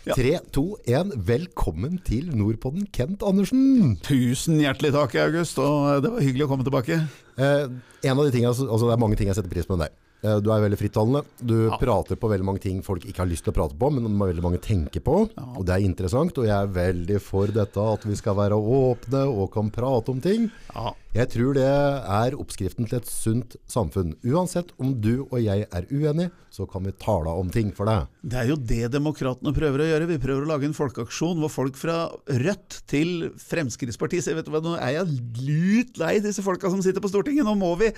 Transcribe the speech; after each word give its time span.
Tre, 0.00 0.38
to, 0.48 0.78
én. 0.88 1.10
Velkommen 1.28 1.98
til 2.06 2.30
Nordpodden, 2.32 2.86
Kent 2.88 3.20
Andersen. 3.26 3.98
Tusen 4.00 4.56
hjertelig 4.62 4.94
takk, 4.94 5.16
August, 5.26 5.58
og 5.60 6.00
det 6.00 6.12
var 6.14 6.24
hyggelig 6.24 6.46
å 6.46 6.48
komme 6.48 6.64
tilbake. 6.64 6.96
Eh, 7.36 7.66
en 8.08 8.14
av 8.16 8.24
de 8.24 8.32
tingene, 8.32 8.48
altså 8.48 8.88
Det 8.88 8.94
er 8.94 9.02
mange 9.02 9.18
ting 9.20 9.28
jeg 9.28 9.36
setter 9.36 9.52
pris 9.52 9.68
på 9.68 9.76
med 9.76 9.90
deg. 9.90 9.98
Eh, 10.22 10.36
Du 10.40 10.50
er 10.52 10.60
veldig 10.60 10.76
frittalende. 10.78 11.24
Du 11.40 11.68
Ja. 11.70 11.76
prater 11.78 12.16
på 12.16 12.28
veldig 12.28 12.44
mange 12.44 12.60
ting 12.60 12.82
folk 12.82 13.04
ikke 13.04 13.18
har 13.24 13.26
lyst 13.26 13.44
til 13.44 13.52
å 13.52 13.56
prate 13.56 13.74
på, 13.78 13.90
men 13.92 14.04
veldig 14.18 14.42
mange 14.42 14.60
tenker 14.60 15.00
på. 15.00 15.30
Og 15.56 15.64
det 15.64 15.74
er 15.76 15.86
interessant, 15.88 16.36
og 16.36 16.44
jeg 16.44 16.50
er 16.50 16.66
veldig 16.66 17.20
for 17.20 17.46
dette 17.46 17.76
at 17.80 18.02
vi 18.04 18.14
skal 18.14 18.34
være 18.34 18.52
åpne 18.60 19.26
og 19.28 19.50
kan 19.52 19.70
prate 19.70 20.08
om 20.10 20.20
ting. 20.20 20.50
Ja. 20.74 20.92
Jeg 21.12 21.28
tror 21.30 21.54
det 21.54 21.64
er 21.64 22.36
oppskriften 22.38 22.86
til 22.88 22.98
et 23.00 23.06
sunt 23.06 23.56
samfunn. 23.68 24.14
Uansett 24.24 24.70
om 24.78 25.00
du 25.00 25.26
og 25.32 25.42
jeg 25.42 25.66
er 25.72 25.82
uenige, 25.90 26.30
så 26.52 26.68
kan 26.70 26.84
vi 26.84 26.92
tale 26.92 27.26
om 27.26 27.48
ting 27.50 27.72
for 27.74 27.86
deg. 27.86 28.06
Det 28.22 28.38
er 28.38 28.46
jo 28.48 28.56
det 28.56 28.90
demokratene 28.92 29.52
prøver 29.54 29.78
å 29.80 29.88
gjøre. 29.90 30.06
Vi 30.06 30.18
prøver 30.18 30.44
å 30.44 30.50
lage 30.52 30.64
en 30.66 30.74
folkeaksjon 30.74 31.38
hvor 31.40 31.50
folk 31.50 31.74
fra 31.76 32.10
Rødt 32.28 32.82
til 32.86 33.30
Fremskrittspartiet 33.38 34.22
sier 34.22 34.34
vet 34.36 34.44
du 34.44 34.52
hva, 34.52 34.60
nå 34.62 34.76
er 34.78 34.98
jeg 35.04 35.06
lut 35.42 35.98
lei 35.98 36.20
disse 36.20 36.42
folka 36.42 36.70
som 36.70 36.82
sitter 36.82 37.00
på 37.00 37.10
Stortinget. 37.10 37.44
Nå 37.44 37.56
må 37.58 37.76
vi 37.78 37.90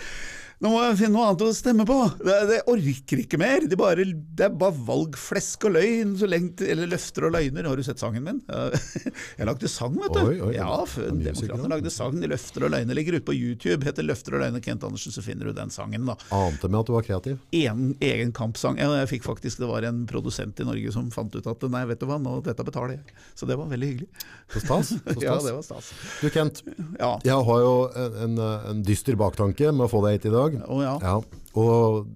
nå 0.62 0.70
må 0.70 0.80
jeg 0.84 0.98
finne 1.00 1.16
noe 1.16 1.26
annet 1.32 1.42
å 1.42 1.50
stemme 1.56 1.84
på. 1.88 1.96
Det, 2.22 2.34
det 2.52 2.58
orker 2.70 3.22
ikke 3.24 3.38
mer. 3.40 3.64
De 3.66 3.78
bare, 3.78 4.04
det 4.06 4.44
er 4.46 4.52
bare 4.54 4.76
valg, 4.86 5.16
flesk 5.18 5.66
og 5.66 5.74
løgn, 5.74 6.12
så 6.20 6.28
lengt, 6.30 6.62
eller 6.62 6.86
løfter 6.92 7.26
og 7.26 7.34
løgner. 7.34 7.66
Har 7.66 7.80
du 7.80 7.82
sett 7.86 7.98
sangen 8.02 8.22
min? 8.26 8.38
Jeg 9.38 9.48
lagde 9.48 9.70
sang, 9.70 9.96
vet 9.98 10.14
du. 10.14 10.20
Oi, 10.22 10.36
oi, 10.46 10.52
ja, 10.54 10.68
Demokratene 10.86 11.70
lagde 11.72 11.90
sang. 11.92 12.14
De 12.22 12.30
løfter 12.30 12.66
og 12.68 12.72
løgner 12.76 12.94
ligger 12.98 13.18
ute 13.18 13.26
på 13.26 13.34
YouTube. 13.34 13.80
Heter 13.88 14.06
Løfter 14.06 14.36
og 14.38 14.44
løgner 14.44 14.62
Kent 14.62 14.86
Andersen, 14.86 15.14
så 15.14 15.24
finner 15.24 15.50
du 15.50 15.56
den 15.56 15.72
sangen, 15.74 16.06
da 16.08 16.14
Ante 16.36 16.70
med 16.70 16.80
at 16.84 16.90
du 16.90 16.94
var 16.94 17.06
kreativ. 17.06 17.40
en 17.58 17.82
egen 18.00 18.32
kampsang. 18.36 18.78
Jeg 18.78 19.10
fikk 19.10 19.26
faktisk, 19.26 19.58
Det 19.62 19.68
var 19.70 19.82
en 19.88 20.04
produsent 20.10 20.60
i 20.62 20.68
Norge 20.68 20.92
som 20.94 21.10
fant 21.14 21.34
ut 21.34 21.46
at 21.50 21.66
nei, 21.74 21.82
vet 21.90 22.00
du 22.02 22.06
hva, 22.06 22.20
nå, 22.22 22.38
dette 22.46 22.64
betaler 22.66 22.96
jeg. 23.00 23.16
Så 23.34 23.46
det 23.50 23.58
var 23.58 23.66
veldig 23.70 23.90
hyggelig. 23.92 24.08
Så 24.54 24.62
stas. 24.62 24.94
Så 24.94 25.02
stas. 25.18 25.22
Ja, 25.26 25.36
det 25.42 25.56
var 25.58 25.66
stas. 25.66 25.90
Du 26.22 26.30
Kent, 26.30 26.62
Ja. 27.00 27.16
jeg 27.26 27.46
har 27.50 27.60
jo 27.66 27.74
en, 27.98 28.16
en, 28.28 28.38
en 28.72 28.82
dyster 28.86 29.18
baktanke 29.18 29.72
med 29.74 29.88
å 29.88 29.90
få 29.90 30.02
deg 30.06 30.18
hit 30.20 30.30
i 30.30 30.34
dag. 30.34 30.51
Å 30.60 30.82
ja. 30.82 30.96
Ja, 31.02 31.14
og 31.60 32.10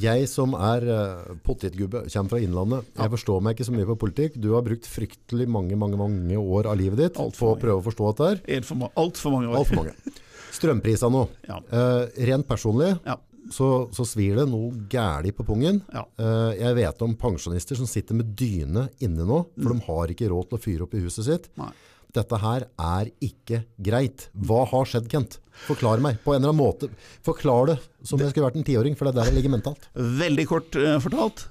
jeg 0.00 0.24
som 0.30 0.54
er 0.56 0.84
uh, 0.88 1.32
potetgubbe, 1.44 2.06
kommer 2.08 2.32
fra 2.32 2.40
Innlandet, 2.40 2.86
jeg 2.96 3.12
forstår 3.12 3.42
meg 3.44 3.56
ikke 3.56 3.66
så 3.68 3.74
mye 3.74 3.88
på 3.90 3.98
politikk. 4.06 4.38
Du 4.40 4.54
har 4.54 4.64
brukt 4.64 4.88
fryktelig 4.88 5.44
mange, 5.52 5.76
mange, 5.76 5.98
mange 6.00 6.38
år 6.40 6.70
av 6.70 6.78
livet 6.80 7.02
ditt 7.02 7.20
Alt 7.20 7.36
på 7.36 7.42
for 7.42 7.56
å 7.56 7.60
prøve 7.60 7.82
å 7.82 7.84
forstå 7.84 8.12
dette 8.12 8.30
her. 8.30 8.40
Altfor 8.56 8.80
ma 8.80 8.88
alt 9.02 9.20
for 9.20 9.36
mange 9.36 9.50
år. 9.50 9.58
Alt 9.60 9.68
for 9.68 9.82
mange. 9.82 10.16
Strømpriser 10.52 11.12
nå. 11.12 11.26
Ja. 11.48 11.60
Uh, 11.68 12.08
rent 12.28 12.48
personlig 12.48 12.94
Ja. 13.04 13.18
så, 13.52 13.68
så 13.92 14.06
svir 14.08 14.40
det 14.40 14.48
noe 14.48 14.72
gærlig 14.92 15.34
på 15.36 15.44
pungen. 15.48 15.82
Ja. 15.92 16.06
Eh, 16.20 16.60
jeg 16.60 16.76
vet 16.78 17.04
om 17.04 17.14
pensjonister 17.18 17.76
som 17.76 17.88
sitter 17.90 18.16
med 18.16 18.32
dyne 18.38 18.86
inne 19.04 19.26
nå, 19.28 19.42
for 19.58 19.72
de 19.74 19.86
har 19.88 20.12
ikke 20.12 20.28
råd 20.32 20.50
til 20.50 20.58
å 20.60 20.62
fyre 20.62 20.86
opp 20.86 20.96
i 20.96 21.02
huset 21.04 21.28
sitt. 21.28 21.48
Nei. 21.60 21.72
Dette 22.12 22.36
her 22.42 22.66
er 22.76 23.08
ikke 23.24 23.62
greit. 23.80 24.26
Hva 24.36 24.66
har 24.68 24.88
skjedd, 24.88 25.08
Kent? 25.12 25.38
Forklar 25.64 26.02
meg, 26.04 26.18
på 26.24 26.34
en 26.34 26.42
eller 26.42 26.52
annen 26.52 26.60
måte. 26.60 26.90
Forklar 27.24 27.70
det 27.70 27.78
som 28.02 28.18
om 28.18 28.24
jeg 28.24 28.34
skulle 28.34 28.50
vært 28.50 28.58
en 28.60 28.68
tiåring, 28.68 28.96
for 28.98 29.08
det 29.08 29.14
er 29.14 29.18
der 29.20 29.30
jeg 29.30 29.38
ligger 29.38 29.54
mentalt. 29.54 29.88
Veldig 29.96 30.46
kort 30.50 30.76
eh, 30.76 30.98
fortalt. 31.00 31.46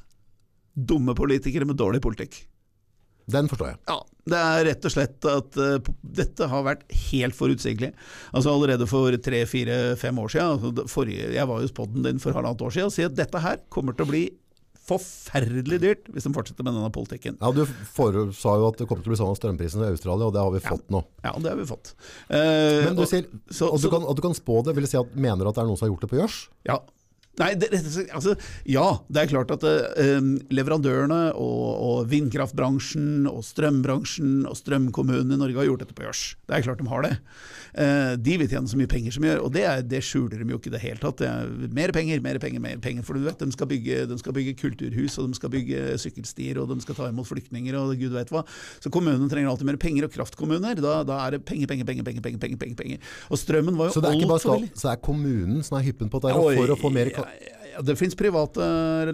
Dumme 0.77 1.17
politikere 1.17 1.65
med 1.65 1.79
dårlig 1.81 2.01
politikk. 2.05 2.43
Den 3.31 3.49
forstår 3.49 3.71
jeg. 3.71 3.79
Ja, 3.89 3.97
Det 4.31 4.37
er 4.37 4.65
rett 4.67 4.85
og 4.85 4.93
slett 4.93 5.27
at 5.29 5.57
uh, 5.57 5.89
dette 6.01 6.47
har 6.51 6.65
vært 6.65 6.83
helt 7.09 7.37
forutsigelig. 7.37 7.91
Altså 8.31 8.53
Allerede 8.53 8.85
for 8.89 9.15
tre, 9.23 9.43
fire, 9.49 9.95
fem 9.97 10.19
år 10.21 10.33
siden, 10.33 10.57
altså 10.57 10.85
forrige, 10.91 11.31
jeg 11.33 11.49
var 11.49 11.61
jo 11.61 11.71
spådden 11.71 12.05
din 12.05 12.21
for 12.21 12.37
halvannet 12.37 12.61
år 12.65 12.75
siden, 12.75 12.91
og 12.91 12.95
sier 12.95 13.09
at 13.09 13.17
dette 13.17 13.41
her 13.41 13.61
kommer 13.73 13.97
til 13.97 14.05
å 14.05 14.11
bli 14.11 14.23
forferdelig 14.91 15.79
dyrt 15.81 16.11
hvis 16.13 16.27
de 16.27 16.33
fortsetter 16.35 16.67
med 16.67 16.75
denne 16.77 16.91
politikken. 16.93 17.37
Ja, 17.41 17.51
Du 17.51 17.63
sa 18.35 18.55
jo 18.59 18.67
at 18.69 18.77
det 18.77 18.87
kommer 18.89 19.03
til 19.03 19.11
å 19.11 19.15
bli 19.15 19.19
sånn 19.23 19.31
av 19.33 19.39
strømprisen 19.39 19.81
i 19.85 19.89
Australia, 19.91 20.27
og 20.29 20.33
det 20.35 20.43
har 20.43 20.51
vi 20.51 20.59
fått 20.63 20.87
nå. 20.93 21.03
Ja, 21.23 21.31
det 21.39 21.49
har 21.53 21.57
vi 21.59 21.67
fått. 21.69 21.93
Eh, 22.29 22.85
Men 22.85 22.95
du 22.95 23.01
og- 23.03 23.07
sier 23.09 23.25
så- 23.49 23.73
at 23.73 23.81
du, 23.81 23.89
kan, 23.89 24.03
at 24.03 24.15
du 24.15 24.21
kan 24.21 24.33
spå 24.37 24.63
det, 24.63 24.75
vil 24.75 24.87
si 24.87 24.97
at 24.97 25.15
mener 25.15 25.47
at 25.47 25.55
det 25.55 25.61
er 25.63 25.67
noen 25.67 25.77
som 25.77 25.87
har 25.87 25.95
gjort 25.95 26.01
det 26.01 26.11
på 26.11 26.19
gjørs? 26.21 26.47
Ja. 26.65 26.79
Nei, 27.39 27.53
det, 27.55 27.69
altså, 28.11 28.33
ja, 28.67 28.85
det 29.07 29.21
er 29.21 29.29
klart 29.31 29.53
at 29.55 29.63
eh, 29.63 30.19
leverandørene 30.51 31.19
og, 31.39 31.67
og 31.71 32.09
vindkraftbransjen 32.11 33.23
og 33.29 33.39
strømbransjen 33.47 34.41
og 34.49 34.57
strømkommunene 34.59 35.37
i 35.37 35.39
Norge 35.39 35.61
har 35.61 35.69
gjort 35.69 35.85
dette 35.85 35.95
på 35.95 36.03
gjørs. 36.03 36.23
Det 36.43 36.57
er 36.57 36.65
klart 36.65 36.81
de 36.83 36.89
har 36.91 37.05
det. 37.07 37.13
Eh, 37.71 38.11
de 38.19 38.35
vil 38.41 38.49
tjene 38.51 38.67
så 38.67 38.79
mye 38.79 38.91
penger 38.91 39.15
som 39.15 39.23
de 39.23 39.31
gjør, 39.31 39.45
og 39.45 39.53
det, 39.55 39.63
er, 39.63 39.85
det 39.87 40.01
skjuler 40.03 40.43
de 40.43 40.51
jo 40.51 40.59
ikke 40.59 40.73
i 40.73 40.75
det 40.75 40.83
hele 40.83 40.99
tatt. 40.99 41.21
Det 41.23 41.29
er 41.29 41.71
mer 41.79 41.93
penger, 41.95 42.19
mer 42.25 42.41
penger, 42.43 42.63
mer 42.63 42.83
penger. 42.83 43.07
For 43.07 43.15
du 43.15 43.23
vet, 43.23 43.39
de 43.39 43.55
skal, 43.55 43.71
bygge, 43.71 44.03
de 44.11 44.19
skal 44.19 44.35
bygge 44.35 44.55
kulturhus, 44.59 45.15
og 45.21 45.31
de 45.31 45.39
skal 45.39 45.53
bygge 45.55 45.95
sykkelstier, 46.03 46.59
og 46.59 46.67
de 46.73 46.79
skal 46.83 46.99
ta 46.99 47.09
imot 47.13 47.31
flyktninger, 47.31 47.79
og 47.79 47.95
gud 47.95 48.11
vet 48.17 48.35
hva. 48.35 48.43
Så 48.83 48.91
kommunene 48.91 49.31
trenger 49.31 49.53
alltid 49.53 49.71
mer 49.71 49.79
penger, 49.79 50.09
og 50.09 50.15
kraftkommuner, 50.17 50.83
da, 50.83 50.99
da 51.07 51.23
er 51.29 51.37
det 51.37 51.43
penger, 51.47 51.71
penger, 51.71 51.87
penger, 51.87 52.03
penger, 52.11 52.27
penger, 52.27 52.43
penger, 52.43 52.59
penger, 52.59 52.79
penger. 52.83 53.11
Og 53.31 53.39
strømmen 53.39 53.79
var 53.79 53.89
jo 53.89 53.95
Så 53.95 54.03
det 54.03 54.11
er 54.11 54.19
ikke 54.19 54.33
bare 54.33 54.43
altfor 54.43 54.67
stat, 54.67 54.83
så 54.83 54.91
er 54.91 55.01
kommunen 55.07 55.63
som 55.63 55.79
er 55.79 55.87
hyppen 55.87 56.11
på 56.11 56.19
dette 56.27 56.35
for 56.59 56.75
å 56.75 56.79
få 56.79 56.91
mer 56.91 57.13
ja, 57.13 57.20
ja, 57.71 57.81
Det 57.87 57.95
finnes 57.99 58.17
private 58.19 58.65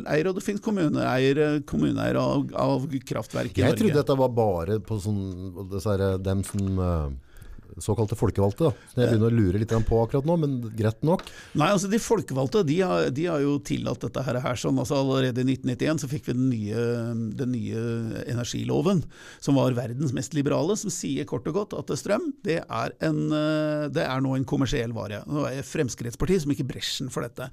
eiere, 0.09 0.31
og 0.31 0.35
det 0.39 0.43
finnes 0.45 0.63
kommuneeiere, 0.65 1.61
kommuneeier 1.69 2.17
av, 2.21 2.47
av 2.57 2.87
kraftverk 3.05 3.53
i 3.53 3.61
Jeg 3.61 3.69
Norge. 3.69 3.79
trodde 3.83 3.99
dette 4.01 4.17
var 4.17 4.29
bare 4.33 4.79
på 4.83 4.97
sånn, 5.03 5.21
disse 5.71 5.97
dem 6.25 6.43
som 6.47 6.81
eh, 6.81 7.07
såkalte 7.83 8.17
folkevalgte. 8.17 8.69
Da. 8.69 8.87
Så 8.91 9.01
jeg 9.01 9.11
begynner 9.11 9.31
å 9.31 9.37
lure 9.37 9.61
litt 9.61 9.73
på 9.87 10.01
akkurat 10.01 10.27
nå, 10.27 10.37
men 10.41 10.55
greit 10.77 11.03
nok. 11.05 11.25
Nei, 11.57 11.69
altså 11.73 11.89
De 11.91 11.99
folkevalgte 12.01 12.63
de 12.67 12.79
har, 12.81 13.09
de 13.13 13.27
har 13.29 13.43
jo 13.43 13.57
tillatt 13.65 14.03
dette 14.03 14.23
her, 14.25 14.39
her 14.43 14.59
sånn. 14.59 14.79
altså 14.81 14.99
Allerede 14.99 15.43
i 15.43 15.55
1991 15.55 16.03
så 16.03 16.11
fikk 16.11 16.29
vi 16.29 16.37
den 16.37 16.49
nye, 16.51 16.85
den 17.37 17.53
nye 17.55 17.83
energiloven, 18.27 19.03
som 19.43 19.59
var 19.59 19.77
verdens 19.77 20.15
mest 20.15 20.37
liberale, 20.37 20.77
som 20.79 20.93
sier 20.93 21.27
kort 21.29 21.47
og 21.49 21.61
godt 21.61 21.77
at 21.77 21.93
strøm 21.97 22.31
det 22.45 22.59
er, 22.61 22.95
en, 23.03 23.19
eh, 23.33 23.87
det 23.93 24.05
er 24.05 24.23
nå 24.23 24.35
en 24.37 24.47
kommersiell 24.47 24.93
vare. 24.95 25.23
Nå 25.29 25.45
er 25.49 25.59
det 25.59 25.67
Fremskrittspartiet 25.67 26.43
som 26.43 26.53
gikk 26.53 26.65
i 26.65 26.71
bresjen 26.71 27.11
for 27.13 27.25
dette. 27.25 27.49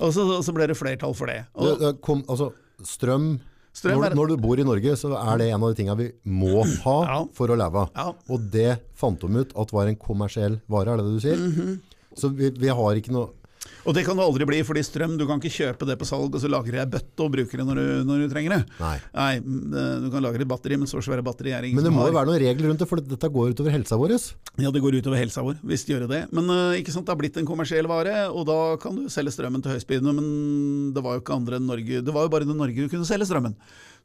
Og 0.00 0.14
så, 0.14 0.26
så 0.44 0.54
ble 0.56 0.68
det 0.70 0.78
flertall 0.78 1.16
for 1.16 1.30
det. 1.30 1.44
Det, 1.52 1.60
Og, 1.66 1.82
det 1.82 1.92
kom, 2.04 2.24
altså, 2.30 2.52
Strøm 2.84 3.36
når, 3.84 4.14
når 4.16 4.28
du 4.28 4.36
bor 4.40 4.58
i 4.58 4.64
Norge, 4.64 4.96
så 4.96 5.12
er 5.18 5.38
det 5.38 5.50
en 5.52 5.62
av 5.62 5.72
de 5.74 5.76
tingene 5.82 5.96
vi 6.00 6.08
må 6.24 6.64
ha 6.84 6.96
Ja. 7.06 7.18
for 7.36 7.48
å 7.52 7.56
leve. 7.58 7.88
Ja. 7.94 8.12
Og 8.32 8.46
det 8.50 8.80
fant 8.96 9.20
de 9.20 9.28
ut 9.44 9.52
at 9.56 9.72
var 9.72 9.86
en 9.90 9.96
kommersiell 9.96 10.60
vare, 10.68 10.94
er 10.94 10.96
det 10.96 11.04
det 11.04 11.16
du 11.16 11.20
sier? 11.20 11.36
Mhm. 11.36 11.80
Så 12.16 12.30
vi, 12.34 12.48
vi 12.50 12.68
har 12.72 12.94
ikke 12.96 13.12
noe 13.12 13.28
Og 13.86 13.94
det 13.94 14.02
kan 14.06 14.18
det 14.18 14.24
aldri 14.26 14.46
bli, 14.48 14.60
fordi 14.66 14.82
strøm, 14.86 15.14
du 15.18 15.24
kan 15.28 15.40
ikke 15.40 15.54
kjøpe 15.54 15.86
det 15.88 15.96
på 16.00 16.08
salg 16.08 16.34
og 16.34 16.42
så 16.42 16.50
lagrer 16.50 16.80
jeg 16.80 16.90
bøtte 16.92 17.22
og 17.22 17.32
bruker 17.32 17.62
det 17.62 17.66
når 17.68 17.78
du, 17.78 17.86
når 18.08 18.24
du 18.24 18.32
trenger 18.32 18.56
det. 18.56 18.60
Nei. 18.82 18.96
Nei. 19.14 19.30
Du 20.02 20.08
kan 20.12 20.24
lagre 20.24 20.42
et 20.42 20.50
batteri, 20.50 20.78
men 20.80 20.90
så 20.90 21.02
svære 21.04 21.24
batteri 21.26 21.54
er 21.54 21.68
ingen 21.68 21.78
Men 21.78 21.86
det 21.86 21.94
må 21.94 22.08
jo 22.08 22.16
være 22.16 22.30
noen 22.30 22.42
regler 22.42 22.70
rundt 22.72 22.82
det, 22.82 22.90
for 22.90 23.02
dette 23.14 23.32
går 23.36 23.54
utover 23.54 23.74
helsa 23.76 23.98
vår. 24.00 24.16
Ja, 24.62 24.72
det 24.74 24.82
går 24.82 24.98
utover 24.98 25.20
helsa 25.20 25.44
vår, 25.46 25.58
hvis 25.66 25.86
det 25.86 25.94
gjør 25.94 26.06
det. 26.10 26.22
Men 26.36 26.50
eh, 26.52 26.80
ikke 26.82 26.94
sant, 26.94 27.06
det 27.06 27.14
har 27.14 27.20
blitt 27.20 27.38
en 27.40 27.48
kommersiell 27.48 27.88
vare, 27.90 28.26
og 28.28 28.46
da 28.50 28.60
kan 28.82 28.98
du 28.98 29.06
selge 29.12 29.34
strømmen 29.36 29.62
til 29.64 29.76
høyspydende, 29.76 30.16
men 30.16 30.30
det 30.96 31.04
var 31.04 31.16
jo 31.16 31.24
ikke 31.24 31.36
andre 31.38 31.60
enn 31.60 31.68
Norge. 31.70 32.02
Det 32.02 32.14
var 32.14 32.26
jo 32.26 32.32
bare 32.34 32.48
i 32.48 32.50
Norge 32.50 32.86
du 32.86 32.92
kunne 32.92 33.08
selge 33.08 33.28
strømmen. 33.30 33.54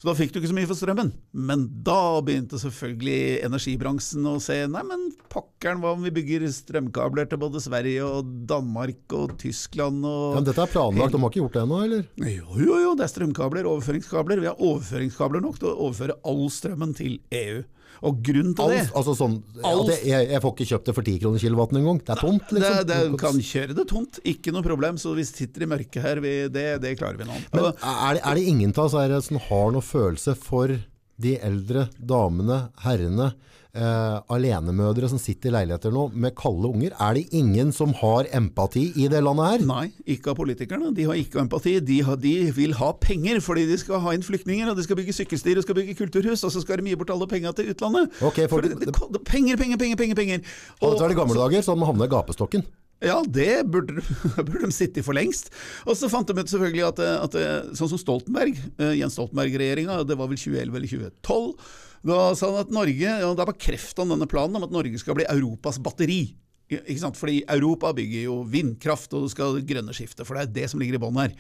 Så 0.02 0.08
da 0.10 0.16
fikk 0.18 0.32
du 0.34 0.40
ikke 0.40 0.50
så 0.50 0.56
mye 0.58 0.66
for 0.66 0.80
strømmen. 0.80 1.12
Men 1.46 1.68
da 1.86 2.18
begynte 2.26 2.58
selvfølgelig 2.58 3.44
energibransjen 3.46 4.26
å 4.26 4.40
se 4.42 4.56
nei, 4.66 4.82
men 4.88 5.04
pokkeren, 5.30 5.78
hva 5.84 5.92
om 5.94 6.02
vi 6.02 6.10
bygger 6.16 6.48
strømkabler 6.50 7.30
til 7.30 7.38
både 7.44 7.62
Sverige 7.62 8.08
og 8.08 8.32
Danmark 8.50 9.14
og 9.14 9.36
Tyskland 9.44 10.02
og 10.02 10.40
Men 10.40 10.48
dette 10.48 10.66
er 10.66 10.74
planlagt, 10.74 11.14
de 11.14 11.22
har 11.22 11.30
ikke 11.30 11.44
gjort 11.44 11.60
det 11.60 11.62
ennå, 11.68 11.84
eller? 11.86 12.08
Jo, 12.18 12.48
jo, 12.58 12.80
jo, 12.82 12.96
det 12.98 13.06
er 13.06 13.14
strømkabler, 13.14 13.70
overføringskabler. 13.70 14.42
Vi 14.42 14.50
har 14.50 14.66
overføringskabler 14.72 15.46
nok 15.46 15.62
til 15.62 15.70
å 15.70 15.76
overføre 15.86 16.18
all 16.34 16.44
strømmen 16.50 16.98
til 16.98 17.20
EU. 17.38 17.62
Og 18.02 18.22
grunnen 18.26 18.54
til 18.58 18.72
det 18.72 18.80
Alt, 18.82 18.94
altså 18.98 19.14
sånn, 19.14 19.36
at 19.62 19.90
jeg, 20.02 20.30
jeg 20.32 20.42
får 20.42 20.54
ikke 20.56 20.68
kjøpt 20.72 20.88
det 20.90 20.96
for 20.98 21.06
10 21.06 21.20
kroner 21.22 21.44
kilowatten 21.44 21.80
engang. 21.82 22.00
Det 22.02 22.14
er 22.16 22.22
tomt, 22.24 22.54
liksom. 22.56 22.78
det, 22.90 22.98
det 22.98 23.20
kan 23.22 23.42
kjøre 23.52 23.76
det 23.78 23.86
tomt, 23.92 24.22
ikke 24.32 24.54
noe 24.56 24.66
problem. 24.66 24.98
Så 25.02 25.14
vi 25.18 25.26
sitter 25.28 25.68
i 25.68 25.70
mørket 25.70 26.02
her, 26.02 26.22
vi, 26.24 26.32
det, 26.50 26.66
det 26.82 26.96
klarer 26.98 27.22
vi 27.22 27.30
nå. 27.30 27.38
Men 27.54 27.68
er 27.70 28.18
det, 28.18 28.24
er 28.24 28.40
det 28.40 28.48
ingen 28.50 28.74
av 28.74 28.90
oss 28.90 29.30
som 29.30 29.42
har 29.46 29.76
noe 29.76 29.86
følelse 29.86 30.34
for 30.40 30.74
de 31.22 31.36
eldre 31.46 31.86
damene, 31.98 32.64
herrene, 32.82 33.32
eh, 33.76 34.18
alenemødre 34.36 35.10
som 35.12 35.20
sitter 35.22 35.50
i 35.50 35.54
leiligheter 35.56 35.94
nå 35.96 36.08
med 36.14 36.36
kalde 36.40 36.70
unger? 36.72 36.96
Er 37.00 37.14
det 37.18 37.28
ingen 37.38 37.72
som 37.76 37.94
har 38.02 38.28
empati 38.36 38.88
i 39.00 39.08
det 39.12 39.22
landet 39.24 39.48
her? 39.52 39.66
Nei, 39.70 39.86
ikke 40.06 40.34
av 40.34 40.40
politikerne. 40.42 40.92
De 40.98 41.06
har 41.08 41.20
ikke 41.20 41.40
empati. 41.44 41.78
De, 41.80 42.02
har, 42.08 42.20
de 42.22 42.34
vil 42.58 42.74
ha 42.80 42.92
penger 43.00 43.40
fordi 43.44 43.66
de 43.70 43.78
skal 43.82 44.04
ha 44.04 44.16
inn 44.18 44.26
flyktninger, 44.28 44.70
og 44.72 44.78
de 44.80 44.84
skal 44.88 45.00
bygge 45.00 45.16
sykkelstier 45.16 45.58
og 45.62 45.64
skal 45.68 45.78
bygge 45.80 45.98
kulturhus, 46.02 46.44
og 46.48 46.52
så 46.56 46.62
skal 46.66 46.82
de 46.84 46.92
gi 46.92 47.00
bort 47.00 47.14
alle 47.16 47.28
penga 47.32 47.54
til 47.56 47.72
utlandet. 47.74 48.12
Okay, 48.22 48.48
for 48.48 48.60
for 48.60 48.68
det- 48.68 48.80
det, 48.80 48.92
det, 48.92 49.24
penger, 49.26 49.58
penger, 49.58 49.78
penger, 49.78 49.96
penger! 49.98 50.16
penger. 50.16 50.40
Og 50.82 50.92
dette 50.94 51.04
er 51.06 51.08
det 51.16 51.18
gamle 51.18 51.40
dager, 51.40 51.62
så 51.62 51.72
hadde 51.72 51.80
man 51.80 51.92
havnet 51.94 52.10
i 52.10 52.16
gapestokken. 52.16 52.64
Ja, 53.02 53.18
det 53.26 53.64
burde, 53.74 54.04
burde 54.48 54.68
de 54.68 54.76
sitte 54.76 55.02
i 55.02 55.06
for 55.06 55.18
lengst. 55.18 55.50
Og 55.88 55.96
så 55.98 56.10
fant 56.12 56.30
de 56.30 56.38
ut 56.38 56.52
selvfølgelig 56.52 56.86
at, 56.92 57.00
at 57.28 57.40
sånn 57.78 57.90
som 57.96 58.02
Stoltenberg, 58.02 58.60
eh, 58.78 58.98
Jens 59.00 59.18
Stoltenberg-regjeringa, 59.18 60.04
det 60.06 60.18
var 60.20 60.30
vel 60.30 60.38
2011 60.38 60.78
eller 60.78 60.92
2012, 60.92 61.72
da 62.12 62.20
sa 62.38 62.50
han 62.50 62.64
at 62.64 62.74
Norge, 62.74 63.10
ja, 63.22 63.34
da 63.38 63.46
bekrefta 63.46 64.02
han 64.02 64.16
denne 64.16 64.30
planen 64.30 64.58
om 64.58 64.66
at 64.66 64.74
Norge 64.74 65.02
skal 65.02 65.18
bli 65.18 65.28
Europas 65.30 65.78
batteri 65.82 66.24
Ikke 66.72 66.98
sant? 67.02 67.18
Fordi 67.20 67.42
Europa 67.52 67.92
bygger 67.94 68.26
jo 68.30 68.40
vindkraft, 68.48 69.12
og 69.14 69.26
du 69.26 69.34
skal 69.34 69.60
grønne 69.68 69.94
skifte, 69.94 70.26
for 70.26 70.38
det 70.38 70.46
er 70.46 70.54
det 70.56 70.70
som 70.72 70.82
ligger 70.82 70.96
i 70.96 71.02
bånn 71.04 71.20
her. 71.20 71.34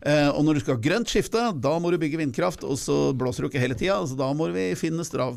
Eh, 0.00 0.30
og 0.32 0.40
når 0.46 0.56
du 0.56 0.62
skal 0.64 0.78
ha 0.78 0.84
grønt 0.86 1.12
skifte, 1.12 1.42
da 1.60 1.74
må 1.78 1.92
du 1.92 1.98
bygge 2.00 2.22
vindkraft, 2.22 2.64
og 2.64 2.78
så 2.80 2.96
blåser 3.12 3.44
du 3.44 3.50
ikke 3.50 3.62
hele 3.62 3.76
tida, 3.76 3.98
så 4.08 4.16
da 4.16 4.30
må 4.32 4.48
vi 4.54 4.70
finne, 4.80 5.04
strav, 5.04 5.36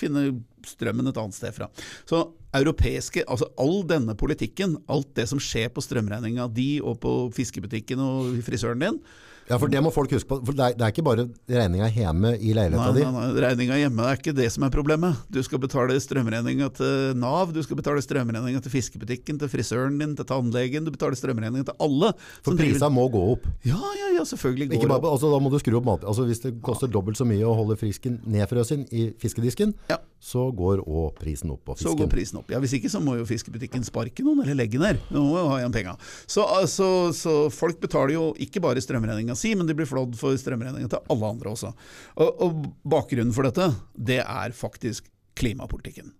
finne 0.00 0.28
strømmen 0.66 1.10
et 1.10 1.20
annet 1.20 1.36
sted 1.36 1.54
fra. 1.56 1.68
Så 2.08 2.22
europeiske, 2.56 3.24
altså 3.28 3.48
all 3.60 3.82
denne 3.88 4.16
politikken, 4.18 4.76
alt 4.90 5.12
det 5.18 5.28
som 5.30 5.40
skjer 5.42 5.70
på 5.72 5.84
strømregninga 5.84 6.48
di 6.52 6.76
og 6.80 6.98
på 7.02 7.14
fiskebutikken 7.36 8.02
og 8.02 8.36
frisøren 8.46 8.82
din, 8.82 9.00
Ja, 9.46 9.58
for 9.62 9.70
det 9.70 9.78
må 9.84 9.92
folk 9.94 10.10
huske 10.10 10.26
på. 10.26 10.40
For 10.42 10.56
det 10.58 10.64
er, 10.64 10.74
det 10.74 10.82
er 10.86 10.90
ikke 10.94 11.04
bare 11.06 11.24
regninga 11.46 11.86
hjemme 11.94 12.32
i 12.42 12.50
leiligheta 12.56 12.90
di. 12.96 13.04
regninga 13.44 13.76
hjemme 13.78 14.06
er 14.10 14.18
ikke 14.18 14.34
det 14.34 14.48
som 14.50 14.64
er 14.66 14.72
problemet. 14.74 15.20
Du 15.30 15.38
skal 15.46 15.60
betale 15.62 15.94
strømregninga 16.02 16.66
til 16.74 17.14
Nav, 17.22 17.52
du 17.54 17.60
skal 17.62 17.78
betale 17.78 18.02
strømregninga 18.02 18.62
til 18.64 18.74
fiskebutikken, 18.74 19.38
til 19.38 19.52
frisøren 19.52 20.00
din, 20.02 20.16
til 20.18 20.26
tannlegen. 20.26 20.82
Du 20.88 20.90
betaler 20.90 21.14
strømregninga 21.18 21.68
til 21.70 21.78
alle. 21.86 22.10
For 22.42 22.58
prisa 22.58 22.90
må 22.90 23.06
gå 23.14 23.22
opp. 23.36 23.46
Ja, 23.66 23.78
ja, 24.00 24.10
ja, 24.18 24.24
selvfølgelig 24.26 24.80
Ikke 24.80 24.90
bare, 24.90 25.12
altså, 25.14 25.30
da 25.30 25.38
må 25.42 25.52
du 25.54 25.60
skru 25.62 25.78
opp 25.78 25.86
mat. 25.92 26.08
Altså, 26.10 26.26
hvis 26.26 26.42
det 26.42 26.56
koster 26.66 26.90
dobbelt 26.90 27.20
så 27.20 27.28
mye 27.28 27.46
å 27.46 27.54
holde 27.54 27.78
frisken 27.78 28.18
nedfrøsen 28.26 28.86
i 28.90 29.12
fiskedisken, 29.22 29.76
Ja. 29.92 30.00
så 30.18 30.48
går 30.56 30.82
òg 30.88 31.14
prisen 31.20 31.52
opp 31.54 31.62
på 31.68 31.76
Så 31.78 31.94
går 31.94 32.10
prisen 32.10 32.40
opp. 32.40 32.50
Ja, 32.50 32.58
Hvis 32.58 32.74
ikke 32.80 32.90
så 32.90 32.98
må 33.04 33.14
jo 33.20 33.24
fiskebutikken 33.28 33.84
sparke 33.86 34.24
noen, 34.26 34.42
eller 34.42 34.58
legge 34.58 34.80
ned. 34.82 34.98
Nå 35.14 35.22
må 35.22 35.38
jo 35.38 35.46
ha 35.52 35.60
igjen 35.62 35.74
penga. 35.76 35.94
Så, 36.26 36.42
altså, 36.42 37.12
så 37.14 37.36
folk 37.52 37.78
betaler 37.80 38.16
jo 38.16 38.26
ikke 38.42 38.58
bare 38.64 38.82
strømregninga 38.82 39.35
si, 39.38 39.54
men 39.58 39.68
de 39.68 39.74
blir 39.78 39.88
flådd 39.88 40.16
for 40.18 40.36
strømregningen 40.40 40.90
til 40.92 41.02
alle 41.12 41.30
andre 41.34 41.52
også. 41.52 41.72
Og, 42.16 42.42
og 42.46 42.66
bakgrunnen 42.88 43.34
for 43.36 43.48
dette, 43.48 43.70
det 43.96 44.20
er 44.24 44.54
faktisk 44.56 45.08
klimapolitikken. 45.36 46.12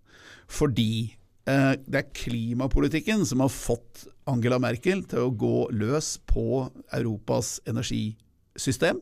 Fordi 0.52 0.88
eh, 1.48 1.72
det 1.86 2.02
er 2.02 2.10
klimapolitikken 2.14 3.24
som 3.26 3.42
har 3.44 3.52
fått 3.52 4.06
Angela 4.30 4.58
Merkel 4.62 5.04
til 5.08 5.26
å 5.26 5.32
gå 5.34 5.66
løs 5.74 6.16
på 6.28 6.66
Europas 6.94 7.56
energisystem. 7.66 9.00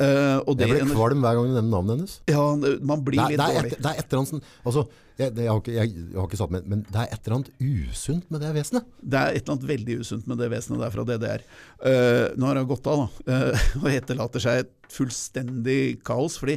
Eh, 0.00 0.38
Jeg 0.56 0.56
blir 0.70 0.86
kvalm 0.94 1.20
hver 1.24 1.36
gang 1.36 1.50
du 1.50 1.54
nevner 1.58 1.70
navnet 1.74 1.96
hennes. 1.98 2.14
Ja, 2.30 2.44
man 2.86 3.02
blir 3.04 3.20
Det 3.20 3.34
litt 3.34 3.40
det, 3.42 3.48
er 3.48 3.58
dårlig. 3.60 3.72
et, 3.74 3.82
det 3.84 3.90
er 3.90 3.98
et 4.00 4.06
eller 4.06 4.22
annet 4.22 4.32
sånn 4.32 4.44
altså, 4.64 4.84
jeg, 5.20 5.34
det, 5.36 5.44
jeg, 5.44 5.50
har 5.52 5.60
ikke, 5.62 5.74
jeg, 5.76 5.92
jeg 6.00 6.16
har 6.18 6.26
ikke 6.28 6.38
satt 6.40 6.54
med 6.54 6.66
Men 6.70 6.82
det 6.88 6.98
er 7.02 7.12
et 7.14 7.20
eller 7.20 7.36
annet 7.36 7.50
usunt 7.90 8.30
med 8.32 8.42
det 8.44 8.50
vesenet. 8.56 8.88
Det 9.00 9.20
er 9.20 9.36
et 9.36 9.42
eller 9.42 9.56
annet 9.56 9.68
veldig 9.70 9.98
usunt 10.00 10.30
med 10.30 10.40
det 10.40 10.48
vesenet 10.52 10.82
der 10.84 10.94
fra 10.94 11.04
DDR. 11.08 11.44
Uh, 11.82 12.26
nå 12.40 12.48
har 12.50 12.60
hun 12.62 12.70
gått 12.70 12.88
av, 12.90 13.04
da, 13.28 13.36
uh, 13.52 13.68
og 13.84 13.88
etterlater 13.92 14.44
seg 14.46 14.64
et 14.64 14.74
fullstendig 14.94 15.80
kaos. 16.06 16.38
Fordi 16.40 16.56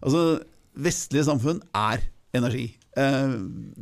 altså, 0.00 0.24
vestlige 0.86 1.26
samfunn 1.28 1.60
er 1.78 2.06
energi. 2.34 2.68
Uh, 2.94 3.34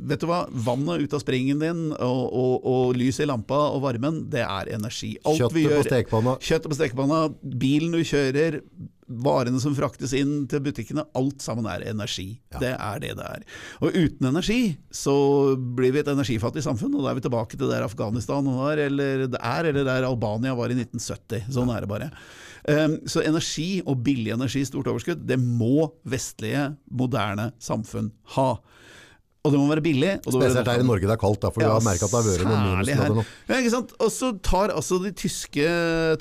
vet 0.09 0.23
du 0.23 0.29
hva? 0.31 0.43
Vannet 0.65 1.05
ut 1.05 1.15
av 1.19 1.21
springen 1.21 1.61
din, 1.61 1.83
og, 1.93 2.23
og, 2.33 2.55
og 2.73 2.97
lyset 2.97 3.27
i 3.27 3.29
lampa 3.29 3.59
og 3.75 3.83
varmen, 3.85 4.23
det 4.33 4.45
er 4.47 4.73
energi. 4.79 5.15
Alt 5.29 5.53
vi 5.53 5.67
Kjøttet 5.67 5.69
på 5.69 5.77
gjør- 5.77 5.89
stekepanna. 5.91 6.37
Kjøttet 6.41 6.73
på 6.73 6.79
stekepanna, 6.81 7.23
bilen 7.67 7.93
du 7.97 8.01
kjører, 8.09 8.63
varene 9.07 9.61
som 9.61 9.75
fraktes 9.77 10.13
inn 10.17 10.45
til 10.51 10.63
butikkene, 10.65 11.05
alt 11.19 11.43
sammen 11.43 11.67
er 11.71 11.85
energi. 11.91 12.29
Det 12.61 12.75
er 12.77 13.03
det 13.03 13.15
det 13.19 13.27
er. 13.27 13.45
Og 13.83 13.97
uten 13.97 14.29
energi 14.31 14.61
så 14.95 15.15
blir 15.57 15.95
vi 15.95 16.03
et 16.03 16.13
energifattig 16.13 16.65
samfunn, 16.65 16.95
og 16.97 17.05
da 17.05 17.13
er 17.13 17.19
vi 17.19 17.25
tilbake 17.27 17.59
til 17.59 17.71
der 17.71 17.87
Afghanistan 17.87 18.47
var, 18.47 18.81
eller 18.81 19.27
det 19.33 19.41
er, 19.41 19.71
eller 19.71 19.89
der 19.89 20.09
Albania 20.09 20.55
var 20.59 20.73
i 20.73 20.79
1970. 20.79 21.51
Sånn 21.57 21.73
er 21.75 21.85
det 21.85 21.91
bare. 21.93 22.11
Um, 22.63 23.01
så 23.11 23.25
energi, 23.27 23.83
og 23.83 24.05
billig 24.07 24.37
energi, 24.37 24.63
stort 24.69 24.91
overskudd, 24.91 25.25
det 25.27 25.41
må 25.43 25.89
vestlige, 26.09 26.71
moderne 26.95 27.51
samfunn 27.63 28.13
ha. 28.37 28.53
Og 29.43 29.51
det 29.51 29.59
må 29.59 29.65
være 29.73 29.83
billig. 29.83 30.11
Og 30.23 30.37
det 30.37 30.39
Spesielt 30.39 30.69
her 30.71 30.83
i 30.85 30.87
Norge 30.87 31.09
det 31.09 31.15
er 31.17 31.19
kaldt, 31.19 31.41
da, 31.43 31.49
for 31.51 31.65
du 31.65 31.67
har 31.67 31.81
merka 31.83 32.07
at 32.07 32.13
det 32.13 32.19
har 32.21 32.27
vært 32.29 32.45
noen 32.47 32.67
minusgrader 32.69 33.17
nå. 33.17 33.23
Ja, 33.49 33.57
ikke 33.59 33.73
sant? 33.73 33.91
Og 33.99 34.11
så 34.15 34.29
tar 34.39 34.71
altså 34.71 35.01
de 35.03 35.11
tyske, 35.19 35.65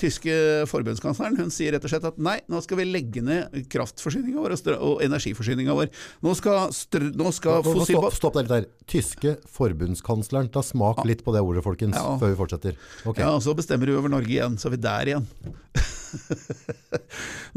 tyske 0.01 0.37
forbundskansleren 0.71 1.37
Hun 1.37 1.51
sier 1.53 1.75
rett 1.75 1.83
og 1.85 1.91
slett 1.93 2.07
at 2.09 2.15
nei, 2.17 2.39
nå 2.49 2.57
skal 2.65 2.79
vi 2.79 2.87
legge 2.89 3.21
ned 3.21 3.59
kraftforsyninga 3.69 4.41
vår 4.41 4.55
og, 4.57 4.71
og 4.73 5.03
energiforsyninga 5.05 5.75
vår. 5.77 5.91
Nå 6.25 6.33
skal, 6.39 6.73
str 6.73 7.05
nå 7.13 7.29
skal 7.37 7.61
nå, 7.61 7.75
nå. 7.77 7.85
Stopp, 7.91 8.07
stopp 8.17 8.39
der 8.39 8.47
litt 8.47 8.55
der. 8.55 8.65
Tyske 8.89 9.35
forbundskansleren. 9.53 10.49
Ta 10.55 10.63
smak 10.65 11.03
litt 11.05 11.21
på 11.21 11.35
det 11.35 11.43
ordet, 11.45 11.61
folkens, 11.67 11.99
Ja. 12.01 12.15
før 12.17 12.33
vi 12.33 12.39
fortsetter. 12.41 12.79
Okay. 13.05 13.21
Ja, 13.21 13.35
og 13.37 13.45
så 13.45 13.53
bestemmer 13.53 13.85
hun 13.91 14.01
over 14.01 14.09
Norge 14.15 14.33
igjen, 14.33 14.57
så 14.57 14.71
er 14.71 14.73
vi 14.73 14.81
der 14.81 15.11
igjen. 15.13 15.29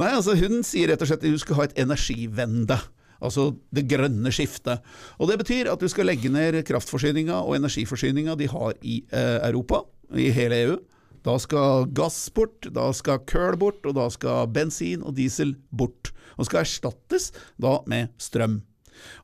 Nei, 0.01 0.13
altså 0.13 0.37
hun 0.37 0.61
sier 0.61 0.93
rett 0.93 1.01
og 1.01 1.09
slett 1.09 1.25
at 1.25 1.33
hun 1.33 1.41
skal 1.41 1.57
ha 1.63 1.67
et 1.71 1.79
energivende. 1.81 2.77
Altså 3.23 3.51
det 3.75 3.87
grønne 3.91 4.33
skiftet. 4.35 4.83
Og 5.19 5.31
Det 5.31 5.39
betyr 5.45 5.71
at 5.73 5.81
du 5.81 5.89
skal 5.89 6.09
legge 6.11 6.33
ned 6.33 6.63
kraftforsyninga 6.67 7.43
og 7.45 7.57
energiforsyninga 7.61 8.37
de 8.41 8.51
har 8.51 8.75
i 8.83 9.03
eh, 9.13 9.39
Europa, 9.51 9.85
i 10.15 10.31
hele 10.35 10.61
EU. 10.65 10.77
Da 11.25 11.39
skal 11.41 11.89
gass 11.97 12.29
bort, 12.35 12.69
da 12.75 12.91
skal 12.93 13.23
kull 13.29 13.57
bort, 13.57 13.81
og 13.89 13.97
da 13.97 14.11
skal 14.13 14.51
bensin 14.53 15.03
og 15.03 15.17
diesel 15.17 15.55
bort. 15.73 16.13
Og 16.37 16.49
skal 16.49 16.65
erstattes 16.65 17.31
da 17.61 17.79
med 17.89 18.13
strøm. 18.21 18.61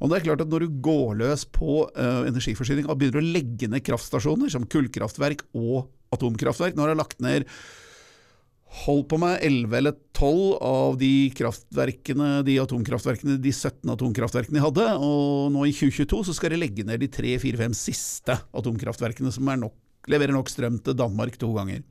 Og 0.01 0.11
det 0.11 0.19
er 0.19 0.27
klart 0.29 0.43
at 0.45 0.51
Når 0.51 0.67
du 0.67 0.81
går 0.83 1.15
løs 1.21 1.45
på 1.47 1.85
uh, 1.87 2.27
energiforsyning 2.29 2.89
og 2.89 2.99
begynner 2.99 3.23
å 3.23 3.33
legge 3.37 3.69
ned 3.71 3.85
kraftstasjoner 3.87 4.51
som 4.53 4.67
kullkraftverk 4.67 5.47
og 5.57 5.91
atomkraftverk 6.15 6.75
Nå 6.75 6.85
har 6.85 6.93
jeg 6.93 7.01
lagt 7.01 7.23
ned 7.23 7.47
Hold 8.71 9.09
på 9.11 9.19
meg 9.19 9.43
11 9.43 9.77
eller 9.81 9.97
12 10.15 10.59
av 10.63 10.97
de 11.01 11.13
kraftverkene, 11.35 12.29
de 12.47 12.55
atomkraftverkene, 12.63 13.35
de 13.43 13.51
17 13.51 13.91
atomkraftverkene 13.97 14.61
de 14.61 14.63
hadde, 14.63 14.87
og 15.03 15.51
nå 15.51 15.67
i 15.67 15.75
2022 15.75 16.21
så 16.29 16.35
skal 16.37 16.55
de 16.55 16.61
legge 16.63 16.87
ned 16.87 17.03
de 17.03 17.11
3-4-5 17.11 17.75
siste 17.75 18.39
atomkraftverkene 18.57 19.35
som 19.35 19.51
nok, 19.51 19.75
leverer 20.11 20.37
nok 20.37 20.53
strøm 20.53 20.79
til 20.87 20.99
Danmark 20.99 21.35
to 21.41 21.51
ganger. 21.57 21.83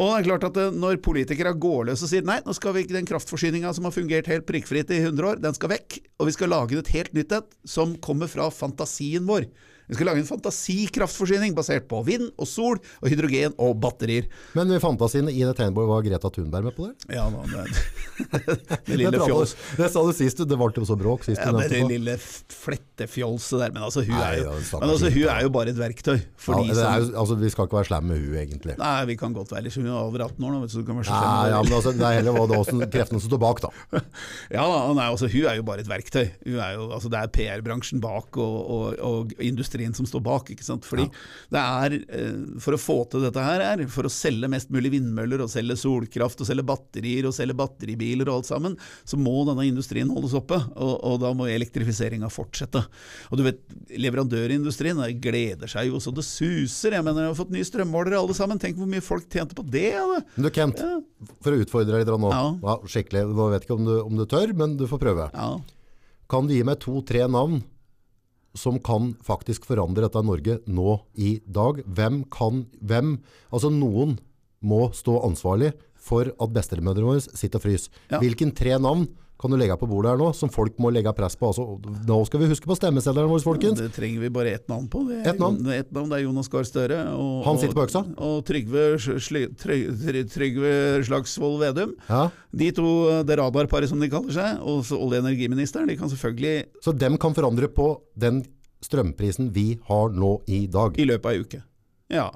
Og 0.00 0.10
det 0.10 0.18
er 0.20 0.26
klart 0.28 0.44
at 0.46 0.58
eh, 0.60 0.76
Når 0.82 1.00
politikere 1.04 1.50
går 1.58 1.88
løs 1.90 2.04
og 2.06 2.10
sier 2.12 2.26
nei, 2.26 2.38
nå 2.44 2.54
skal 2.56 2.74
vi 2.74 2.84
ikke 2.84 2.96
den 2.96 3.08
kraftforsyninga 3.08 3.72
som 3.76 3.88
har 3.88 3.94
fungert 3.94 4.30
helt 4.30 4.46
prikkfritt 4.48 4.92
i 4.94 5.02
100 5.02 5.32
år, 5.32 5.42
den 5.42 5.56
skal 5.56 5.74
vekk, 5.74 5.98
og 6.18 6.30
vi 6.30 6.36
skal 6.36 6.52
lage 6.54 6.78
et 6.78 6.94
helt 6.94 7.14
nytt 7.16 7.34
et 7.38 7.58
som 7.68 7.96
kommer 8.02 8.30
fra 8.30 8.48
fantasien 8.54 9.26
vår. 9.28 9.48
Vi 9.90 9.96
skal 9.98 10.06
lage 10.06 10.22
en 10.22 10.28
fantasikraftforsyning 10.28 11.54
basert 11.56 11.88
på 11.90 11.98
vind 12.06 12.28
og 12.38 12.46
sol 12.48 12.78
og 12.78 13.08
hydrogen 13.10 13.56
og 13.58 13.74
batterier. 13.82 14.28
Men 14.54 14.70
i 14.70 14.78
fantasiene 14.82 15.32
i 15.34 15.42
det 15.42 15.56
Tegnborg 15.58 15.90
var 15.90 16.04
Greta 16.06 16.30
Thunberg 16.30 16.68
med 16.70 16.76
på 16.76 16.86
det? 16.86 17.16
Ja, 17.16 17.24
da, 17.32 17.42
det, 17.50 17.64
det 18.46 18.78
Det, 18.86 18.98
lille 19.00 19.20
fjols. 19.24 19.56
det 19.80 19.88
sa 19.90 20.04
du 20.06 20.12
sist, 20.14 20.42
det 20.46 20.58
ble 20.60 20.70
jo 20.78 20.86
så 20.86 20.96
bråk 21.00 21.24
sist 21.26 21.40
Ja, 21.42 21.50
du 21.50 21.58
det, 21.58 21.66
nevnte 21.66 21.74
det 21.74 21.82
på. 21.82 21.90
lille 21.90 22.14
flettefjolset 22.20 23.62
der. 23.64 23.74
Men 23.74 23.86
altså, 23.88 24.04
hun 24.06 24.14
Nei, 24.14 24.28
er 24.36 24.42
jo, 24.44 24.54
men 24.80 24.92
altså, 24.94 25.10
hun 25.14 25.26
er 25.34 25.42
jo 25.46 25.52
bare 25.54 25.72
et 25.74 25.80
verktøy. 25.80 26.18
For 26.40 26.60
Ja, 26.70 26.76
er 26.94 27.10
altså, 27.18 27.36
vi 27.40 27.50
skal 27.52 27.66
ikke 27.68 27.78
være 27.80 27.90
slemme 27.90 28.14
med 28.14 28.22
hun 28.24 28.38
egentlig. 28.44 28.76
Nei, 28.80 28.94
vi 29.10 29.16
kan 29.20 29.34
godt 29.36 29.52
være 29.54 29.66
litt 29.66 29.76
Hun 29.80 29.88
er 29.90 29.96
over 29.98 30.24
18 30.26 30.46
år 30.46 30.54
nå, 30.54 30.60
vet 30.62 30.70
du, 30.70 30.74
så 30.76 30.82
du 30.84 30.88
kan 30.90 31.00
være 31.00 31.08
så 31.10 31.16
Nei, 31.16 31.20
slem 31.20 31.40
med 31.40 31.50
ja, 31.50 31.58
det. 31.60 31.68
men 31.70 31.78
altså, 31.80 31.92
det 31.98 32.06
er 32.10 32.16
heller 32.20 32.36
hva 32.38 32.46
det 32.50 32.58
også 32.60 32.90
kreftene 32.94 33.22
som 33.24 33.32
står 33.32 33.42
bak, 33.46 33.62
da. 33.66 33.72
Ja, 34.60 34.64
nei, 34.94 35.06
altså, 35.10 35.30
hun 35.34 35.48
er 35.50 35.58
jo 35.60 35.66
bare 35.66 35.84
et 35.84 35.90
verktøy. 35.90 36.26
Er 36.60 36.76
jo, 36.78 36.86
altså, 36.94 37.10
det 37.12 37.20
er 37.24 37.32
PR-bransjen 37.34 38.02
bak 38.02 38.38
og, 38.40 38.56
og, 38.76 39.00
og 39.10 39.34
industrien 39.80 39.94
som 39.94 40.06
står 40.06 40.22
bak. 40.22 40.50
ikke 40.50 40.64
sant? 40.64 40.84
Fordi 40.84 41.08
det 41.50 41.60
er, 41.60 41.92
eh, 42.08 42.60
For 42.60 42.74
å 42.74 42.78
få 42.78 43.08
til 43.10 43.22
dette 43.22 43.40
her, 43.40 43.60
er, 43.60 43.86
for 43.88 44.04
å 44.04 44.10
selge 44.10 44.48
mest 44.48 44.70
mulig 44.70 44.92
vindmøller, 44.92 45.40
og 45.40 45.50
selge 45.50 45.76
solkraft, 45.76 46.40
og 46.40 46.46
selge 46.46 46.64
batterier, 46.64 47.26
og 47.26 47.34
selge 47.34 47.56
batteribiler 47.56 48.28
og 48.28 48.40
alt 48.40 48.46
sammen, 48.46 48.76
så 49.04 49.16
må 49.16 49.44
denne 49.46 49.66
industrien 49.66 50.08
holdes 50.08 50.34
oppe. 50.34 50.58
Og, 50.76 51.00
og 51.04 51.20
da 51.20 51.32
må 51.32 51.48
elektrifiseringa 51.48 52.30
fortsette. 52.30 52.84
Og 53.30 53.38
du 53.38 53.44
vet, 53.44 53.60
Leverandørindustrien 53.96 55.00
gleder 55.20 55.68
seg 55.68 55.88
jo 55.90 56.00
så 56.00 56.12
det 56.14 56.24
suser. 56.24 56.92
Jeg 56.92 57.04
mener, 57.04 57.24
jeg 57.24 57.34
har 57.34 57.40
fått 57.40 57.54
nye 57.54 57.66
strømmålere 57.66 58.20
alle 58.20 58.34
sammen. 58.36 58.60
Tenk 58.60 58.78
hvor 58.78 58.88
mye 58.90 59.04
folk 59.04 59.28
tjente 59.30 59.56
på 59.56 59.66
det. 59.66 59.94
Eller? 59.96 60.24
du, 60.36 60.50
Kent, 60.50 60.80
for 61.40 61.54
å 61.54 61.60
utfordre 61.60 61.98
deg 61.98 62.06
litt 62.06 62.20
nå. 62.20 62.30
Ja. 62.32 62.46
Ja, 62.60 62.78
skikkelig. 62.86 63.26
Nå 63.34 63.50
vet 63.52 63.62
jeg 63.62 63.70
ikke 63.70 63.78
om 63.78 63.86
du, 63.86 63.96
om 64.02 64.16
du 64.16 64.26
tør, 64.28 64.54
men 64.56 64.76
du 64.80 64.86
får 64.90 65.02
prøve. 65.02 65.30
Ja. 65.34 65.52
Kan 66.30 66.46
du 66.46 66.54
gi 66.54 66.62
meg 66.66 66.78
to-tre 66.82 67.24
navn 67.30 67.62
som 68.56 68.80
kan 68.82 69.12
faktisk 69.24 69.66
forandre 69.68 70.06
dette 70.06 70.22
Norge 70.26 70.58
nå 70.66 70.96
i 71.14 71.38
dag? 71.46 71.82
Hvem 71.86 72.24
kan, 72.32 72.64
hvem, 72.80 73.18
altså 73.52 73.70
noen 73.72 74.18
må 74.60 74.90
stå 74.96 75.20
ansvarlig 75.24 75.72
for 76.00 76.30
at 76.32 76.54
bestemødrene 76.54 77.06
våre 77.06 77.22
sitter 77.24 77.60
og 77.60 77.66
fryser. 77.66 77.92
Ja. 78.10 78.20
Hvilken 78.22 78.52
tre 78.56 78.76
navn 78.80 79.06
kan 79.40 79.50
du 79.50 79.56
legge 79.56 79.72
på 79.80 79.88
bordet 79.88 80.10
her 80.12 80.18
nå, 80.20 80.26
som 80.36 80.50
folk 80.52 80.76
må 80.82 80.90
legge 80.92 81.12
press 81.16 81.34
på? 81.40 81.48
Altså, 81.48 81.64
nå 82.06 82.18
skal 82.28 82.42
vi 82.42 82.48
huske 82.50 82.68
på 82.68 82.76
stemmesedlerne 82.76 83.30
våre, 83.32 83.40
folkens. 83.40 83.78
Det 83.80 83.88
trenger 83.96 84.20
vi 84.20 84.28
bare 84.34 84.52
ett 84.52 84.66
navn 84.68 84.84
på. 84.92 85.00
Det 85.08 85.16
er, 85.22 85.30
Ett 85.32 85.40
navn? 85.40 85.56
er 85.64 85.86
navn, 85.96 86.10
det 86.12 86.18
er 86.18 86.24
Jonas 86.26 86.50
Gahr 86.52 86.66
Støre. 86.68 86.98
Og, 87.16 87.40
Han 87.46 87.56
sitter 87.62 87.74
på 87.78 87.86
øksa? 87.86 88.02
Og, 88.18 88.20
og 88.36 88.44
Trygve, 88.44 88.84
Sli- 89.00 89.48
Tryg- 89.56 90.28
Trygve 90.34 90.74
Slagsvold 91.08 91.58
Vedum. 91.64 91.96
Ja. 92.10 92.26
De 92.52 92.70
to, 92.76 93.22
det 93.24 93.38
radarparet 93.40 93.88
som 93.88 93.98
de 94.04 94.10
kaller 94.12 94.36
seg, 94.36 94.60
og 94.60 94.84
så 94.84 95.00
olje- 95.00 95.22
og 95.22 95.24
energiministeren, 95.30 95.88
de 95.88 95.96
kan 95.96 96.12
selvfølgelig 96.12 96.66
Så 96.84 96.92
dem 96.98 97.16
kan 97.16 97.32
forandre 97.34 97.68
på 97.72 97.94
den 98.18 98.42
strømprisen 98.84 99.50
vi 99.52 99.78
har 99.88 100.08
nå 100.12 100.42
i 100.48 100.66
dag. 100.66 100.98
i 101.00 101.04
løpet 101.08 101.26
av 101.26 101.32
ei 101.32 101.40
uke. 101.40 101.62
Ja. 102.10 102.30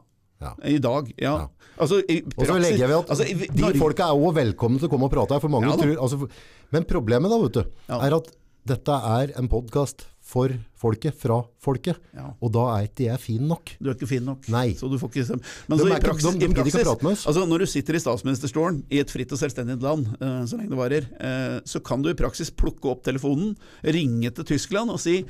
Ja. 0.45 0.53
I 0.71 0.79
dag, 0.85 1.11
ja. 1.19 1.35
Altså, 1.75 1.99
i 2.07 2.21
Og 2.23 2.47
så 2.47 2.59
legger 2.61 2.87
vi 2.91 2.95
at 3.01 3.09
altså, 3.11 3.25
i- 3.27 3.35
de 3.49 3.63
Norge- 3.65 3.81
folka 3.81 4.07
er 4.07 4.15
òg 4.15 4.35
velkomne 4.37 4.79
til 4.79 4.89
å 4.89 4.93
komme 4.93 5.09
og 5.09 5.15
prate 5.17 5.35
her, 5.35 5.41
for 5.43 5.49
mange 5.51 5.73
tror 5.81 5.97
altså, 5.99 6.29
Men 6.73 6.85
problemet 6.91 7.31
da, 7.33 7.39
vet 7.43 7.53
du, 7.53 7.65
er 7.91 8.15
at 8.19 8.29
dette 8.67 8.89
er 9.19 9.33
en 9.39 9.49
podkast 9.49 10.07
for 10.25 10.49
folket, 10.81 11.13
fra 11.21 11.43
folket. 11.61 11.99
Ja. 12.17 12.31
Og 12.41 12.51
da 12.55 12.63
er 12.79 12.87
ikke 12.89 13.05
jeg 13.11 13.21
fin 13.21 13.43
nok. 13.47 13.75
Du 13.79 13.91
er 13.91 13.95
ikke 13.95 14.09
fin 14.09 14.25
nok. 14.25 14.47
Nei. 14.49 14.71
Så 14.73 14.89
du 14.91 14.97
får 14.99 15.11
ikke. 15.13 15.37
Men 15.69 15.77
De 15.79 15.85
så 15.85 15.87
i 15.87 15.91
ikke- 15.93 16.07
praksis, 16.09 16.33
de- 16.33 16.39
de 16.39 16.45
i 16.47 16.55
praksis 16.55 17.27
altså 17.29 17.45
Når 17.47 17.59
du 17.59 17.67
sitter 17.67 17.95
i 17.95 18.01
statsministerstolen 18.01 18.83
i 18.91 18.99
et 19.01 19.11
fritt 19.13 19.31
og 19.33 19.39
selvstendig 19.39 19.77
land, 19.83 20.07
uh, 20.23 20.45
så 20.49 20.57
lenge 20.57 20.71
det 20.73 20.79
varer, 20.81 21.05
uh, 21.21 21.61
så 21.69 21.83
kan 21.85 22.01
du 22.01 22.09
i 22.09 22.15
praksis 22.15 22.51
plukke 22.51 22.89
opp 22.91 23.03
telefonen, 23.05 23.55
ringe 23.85 24.33
til 24.35 24.45
Tyskland 24.45 24.91
og 24.91 24.99
si 24.99 25.25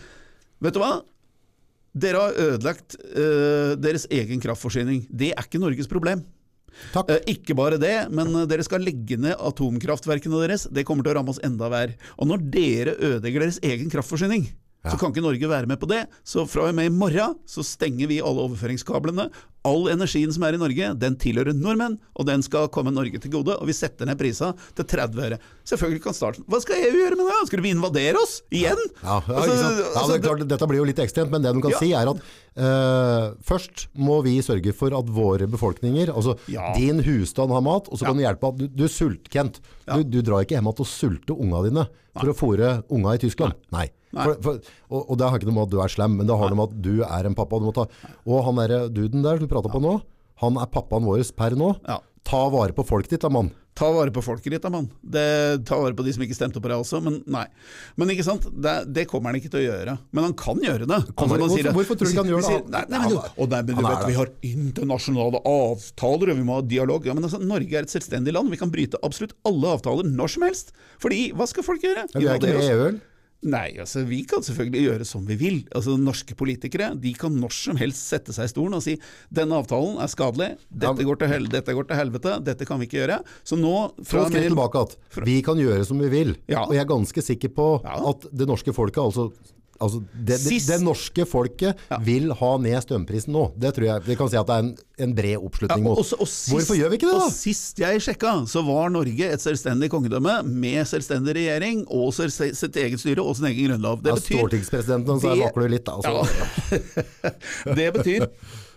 Vet 0.62 0.72
du 0.74 0.78
hva? 0.80 1.02
Dere 1.94 2.22
har 2.22 2.38
ødelagt 2.42 2.96
uh, 3.14 3.74
deres 3.78 4.08
egen 4.10 4.40
kraftforsyning. 4.42 5.04
Det 5.10 5.30
er 5.30 5.46
ikke 5.46 5.60
Norges 5.62 5.90
problem. 5.90 6.24
Takk. 6.90 7.12
Uh, 7.12 7.20
ikke 7.30 7.54
bare 7.54 7.78
det, 7.78 7.94
men 8.10 8.32
eh, 8.34 8.48
dere 8.50 8.64
skal 8.66 8.82
legge 8.82 9.14
ned 9.20 9.38
atomkraftverkene 9.38 10.40
deres. 10.42 10.66
Det 10.74 10.82
kommer 10.88 11.06
til 11.06 11.14
å 11.14 11.20
ramme 11.20 11.30
oss 11.30 11.42
enda 11.46 11.70
verre. 11.70 11.94
Og 12.18 12.26
når 12.32 12.42
dere 12.50 12.96
ødelegger 12.98 13.46
deres 13.46 13.60
egen 13.62 13.92
kraftforsyning, 13.94 14.48
så 14.84 14.98
kan 15.00 15.12
ikke 15.14 15.24
Norge 15.24 15.48
være 15.48 15.68
med 15.70 15.80
på 15.80 15.88
det. 15.88 16.02
Så 16.28 16.44
fra 16.50 16.68
og 16.68 16.74
med 16.76 16.90
i 16.90 16.92
morgen 16.92 17.38
så 17.48 17.64
stenger 17.64 18.10
vi 18.10 18.18
alle 18.20 18.42
overføringskablene. 18.44 19.30
All 19.64 19.86
energien 19.88 20.28
som 20.34 20.42
er 20.44 20.58
i 20.58 20.60
Norge, 20.60 20.90
den 21.00 21.14
tilhører 21.16 21.56
nordmenn, 21.56 21.94
og 22.20 22.26
den 22.28 22.42
skal 22.44 22.66
komme 22.68 22.92
Norge 22.92 23.16
til 23.16 23.32
gode. 23.32 23.54
Og 23.56 23.64
vi 23.70 23.72
setter 23.72 24.04
ned 24.04 24.18
prisa 24.20 24.50
til 24.76 24.84
30 24.84 25.22
øre. 25.24 25.38
Selvfølgelig 25.64 26.02
kan 26.04 26.16
starte. 26.16 26.44
Hva 26.52 26.60
skal 26.60 26.82
EU 26.84 26.98
gjøre 27.00 27.16
med 27.16 27.30
det? 27.30 27.38
Skal 27.48 27.64
de 27.64 27.72
invadere 27.72 28.20
oss? 28.20 28.34
Igjen? 28.52 28.82
Ja, 29.00 29.22
ja, 29.24 29.38
Altså, 29.38 29.54
ja 29.56 29.88
altså, 29.94 30.10
det 30.12 30.18
er 30.18 30.26
klart, 30.26 30.44
Dette 30.52 30.68
blir 30.68 30.82
jo 30.82 30.88
litt 30.90 31.00
ekstremt, 31.06 31.32
men 31.32 31.46
det 31.46 31.54
de 31.56 31.64
kan 31.64 31.72
Ja. 31.72 31.80
si 31.80 31.90
er 31.96 32.12
at 32.12 32.20
uh, 32.60 33.32
først 33.40 33.86
må 33.96 34.20
vi 34.28 34.36
sørge 34.44 34.76
for 34.76 34.92
at 35.00 35.08
våre 35.08 35.48
befolkninger, 35.48 36.12
altså 36.12 36.36
Ja. 36.52 36.74
din 36.76 37.00
husstand 37.00 37.50
har 37.56 37.64
mat, 37.64 37.88
og 37.88 37.96
så 37.98 38.04
kan 38.04 38.20
du 38.20 38.24
hjelpe 38.26 38.52
at 38.52 38.60
du, 38.60 38.68
du 38.68 38.84
sult, 38.92 39.30
Kent. 39.32 39.62
Du, 39.88 40.02
du 40.04 40.20
drar 40.20 40.44
ikke 40.44 40.58
hjem 40.58 40.68
igjen 40.68 40.84
og 40.84 40.92
sulter 40.92 41.40
unga 41.40 41.64
dine 41.64 41.88
for 42.14 42.28
å 42.30 42.36
fôre 42.36 42.82
unga 42.92 43.16
i 43.16 43.24
Tyskland. 43.24 43.56
Nei. 43.72 43.88
For, 44.14 44.38
for, 44.42 44.60
og, 44.90 45.10
og 45.10 45.18
det 45.18 45.28
har 45.30 45.38
ikke 45.38 45.50
noe 45.50 45.58
med 45.58 45.66
at 45.68 45.74
du 45.74 45.80
er 45.82 45.88
slem, 45.88 46.16
men 46.20 46.26
det 46.30 46.38
har 46.38 46.50
noe 46.54 46.60
med 46.62 46.70
at 46.70 46.80
du 46.82 47.02
er 47.02 47.26
en 47.26 47.34
pappa. 47.34 47.60
Ta, 47.74 47.86
og 48.26 48.44
han 48.46 48.54
derre 48.62 48.88
duden 48.94 49.22
der 49.26 49.38
du 49.42 49.46
prater 49.50 49.72
på 49.72 49.80
nå, 49.82 49.98
han 50.42 50.56
er 50.56 50.66
pappaen 50.70 51.04
vår 51.04 51.22
per 51.36 51.50
nå. 51.58 51.74
Ja. 51.88 51.98
Ta 52.24 52.48
vare 52.48 52.72
på 52.72 52.82
folket 52.86 53.10
ditt 53.18 53.20
da, 53.20 53.28
mann. 53.28 53.50
Ta 53.76 53.88
vare 53.92 54.12
på 54.14 54.22
folket 54.22 54.52
ditt, 54.54 54.62
da, 54.62 54.70
mann. 54.70 54.86
Det- 55.02 55.64
Ta 55.66 55.76
vare 55.76 55.92
på 55.98 56.04
de 56.06 56.12
som 56.14 56.22
ikke 56.22 56.34
stemte 56.38 56.60
på 56.62 56.70
deg 56.70 56.78
også, 56.78 57.02
men 57.02 57.18
nei. 57.26 57.44
Men 57.98 58.08
ikke 58.14 58.24
sant, 58.24 58.46
det, 58.64 58.72
det 58.94 59.04
kommer 59.10 59.28
han 59.28 59.36
ikke 59.40 59.50
til 59.50 59.60
å 59.60 59.66
gjøre. 59.66 59.98
Men 60.14 60.24
han 60.28 60.32
kan 60.38 60.56
gjøre 60.62 60.86
det. 60.88 61.00
Altså, 61.10 61.36
hvorfor- 61.36 61.52
sier 61.58 61.72
hvorfor 61.74 61.98
tror 61.98 62.06
du 62.08 62.12
ikke 62.14 62.22
han 62.22 62.30
gjør 62.32 62.40
det? 62.40 62.48
sier- 62.48 62.70
Nei, 62.70 62.84
nei, 62.88 62.98
men, 63.02 63.16
Han- 63.18 63.30
og 63.36 63.50
nei, 63.50 63.60
men 63.62 63.76
du 63.76 63.82
vet, 63.82 64.06
vi 64.06 64.14
har 64.14 64.30
internasjonale 64.54 65.40
avtaler, 65.44 66.30
og 66.32 66.38
vi 66.40 66.46
må 66.48 66.54
ha 66.60 66.62
dialog. 66.62 67.04
Ja, 67.06 67.14
men 67.18 67.24
altså, 67.26 67.40
Norge 67.42 67.74
er 67.76 67.82
et 67.84 67.92
selvstendig 67.92 68.32
land. 68.32 68.48
Vi 68.54 68.56
kan 68.60 68.70
bryte 68.72 68.96
absolutt 69.04 69.34
alle 69.44 69.74
avtaler 69.76 70.08
når 70.08 70.30
som 70.36 70.46
helst. 70.48 70.72
Fordi, 71.02 71.32
hva 71.36 71.46
skal 71.50 71.66
folk 71.66 71.82
gjøre? 71.84 72.06
Ja, 72.14 72.20
vi 72.20 72.26
er 72.30 72.38
ikke 72.40 72.54
med 72.54 72.64
i 72.64 72.70
EU, 72.72 72.84
vel? 72.86 73.00
Nei, 73.44 73.74
altså 73.82 74.00
vi 74.08 74.22
kan 74.28 74.40
selvfølgelig 74.44 74.82
gjøre 74.86 75.04
som 75.08 75.24
vi 75.28 75.36
vil. 75.36 75.58
Altså 75.76 75.98
Norske 76.00 76.32
politikere 76.38 76.92
de 77.00 77.12
kan 77.18 77.34
når 77.40 77.52
som 77.52 77.76
helst 77.80 78.06
sette 78.08 78.32
seg 78.32 78.48
i 78.48 78.52
stolen 78.54 78.78
og 78.78 78.82
si 78.86 78.94
denne 79.34 79.58
avtalen 79.60 79.98
er 80.00 80.08
skadelig, 80.08 80.50
dette, 80.72 81.04
går, 81.04 81.18
til 81.20 81.28
hel 81.34 81.48
dette 81.52 81.74
går 81.76 81.88
til 81.90 82.00
helvete, 82.00 82.38
dette 82.46 82.64
kan 82.68 82.80
vi 82.80 82.88
ikke 82.88 83.02
gjøre. 83.02 83.18
Så 83.44 83.58
nå 83.60 83.74
fra 84.04 84.24
med- 84.30 84.48
tilbake 84.48 84.80
at 84.86 84.96
vi 85.28 85.40
kan 85.44 85.60
gjøre 85.60 85.84
som 85.84 86.00
vi 86.00 86.08
vil. 86.08 86.36
Ja. 86.48 86.64
Og 86.64 86.72
jeg 86.74 86.84
er 86.86 86.92
ganske 86.94 87.22
sikker 87.22 87.52
på 87.54 87.68
Ja. 87.84 87.98
at 88.10 88.26
det 88.32 88.48
norske 88.48 88.72
folket, 88.72 89.02
altså, 89.04 89.30
altså 89.82 90.00
det, 90.14 90.38
det, 90.44 90.58
det 90.68 90.78
norske 90.84 91.24
folket 91.26 91.80
vil 92.06 92.30
ha 92.38 92.50
ned 92.62 92.78
strømprisen 92.84 93.32
nå. 93.34 93.46
Det 93.58 93.72
tror 93.76 93.86
jeg, 93.88 94.04
vi 94.06 94.16
kan 94.20 94.30
si 94.30 94.36
at 94.38 94.46
det 94.46 94.54
er 94.58 94.64
en, 94.66 94.72
en 95.06 95.14
bred 95.18 95.36
oppslutning 95.48 95.82
Ja, 95.82 95.88
mot. 95.88 95.98
og 95.98 96.20
og 96.24 96.28
sist- 96.30 96.52
Hvorfor 96.52 96.78
gjør 96.78 96.92
vi 96.92 96.98
ikke 97.00 97.10
det 97.10 97.18
da? 97.18 97.26
Og 97.26 97.32
Sist 97.34 97.78
jeg 97.82 98.00
sjekka, 98.06 98.34
så 98.50 98.62
var 98.66 98.90
Norge 98.94 99.30
et 99.34 99.42
selvstendig 99.42 99.90
kongedømme 99.92 100.36
med 100.46 100.86
selvstendig 100.86 101.34
regjering 101.40 101.84
og 101.90 102.12
sitt 102.14 102.76
eget 102.80 103.00
styre 103.02 103.24
og 103.24 103.34
sin 103.38 103.50
egen 103.50 103.70
grunnlov. 103.72 104.02
Det 104.04 104.12
Ja, 104.14 104.18
betyr, 104.20 104.38
Stortingspresidenten, 104.42 105.20
så 105.20 105.34
det- 105.34 105.42
vakler 105.44 105.68
du 105.68 105.74
litt. 105.74 105.88
Altså. 105.88 106.94
det 107.78 107.88
betyr 107.98 108.28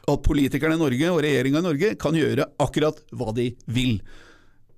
at 0.07 0.21
politikerne 0.23 0.77
i 0.77 0.79
Norge 0.79 1.09
og 1.11 1.19
regjeringa 1.25 1.59
i 1.59 1.65
Norge 1.65 1.89
kan 1.99 2.15
gjøre 2.15 2.45
akkurat 2.63 3.01
hva 3.11 3.33
de 3.35 3.49
vil. 3.67 3.97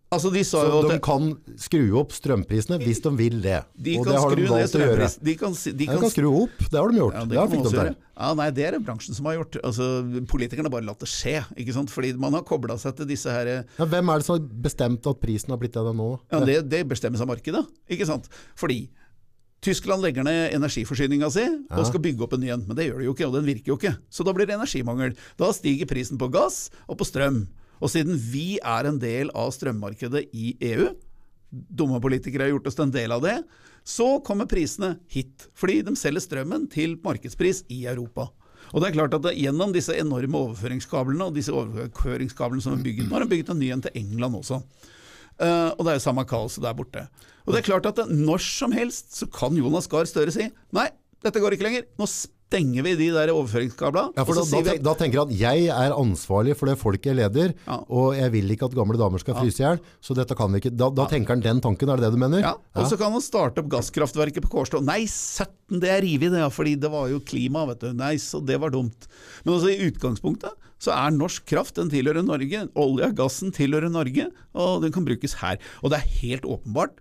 Altså 0.10 0.32
De 0.34 0.42
sa 0.42 0.64
Så 0.66 0.78
de 0.88 0.96
at 0.98 1.04
kan 1.06 1.26
skru 1.62 1.82
opp 2.00 2.14
strømprisene 2.18 2.80
hvis 2.82 3.02
de 3.04 3.12
vil 3.14 3.36
det. 3.44 3.60
de 3.78 3.98
og 4.00 4.08
det 4.10 4.16
har 4.18 4.36
de 4.36 4.46
valgt 4.50 4.78
å 4.78 4.82
gjøre. 4.82 5.10
De 5.22 5.36
kan, 5.38 5.54
de 5.54 5.70
kan 5.70 5.78
de 5.78 5.88
kan 5.92 6.14
skru 6.14 6.30
opp, 6.32 6.64
det 6.66 6.80
har 6.80 6.90
de 6.90 6.98
gjort. 6.98 7.18
Ja, 7.20 7.26
det, 7.26 7.36
det 7.36 7.40
har 7.40 7.52
de 7.52 7.74
gjøre. 7.78 7.94
Ja, 8.20 8.30
nei, 8.36 8.48
det 8.58 8.66
er 8.66 8.76
det 8.76 8.80
bransjen 8.88 9.16
som 9.16 9.30
har 9.30 9.38
gjort. 9.38 9.60
Altså, 9.62 9.90
politikerne 10.32 10.72
bare 10.74 10.88
latt 10.88 11.06
det 11.06 11.12
skje. 11.12 11.36
ikke 11.62 11.76
sant? 11.78 11.94
Fordi 11.94 12.16
man 12.20 12.34
har 12.36 12.42
kobla 12.48 12.80
seg 12.82 12.98
til 12.98 13.10
disse 13.12 13.30
her 13.30 13.52
Ja, 13.54 13.86
hvem 13.86 14.10
er 14.10 14.24
det 14.24 14.28
som 14.28 14.40
har 14.40 14.48
bestemt 14.66 15.06
at 15.14 15.22
prisen 15.22 15.54
har 15.54 15.62
blitt 15.62 15.78
det 15.78 15.86
den 15.92 16.02
nå? 16.02 16.10
Ja, 16.34 16.42
det, 16.42 16.58
det 16.74 16.82
bestemmes 16.90 17.22
av 17.22 17.30
markedet, 17.30 17.62
ikke 17.94 18.10
sant? 18.10 18.32
Fordi 18.58 18.88
Tyskland 19.62 20.02
legger 20.02 20.24
ned 20.24 20.54
energiforsyninga 20.56 21.28
si 21.36 21.44
og 21.76 21.86
skal 21.86 22.02
bygge 22.02 22.24
opp 22.24 22.34
en 22.38 22.44
ny 22.46 22.52
en, 22.56 22.62
men 22.66 22.78
det 22.78 22.86
gjør 22.88 23.02
det 23.02 23.10
jo 23.10 23.14
ikke, 23.16 23.28
og 23.28 23.34
den 23.36 23.48
virker 23.50 23.74
jo 23.74 23.78
ikke. 23.80 23.92
Så 24.10 24.24
da 24.24 24.32
blir 24.36 24.48
det 24.48 24.56
energimangel. 24.56 25.18
Da 25.40 25.52
stiger 25.56 25.90
prisen 25.90 26.18
på 26.20 26.30
gass 26.32 26.70
og 26.88 26.98
på 27.02 27.08
strøm. 27.08 27.42
Og 27.80 27.92
siden 27.94 28.18
vi 28.20 28.60
er 28.60 28.90
en 28.90 29.00
del 29.02 29.32
av 29.38 29.54
strømmarkedet 29.56 30.26
i 30.36 30.54
EU, 30.72 30.90
dumme 31.50 32.02
politikere 32.04 32.46
har 32.46 32.54
gjort 32.54 32.70
oss 32.70 32.80
en 32.84 32.94
del 32.94 33.14
av 33.16 33.24
det, 33.26 33.38
så 33.88 34.20
kommer 34.26 34.50
prisene 34.50 34.98
hit. 35.10 35.48
Fordi 35.58 35.80
de 35.88 35.96
selger 35.98 36.24
strømmen 36.24 36.68
til 36.72 36.98
markedspris 37.04 37.64
i 37.74 37.86
Europa. 37.90 38.28
Og 38.70 38.82
det 38.82 38.90
er 38.90 38.98
klart 39.00 39.16
at 39.18 39.24
det, 39.26 39.38
Gjennom 39.40 39.74
disse 39.74 39.96
enorme 39.98 40.44
overføringskablene 40.46 41.26
og 41.26 41.38
disse 41.38 41.54
overføringskablene 41.56 42.62
som 42.62 42.76
er 42.76 42.84
bygget 42.86 43.08
Nå 43.08 43.16
har 43.16 43.24
de 43.24 43.32
bygget 43.32 43.54
en 43.54 43.62
ny 43.64 43.72
en 43.74 43.86
til 43.86 43.96
England 43.98 44.40
også. 44.42 44.60
Uh, 45.40 45.72
og 45.80 45.86
det 45.86 45.94
er 45.94 45.98
jo 45.98 46.04
samme 46.04 46.26
kaoset 46.28 46.62
der 46.66 46.76
borte. 46.76 47.06
Og 47.48 47.54
det 47.56 47.62
er 47.62 47.70
klart 47.70 47.88
at 47.90 48.04
når 48.12 48.44
som 48.44 48.76
helst 48.76 49.16
så 49.16 49.30
kan 49.32 49.56
Jonas 49.58 49.88
Gahr 49.90 50.06
Støre 50.10 50.34
si 50.36 50.50
nei, 50.76 50.90
dette 51.24 51.42
går 51.42 51.56
ikke 51.56 51.66
lenger. 51.66 51.88
Nå 51.98 52.06
stenger 52.50 52.82
vi 52.86 52.96
de 52.98 53.08
der 53.14 53.30
overføringskablene. 53.30 54.16
Ja, 54.18 54.24
for 54.26 54.38
da, 54.40 54.62
da, 54.66 54.74
da 54.90 54.94
tenker 54.98 55.22
han 55.22 55.30
at 55.30 55.38
jeg 55.38 55.68
er 55.70 55.94
ansvarlig 55.94 56.56
for 56.58 56.70
det 56.70 56.78
folket 56.82 57.12
jeg 57.12 57.20
leder, 57.20 57.52
Ja. 57.68 57.78
og 57.86 58.16
jeg 58.18 58.32
vil 58.34 58.50
ikke 58.56 58.66
at 58.70 58.78
gamle 58.78 58.98
damer 58.98 59.22
skal 59.22 59.38
fryse 59.38 59.62
i 59.62 59.66
hjel, 59.68 59.82
så 60.02 60.16
dette 60.18 60.34
kan 60.38 60.50
vi 60.52 60.62
ikke. 60.64 60.72
Da, 60.74 60.90
da 60.90 61.06
tenker 61.12 61.36
han 61.36 61.44
den 61.46 61.62
tanken, 61.62 61.92
er 61.94 62.02
det 62.02 62.08
det 62.10 62.16
du 62.18 62.22
mener? 62.24 62.42
Ja, 62.42 62.56
og 62.74 62.88
så 62.90 62.98
kan 62.98 63.14
han 63.14 63.22
starte 63.22 63.62
opp 63.62 63.70
gasskraftverket 63.70 64.42
på 64.48 64.50
Kårstø. 64.56 64.82
Nei, 64.82 65.04
17, 65.06 65.78
det 65.84 65.92
er 65.94 66.02
revet 66.06 66.34
det, 66.34 66.42
ja, 66.42 66.50
fordi 66.54 66.74
det 66.82 66.90
var 66.94 67.12
jo 67.14 67.22
klima, 67.22 67.68
vet 67.70 67.86
du. 67.86 67.92
Nei, 67.94 68.16
så 68.24 68.42
det 68.42 68.58
var 68.64 68.74
dumt. 68.74 69.06
Men 69.46 69.54
altså 69.60 69.70
i 69.70 69.92
utgangspunktet 69.92 70.58
så 70.82 70.96
er 70.96 71.14
norsk 71.14 71.46
kraft, 71.52 71.76
den 71.78 71.92
tilhører 71.92 72.26
Norge. 72.26 72.66
Olja, 72.80 73.12
gassen 73.14 73.54
tilhører 73.54 73.92
Norge, 73.94 74.30
og 74.58 74.82
den 74.82 74.96
kan 74.96 75.06
brukes 75.06 75.38
her. 75.44 75.60
Og 75.84 75.94
det 75.94 76.00
er 76.02 76.14
helt 76.24 76.48
åpenbart 76.50 76.98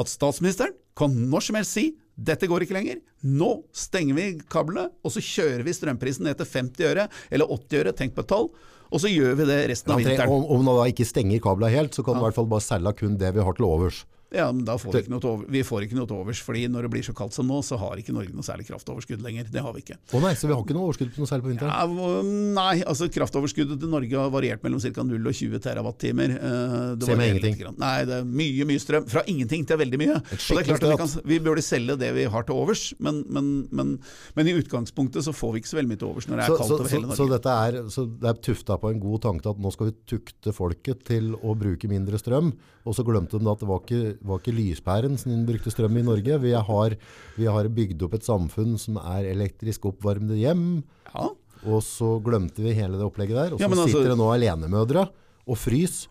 at 0.00 0.12
statsministeren 0.12 0.76
kan 0.98 1.14
når 1.30 1.46
som 1.46 1.56
helst 1.56 1.72
si 1.76 1.86
dette 2.20 2.48
går 2.50 2.66
ikke 2.66 2.76
lenger. 2.76 3.00
Nå 3.24 3.50
stenger 3.76 4.18
vi 4.18 4.26
kablene, 4.52 4.90
og 5.04 5.14
så 5.14 5.22
kjører 5.24 5.64
vi 5.64 5.74
strømprisen 5.76 6.28
ned 6.28 6.40
til 6.40 6.48
50 6.50 6.90
øre, 6.90 7.06
eller 7.32 7.54
80 7.56 7.80
øre, 7.80 7.94
tenk 7.96 8.16
på 8.16 8.24
et 8.26 8.30
tall. 8.32 8.50
Og 8.90 9.02
så 9.02 9.10
gjør 9.10 9.36
vi 9.38 9.46
det 9.48 9.58
resten 9.70 9.94
av 9.94 10.00
vinteren. 10.02 10.32
om, 10.34 10.44
om 10.50 10.64
man 10.66 10.80
da 10.80 10.88
ikke 10.90 11.06
stenger 11.06 11.40
kabla 11.42 11.70
helt, 11.72 11.94
så 11.94 12.04
kan 12.04 12.18
han 12.18 12.24
i 12.24 12.28
hvert 12.28 12.38
fall 12.40 12.50
bare 12.50 12.66
selge 12.66 12.96
kun 12.98 13.16
det 13.20 13.30
vi 13.36 13.44
har 13.46 13.56
til 13.56 13.68
overs. 13.68 14.02
Ja, 14.30 14.46
men 14.54 14.62
da 14.64 14.76
får 14.78 14.92
vi, 14.94 15.00
ikke 15.02 15.10
noe 15.10 15.26
over, 15.26 15.46
vi 15.50 15.60
får 15.66 15.84
ikke 15.88 15.96
noe 15.98 16.06
til 16.06 16.20
overs, 16.22 16.40
fordi 16.46 16.60
når 16.70 16.86
det 16.86 16.90
blir 16.92 17.02
så 17.02 17.14
kaldt 17.18 17.34
som 17.34 17.48
nå, 17.50 17.56
så 17.66 17.74
har 17.80 17.98
ikke 17.98 18.12
Norge 18.14 18.30
noe 18.36 18.46
særlig 18.46 18.68
kraftoverskudd 18.68 19.24
lenger. 19.24 19.48
Det 19.50 19.62
har 19.64 19.74
vi 19.74 19.82
ikke. 19.82 19.96
Å 20.14 20.20
nei, 20.22 20.32
så 20.38 20.46
vi 20.46 20.54
har 20.54 20.62
ikke 20.62 20.76
noe 20.76 20.86
overskudd 20.86 21.10
på 21.16 21.22
noe 21.24 21.30
særlig 21.30 21.46
på 21.48 21.50
vinteren? 21.50 21.72
Ja, 21.74 22.20
nei, 22.60 22.82
altså 22.86 23.08
kraftoverskuddet 23.10 23.80
til 23.82 23.90
Norge 23.90 24.20
har 24.22 24.30
variert 24.30 24.62
mellom 24.62 24.78
ca. 24.84 25.02
0 25.08 25.18
og 25.32 25.34
20 25.34 25.64
terawattimer. 25.66 26.36
Eh, 26.38 26.76
det 27.00 27.08
Se 27.10 27.16
med 27.18 27.32
ingenting. 27.34 27.58
grann. 27.64 27.78
Nei, 27.82 27.96
det 28.06 28.20
er 28.20 28.28
mye, 28.38 28.68
mye 28.70 28.82
strøm. 28.84 29.08
Fra 29.10 29.24
ingenting 29.26 29.66
til 29.66 29.80
veldig 29.82 30.00
mye. 30.04 30.20
Og 30.20 30.30
det 30.30 30.62
er 30.62 30.68
klart 30.70 30.86
at 30.86 30.92
vi, 30.94 31.00
kan, 31.02 31.14
vi 31.32 31.40
burde 31.48 31.64
selge 31.66 31.98
det 32.00 32.12
vi 32.14 32.28
har 32.30 32.46
til 32.46 32.54
overs, 32.62 32.84
men, 33.02 33.24
men, 33.34 33.50
men, 33.74 33.92
men 34.38 34.50
i 34.50 34.54
utgangspunktet 34.62 35.26
så 35.26 35.34
får 35.34 35.56
vi 35.56 35.64
ikke 35.64 35.72
så 35.72 35.80
veldig 35.80 35.90
mye 35.96 36.02
til 36.04 36.10
overs 36.12 36.30
når 36.30 36.36
det 36.38 36.46
er 36.46 36.54
Så, 36.54 36.60
kaldt 36.62 36.70
så, 36.70 36.78
over 36.78 36.94
hele 36.94 37.02
hele 37.10 37.18
så 37.18 37.26
Norge. 37.26 37.36
dette 37.40 37.58
er, 37.66 37.80
så 37.98 38.06
det 38.22 38.30
er 38.30 38.40
tufta 38.50 38.78
på 38.78 38.94
en 38.94 39.02
god 39.02 39.22
tanke 39.26 39.50
at 39.50 39.58
nå 39.66 39.74
skal 39.74 39.90
vi 39.90 39.96
tukte 40.14 40.54
folket 40.54 41.02
til 41.10 41.32
å 41.34 41.56
bruke 41.58 41.90
mindre 41.90 42.20
strøm, 42.20 42.52
og 42.86 42.94
så 42.96 43.04
glemte 43.06 43.38
de 43.42 43.50
at 43.50 43.60
det 43.60 43.68
var 43.68 43.82
ikke, 43.84 44.02
var 44.24 44.38
ikke 44.40 44.54
lyspæren 44.56 45.18
som 45.18 45.44
brukte 45.48 45.70
strøm 45.72 45.96
i 46.00 46.02
Norge. 46.06 46.38
Vi 46.42 46.52
har, 46.52 46.96
vi 47.36 47.44
har 47.46 47.68
bygd 47.68 48.02
opp 48.06 48.14
et 48.18 48.26
samfunn 48.26 48.78
som 48.78 48.96
er 49.00 49.30
elektrisk 49.32 49.86
oppvarmede 49.92 50.38
hjem, 50.38 50.82
Ja, 51.14 51.28
og 51.66 51.82
så 51.84 52.14
glemte 52.24 52.62
vi 52.64 52.72
hele 52.72 52.96
det 52.96 53.04
opplegget 53.04 53.36
der. 53.36 53.52
Og 53.54 53.58
så 53.58 53.64
Ja, 53.64 53.68
altså- 53.68 53.86
sitter 53.88 54.08
det 54.14 54.18
nå 54.18 54.30
alenemødre 54.32 55.08
og 55.48 55.56
frys. 55.58 56.06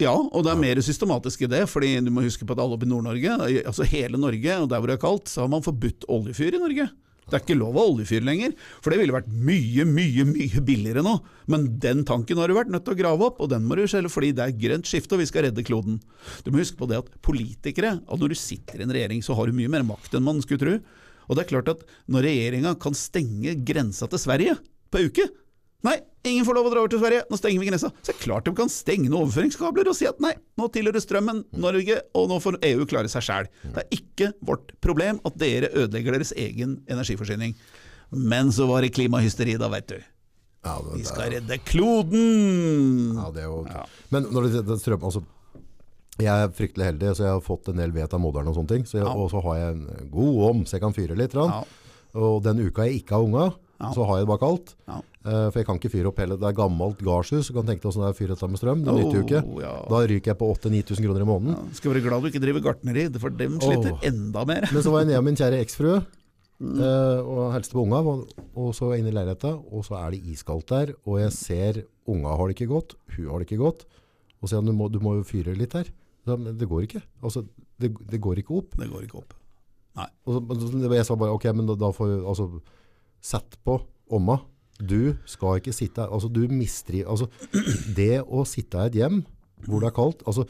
Ja, 0.00 0.14
og 0.16 0.44
det 0.44 0.52
er 0.52 0.56
mer 0.60 0.80
systematisk 0.80 1.42
i 1.42 1.46
det. 1.46 1.68
fordi 1.68 2.00
du 2.04 2.10
må 2.10 2.22
huske 2.22 2.46
på 2.46 2.52
at 2.52 2.58
alle 2.58 2.72
oppe 2.72 2.86
i 2.86 2.88
Nord-Norge, 2.88 3.64
altså 3.66 3.84
hele 3.84 4.16
Norge, 4.16 4.56
og 4.62 4.68
der 4.68 4.78
hvor 4.80 4.86
det 4.86 4.96
er 4.96 5.06
kaldt, 5.06 5.28
så 5.28 5.42
har 5.42 5.48
man 5.48 5.62
forbudt 5.62 6.04
oljefyr 6.08 6.54
i 6.54 6.58
Norge. 6.58 6.90
Det 7.28 7.36
er 7.36 7.42
ikke 7.44 7.58
lov 7.60 7.76
å 7.76 7.82
ha 7.84 7.90
oljefyr 7.92 8.24
lenger, 8.26 8.54
for 8.82 8.90
det 8.90 9.00
ville 9.00 9.14
vært 9.14 9.28
mye, 9.30 9.84
mye 9.86 10.24
mye 10.26 10.62
billigere 10.66 11.04
nå. 11.06 11.12
Men 11.52 11.68
den 11.82 12.02
tanken 12.08 12.40
har 12.40 12.50
du 12.50 12.56
vært 12.56 12.72
nødt 12.72 12.86
til 12.86 12.96
å 12.96 12.98
grave 12.98 13.28
opp, 13.28 13.42
og 13.44 13.52
den 13.52 13.66
må 13.68 13.78
du 13.78 13.84
skjelle 13.90 14.10
fordi 14.10 14.32
det 14.38 14.46
er 14.46 14.56
grønt 14.64 14.90
skifte, 14.90 15.14
og 15.14 15.22
vi 15.22 15.28
skal 15.30 15.46
redde 15.46 15.66
kloden. 15.66 16.00
Du 16.42 16.50
må 16.50 16.62
huske 16.62 16.80
på 16.80 16.88
det 16.90 16.98
at 17.02 17.12
politikere, 17.26 17.96
at 18.02 18.22
når 18.22 18.34
du 18.34 18.38
sitter 18.40 18.82
i 18.82 18.86
en 18.86 18.94
regjering, 18.96 19.22
så 19.22 19.36
har 19.38 19.46
du 19.46 19.54
mye 19.56 19.70
mer 19.70 19.86
makt 19.86 20.16
enn 20.18 20.26
man 20.26 20.42
skulle 20.42 20.62
tro. 20.64 20.78
Og 21.30 21.38
det 21.38 21.44
er 21.44 21.52
klart 21.52 21.70
at 21.70 21.84
når 22.10 22.26
regjeringa 22.26 22.74
kan 22.82 22.96
stenge 22.98 23.54
grensa 23.66 24.10
til 24.10 24.22
Sverige 24.22 24.56
på 24.90 25.04
uke, 25.06 25.28
Nei, 25.86 25.94
ingen 26.28 26.44
får 26.44 26.56
lov 26.58 26.66
å 26.68 26.70
dra 26.74 26.82
over 26.82 26.92
til 26.92 27.00
Sverige, 27.00 27.24
nå 27.30 27.38
stenger 27.40 27.62
vi 27.62 27.68
grensa. 27.70 27.88
Så 28.02 28.10
det 28.10 28.14
er 28.18 28.20
klart 28.20 28.44
de 28.44 28.52
kan 28.58 28.68
stenge 28.72 29.08
noen 29.08 29.24
overføringskabler 29.24 29.88
og 29.88 29.96
si 29.96 30.08
at 30.10 30.20
nei, 30.20 30.34
nå 30.60 30.68
tilhører 30.74 31.00
strømmen 31.00 31.42
Norge, 31.56 31.96
og 32.12 32.28
nå 32.28 32.36
får 32.44 32.58
EU 32.68 32.84
klare 32.90 33.08
seg 33.12 33.24
sjæl. 33.24 33.48
Det 33.64 33.84
er 33.86 33.96
ikke 33.96 34.30
vårt 34.44 34.74
problem 34.84 35.22
at 35.24 35.38
dere 35.40 35.72
ødelegger 35.72 36.18
deres 36.18 36.34
egen 36.36 36.78
energiforsyning. 36.92 37.56
Men 38.12 38.52
så 38.52 38.66
var 38.68 38.84
det 38.84 38.92
klimahysteri 38.96 39.56
da, 39.60 39.70
veit 39.72 39.88
du. 39.88 39.96
Ja, 40.60 40.74
det, 40.84 40.98
Vi 41.00 41.06
skal 41.08 41.30
redde 41.32 41.56
kloden! 41.64 43.16
ja, 43.16 43.30
det 43.32 43.46
er 43.46 43.48
jo 43.48 43.62
Ja. 43.70 43.84
Men 44.12 44.26
når 44.34 44.50
det, 44.50 44.64
det 44.68 44.80
strøm, 44.82 45.04
altså, 45.08 45.22
jeg 46.20 46.28
er 46.44 46.52
fryktelig 46.52 46.90
heldig, 46.90 47.14
så 47.16 47.24
jeg 47.24 47.32
har 47.32 47.40
fått 47.40 47.70
en 47.72 47.80
del 47.80 47.94
ved 47.96 48.12
av 48.12 48.20
moderen 48.20 48.50
og 48.50 48.58
sånne 48.58 48.74
ting. 48.74 48.84
Så 48.84 48.98
jeg, 48.98 49.06
Ja. 49.06 49.14
Og 49.16 49.30
så 49.32 49.40
har 49.46 49.56
jeg 49.56 49.76
en 49.78 50.10
god 50.12 50.42
om, 50.50 50.64
så 50.66 50.76
jeg 50.76 50.84
kan 50.84 50.92
fyre 50.92 51.16
litt. 51.16 51.32
Ja. 51.32 51.62
Og 52.20 52.42
den 52.44 52.60
uka 52.66 52.84
jeg 52.84 53.00
ikke 53.00 53.16
har 53.16 53.24
unga, 53.24 53.46
Ja. 53.80 53.90
så 53.96 54.04
har 54.04 54.18
jeg 54.18 54.26
det 54.26 54.30
bak 54.30 54.42
alt. 54.44 54.74
Ja. 54.90 54.98
Uh, 55.20 55.46
for 55.50 55.58
jeg 55.60 55.66
kan 55.68 55.78
ikke 55.80 55.90
fyre 55.92 56.10
opp 56.10 56.20
hele, 56.20 56.36
det 56.40 56.46
er 56.48 56.56
gammelt 56.56 57.00
gardshus, 57.04 57.48
Du 57.48 57.56
kan 57.56 57.66
tenke 57.68 57.82
deg 57.82 57.90
åssen 57.90 58.04
det 58.04 58.08
er 58.10 58.14
å 58.14 58.18
fyre 58.18 58.34
dette 58.36 58.48
med 58.52 58.60
strøm. 58.60 58.84
Det 58.84 58.94
nytter 58.96 59.18
jo 59.18 59.24
ikke. 59.24 59.42
Ja. 59.64 59.74
Da 59.88 60.00
ryker 60.12 60.32
jeg 60.32 60.38
på 60.40 60.48
8000-9000 60.54 61.08
kroner 61.08 61.24
i 61.24 61.28
måneden. 61.28 61.56
Ja, 61.56 61.76
skal 61.78 61.94
være 61.94 62.04
glad 62.06 62.24
du 62.24 62.30
ikke 62.30 62.42
driver 62.44 62.64
gartneri, 62.64 63.04
for 63.22 63.36
dem 63.42 63.60
sliter 63.60 63.94
oh. 63.96 64.08
enda 64.10 64.44
mer. 64.48 64.68
Men 64.68 64.84
så 64.84 64.92
var 64.94 65.04
jeg 65.04 65.10
nede 65.10 65.22
med 65.22 65.30
min 65.30 65.40
kjære 65.40 65.62
eksfrue 65.64 65.96
eh, 66.00 67.20
og 67.20 67.54
hilste 67.56 67.76
på 67.76 67.84
unga, 67.86 68.02
og, 68.12 68.44
og 68.60 68.74
så 68.76 68.92
inn 68.96 69.08
i 69.08 69.14
leiligheta, 69.16 69.54
og 69.56 69.84
så 69.88 69.96
er 70.00 70.14
det 70.14 70.22
iskaldt 70.34 70.72
der, 70.72 70.94
og 71.04 71.20
jeg 71.22 71.36
ser 71.36 71.82
unga 72.10 72.36
har 72.36 72.48
det 72.48 72.56
ikke 72.58 72.70
godt, 72.72 72.96
hun 73.16 73.32
har 73.32 73.40
det 73.40 73.48
ikke 73.48 73.60
godt, 73.60 73.84
og 74.40 74.48
så 74.48 74.54
sier 74.54 74.62
han, 74.62 74.72
du 74.72 74.76
må, 74.76 74.88
du 74.92 75.00
må 75.04 75.18
jo 75.18 75.26
fyre 75.28 75.56
litt 75.56 75.76
her. 75.76 75.88
Men 76.28 76.56
det 76.56 76.68
går 76.68 76.84
ikke. 76.86 77.00
Altså, 77.24 77.44
det, 77.80 77.92
det 78.10 78.20
går 78.22 78.40
ikke 78.40 78.56
opp. 78.60 78.76
Det 78.78 78.88
går 78.90 79.06
ikke 79.06 79.20
opp. 79.20 79.34
Og 80.00 80.52
så, 80.56 80.80
jeg 80.94 81.06
sa 81.06 81.16
bare, 81.18 81.34
ok, 81.36 81.48
men 81.56 81.68
da, 81.68 81.76
da 81.80 81.90
får 81.94 82.20
altså, 82.28 82.46
sett 83.22 83.58
på 83.64 83.78
omma. 84.10 84.40
Du 84.80 85.14
skal 85.28 85.60
ikke 85.60 85.76
sitte, 85.76 86.06
altså 86.08 86.30
du 86.32 86.46
mistri, 86.48 87.04
altså 87.04 87.28
det 87.96 88.22
å 88.24 88.46
sitte 88.48 88.80
i 88.80 88.90
et 88.90 88.98
hjem 89.02 89.22
hvor 89.66 89.82
det 89.82 89.90
er 89.90 89.96
kaldt, 89.96 90.22
altså 90.24 90.46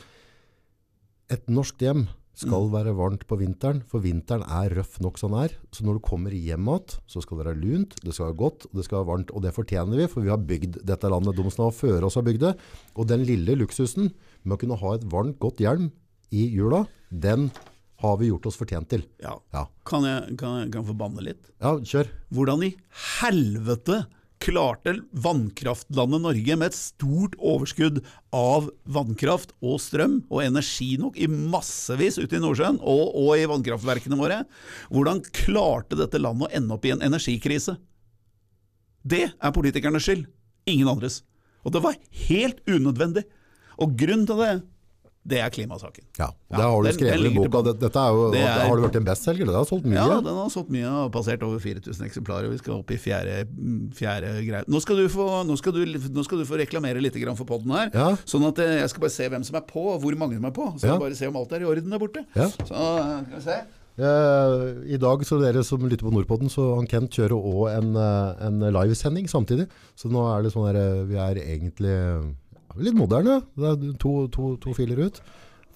et 1.31 1.49
norsk 1.51 1.83
hjem 1.83 2.07
skal 2.41 2.69
være 2.73 2.95
varmt 2.97 3.27
på 3.29 3.37
vinteren, 3.41 3.83
for 3.87 4.03
vinteren 4.05 4.45
er 4.47 4.73
røff 4.79 4.97
nok 5.05 5.19
som 5.21 5.35
den 5.35 5.45
er. 5.45 5.57
Så 5.75 5.85
når 5.85 5.99
du 5.99 6.05
kommer 6.07 6.35
hjem 6.35 6.69
igjen, 6.71 6.95
så 7.11 7.23
skal 7.23 7.41
det 7.41 7.47
være 7.47 7.61
lunt, 7.61 7.97
det 8.01 8.15
skal 8.17 8.31
være 8.31 8.39
godt, 8.41 8.67
og 8.71 8.79
det 8.79 8.87
skal 8.87 9.01
være 9.01 9.11
varmt. 9.11 9.33
Og 9.35 9.45
det 9.45 9.53
fortjener 9.57 10.01
vi, 10.01 10.07
for 10.11 10.25
vi 10.25 10.33
har 10.33 10.41
bygd 10.41 10.81
dette 10.89 11.11
landet. 11.11 11.37
De 11.37 11.53
som 11.53 11.67
har 11.67 11.77
før 11.77 12.07
oss 12.09 12.17
har 12.17 12.25
bygd 12.27 12.47
det. 12.47 12.55
Og 12.97 13.11
den 13.11 13.27
lille 13.29 13.59
luksusen 13.61 14.13
med 14.43 14.57
å 14.57 14.61
kunne 14.63 14.79
ha 14.81 14.95
et 14.97 15.05
varmt, 15.13 15.37
godt 15.43 15.61
hjelm 15.61 15.91
i 16.31 16.47
jula, 16.55 16.85
den 17.11 17.51
har 18.01 18.17
vi 18.21 18.31
gjort 18.31 18.47
oss 18.49 18.57
fortjent 18.61 18.89
til. 18.93 19.05
Ja. 19.23 19.35
Ja, 19.55 19.67
Kan 19.89 20.07
jeg, 20.09 20.37
kan 20.41 20.63
jeg 20.63 20.73
kan 20.73 20.87
få 20.89 20.95
banne 20.97 21.25
litt? 21.25 21.51
ja 21.61 21.75
kjør. 21.79 22.09
Hvordan 22.33 22.65
i 22.65 22.75
helvete 23.21 24.05
klarte 24.41 24.95
vannkraftlandet 25.21 26.23
Norge 26.25 26.55
med 26.57 26.71
et 26.71 26.77
stort 26.79 27.35
overskudd 27.45 27.99
av 28.33 28.71
vannkraft 28.89 29.53
og 29.61 29.77
strøm 29.85 30.15
og 30.33 30.41
energi 30.47 30.95
nok 31.03 31.19
i 31.21 31.29
massevis 31.29 32.17
ute 32.17 32.39
i 32.39 32.41
Nordsjøen 32.41 32.79
og, 32.81 33.03
og 33.21 33.35
i 33.37 33.45
vannkraftverkene 33.51 34.17
våre, 34.17 34.39
hvordan 34.89 35.21
klarte 35.37 35.99
dette 36.01 36.23
landet 36.23 36.49
å 36.49 36.55
ende 36.57 36.79
opp 36.79 36.89
i 36.89 36.95
en 36.95 37.05
energikrise? 37.05 37.77
Det 39.05 39.27
er 39.29 39.53
politikernes 39.57 40.05
skyld, 40.09 40.25
ingen 40.69 40.89
andres. 40.89 41.21
Og 41.65 41.73
det 41.77 41.85
var 41.85 42.01
helt 42.29 42.65
unødvendig. 42.69 43.27
Og 43.81 43.93
grunnen 44.01 44.25
til 44.29 44.41
det, 44.41 44.51
det 45.27 45.39
er 45.45 45.51
klimasaken. 45.53 46.05
Ja, 46.19 46.31
det 46.49 46.63
har 46.65 46.83
du 46.83 46.89
skrevet 46.97 47.27
i 47.29 47.35
boka. 47.35 47.61
Dette 47.77 48.01
er 48.01 48.11
jo, 48.17 48.31
Det 48.33 48.41
er- 48.41 48.67
Har 48.67 48.77
det 48.77 48.85
vært 48.87 48.97
en 48.97 49.05
bestselger? 49.05 49.45
Det 49.47 49.55
har 49.55 49.65
solgt 49.69 49.85
mye. 49.85 49.95
Ja, 50.01 50.21
den 50.21 50.35
har 50.35 50.49
solgt 50.49 50.71
mye 50.71 50.87
og 50.89 51.13
passert 51.13 51.43
over 51.43 51.59
4000 51.61 52.07
eksemplarer. 52.09 52.49
Vi 52.51 52.57
skal 52.59 52.75
opp 52.79 52.91
i 52.91 52.97
fjerde, 52.97 53.45
fjerde 53.95 54.31
greie. 54.47 54.65
Nå 54.67 54.81
du 54.97 55.09
nå, 55.85 55.85
nå 56.11 56.25
skal 56.25 56.39
du 56.39 56.45
få 56.49 56.57
reklamere 56.59 57.03
litt 57.03 57.15
for 57.37 57.45
podden 57.45 57.71
her. 57.71 57.91
Ja. 57.93 58.17
Sånn 58.25 58.47
at 58.49 58.59
eh, 58.59 58.81
jeg 58.81 58.89
skal 58.91 59.01
bare 59.01 59.11
se 59.11 59.29
hvem 59.29 59.45
som 59.45 59.57
er 59.57 59.61
på, 59.69 59.85
og 59.95 60.01
hvor 60.01 60.17
mange 60.17 60.35
som 60.41 60.45
er 60.47 60.51
på. 60.57 60.73
Så 60.79 60.85
Ja. 60.85 60.93
jeg 60.97 61.01
bare 61.01 61.15
se 61.15 61.27
om 61.29 61.37
alt 61.37 61.53
er 61.53 61.61
i 61.61 61.65
orden 61.69 61.91
der 61.91 61.99
borte. 61.99 62.25
Ja. 62.35 62.49
Så 62.49 62.65
skal 62.65 63.25
vi 63.37 63.41
se. 63.43 63.61
Eh, 64.01 64.95
I 64.95 64.97
dag, 64.97 65.21
så 65.27 65.39
dere 65.41 65.63
som 65.63 65.81
lytter 65.81 66.07
på 66.09 66.13
Nordpodden, 66.15 66.49
så 66.49 66.77
han 66.77 66.87
Kent 66.87 67.11
kjører 67.11 67.37
også 67.37 67.77
en, 67.77 67.97
eh, 67.97 68.47
en 68.47 68.61
livesending 68.73 69.27
samtidig. 69.29 69.69
Så 69.97 70.09
nå 70.11 70.25
er 70.39 70.43
det 70.43 70.53
sånn 70.55 70.73
der, 70.73 71.05
vi 71.05 71.17
er 71.17 71.35
egentlig 71.35 72.35
litt 72.79 72.97
moderne. 72.99 73.41
Det 73.59 73.73
er 73.73 73.95
to, 74.01 74.15
to, 74.33 74.55
to 74.63 74.75
filer 74.77 75.07
ut. 75.09 75.21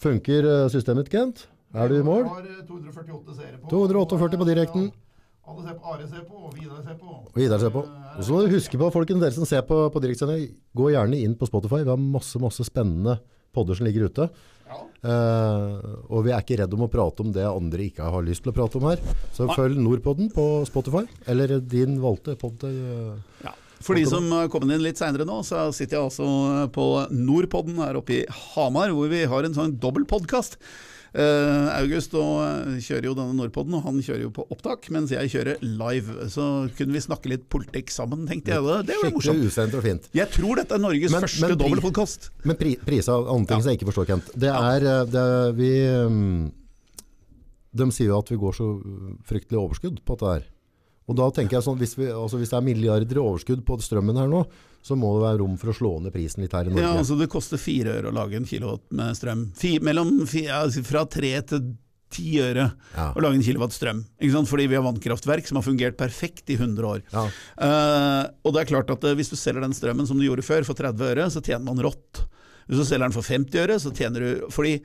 Funker 0.02 0.46
eh, 0.50 0.66
systemet, 0.72 1.10
Kent? 1.12 1.46
Er 1.74 1.90
du 1.90 1.96
i 1.98 2.04
mål? 2.06 2.28
har 2.30 2.44
248 2.68 3.34
seere 3.34 3.58
på. 3.58 3.70
248 3.72 4.38
på 4.38 4.46
direkten. 4.46 4.92
Alle 5.44 5.66
ser 5.66 5.74
på, 5.76 5.92
Are 5.92 6.06
ser 6.08 6.24
på, 6.24 6.38
og 6.46 6.54
Vidar 6.56 6.80
ser 6.86 6.96
på. 6.96 7.14
Og 7.18 7.36
Vidar 7.36 7.60
ser 7.60 7.72
på. 7.74 7.82
Og 8.14 8.24
så 8.24 8.32
må 8.32 8.40
du 8.44 8.54
huske 8.54 8.78
på, 8.80 8.90
folkens, 8.94 9.20
dere 9.20 9.36
som 9.36 9.48
ser 9.48 9.64
på, 9.68 9.82
på 9.92 10.00
direktsending, 10.00 10.46
gå 10.72 10.90
gjerne 10.94 11.18
inn 11.20 11.34
på 11.36 11.48
Spotify. 11.50 11.82
Vi 11.82 11.92
har 11.92 12.00
masse, 12.00 12.40
masse 12.40 12.64
spennende 12.64 13.18
podder 13.54 13.76
som 13.76 13.88
ligger 13.88 14.08
ute. 14.08 14.28
Ja. 14.64 14.78
Uh, 15.04 15.98
og 16.08 16.24
vi 16.24 16.32
er 16.32 16.40
ikke 16.40 16.56
redd 16.62 16.72
om 16.74 16.86
å 16.86 16.90
prate 16.90 17.26
om 17.26 17.34
det 17.34 17.44
andre 17.44 17.84
ikke 17.90 18.08
har 18.14 18.24
lyst 18.24 18.46
til 18.46 18.54
å 18.54 18.56
prate 18.56 18.80
om 18.80 18.88
her. 18.88 19.02
Så 19.36 19.50
følg 19.52 19.76
Nordpodden 19.76 20.30
på 20.32 20.46
Spotify, 20.70 21.04
eller 21.28 21.58
din 21.60 21.98
valgte 22.02 22.38
podd. 22.40 22.64
Uh, 22.64 23.18
Ja. 23.44 23.52
For 23.84 23.98
de 23.98 24.06
som 24.08 24.26
har 24.32 24.48
kommet 24.52 24.72
inn 24.72 24.84
litt 24.84 25.00
seinere 25.00 25.26
nå, 25.28 25.42
så 25.44 25.66
sitter 25.76 25.98
jeg 25.98 26.08
altså 26.08 26.26
på 26.72 26.88
Nordpodden 27.12 27.78
her 27.82 28.00
oppe 28.00 28.22
i 28.22 28.24
Hamar, 28.54 28.94
hvor 28.96 29.12
vi 29.12 29.26
har 29.28 29.44
en 29.44 29.56
sånn 29.56 29.78
dobbel 29.80 30.06
podkast. 30.08 30.56
August 31.14 32.14
og, 32.18 32.40
eh, 32.42 32.78
kjører 32.82 33.06
jo 33.06 33.14
denne 33.14 33.36
Nordpodden, 33.38 33.76
og 33.78 33.84
han 33.86 34.00
kjører 34.02 34.24
jo 34.24 34.30
på 34.34 34.46
opptak, 34.50 34.88
mens 34.90 35.12
jeg 35.14 35.30
kjører 35.30 35.60
live. 35.62 36.28
Så 36.32 36.68
kunne 36.74 36.96
vi 36.96 37.04
snakke 37.04 37.30
litt 37.30 37.44
politikk 37.48 37.92
sammen, 37.94 38.26
tenkte 38.26 38.50
jeg. 38.50 38.64
Det, 38.88 38.96
var 39.02 39.14
morsomt. 39.14 39.44
Usendt 39.46 39.76
og 39.78 39.84
fint. 39.84 40.08
Jeg 40.12 40.32
tror 40.34 40.56
dette 40.56 40.74
er 40.74 40.82
Norges 40.82 41.12
Men- 41.12 41.22
første 41.22 41.54
dobbeltpodkast. 41.54 42.30
Men 42.44 42.56
pri, 42.56 42.76
prisa 42.76 43.14
av 43.14 43.28
andre 43.28 43.46
ting 43.46 43.62
som 43.62 43.70
jeg 43.70 43.78
ikke 43.78 43.92
forstår, 43.92 44.06
Kent. 44.06 44.32
Det 44.34 44.50
er, 44.50 44.80
eh, 44.82 45.04
det 45.04 45.22
er 45.22 45.52
vi 45.52 45.70
um, 45.86 46.52
De 47.74 47.90
sier 47.90 48.06
jo 48.06 48.18
at 48.18 48.28
vi 48.30 48.36
går 48.38 48.54
så 48.54 48.66
fryktelig 49.26 49.58
overskudd 49.58 50.04
på 50.04 50.14
dette 50.14 50.32
her. 50.32 50.42
Og 51.04 51.16
da 51.18 51.26
tenker 51.36 51.58
jeg 51.58 51.66
sånn, 51.66 51.76
hvis, 51.80 51.96
vi, 51.98 52.08
altså 52.08 52.38
hvis 52.40 52.52
det 52.52 52.56
er 52.56 52.64
milliarder 52.64 53.18
i 53.18 53.20
overskudd 53.20 53.64
på 53.66 53.76
strømmen 53.84 54.16
her 54.16 54.30
nå, 54.30 54.44
så 54.84 54.96
må 54.96 55.10
det 55.16 55.24
være 55.24 55.40
rom 55.42 55.56
for 55.60 55.72
å 55.72 55.76
slå 55.76 55.92
ned 56.04 56.12
prisen 56.14 56.44
litt 56.44 56.52
her 56.56 56.68
i 56.68 56.72
Norge. 56.72 56.84
Ja, 56.84 56.92
altså 57.00 57.16
Det 57.20 57.28
koster 57.32 57.60
fire 57.60 57.98
øre 57.98 58.10
å 58.10 58.16
lage 58.16 58.36
en 58.40 58.48
kilowatt 58.48 58.84
med 58.96 59.16
strøm. 59.16 59.46
Fi, 59.56 59.78
mellom, 59.84 60.14
fi, 60.28 60.46
altså 60.52 60.84
fra 60.84 61.04
tre 61.08 61.32
til 61.48 61.72
ti 62.14 62.36
øre 62.40 62.66
Ja. 62.94 63.06
å 63.12 63.20
lage 63.20 63.40
en 63.40 63.44
kilowatt 63.44 63.74
strøm. 63.74 64.04
Fordi 64.46 64.66
vi 64.70 64.76
har 64.78 64.84
vannkraftverk 64.84 65.48
som 65.48 65.58
har 65.60 65.66
fungert 65.66 65.96
perfekt 65.98 66.52
i 66.52 66.56
100 66.56 66.86
år. 66.86 67.02
Ja. 67.12 67.24
Uh, 67.58 68.22
og 68.44 68.54
det 68.54 68.62
er 68.64 68.70
klart 68.70 68.92
at 68.94 69.04
eh, 69.04 69.16
hvis 69.18 69.32
du 69.32 69.36
selger 69.36 69.64
den 69.64 69.74
strømmen 69.76 70.06
som 70.06 70.20
du 70.20 70.24
gjorde 70.26 70.46
før, 70.46 70.64
for 70.68 70.78
30 70.78 71.08
øre, 71.10 71.26
så 71.32 71.42
tjener 71.44 71.64
man 71.66 71.82
rått. 71.84 72.24
Hvis 72.68 72.80
du 72.80 72.84
selger 72.84 73.08
den 73.08 73.16
for 73.16 73.26
50 73.26 73.64
øre, 73.64 73.80
så 73.82 73.92
tjener 73.92 74.20
du 74.24 74.46
Fordi 74.54 74.78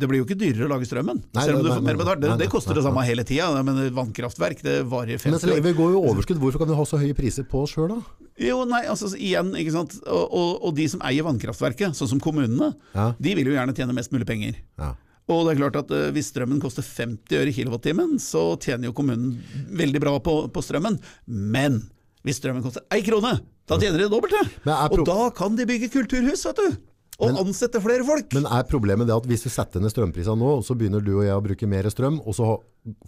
det 0.00 0.08
blir 0.10 0.22
jo 0.22 0.26
ikke 0.26 0.38
dyrere 0.40 0.66
å 0.66 0.70
lage 0.72 0.88
strømmen. 0.88 1.20
Nei, 1.36 1.44
selv 1.44 1.60
om 1.60 1.66
du 1.66 1.70
får 1.70 1.84
mer 1.84 1.98
betalt. 2.00 2.22
Det, 2.24 2.32
det 2.40 2.48
koster 2.52 2.76
det 2.78 2.84
samme 2.86 3.04
hele 3.06 3.24
tida. 3.28 3.50
Men 3.66 3.78
vannkraftverk 3.96 4.64
det 4.64 4.78
varer 4.88 5.14
i 5.14 5.18
Men 5.20 5.36
50 5.36 5.42
så 5.44 5.50
lenge 5.52 5.66
vi 5.68 5.74
går 5.76 5.92
jo 5.94 6.00
overskudd, 6.10 6.40
hvorfor 6.42 6.62
kan 6.64 6.72
vi 6.72 6.78
ha 6.80 6.86
så 6.88 7.00
høye 7.02 7.16
priser 7.18 7.46
på 7.50 7.62
oss 7.66 7.76
sjøl 7.76 7.92
da? 7.92 8.00
Jo, 8.40 8.62
nei, 8.64 8.82
altså 8.88 9.10
igjen, 9.20 9.52
ikke 9.60 9.74
sant. 9.76 9.98
Og, 10.08 10.24
og, 10.40 10.50
og 10.70 10.74
de 10.78 10.88
som 10.88 11.02
eier 11.04 11.26
vannkraftverket, 11.28 11.92
sånn 11.98 12.08
som 12.16 12.22
kommunene, 12.24 12.72
Ja. 12.96 13.10
de 13.20 13.36
vil 13.36 13.52
jo 13.52 13.56
gjerne 13.58 13.76
tjene 13.76 13.94
mest 13.96 14.14
mulig 14.16 14.26
penger. 14.30 14.56
Ja. 14.80 14.94
Og 15.30 15.44
det 15.46 15.52
er 15.52 15.60
klart 15.60 15.76
at 15.82 15.92
eh, 15.94 16.08
hvis 16.16 16.32
strømmen 16.32 16.58
koster 16.62 16.82
50 16.82 17.36
øre 17.38 17.52
kilowattimen, 17.54 18.16
så 18.18 18.48
tjener 18.58 18.88
jo 18.88 18.94
kommunen 18.96 19.36
veldig 19.78 20.00
bra 20.02 20.16
på, 20.24 20.40
på 20.50 20.62
strømmen. 20.64 20.96
Men 21.28 21.82
hvis 22.26 22.40
strømmen 22.40 22.64
koster 22.64 22.82
ei 22.90 23.04
krone, 23.06 23.36
da 23.70 23.76
tjener 23.78 24.00
de 24.00 24.08
det 24.08 24.12
dobbelte! 24.16 24.40
Men 24.66 24.90
Og 24.96 25.04
da 25.06 25.28
kan 25.36 25.54
de 25.60 25.68
bygge 25.68 25.92
kulturhus, 25.92 26.42
vet 26.48 26.58
du! 26.64 26.80
Og 27.20 27.40
ansette 27.42 27.80
flere 27.84 28.04
folk! 28.06 28.32
Men 28.36 28.48
er 28.48 28.66
problemet 28.68 29.08
det 29.08 29.16
at 29.16 29.28
hvis 29.28 29.44
vi 29.46 29.52
setter 29.52 29.82
ned 29.82 29.92
strømprisene 29.92 30.40
nå, 30.40 30.60
så 30.64 30.76
begynner 30.78 31.04
du 31.04 31.12
og 31.18 31.24
jeg 31.26 31.36
å 31.36 31.44
bruke 31.44 31.68
mer 31.68 31.88
strøm, 31.92 32.20
og 32.24 32.36
så 32.36 32.48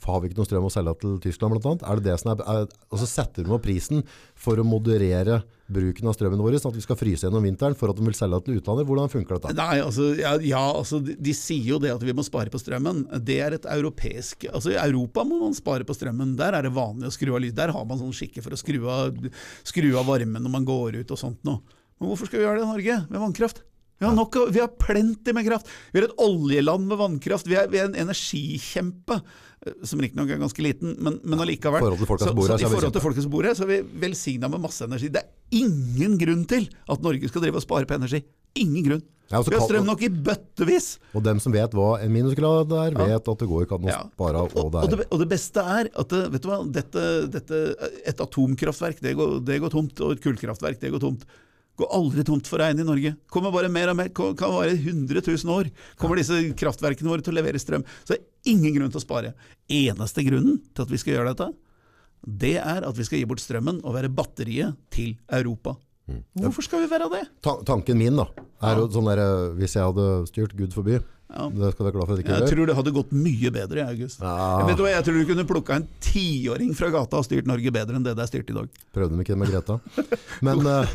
har 0.05 0.21
vi 0.21 0.29
ikke 0.29 0.37
noe 0.37 0.49
strøm 0.49 0.67
å 0.69 0.73
selge 0.73 0.93
til 1.01 1.17
Tyskland 1.25 1.57
annet? 1.57 1.85
Er 1.89 1.99
det 1.99 2.11
det 2.11 2.17
som 2.21 2.33
er, 2.35 2.43
er 2.45 2.67
og 2.93 3.01
så 3.01 3.09
setter 3.09 3.47
vi 3.47 3.55
opp 3.57 3.65
prisen 3.65 4.03
for 4.37 4.61
å 4.61 4.67
moderere 4.67 5.41
bruken 5.73 6.11
av 6.11 6.17
strømmen 6.19 6.43
vår, 6.45 6.59
sånn 6.61 6.75
at 6.75 6.77
vi 6.77 6.85
skal 6.85 6.99
fryse 7.01 7.25
gjennom 7.25 7.47
vinteren 7.47 7.77
for 7.79 7.89
at 7.89 7.97
de 7.97 8.05
vil 8.05 8.17
selge 8.19 8.43
til 8.45 8.61
utlandet? 8.61 8.89
Hvordan 8.91 9.13
funker 9.15 9.39
dette? 9.39 9.57
Nei, 9.57 9.81
altså, 9.81 10.11
ja, 10.19 10.35
ja, 10.45 10.63
altså 10.69 11.01
de, 11.05 11.17
de 11.17 11.37
sier 11.37 11.73
jo 11.73 11.81
det 11.83 11.95
at 11.95 12.05
vi 12.05 12.17
må 12.17 12.27
spare 12.27 12.53
på 12.53 12.61
strømmen. 12.61 13.07
Det 13.25 13.39
er 13.41 13.57
et 13.57 13.69
europeisk 13.79 14.45
Altså 14.53 14.75
I 14.75 14.81
Europa 14.83 15.25
må 15.25 15.41
man 15.41 15.57
spare 15.57 15.87
på 15.89 15.97
strømmen. 15.97 16.37
Der 16.37 16.59
er 16.59 16.67
det 16.67 16.75
vanlig 16.77 17.09
å 17.09 17.15
skru 17.15 17.33
av 17.33 17.41
lyd. 17.45 17.57
Der 17.57 17.73
har 17.73 17.89
man 17.89 18.01
sånn 18.01 18.13
skikke 18.17 18.45
for 18.45 18.53
å 18.53 18.61
skru 18.61 18.85
av, 18.93 19.17
skru 19.65 19.89
av 19.97 20.09
varmen 20.11 20.43
når 20.45 20.59
man 20.61 20.69
går 20.69 21.01
ut 21.01 21.17
og 21.17 21.21
sånt 21.21 21.41
noe. 21.49 21.63
Men 21.97 22.11
hvorfor 22.11 22.29
skal 22.29 22.43
vi 22.43 22.49
gjøre 22.49 22.61
det 22.61 22.67
i 22.67 22.73
Norge 22.75 23.05
med 23.09 23.23
vannkraft? 23.23 23.63
Vi 24.03 24.09
har, 24.09 24.17
nok, 24.19 24.35
vi 24.51 24.59
har 24.59 24.71
plenty 24.83 25.31
med 25.37 25.47
kraft. 25.47 25.69
Vi 25.95 26.01
er 26.01 26.09
et 26.09 26.19
oljeland 26.19 26.89
med 26.91 26.99
vannkraft. 26.99 27.47
Vi 27.47 27.55
er, 27.55 27.69
vi 27.71 27.79
er 27.79 27.87
en 27.87 27.95
energikjempe, 28.03 29.21
eh, 29.63 29.77
som 29.87 30.03
riktignok 30.03 30.33
er 30.35 30.41
ganske 30.43 30.65
liten, 30.67 30.97
men, 30.99 31.21
men 31.23 31.45
allikevel. 31.45 31.79
I 31.79 31.85
forhold 31.87 32.03
til 32.03 33.05
folket 33.05 33.23
som 33.23 33.31
bor 33.31 33.47
her, 33.47 33.55
så 33.55 33.63
er 33.69 33.71
vi 33.77 33.81
velsigna 34.03 34.51
med 34.51 34.65
masse 34.65 34.83
energi. 34.89 35.13
Det 35.15 35.23
er 35.23 35.61
ingen 35.63 36.17
grunn 36.19 36.43
til 36.51 36.67
at 36.91 37.05
Norge 37.07 37.31
skal 37.31 37.45
drive 37.47 37.63
og 37.63 37.65
spare 37.65 37.87
på 37.87 37.95
energi. 38.01 38.25
Ingen 38.59 38.89
grunn. 38.89 39.05
Ja, 39.31 39.39
og 39.39 39.47
Vi 39.49 39.55
har 39.57 39.63
strøm 39.65 39.87
nok 39.87 40.03
i 40.05 40.11
bøttevis! 40.13 40.89
Og 41.17 41.23
dem 41.25 41.39
som 41.41 41.55
vet 41.55 41.73
hva 41.79 41.93
en 42.03 42.11
minusgrad 42.13 42.75
er, 42.83 42.99
vet 42.99 43.31
at 43.31 43.45
det 43.45 43.49
går 43.49 43.65
ikke 43.65 43.79
an 43.79 43.87
å 43.87 43.93
Ja. 43.93 44.01
spare 44.11 44.43
Og, 44.43 44.59
og, 44.61 44.75
er. 44.83 45.07
og 45.07 45.23
det 45.23 45.29
beste 45.31 45.63
er 45.63 45.89
at 46.03 46.13
vet 46.35 46.43
du 46.43 46.51
hva, 46.51 46.59
dette, 46.67 47.07
dette, 47.33 47.63
et 48.05 48.21
atomkraftverk 48.27 49.01
det 49.01 49.15
går, 49.17 49.39
det 49.47 49.63
går 49.63 49.73
tomt, 49.73 49.95
og 50.05 50.19
et 50.19 50.27
kullkraftverk 50.27 50.83
det 50.83 50.91
går 50.93 51.07
tomt. 51.07 51.25
Går 51.81 51.89
aldri 51.97 52.25
tomt 52.29 52.49
for 52.51 52.61
regn 52.61 52.83
i 52.83 52.87
Norge. 52.87 53.15
Kommer 53.33 53.53
bare 53.55 53.71
mer 53.73 53.93
og 53.93 53.97
mer, 53.97 54.11
kan 54.13 54.53
vare 54.53 54.75
100 54.75 55.23
000 55.25 55.55
år. 55.55 55.71
Kommer 56.01 56.21
disse 56.21 56.37
kraftverkene 56.59 57.09
våre 57.09 57.25
til 57.25 57.33
å 57.33 57.39
levere 57.39 57.61
strøm. 57.61 57.85
Så 58.05 58.13
det 58.13 58.21
er 58.21 58.53
ingen 58.53 58.77
grunn 58.77 58.93
til 58.93 59.01
å 59.01 59.05
spare. 59.05 59.33
Eneste 59.73 60.25
grunnen 60.27 60.61
til 60.73 60.85
at 60.85 60.93
vi 60.93 61.01
skal 61.01 61.17
gjøre 61.17 61.33
dette, 61.33 61.49
det 62.23 62.57
er 62.61 62.85
at 62.87 62.99
vi 62.99 63.07
skal 63.07 63.19
gi 63.23 63.29
bort 63.31 63.43
strømmen 63.43 63.81
og 63.83 63.97
være 63.97 64.13
batteriet 64.13 64.77
til 64.95 65.17
Europa. 65.33 65.75
Mm. 66.11 66.23
Hvorfor 66.43 66.63
skal 66.67 66.81
vi 66.83 66.89
være 66.91 67.07
det? 67.13 67.25
Ta 67.47 67.57
tanken 67.65 67.97
min 67.99 68.17
da, 68.19 68.27
er 68.67 68.77
jo 68.83 68.89
sånn 68.91 69.07
der, 69.13 69.21
eh, 69.23 69.51
hvis 69.61 69.77
jeg 69.79 69.85
hadde 69.87 70.07
styrt 70.29 70.57
Gud 70.59 70.73
forbi, 70.75 70.99
Ja. 71.33 71.47
det 71.49 71.71
skal 71.73 71.87
være 71.87 71.95
glad 71.95 72.05
for 72.07 72.13
at 72.13 72.19
jeg 72.19 72.27
ikke 72.27 72.33
Jeg 72.35 72.43
gjør. 72.43 72.51
tror 72.53 72.67
det 72.67 72.75
hadde 72.77 72.93
gått 72.93 73.13
mye 73.17 73.51
bedre 73.55 73.79
i 73.79 73.85
august. 73.89 74.21
Ja. 74.21 74.67
Vet 74.67 74.77
du 74.77 74.83
hva, 74.83 74.91
Jeg 74.93 75.05
tror 75.07 75.15
du 75.17 75.25
kunne 75.31 75.47
plukka 75.49 75.77
en 75.79 75.87
tiåring 76.05 76.75
fra 76.77 76.91
gata 76.93 77.17
og 77.17 77.25
styrt 77.25 77.47
Norge 77.49 77.73
bedre 77.73 77.97
enn 77.97 78.03
det 78.05 78.13
det 78.19 78.23
er 78.27 78.29
styrt 78.29 78.51
i 78.51 78.53
dag. 78.59 78.69
Prøvde 78.93 79.17
de 79.17 79.23
ikke 79.25 79.33
det 79.33 79.39
med 79.41 79.49
Greta. 79.49 79.79
Men, 80.43 80.61
eh, 80.67 80.87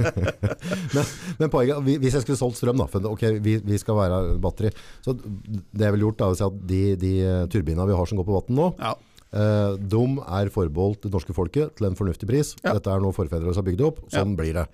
men, 0.94 1.04
men 1.40 1.50
poenget, 1.52 1.82
hvis 2.00 2.14
jeg 2.16 2.22
skulle 2.24 2.38
solgt 2.40 2.56
strøm 2.60 2.80
da, 2.80 2.86
for 2.90 3.04
ok, 3.12 3.24
vi, 3.44 3.58
vi 3.66 3.78
skal 3.82 3.98
være 3.98 4.38
batteri, 4.40 4.70
så 5.04 5.12
det 5.18 5.84
jeg 5.84 5.92
ville 5.96 6.06
gjort 6.08 6.20
er 6.24 6.32
å 6.32 6.38
si 6.38 6.46
at 6.46 6.58
de, 6.70 6.80
de 7.00 7.12
turbinene 7.52 7.86
vi 7.90 7.96
har 7.98 8.06
som 8.10 8.20
går 8.20 8.28
på 8.30 8.38
vatten 8.40 8.56
nå, 8.58 8.70
Ja. 8.80 8.94
Eh, 9.32 9.74
de 9.80 10.04
er 10.26 10.52
forbeholdt 10.54 11.06
det 11.06 11.12
norske 11.14 11.36
folket 11.36 11.76
til 11.78 11.90
en 11.90 11.98
fornuftig 11.98 12.28
pris. 12.30 12.54
Ja. 12.64 12.74
Dette 12.78 12.92
er 12.92 13.02
noe 13.02 13.16
forfedre 13.16 13.54
har 13.54 13.66
bygd 13.66 13.84
opp, 13.86 14.02
sånn 14.12 14.36
blir 14.38 14.56
det. 14.62 14.66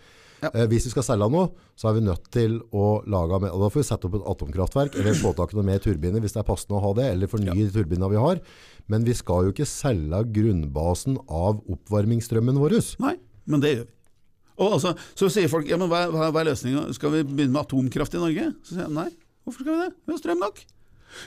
Ja. 0.42 0.51
Eh, 0.53 0.66
hvis 0.71 0.87
vi 0.87 0.92
skal 0.92 1.05
selge 1.07 1.29
noe, 1.33 1.49
så 1.79 1.90
er 1.90 1.97
vi 1.97 2.05
nødt 2.07 2.29
til 2.35 2.59
å 2.77 3.01
lage, 3.09 3.40
med, 3.42 3.53
og 3.53 3.64
da 3.64 3.71
får 3.73 3.83
vi 3.83 3.88
sette 3.88 4.09
opp 4.09 4.19
et 4.19 4.29
atomkraftverk, 4.33 4.99
eller 5.01 5.19
få 5.19 5.33
tak 5.37 5.53
i 5.55 5.59
noe 5.59 5.66
mer 5.66 5.83
turbiner 5.83 6.23
hvis 6.23 6.37
det 6.37 6.42
er 6.42 6.49
passende 6.49 6.79
å 6.79 6.85
ha 6.85 6.92
det, 6.99 7.09
eller 7.14 7.31
fornye 7.31 7.57
de 7.57 7.69
turbinene 7.73 8.12
vi 8.12 8.21
har. 8.21 8.40
Men 8.92 9.07
vi 9.07 9.16
skal 9.16 9.49
jo 9.49 9.55
ikke 9.55 9.69
selge 9.69 10.23
grunnbasen 10.37 11.19
av 11.27 11.62
oppvarmingsstrømmen 11.73 12.61
vår. 12.61 12.79
Nei, 13.03 13.16
men 13.49 13.64
det 13.64 13.73
gjør 13.75 13.87
vi. 13.87 13.92
Og 14.57 14.79
altså, 14.79 14.95
så 15.19 15.29
sier 15.33 15.51
folk 15.53 15.69
ja, 15.69 15.77
men 15.81 15.90
hva, 15.92 16.07
hva, 16.09 16.31
hva 16.33 16.40
er 16.40 16.49
løsninga, 16.49 16.87
skal 16.97 17.12
vi 17.12 17.27
begynne 17.29 17.53
med 17.53 17.66
atomkraft 17.66 18.16
i 18.16 18.23
Norge? 18.23 18.47
Så 18.64 18.77
sier 18.77 18.87
jeg 18.87 18.97
nei, 18.97 19.11
hvorfor 19.45 19.66
skal 19.66 19.75
vi 19.75 19.83
det? 19.83 19.90
Vi 20.07 20.14
har 20.14 20.23
strøm 20.23 20.40
nok. 20.45 20.62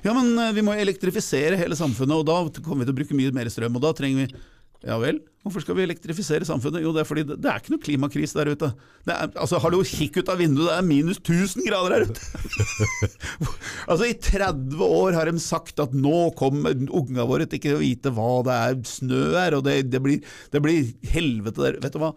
Ja, 0.05 0.13
men 0.15 0.31
eh, 0.37 0.53
vi 0.55 0.63
må 0.65 0.75
elektrifisere 0.77 1.59
hele 1.59 1.77
samfunnet, 1.77 2.21
og 2.21 2.27
da 2.29 2.61
kommer 2.63 2.83
vi 2.83 2.89
til 2.89 2.95
å 2.95 2.99
bruke 3.01 3.17
mye 3.17 3.35
mer 3.35 3.51
strøm. 3.51 3.75
Og 3.77 3.85
da 3.85 3.93
trenger 3.97 4.25
vi 4.25 4.47
Ja 4.87 4.95
vel, 4.95 5.17
hvorfor 5.43 5.59
skal 5.59 5.75
vi 5.75 5.83
elektrifisere 5.83 6.45
samfunnet? 6.47 6.79
Jo, 6.85 6.93
det 6.95 7.01
er 7.01 7.07
fordi 7.09 7.25
det, 7.27 7.35
det 7.43 7.49
er 7.51 7.59
ikke 7.59 7.73
noe 7.73 7.83
klimakrise 7.83 8.37
der 8.37 8.53
ute. 8.53 8.69
Det 9.03 9.11
er, 9.11 9.33
altså, 9.35 9.59
Hallo, 9.59 9.81
kikk 9.83 10.21
ut 10.21 10.31
av 10.31 10.39
vinduet, 10.39 10.69
det 10.69 10.77
er 10.77 10.87
minus 10.87 11.19
1000 11.19 11.67
grader 11.67 11.97
her 11.97 12.05
ute! 12.07 13.09
altså, 13.89 14.07
I 14.07 14.15
30 14.15 14.79
år 14.87 15.19
har 15.19 15.27
de 15.27 15.43
sagt 15.43 15.83
at 15.83 15.91
nå 15.91 16.29
kommer 16.39 16.79
unga 16.87 17.27
våre 17.27 17.49
til 17.49 17.59
ikke 17.59 17.75
å 17.75 17.83
vite 17.83 18.15
hva 18.15 18.31
det 18.47 18.55
er 18.69 18.79
snø 18.87 19.23
er, 19.43 19.59
og 19.59 19.67
det, 19.67 19.81
det, 19.91 19.99
blir, 20.05 20.23
det 20.55 20.63
blir 20.63 20.93
helvete 21.11 21.65
der. 21.65 21.81
Vet 21.83 21.99
du 21.99 22.03
hva? 22.05 22.13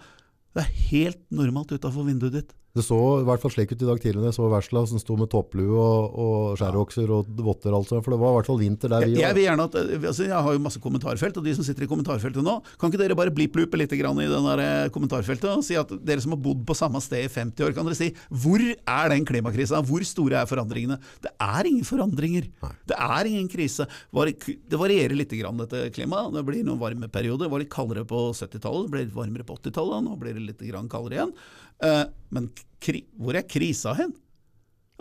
Det 0.55 0.63
er 0.63 0.75
helt 0.93 1.23
normalt 1.35 1.75
utafor 1.75 2.07
vinduet 2.07 2.39
ditt. 2.39 2.59
Det 2.73 2.81
så 2.81 2.97
i 3.21 3.25
hvert 3.29 3.43
fall 3.43 3.53
slik 3.53 3.75
ut 3.75 3.83
i 3.85 3.87
dag 3.89 3.99
tidlig 4.01 4.23
når 4.23 4.31
jeg 4.31 4.37
så 4.39 4.47
Versla 4.49 4.83
som 4.89 5.01
sto 5.01 5.17
med 5.21 5.29
topplue 5.33 5.77
og, 5.77 6.15
og 6.17 6.55
skjærokser 6.57 7.11
og 7.13 7.29
votter 7.45 7.75
Altså, 7.77 7.99
for 8.01 8.15
det 8.15 8.19
var 8.23 8.33
i 8.33 8.37
hvert 8.39 8.49
fall 8.49 8.61
vinter 8.63 8.93
der 8.93 9.05
vi 9.05 9.17
Jeg, 9.19 9.25
jeg 9.27 9.37
vil 9.37 9.45
gjerne 9.45 9.67
at, 9.69 9.77
altså 9.99 10.25
jeg 10.25 10.47
har 10.47 10.57
jo 10.57 10.63
masse 10.65 10.81
kommentarfelt, 10.81 11.37
og 11.37 11.45
de 11.45 11.53
som 11.59 11.67
sitter 11.67 11.85
i 11.85 11.89
kommentarfeltet 11.91 12.45
nå, 12.45 12.55
kan 12.81 12.89
ikke 12.89 13.01
dere 13.03 13.17
bare 13.19 13.35
blipp-lupe 13.35 13.77
litt 13.77 13.93
grann 14.01 14.21
i 14.25 14.29
den 14.31 14.49
der 14.49 14.63
eh, 14.65 14.91
kommentarfeltet 14.95 15.51
og 15.51 15.65
si 15.67 15.77
at 15.77 15.93
dere 16.01 16.25
som 16.25 16.33
har 16.33 16.41
bodd 16.45 16.63
på 16.69 16.77
samme 16.79 17.03
sted 17.05 17.27
i 17.27 17.33
50 17.33 17.67
år, 17.67 17.75
kan 17.77 17.89
dere 17.89 17.99
si 17.99 18.09
hvor 18.43 18.65
er 18.65 19.13
den 19.13 19.29
klimakrisa? 19.29 19.83
Hvor 19.85 20.05
store 20.09 20.41
er 20.41 20.49
forandringene? 20.49 20.97
Det 21.25 21.33
er 21.45 21.69
ingen 21.69 21.85
forandringer. 21.85 22.49
Det 22.89 22.97
er 22.97 23.29
ingen 23.29 23.51
krise. 23.53 23.85
Det 24.13 24.81
varierer 24.81 25.17
litt 25.19 25.35
grann 25.37 25.61
dette 25.61 25.91
klimaet. 25.93 26.33
Det 26.39 26.45
blir 26.49 26.65
noen 26.65 26.81
varmeperioder. 26.81 27.45
Det 27.45 27.53
var 27.53 27.65
litt 27.65 27.73
kaldere 27.73 28.07
på 28.09 28.31
70-tallet, 28.33 28.89
det 28.89 28.95
ble 28.95 29.05
litt 29.05 29.17
varmere 29.17 29.45
på 29.45 29.59
80-tallet, 29.61 30.07
nå 30.07 30.17
blir 30.21 30.39
det 30.39 30.47
litt 30.49 30.65
grann 30.73 30.89
kaldere 30.93 31.21
igjen. 31.21 31.37
Eh, 31.83 32.05
Men 32.33 32.51
hvor 33.21 33.35
er 33.37 33.43
krisa 33.45 33.93
hen? 33.99 34.13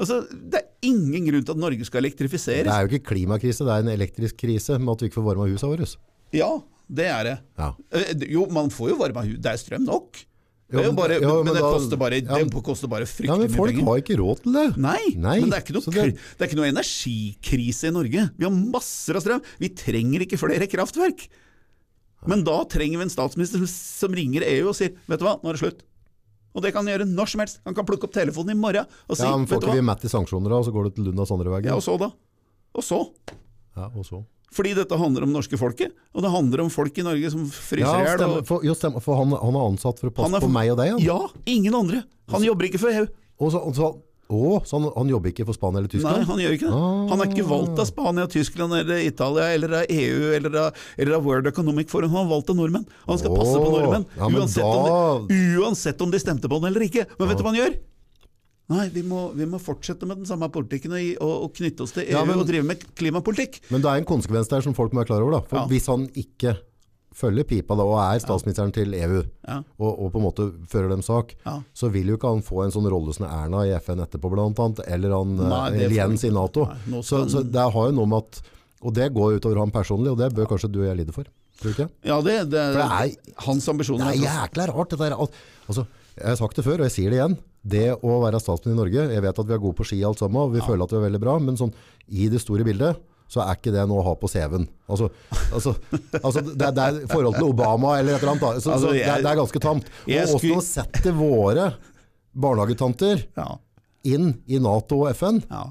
Altså, 0.02 0.22
Det 0.32 0.60
er 0.62 0.68
ingen 0.90 1.28
grunn 1.28 1.46
til 1.46 1.54
at 1.54 1.62
Norge 1.62 1.86
skal 1.86 2.02
elektrifiseres. 2.04 2.66
Det 2.66 2.74
er 2.74 2.88
jo 2.88 2.98
ikke 2.98 3.12
klimakrise, 3.14 3.64
det 3.68 3.76
er 3.76 3.86
en 3.86 3.94
elektrisk 3.94 4.36
krise 4.42 4.80
med 4.80 4.94
at 4.96 5.02
vi 5.04 5.10
ikke 5.12 5.20
får 5.22 5.28
varma 5.30 5.46
husene 5.52 5.72
våre. 5.76 5.88
Ja, 6.34 6.50
det 6.90 7.06
er 7.12 7.24
det. 7.30 7.38
Ja. 7.60 7.70
Eh, 7.94 8.14
Jo, 8.34 8.48
man 8.50 8.70
får 8.74 8.90
jo 8.90 8.98
varma 8.98 9.24
hus. 9.28 9.38
Det 9.40 9.52
er 9.54 9.58
strøm 9.62 9.86
nok. 9.86 10.12
Det 10.72 10.80
er 10.80 10.84
Ja, 10.84 10.88
jo 10.88 10.96
bare, 10.96 11.16
jo, 11.20 11.30
men, 11.44 11.46
men 11.46 11.54
det 11.54 11.62
da- 11.62 11.72
koster 11.76 11.98
bare, 12.00 12.16
ja, 12.16 12.22
det 12.40 12.54
men- 12.54 12.64
koster 12.64 12.88
bare 12.88 13.04
ja, 13.04 13.12
fryktelig 13.12 13.40
men 13.42 13.52
mye 13.52 13.58
folk 13.58 13.76
har 13.84 13.98
ikke 14.02 14.18
råd 14.22 14.42
til 14.44 14.54
det. 14.56 14.78
Nei, 14.78 15.02
Nei, 15.20 15.40
men 15.42 15.50
det 15.52 15.58
er, 15.58 15.64
ikke 15.66 15.74
noe, 15.76 15.84
det- 15.92 16.16
det 16.16 16.42
er 16.42 16.48
ikke 16.48 16.60
noe 16.62 16.72
energikrise 16.72 17.88
i 17.88 17.92
Norge. 17.92 18.30
Vi 18.38 18.46
har 18.48 18.52
masser 18.56 19.16
av 19.20 19.22
strøm. 19.22 19.44
Vi 19.60 19.70
trenger 19.70 20.22
ikke 20.26 20.40
flere 20.40 20.68
kraftverk. 20.72 21.28
Men 22.26 22.44
da 22.46 22.64
trenger 22.66 22.98
vi 22.98 23.04
en 23.04 23.10
statsminister 23.10 23.58
som, 23.60 23.68
som 23.68 24.14
ringer 24.16 24.44
EU 24.48 24.70
og 24.70 24.76
sier 24.76 24.96
Vet 25.10 25.20
du 25.20 25.26
hva, 25.26 25.42
nå 25.44 25.50
er 25.50 25.54
det 25.58 25.62
slutt. 25.62 25.82
Og 26.52 26.66
det 26.66 26.74
kan 26.76 26.84
han 26.84 26.92
gjøre 26.92 27.08
når 27.08 27.32
som 27.32 27.44
helst. 27.44 27.62
Han 27.68 27.78
kan 27.78 27.88
plukke 27.88 28.08
opp 28.10 28.14
telefonen 28.16 28.56
i 28.56 28.60
morgen 28.60 28.86
og 29.08 29.16
si 29.18 29.24
Ja, 29.24 29.32
men 29.38 29.48
Får 29.48 29.64
ikke 29.64 29.78
vi 29.80 29.88
matt 29.88 30.04
i 30.04 30.12
sanksjoner 30.12 30.52
da, 30.52 30.60
og 30.60 30.68
så 30.68 30.74
går 30.76 30.90
du 30.90 30.98
til 30.98 31.08
Lundas 31.10 31.32
andre 31.32 31.54
vei. 31.54 31.64
Ja, 31.70 31.78
og 31.80 31.86
så, 31.86 31.96
da? 32.02 32.12
Og 32.76 32.86
så? 32.86 33.00
Ja, 33.78 33.88
og 33.88 34.06
så. 34.08 34.24
Fordi 34.52 34.74
dette 34.76 34.98
handler 35.00 35.24
om 35.24 35.32
norske 35.32 35.56
folket, 35.56 35.94
og 36.12 36.26
det 36.26 36.32
handler 36.34 36.66
om 36.66 36.70
folk 36.74 36.98
i 37.00 37.06
Norge 37.08 37.30
som 37.32 37.46
fryser 37.48 37.88
Ja, 37.88 37.94
i 38.02 38.04
hjel. 38.04 38.18
stemmer, 38.20 38.44
for, 38.48 38.66
jo, 38.68 38.76
stemmer, 38.76 39.04
for 39.04 39.16
han, 39.22 39.32
han 39.40 39.56
er 39.56 39.68
ansatt 39.70 40.02
for 40.04 40.12
å 40.12 40.16
passe 40.18 40.42
er 40.42 40.44
på 40.44 40.52
meg 40.52 40.74
og 40.74 40.80
deg. 40.82 40.92
Han. 40.98 41.04
Ja, 41.06 41.20
ingen 41.48 41.78
andre. 41.78 42.02
Han 42.34 42.44
jobber 42.44 42.68
ikke 42.68 42.82
for 42.82 42.92
EU. 42.92 43.06
Og 43.42 43.54
så, 43.54 43.62
og 43.64 43.78
så, 43.78 43.94
å, 44.38 44.62
så 44.68 44.80
han, 44.80 44.88
han 44.96 45.12
jobber 45.12 45.32
ikke 45.34 45.46
for 45.48 45.58
Spania 45.58 45.82
eller 45.82 45.92
Tyskland? 45.92 46.24
Nei, 46.24 46.30
han 46.30 46.42
gjør 46.44 46.58
ikke 46.58 46.72
det. 46.72 46.82
Han 47.12 47.24
er 47.24 47.32
ikke 47.32 47.48
valgt 47.52 47.84
av 47.84 47.90
Spania, 47.90 48.28
Tyskland 48.32 48.78
eller 48.80 49.04
Italia 49.06 49.52
eller 49.56 49.78
av 49.82 49.94
EU 49.98 50.34
eller 50.38 50.58
av, 50.64 50.82
eller 50.98 51.18
av 51.18 51.28
World 51.28 51.52
Economic 51.52 51.94
Forum. 51.94 52.14
Han 52.16 52.26
har 52.26 52.34
valgt 52.34 52.52
av 52.54 52.60
nordmenn. 52.60 52.90
Han 53.08 53.22
skal 53.22 53.38
passe 53.38 53.56
på 53.62 53.72
nordmenn, 53.76 54.08
ja, 54.18 54.28
uansett, 54.32 54.66
uansett, 54.66 54.66
om 54.66 55.30
de, 55.32 55.40
uansett 55.62 56.06
om 56.08 56.14
de 56.14 56.22
stemte 56.22 56.52
på 56.52 56.62
han 56.62 56.72
eller 56.72 56.88
ikke. 56.88 57.08
Men 57.18 57.32
vet 57.32 57.42
du 57.42 57.46
hva 57.46 57.54
han 57.54 57.62
gjør? 57.62 57.80
Nei, 58.72 58.88
vi 58.94 59.04
må, 59.04 59.26
vi 59.36 59.46
må 59.50 59.60
fortsette 59.60 60.08
med 60.08 60.22
den 60.22 60.28
samme 60.30 60.48
politikken 60.54 60.94
og, 60.96 61.24
og, 61.26 61.48
knytte 61.58 61.84
oss 61.84 61.96
til 61.96 62.06
EU 62.06 62.14
Ja, 62.16 62.24
men- 62.28 62.40
og 62.40 62.48
drive 62.48 62.64
med 62.64 62.84
klimapolitikk. 62.96 63.60
Men 63.74 63.84
det 63.84 63.92
er 63.92 64.00
en 64.00 64.08
konsekvens 64.08 64.52
der 64.52 64.64
som 64.64 64.76
folk 64.78 64.94
må 64.94 65.02
være 65.04 65.12
klar 65.12 65.26
over. 65.26 65.40
Da. 65.40 65.42
For. 65.50 65.72
Hvis 65.72 65.90
han 65.92 66.08
ikke 66.16 66.56
følger 67.14 67.44
pipa 67.48 67.76
da, 67.76 67.84
og 67.84 67.98
er 68.00 68.20
statsministeren 68.24 68.72
til 68.74 68.94
EU, 68.96 69.22
Ja. 69.48 69.58
og, 69.80 69.90
og 70.00 70.12
på 70.14 70.20
en 70.22 70.26
måte 70.26 70.46
fører 70.72 70.90
dem 70.90 71.02
sak, 71.04 71.36
Ja. 71.46 71.58
så 71.74 71.90
vil 71.92 72.08
jo 72.08 72.16
ikke 72.18 72.30
han 72.32 72.42
få 72.42 72.64
en 72.66 72.72
sånn 72.72 72.88
rolle 72.90 73.14
som 73.14 73.26
Erna 73.28 73.66
i 73.68 73.74
FN 73.80 74.00
etterpå, 74.00 74.32
blant 74.32 74.58
annet, 74.64 74.80
eller 74.88 75.16
han 75.18 75.36
Nei, 75.36 75.68
eh, 75.74 75.86
eller 75.86 75.96
Jens 75.98 76.24
i. 76.24 76.30
Nato. 76.32 76.66
Nei, 76.88 77.02
så, 77.04 77.26
så 77.30 77.44
det 77.44 77.68
har 77.74 77.90
jo 77.92 77.92
noe 78.00 78.08
med 78.08 78.24
at 78.24 78.42
Og 78.82 78.94
det 78.98 79.12
går 79.14 79.36
utover 79.38 79.60
ham 79.62 79.70
personlig, 79.70 80.10
og 80.10 80.18
det 80.18 80.32
bør 80.34 80.48
kanskje 80.50 80.72
du 80.74 80.80
og 80.82 80.88
jeg 80.88 80.98
lide 80.98 81.14
for. 81.14 81.28
Tror 81.62 81.70
du 81.70 81.76
ikke? 81.76 81.90
Ja, 82.04 82.16
det, 82.26 82.50
det, 82.50 82.62
det 82.74 82.82
er- 82.82 83.36
hans 83.46 83.68
ambisjoner. 83.70 84.08
Det 84.10 84.24
er 84.24 84.24
jækla 84.26 84.66
rart, 84.72 84.90
Dette 84.90 85.06
der. 85.06 85.14
Altså, 85.70 85.84
jeg 86.18 86.26
har 86.26 86.36
sagt 86.40 86.56
det 86.58 86.66
før, 86.66 86.80
og 86.82 86.88
jeg 86.90 86.96
sier 86.96 87.14
det 87.14 87.20
igjen. 87.20 87.36
Det 87.62 87.84
å 88.02 88.16
være 88.24 88.40
statsminister 88.42 88.74
i 88.74 88.80
Norge, 88.82 89.04
jeg 89.14 89.22
vet 89.22 89.38
at 89.44 89.46
vi 89.46 89.54
er 89.54 89.62
gode 89.62 89.78
på 89.78 89.86
ski 89.86 90.00
alt 90.04 90.18
sammen, 90.18 90.42
og 90.48 90.56
vi 90.56 90.64
føler 90.66 90.82
at 90.88 90.96
vi 90.96 90.98
er 90.98 91.06
veldig 91.12 91.22
bra, 91.22 91.36
men 91.46 91.60
sånn, 91.62 91.70
i 92.10 92.26
det 92.34 92.42
store 92.42 92.66
bildet, 92.66 92.98
så 93.32 93.40
er 93.46 93.56
ikke 93.56 93.72
det 93.72 93.86
noe 93.88 94.02
å 94.02 94.06
ha 94.10 94.14
på 94.20 94.28
CV-en. 94.28 94.66
Altså, 94.92 95.08
altså, 95.56 95.72
altså 96.20 96.42
det, 96.50 96.70
det 96.76 96.84
er 96.84 96.98
forhold 97.08 97.38
til 97.40 97.48
Obama 97.54 97.94
eller 98.02 98.18
et 98.18 98.26
eller 98.26 98.34
annet. 98.36 98.60
Så, 98.64 98.74
Altså, 98.76 98.90
så 98.90 98.94
det, 98.98 99.06
er- 99.08 99.22
det 99.24 99.30
er 99.32 99.40
ganske 99.40 99.62
tamt. 99.64 99.88
Og 100.04 100.34
også 100.36 100.58
å 100.58 100.64
sette 100.68 101.14
våre 101.16 101.70
barnehagetanter 102.36 103.24
Ja, 103.38 103.48
inn 104.08 104.34
i 104.52 104.60
NATO 104.64 105.04
og 105.06 105.14
FN, 105.16 105.42
ja. 105.50 105.64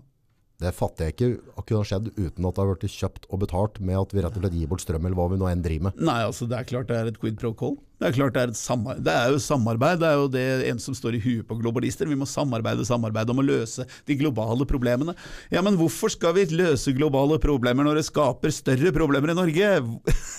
Det 0.60 0.74
fatter 0.76 1.08
jeg 1.08 1.14
ikke 1.14 1.28
at 1.56 1.64
kunne 1.64 1.80
ha 1.80 1.88
skjedd 1.88 2.08
uten 2.18 2.46
at 2.46 2.56
det 2.56 2.60
har 2.60 2.70
vært 2.74 2.88
kjøpt 2.92 3.28
og 3.30 3.40
betalt 3.40 3.78
med 3.80 3.96
at 3.96 4.10
vi 4.12 4.24
rett 4.24 4.34
og 4.36 4.42
slett 4.42 4.56
gir 4.58 4.68
bort 4.68 4.82
strøm, 4.84 5.06
eller 5.08 5.16
hva 5.16 5.30
vi 5.32 5.38
nå 5.40 5.48
enn 5.48 5.62
driver 5.64 5.88
med. 5.88 6.02
Nei, 6.04 6.18
altså 6.26 6.48
det 6.50 6.58
er 6.58 6.68
klart 6.68 6.90
det 6.90 6.98
er 6.98 7.08
et 7.08 7.20
quid 7.20 7.38
pro 7.40 7.54
quo. 7.56 7.78
Det 8.00 8.08
er 8.08 8.14
klart 8.16 8.36
det 8.36 8.42
er 8.42 8.52
et 8.52 8.56
samarbeid. 8.56 9.04
Det 9.04 9.12
er 9.12 9.32
jo 9.34 9.40
samarbeid. 9.44 10.00
Det 10.00 10.08
er 10.08 10.18
jo 10.20 10.28
det 10.32 10.44
en 10.70 10.78
som 10.80 10.96
står 10.96 11.18
i 11.18 11.20
huet 11.20 11.46
på 11.48 11.56
globalister. 11.60 12.08
Vi 12.08 12.16
må 12.16 12.28
samarbeide, 12.28 12.84
samarbeide 12.88 13.34
om 13.34 13.42
å 13.42 13.44
løse 13.44 13.84
de 14.08 14.16
globale 14.20 14.64
problemene. 14.68 15.12
Ja, 15.52 15.60
men 15.64 15.76
hvorfor 15.80 16.12
skal 16.12 16.32
vi 16.36 16.46
løse 16.52 16.94
globale 16.96 17.36
problemer 17.40 17.84
når 17.84 18.00
det 18.00 18.06
skaper 18.08 18.52
større 18.56 18.92
problemer 18.96 19.32
i 19.32 19.36
Norge? 19.36 19.72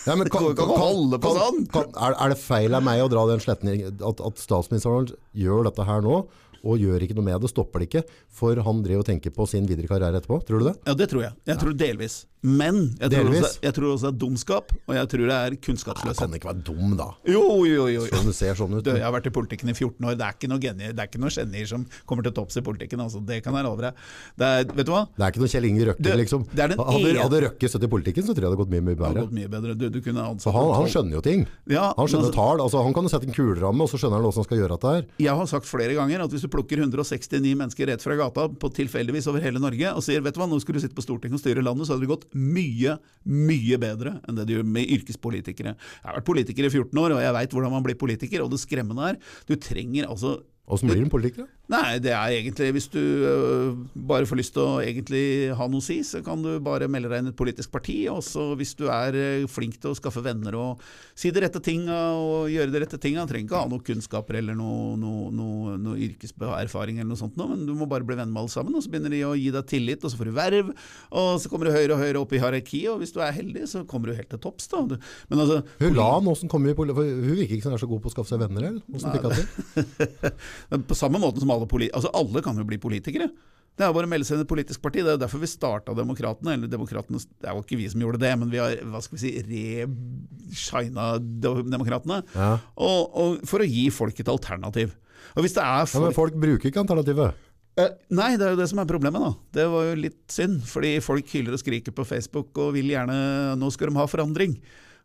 Ja, 0.09 0.15
men 0.17 0.29
kan, 0.33 0.47
kan, 0.57 0.71
kan, 0.73 1.19
kan, 1.21 1.35
sånn. 1.37 1.65
kan, 1.69 1.91
er, 1.93 2.17
er 2.17 2.33
det 2.33 2.39
feil 2.41 2.73
av 2.73 2.81
meg 2.85 3.03
å 3.03 3.11
dra 3.13 3.27
den 3.29 3.43
sletten 3.43 3.69
at, 3.93 4.23
at 4.25 4.41
statsministeren 4.41 5.11
gjør 5.37 5.69
dette 5.69 5.85
her 5.85 6.01
nå, 6.01 6.23
og 6.63 6.81
gjør 6.81 7.05
ikke 7.07 7.17
noe 7.17 7.27
med 7.29 7.41
det, 7.41 7.51
stopper 7.51 7.83
det 7.83 7.89
ikke, 7.89 8.03
for 8.29 8.61
han 8.65 8.83
driver 8.85 9.05
og 9.05 9.09
tenker 9.11 9.33
på 9.35 9.47
sin 9.49 9.69
videre 9.69 9.89
karriere 9.91 10.21
etterpå? 10.21 10.41
Tror 10.47 10.61
du 10.61 10.69
det? 10.71 10.75
Ja, 10.87 10.97
det 10.97 11.09
tror 11.11 11.25
jeg. 11.27 11.33
Jeg 11.49 11.61
tror 11.61 11.77
delvis. 11.77 12.21
Men 12.41 12.95
jeg 12.97 13.11
tror, 13.11 13.27
Delvis. 13.29 13.43
også, 13.45 13.59
jeg 13.61 13.73
tror 13.77 13.87
også 13.91 14.07
det 14.07 14.09
er 14.09 14.17
dumskap, 14.17 14.71
og 14.89 14.95
jeg 14.97 15.09
tror 15.11 15.27
det 15.29 15.35
er 15.35 15.55
kunnskapsløshet. 15.61 15.61
kunnskapsløshet. 15.61 16.21
kan 16.25 16.37
ikke 16.39 16.49
være 16.49 16.63
dum, 16.65 16.95
da. 16.97 17.05
Jo, 17.29 17.41
jo, 17.69 17.83
jo. 17.85 18.01
jo. 18.01 18.05
Sånn 18.09 18.31
du 18.31 18.33
ser 18.33 18.57
sånn 18.57 18.73
ut. 18.73 18.81
Du, 18.81 18.89
jeg 18.95 19.05
har 19.05 19.13
vært 19.13 19.27
i 19.29 19.33
politikken 19.35 19.69
i 19.69 19.75
14 19.75 20.07
år. 20.09 20.15
Det 20.17 20.25
er 20.25 20.37
ikke 20.39 20.49
noe 20.49 20.63
genier, 20.63 20.95
det 20.97 21.03
er 21.03 21.09
ikke 21.11 21.21
noe 21.21 21.29
genier 21.35 21.69
som 21.69 21.83
kommer 22.09 22.25
til 22.25 22.33
topps 22.39 22.57
i 22.57 22.63
politikken. 22.65 23.03
Altså. 23.05 23.21
Det 23.29 23.43
kan 23.45 23.53
jeg 23.59 23.67
love 23.67 23.85
deg. 23.85 24.01
Det 24.41 24.49
er, 24.49 24.65
vet 24.73 24.89
du 24.89 24.93
hva? 24.95 25.03
Det 25.13 25.21
er 25.27 25.35
ikke 25.35 25.43
noe 25.43 25.51
Kjell 25.53 25.67
Inge 25.69 25.87
Røkke, 25.91 26.15
liksom. 26.23 26.47
er 26.57 26.73
hadde, 26.73 27.11
en... 27.11 27.21
hadde 27.21 27.43
Røkke 27.45 27.71
støttet 27.75 27.85
i 27.85 27.91
politikken, 27.93 28.25
så 28.25 28.33
tror 28.33 28.41
jeg 28.41 28.47
det 28.47 28.49
hadde 28.49 28.61
gått 28.63 28.73
mye, 28.73 28.85
mye 28.89 28.99
bedre. 29.03 29.25
gått 29.27 29.37
mye 29.37 29.53
bedre. 29.53 29.77
Du, 29.77 29.85
du 29.93 30.01
kunne 30.01 30.25
Så 30.41 30.55
han, 30.57 30.73
han 30.79 30.89
skjønner 30.89 31.19
jo 31.19 31.23
ting. 31.29 31.45
Ja, 31.69 31.91
Han 31.93 32.09
skjønner 32.09 32.31
altså- 32.31 32.41
tall. 32.41 32.65
Altså, 32.65 32.81
han 32.81 32.97
kan 32.97 33.05
jo 33.05 33.13
sette 33.13 33.29
en 33.29 33.37
kuleramme, 33.37 33.85
og 33.85 33.93
så 33.93 34.01
skjønner 34.01 34.17
han 34.17 34.25
hvordan 34.25 34.41
han 34.41 34.49
skal 34.49 34.63
gjøre 34.63 34.79
dette 34.79 34.95
her. 34.97 35.05
Jeg 35.29 35.37
har 35.43 35.53
sagt 35.53 35.69
flere 35.69 35.93
ganger 35.99 36.25
at 36.25 36.33
hvis 36.33 36.49
du 36.49 36.49
plukker 36.51 36.81
169 36.83 37.55
mennesker 37.57 37.89
rett 37.89 38.03
fra 38.03 38.17
gata 38.19 38.47
på 38.49 38.71
tilfeldigvis 38.77 39.29
over 39.31 39.43
hele 39.43 39.61
Norge 39.61 39.95
og 39.95 40.05
sier 40.05 40.23
vet 40.23 40.35
du 40.35 40.41
hva, 40.41 40.49
nå 40.51 40.59
skulle 40.63 40.81
du 40.81 40.85
sitte 40.85 40.97
på 40.97 41.05
Stortinget 41.05 41.39
og 41.39 41.43
styre 41.43 41.63
landet, 41.65 41.87
så 41.87 41.95
hadde 41.95 42.05
det 42.05 42.11
gått 42.11 42.27
mye, 42.35 42.97
mye 43.25 43.81
bedre 43.81 44.17
enn 44.21 44.37
det 44.37 44.47
det 44.49 44.57
gjør 44.57 44.69
med 44.77 44.93
yrkespolitikere. 44.97 45.75
Jeg 45.75 46.07
har 46.07 46.19
vært 46.19 46.29
politiker 46.29 46.67
i 46.67 46.71
14 46.71 47.03
år, 47.03 47.17
og 47.17 47.25
jeg 47.25 47.35
veit 47.39 47.55
hvordan 47.55 47.75
man 47.75 47.85
blir 47.85 47.99
politiker. 47.99 48.43
Og 48.43 48.51
det 48.53 48.61
skremmende 48.61 49.11
er, 49.11 49.19
du 49.47 49.55
trenger 49.61 50.09
altså 50.11 50.39
Åssen 50.71 50.87
blir 50.87 51.01
en 51.03 51.11
politiker? 51.11 51.47
da? 51.47 51.60
Nei, 51.71 51.99
det 52.03 52.11
er 52.11 52.33
egentlig 52.35 52.71
hvis 52.75 52.89
du 52.91 52.99
øh, 52.99 53.77
bare 53.95 54.27
får 54.27 54.39
lyst 54.41 54.53
til 54.57 54.65
å 54.65 54.81
egentlig 54.83 55.23
ha 55.55 55.67
noe 55.71 55.79
å 55.79 55.85
si, 55.85 56.01
så 56.03 56.19
kan 56.25 56.41
du 56.43 56.49
bare 56.63 56.89
melde 56.91 57.11
deg 57.11 57.21
inn 57.21 57.29
i 57.29 57.31
et 57.31 57.39
politisk 57.39 57.71
parti. 57.71 58.01
Og 58.11 58.19
så 58.25 58.49
hvis 58.59 58.73
du 58.79 58.89
er 58.91 59.15
øh, 59.15 59.45
flink 59.51 59.77
til 59.79 59.93
å 59.93 59.97
skaffe 59.97 60.23
venner 60.25 60.57
og 60.59 60.81
si 61.15 61.31
de 61.31 61.43
rette 61.43 61.61
tinga 61.63 61.99
og 62.17 62.49
gjøre 62.51 62.73
de 62.73 62.81
rette 62.83 62.99
tinga, 63.01 63.23
trenger 63.29 63.47
ikke 63.47 63.61
ha 63.61 63.69
noen 63.71 63.85
kunnskaper 63.87 64.39
eller 64.41 64.57
noe, 64.57 64.97
noe, 64.99 65.29
noe, 65.35 65.77
noe 65.79 66.01
yrkeserfaring 66.09 66.99
eller 66.99 67.11
noe 67.13 67.21
sånt, 67.21 67.39
men 67.39 67.63
du 67.67 67.73
må 67.77 67.87
bare 67.89 68.05
bli 68.07 68.19
venn 68.19 68.33
med 68.33 68.43
alle 68.43 68.53
sammen. 68.53 68.75
Og 68.75 68.83
så 68.83 68.91
begynner 68.91 69.13
de 69.13 69.23
å 69.27 69.33
gi 69.37 69.47
deg 69.55 69.69
tillit, 69.71 70.03
og 70.03 70.11
så 70.11 70.19
får 70.19 70.31
du 70.31 70.35
verv, 70.35 70.73
og 71.21 71.31
så 71.39 71.51
kommer 71.51 71.69
du 71.69 71.75
høyere 71.75 71.95
og 71.95 72.03
høyere 72.03 72.23
opp 72.25 72.35
i 72.35 72.41
hierarkiet, 72.41 72.89
og 72.91 72.99
hvis 73.03 73.15
du 73.15 73.21
er 73.23 73.35
heldig, 73.37 73.67
så 73.71 73.85
kommer 73.87 74.11
du 74.11 74.17
helt 74.19 74.31
til 74.33 74.41
topps. 74.43 74.67
da. 74.71 74.83
Men 75.31 75.45
altså, 75.45 75.61
Hun 75.79 75.95
la 75.97 76.09
han 76.17 76.29
åssen 76.31 76.51
kom 76.51 76.67
i 76.67 76.75
på 76.75 76.87
hun 76.91 76.97
virker 76.97 77.55
ikke 77.55 77.63
som 77.63 77.71
hun 77.71 77.79
er 77.79 77.83
så 77.85 77.89
god 77.91 78.03
på 78.03 78.11
å 78.11 78.15
skaffe 78.15 78.33
seg 78.33 78.41
venner, 78.41 78.67
eller? 78.67 78.81
Åssen 78.91 79.15
fikk 79.15 79.27
hun 79.27 79.37
til? 79.39 80.83
På 80.91 80.97
samme 80.97 81.21
måte 81.21 81.41
som 81.43 81.51
alle 81.53 81.60
politikere 81.69 81.99
Altså 81.99 82.11
alle 82.17 82.43
kan 82.45 82.57
jo 82.57 82.67
bli 82.67 82.79
politikere. 82.81 83.29
Det 83.71 83.85
er 83.87 83.93
bare 83.95 84.07
å 84.07 84.11
melde 84.11 84.27
seg 84.27 84.35
inn 84.35 84.43
i 84.43 84.45
et 84.45 84.51
politisk 84.51 84.81
parti. 84.83 84.99
Det 84.99 85.13
er 85.13 85.15
jo 85.15 85.21
derfor 85.21 85.41
vi 85.41 85.49
starta 85.49 85.93
Demokratene. 85.95 86.57
Eller 86.57 86.71
Demokratene, 86.71 87.21
det 87.21 87.47
er 87.47 87.55
jo 87.55 87.63
ikke 87.63 87.79
vi 87.79 87.87
som 87.91 88.03
gjorde 88.03 88.19
det, 88.21 88.31
men 88.41 88.51
vi 88.51 88.59
har 88.59 88.75
hva 88.91 88.99
skal 89.03 89.17
vi 89.17 89.21
si, 89.23 89.31
re-shina 89.47 91.05
Demokratene. 91.21 92.19
Ja. 92.35 92.51
Og, 92.75 93.15
og 93.23 93.47
for 93.47 93.63
å 93.63 93.69
gi 93.69 93.87
folk 93.95 94.19
et 94.19 94.31
alternativ. 94.31 94.91
Og 95.37 95.45
hvis 95.45 95.55
det 95.55 95.63
er 95.63 95.85
Ja, 95.85 96.03
men 96.03 96.11
folk, 96.11 96.19
folk 96.19 96.43
bruker 96.43 96.69
ikke 96.69 96.83
alternativet. 96.83 97.47
Eh, 97.79 97.93
Nei, 98.11 98.33
det 98.35 98.45
er 98.45 98.55
jo 98.55 98.59
det 98.59 98.67
som 98.69 98.81
er 98.83 98.89
problemet, 98.89 99.23
da. 99.23 99.31
Det 99.55 99.67
var 99.71 99.87
jo 99.87 99.99
litt 100.03 100.21
synd. 100.31 100.61
Fordi 100.67 100.97
folk 101.03 101.31
hyler 101.31 101.55
og 101.55 101.63
skriker 101.63 101.95
på 101.95 102.07
Facebook 102.07 102.59
og 102.59 102.73
vil 102.75 102.91
gjerne 102.91 103.55
Nå 103.59 103.71
skal 103.71 103.91
de 103.91 103.99
ha 104.01 104.07
forandring. 104.11 104.57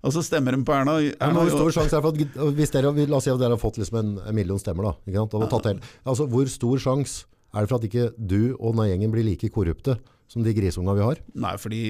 Og 0.05 0.13
så 0.15 0.23
stemmer 0.25 0.57
de 0.57 0.65
på 0.67 0.75
Erna. 0.77 0.99
Erna 1.01 1.45
hvor 1.47 1.55
stor 1.55 1.79
sjanse 1.79 1.97
er 1.97 2.05
for 2.05 2.13
at 2.13 2.53
hvis 2.59 2.75
dere, 2.75 2.93
La 3.07 3.19
oss 3.19 3.27
si 3.27 3.33
at 3.33 3.41
dere 3.41 3.57
har 3.57 3.63
fått 3.63 3.81
liksom 3.81 4.01
en, 4.01 4.13
en 4.27 4.37
million 4.37 4.61
stemmer. 4.61 4.91
da, 4.91 5.73
altså, 6.05 6.27
hvor 6.31 6.51
stor 6.53 6.83
sjanse 6.83 7.25
er 7.57 7.65
det 7.65 7.71
for 7.71 7.81
at 7.81 7.89
ikke 7.89 8.11
du 8.19 8.55
og 8.59 8.75
denne 8.75 8.91
gjengen 8.91 9.15
blir 9.15 9.27
like 9.27 9.49
korrupte 9.55 9.97
som 10.31 10.43
de 10.43 10.53
grisunga 10.55 10.95
vi 10.99 11.05
har? 11.07 11.21
Nei, 11.39 11.55
fordi 11.63 11.81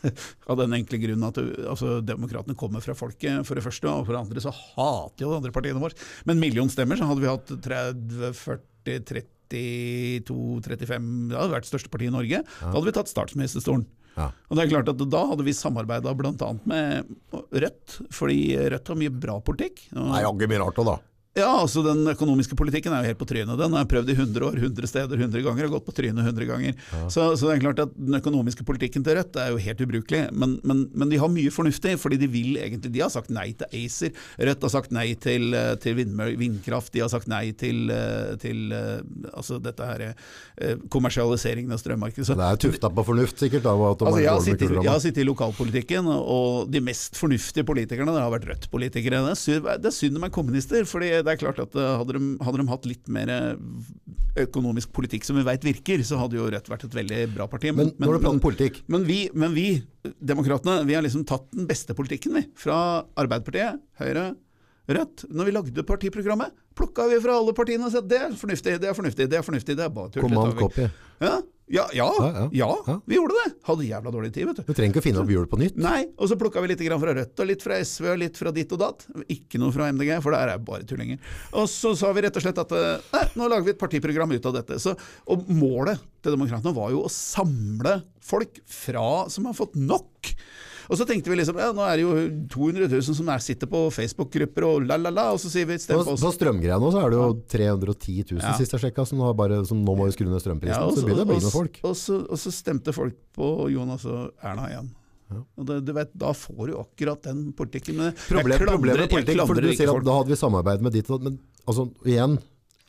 av 0.50 0.58
den 0.60 0.74
enkle 0.76 0.98
grunnen 1.02 1.28
at 1.28 1.38
altså, 1.70 2.00
demokratene 2.04 2.58
kommer 2.58 2.82
fra 2.84 2.96
folket, 2.98 3.46
for 3.46 3.58
det 3.58 3.64
første, 3.64 3.88
og 3.88 4.06
for 4.08 4.16
det 4.16 4.22
andre 4.24 4.42
så 4.42 4.52
hater 4.54 5.24
jo 5.24 5.32
de 5.32 5.38
andre 5.40 5.54
partiene 5.54 5.82
våre. 5.82 5.96
Men 6.28 6.42
million 6.42 6.70
stemmer, 6.72 6.98
så 6.98 7.08
hadde 7.08 7.22
vi 7.22 7.30
hatt 7.30 7.54
30, 7.68 8.32
40, 8.42 9.04
32, 9.46 10.40
35 10.66 11.06
Det 11.30 11.38
hadde 11.38 11.54
vært 11.54 11.70
største 11.70 11.92
parti 11.92 12.10
i 12.10 12.14
Norge. 12.14 12.42
Da 12.58 12.72
hadde 12.74 12.88
vi 12.88 12.96
tatt 12.98 13.12
statsministerstolen. 13.12 13.86
Ja. 14.16 14.30
Og 14.48 14.56
det 14.56 14.64
er 14.64 14.70
klart 14.72 14.88
at 14.88 15.02
Da 15.12 15.22
hadde 15.28 15.44
vi 15.44 15.52
samarbeida 15.52 16.14
bl.a. 16.16 16.52
med 16.64 17.10
Rødt, 17.52 17.98
fordi 18.16 18.38
Rødt 18.72 18.88
har 18.88 18.96
mye 18.96 19.12
bra 19.12 19.38
politikk. 19.44 19.82
Og- 19.94 20.08
Nei, 20.12 20.22
jaggu 20.24 20.48
mye 20.48 20.62
rart 20.62 20.80
òg, 20.80 20.86
da. 20.86 20.96
Ja, 21.36 21.50
altså 21.60 21.82
Den 21.84 22.06
økonomiske 22.08 22.56
politikken 22.58 22.94
er 22.96 23.04
jo 23.04 23.10
helt 23.10 23.20
på 23.20 23.28
trynet. 23.28 23.58
Den 23.60 23.74
har 23.76 23.84
jeg 23.84 23.90
prøvd 23.90 24.12
i 24.12 24.16
100 24.16 24.46
år, 24.46 24.56
100 24.56 24.88
steder, 24.88 25.20
100 25.26 25.44
ganger, 25.44 25.66
og 25.68 25.76
gått 25.76 25.86
på 25.88 25.94
trynet 25.98 26.24
100 26.24 26.48
ganger. 26.48 26.78
Så, 27.12 27.26
så 27.36 27.50
det 27.50 27.56
er 27.56 27.64
klart 27.66 27.82
at 27.84 27.92
Den 27.96 28.16
økonomiske 28.18 28.64
politikken 28.66 29.04
til 29.04 29.18
Rødt 29.18 29.36
er 29.42 29.52
jo 29.52 29.60
helt 29.60 29.82
ubrukelig. 29.84 30.22
Men, 30.32 30.56
men, 30.64 30.86
men 30.96 31.12
de 31.12 31.20
har 31.20 31.32
mye 31.32 31.52
fornuftig, 31.52 31.96
fordi 32.00 32.18
de 32.22 32.30
vil 32.32 32.56
egentlig 32.60 32.92
De 32.94 33.02
har 33.04 33.12
sagt 33.12 33.28
nei 33.34 33.50
til 33.58 33.68
ACER. 33.82 34.16
Rødt 34.48 34.64
har 34.64 34.72
sagt 34.72 34.94
nei 34.96 35.06
til, 35.20 35.52
eh, 35.56 35.74
til 35.82 36.00
vindkraft. 36.00 36.94
De 36.96 37.04
har 37.04 37.12
sagt 37.12 37.28
nei 37.28 37.50
til, 37.58 37.92
eh, 37.92 38.32
til 38.40 38.72
eh, 38.72 39.04
altså 39.32 39.60
dette 39.62 39.90
her 39.92 40.06
kommersialiseringen 40.92 41.72
av 41.74 41.80
strømmarkedet. 41.82 42.26
Så 42.30 42.36
Det 42.38 42.46
er 42.46 42.60
tufta 42.60 42.88
på 42.88 43.04
fornuft, 43.04 43.36
sikkert. 43.42 43.66
da, 43.66 43.74
Altså, 43.76 44.20
jeg, 44.22 44.30
har 44.30 44.40
sittet, 44.40 44.72
jeg 44.72 44.88
har 44.88 45.02
sittet 45.02 45.22
i 45.24 45.26
lokalpolitikken, 45.28 46.08
og 46.08 46.70
de 46.72 46.80
mest 46.80 47.18
fornuftige 47.18 47.66
politikerne 47.68 48.14
det 48.14 48.22
har 48.24 48.32
vært 48.32 48.48
Rødt-politikere. 48.48 49.20
Det, 49.28 49.60
det 49.82 49.90
er 49.90 49.94
synd 49.94 50.16
de 50.16 50.24
er 50.24 50.32
kommunister, 50.32 50.86
fordi 50.88 51.10
det 51.26 51.34
er 51.34 51.40
klart 51.42 51.60
at 51.62 51.74
eh, 51.76 51.92
hadde 52.00 52.16
de, 52.16 52.30
hadde 52.46 52.60
de 52.62 52.68
hatt 52.70 52.88
litt 52.88 53.10
mer 53.12 53.32
eh, 53.32 53.58
økonomisk 54.46 54.92
politikk 54.96 55.26
som 55.26 55.38
vi 55.38 55.44
veit 55.46 55.64
virker, 55.66 56.02
så 56.06 56.20
hadde 56.20 56.38
jo 56.38 56.48
Rødt 56.52 56.70
vært 56.70 56.86
et 56.88 56.96
veldig 57.00 57.20
bra 57.34 57.48
parti. 57.50 57.72
Men 57.74 57.92
men, 57.98 58.16
men, 58.22 58.80
men 58.94 59.06
vi, 59.08 59.20
men 59.34 59.54
vi, 59.56 59.68
demokratene, 60.20 60.84
vi 60.88 60.96
har 60.96 61.04
liksom 61.04 61.26
tatt 61.28 61.48
den 61.54 61.68
beste 61.68 61.96
politikken, 61.98 62.36
vi. 62.38 62.46
Fra 62.58 62.78
Arbeiderpartiet, 63.18 63.82
Høyre, 64.00 64.30
Rødt. 64.86 65.26
Når 65.34 65.48
vi 65.48 65.56
lagde 65.56 65.86
partiprogrammet, 65.88 66.54
plukka 66.78 67.08
vi 67.10 67.18
fra 67.24 67.40
alle 67.40 67.56
partiene 67.56 67.88
og 67.88 67.92
sa 67.94 68.04
det 68.04 68.20
er 68.22 68.38
fornuftig, 68.38 68.78
det 68.82 68.90
er 68.92 68.94
fornuftig, 68.96 69.26
det 69.32 69.40
er 69.40 69.44
fornuftig. 69.46 69.76
Det 69.78 69.84
er 69.86 69.92
bare 69.92 70.12
tull. 70.14 70.88
Ja, 71.18 71.40
ja, 71.66 71.88
ja, 71.96 72.06
Ja, 72.52 72.68
ja. 72.86 73.00
vi 73.06 73.16
gjorde 73.16 73.34
det. 73.42 73.54
Hadde 73.66 73.86
jævla 73.88 74.10
dårlig 74.14 74.28
tid, 74.36 74.46
vet 74.46 74.60
du. 74.60 74.62
Du 74.68 74.76
trenger 74.76 74.92
ikke 74.94 75.00
å 75.02 75.06
finne 75.08 75.22
opp 75.24 75.30
hjulet 75.32 75.50
på 75.50 75.58
nytt. 75.58 75.78
Nei, 75.82 76.04
og 76.14 76.30
så 76.30 76.36
plukka 76.38 76.62
vi 76.62 76.70
litt 76.70 76.84
grann 76.86 77.00
fra 77.02 77.14
Rødt 77.16 77.42
og 77.42 77.48
litt 77.50 77.64
fra 77.64 77.78
SV 77.82 78.06
og 78.12 78.20
litt 78.22 78.38
fra 78.38 78.52
ditt 78.54 78.74
og 78.76 78.82
datt. 78.84 79.02
Ikke 79.32 79.58
noe 79.58 79.74
fra 79.74 79.88
MDG, 79.90 80.12
for 80.22 80.36
der 80.36 80.52
er 80.52 80.62
bare 80.62 80.86
tullinger. 80.86 81.18
Og 81.58 81.66
så 81.72 81.96
sa 81.98 82.12
vi 82.14 82.22
rett 82.22 82.38
og 82.38 82.44
slett 82.46 82.60
at 82.62 82.76
eh, 82.76 83.02
nei, 83.16 83.24
nå 83.40 83.48
lager 83.50 83.66
vi 83.66 83.74
et 83.74 83.82
partiprogram 83.82 84.36
ut 84.36 84.46
av 84.46 84.54
dette. 84.60 84.78
Så, 84.84 84.94
og 85.26 85.50
målet 85.50 86.04
til 86.22 86.36
Demokratene 86.36 86.76
var 86.76 86.94
jo 86.94 87.02
å 87.08 87.10
samle 87.10 87.96
folk 88.22 88.62
fra 88.70 89.08
som 89.32 89.50
har 89.50 89.58
fått 89.58 89.74
nok. 89.74 90.30
Og 90.90 90.96
så 91.00 91.06
tenkte 91.08 91.30
vi 91.32 91.36
liksom 91.40 91.58
ja, 91.58 91.72
nå 91.74 91.82
er 91.82 91.96
det 91.96 92.04
jo 92.04 92.12
200 92.52 92.88
000 92.92 93.16
som 93.18 93.28
er, 93.32 93.38
sitter 93.42 93.66
på 93.70 93.80
Facebook-grupper 93.90 94.66
og 94.68 94.86
la-la-la, 94.86 95.32
og 95.34 95.40
så 95.42 95.50
sier 95.50 95.66
vi 95.66 95.78
stem 95.82 95.98
på 95.98 96.14
oss. 96.14 96.22
på 96.22 96.32
strømgreia 96.36 96.78
nå 96.78 96.90
så 96.94 97.02
er 97.04 97.10
det 97.10 97.18
jo 97.18 97.30
310 97.50 98.16
000 98.36 98.42
Ja. 98.42 98.52
sist 98.60 98.72
jeg 98.76 98.80
sjekka, 98.86 99.06
som, 99.06 99.18
bare, 99.36 99.64
som 99.66 99.80
nå 99.82 99.96
må 99.98 100.06
vi 100.06 100.12
skru 100.14 100.28
ned 100.30 100.40
strømprisen. 100.44 100.76
Ja, 100.78 100.84
og 100.86 100.94
så 100.96 101.02
begynner 101.06 101.24
det 101.24 101.32
bli 101.34 101.40
noen 101.42 101.54
folk. 101.54 101.80
Og 101.82 101.96
så, 101.98 102.20
og 102.30 102.38
så 102.38 102.52
stemte 102.54 102.92
folk 102.94 103.14
på 103.36 103.70
Jonas 103.74 104.04
og 104.06 104.32
Erna 104.42 104.68
igjen. 104.70 104.92
Og 105.58 105.64
det, 105.66 105.80
du 105.84 105.90
vet, 105.92 106.12
Da 106.14 106.30
får 106.38 106.68
du 106.70 106.76
akkurat 106.78 107.22
den 107.26 107.48
politikken. 107.52 107.96
Men 107.98 108.12
Problem, 108.28 108.58
klandrer- 108.60 108.76
problemet 108.76 109.00
med 109.00 109.10
politikk, 109.10 109.40
for 109.46 109.58
du 109.58 109.72
sier 109.74 109.90
at 109.90 110.04
da 110.06 110.14
hadde 110.20 110.30
vi 110.30 110.36
samarbeid 110.38 110.84
med 110.86 110.92
ditt 110.94 111.10
og 111.10 111.18
datt, 111.18 111.24
men 111.32 111.40
altså, 111.66 111.88
igjen, 112.06 112.38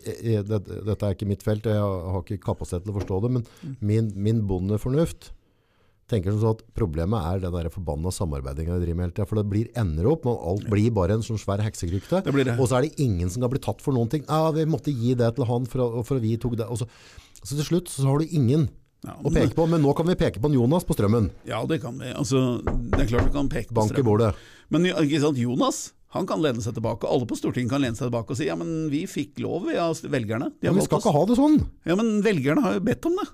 jeg- 0.05 0.21
jeg- 0.45 0.85
dette 0.85 1.01
er 1.03 1.15
ikke 1.17 1.25
mitt 1.27 1.41
felt, 1.41 1.63
jeg 1.65 1.73
har 1.81 2.21
ikke 2.21 2.37
kapasitet 2.45 2.85
til 2.85 2.93
å 2.93 2.99
forstå 3.01 3.21
det, 3.23 3.31
men 3.31 3.43
Mm. 3.65 3.75
min, 3.81 4.11
min 4.15 4.41
bondefornuft 4.47 5.31
tenker 6.07 6.33
som 6.33 6.39
så 6.41 6.51
at 6.55 6.63
problemet 6.77 7.19
er 7.29 7.41
det 7.43 7.51
der 7.51 7.69
forbanna 7.73 8.11
samarbeidinga 8.15 8.77
vi 8.77 8.85
driver 8.85 8.99
med 8.99 9.07
hele 9.07 9.15
tida, 9.17 9.27
for 9.27 9.41
det 9.41 9.45
blir, 9.51 9.69
ender 9.79 10.07
opp 10.11 10.25
med 10.27 10.39
alt 10.51 10.67
blir 10.71 10.89
bare 10.95 11.17
en 11.17 11.25
sånn 11.25 11.39
svær 11.41 11.63
heksekrykte, 11.65 12.23
og 12.57 12.65
så 12.69 12.79
er 12.79 12.87
det 12.87 13.03
ingen 13.03 13.31
som 13.33 13.43
kan 13.43 13.51
bli 13.53 13.61
tatt 13.63 13.83
for 13.83 13.95
noen 13.95 14.11
ting. 14.11 14.23
Ja, 14.27 14.51
vi 14.55 14.67
måtte 14.69 14.93
gi 14.95 15.15
det 15.19 15.33
til 15.35 15.47
han 15.49 15.67
for, 15.69 16.01
for 16.07 16.23
vi 16.23 16.37
tok 16.41 16.57
det. 16.61 16.69
Og 16.71 16.79
så, 16.81 16.87
så 17.43 17.55
til 17.57 17.67
slutt 17.67 17.91
så 17.91 18.07
har 18.07 18.23
du 18.23 18.31
ingen 18.31 18.69
Ja, 19.05 19.13
å 19.21 19.29
peke 19.29 19.53
på, 19.53 19.67
men 19.69 19.83
nå 19.83 19.91
kan 19.97 20.07
vi 20.09 20.15
peke 20.17 20.41
på 20.41 20.49
Jonas 20.55 20.87
på 20.87 20.95
strømmen. 20.97 21.29
Ja, 21.47 21.59
det 21.69 21.81
kan 21.83 21.99
vi. 22.01 22.09
Altså, 22.17 22.59
det 22.63 23.03
er 23.03 23.11
klart 23.11 23.27
vi 23.29 23.35
kan 23.35 23.51
peke 23.51 23.69
på 23.69 23.77
Bank 23.81 23.99
i 23.99 24.05
bordet. 24.07 24.31
Men 24.73 24.87
ikke 24.89 25.21
sant, 25.21 25.37
Jonas 25.37 25.89
han 26.15 26.27
kan 26.27 26.39
lene 26.39 26.63
seg 26.63 26.77
tilbake, 26.77 27.07
alle 27.11 27.27
på 27.27 27.35
Stortinget 27.35 27.73
kan 27.73 27.83
lene 27.83 27.97
seg 27.97 28.07
tilbake 28.07 28.31
og 28.31 28.39
si 28.39 28.47
ja, 28.47 28.55
men 28.57 28.87
vi 28.91 29.03
fikk 29.11 29.41
lov 29.43 29.67
vi, 29.67 29.75
ja, 29.75 29.89
velgerne. 30.07 30.53
De 30.55 30.69
har 30.69 30.73
Men 30.73 30.79
vi 30.79 30.87
skal 30.87 31.01
oss. 31.01 31.05
ikke 31.05 31.17
ha 31.17 31.23
det 31.27 31.37
sånn. 31.39 31.57
Ja, 31.89 31.97
men 31.99 32.13
velgerne 32.25 32.63
har 32.63 32.77
jo 32.77 32.83
bedt 32.87 33.07
om 33.09 33.17
det. 33.19 33.27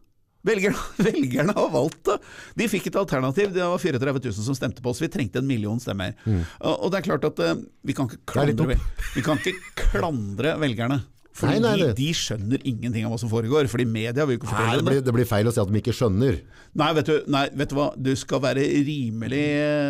Velgerne, 0.44 0.82
velgerne 1.08 1.56
har 1.56 1.70
valgt 1.72 2.02
det. 2.10 2.18
De 2.60 2.68
fikk 2.72 2.90
et 2.92 2.98
alternativ. 3.00 3.54
Det 3.56 3.64
var 3.64 3.80
34 3.80 4.18
000 4.20 4.36
som 4.50 4.58
stemte 4.58 4.84
på 4.84 4.92
oss. 4.92 5.00
Vi 5.04 5.08
trengte 5.14 5.40
en 5.40 5.48
million 5.48 5.80
stemmer. 5.80 6.18
Og, 6.28 6.74
og 6.74 6.92
det 6.92 7.00
er 7.00 7.08
klart 7.12 7.30
at 7.32 7.40
eh, 7.46 7.56
vi 7.88 7.96
kan 7.98 8.10
ikke 8.12 8.20
Mm. 8.24 8.30
klandre, 8.34 8.76
vi 9.16 9.22
kan 9.24 9.40
ikke 9.40 9.90
klandre 9.94 10.58
velgerne. 10.62 11.02
For 11.34 11.50
Nei, 11.50 11.58
nei, 11.64 11.88
de, 11.98 12.08
skjønner 12.14 12.62
ingenting 12.62 13.08
av 13.08 13.16
hva 13.16 13.18
som 13.18 13.30
foregår. 13.32 13.66
Fordi 13.72 13.88
media 13.90 14.22
vil 14.30 14.36
jo 14.36 14.42
ikke 14.44 14.52
Nei, 14.52 14.58
fortelle 14.60 14.84
det, 14.84 14.86
blir, 14.92 15.00
det 15.08 15.14
blir 15.16 15.26
feil 15.26 15.48
å 15.50 15.54
si 15.56 15.62
at 15.64 15.72
de 15.72 15.80
ikke 15.80 15.96
skjønner. 15.98 16.36
Nei, 16.78 16.90
vet 17.00 17.10
du, 17.10 17.16
nei, 17.34 17.42
vet 17.58 17.72
du 17.72 17.78
hva? 17.80 17.88
Du 17.98 18.12
skal 18.20 18.44
være 18.44 18.62
rimelig 18.86 19.42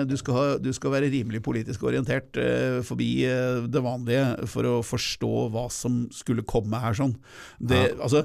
Du 0.07 0.15
skal, 0.21 0.37
ha, 0.37 0.45
du 0.63 0.69
skal 0.75 0.93
være 0.95 1.09
rimelig 1.11 1.41
politisk 1.43 1.83
orientert 1.89 2.39
uh, 2.39 2.79
forbi 2.87 3.09
uh, 3.27 3.65
det 3.67 3.83
vanlige 3.83 4.47
for 4.53 4.69
å 4.71 4.77
forstå 4.87 5.33
hva 5.51 5.65
som 5.73 6.05
skulle 6.15 6.45
komme 6.47 6.79
her 6.79 6.95
sånn. 7.01 7.17
Det, 7.59 7.89
altså, 7.99 8.23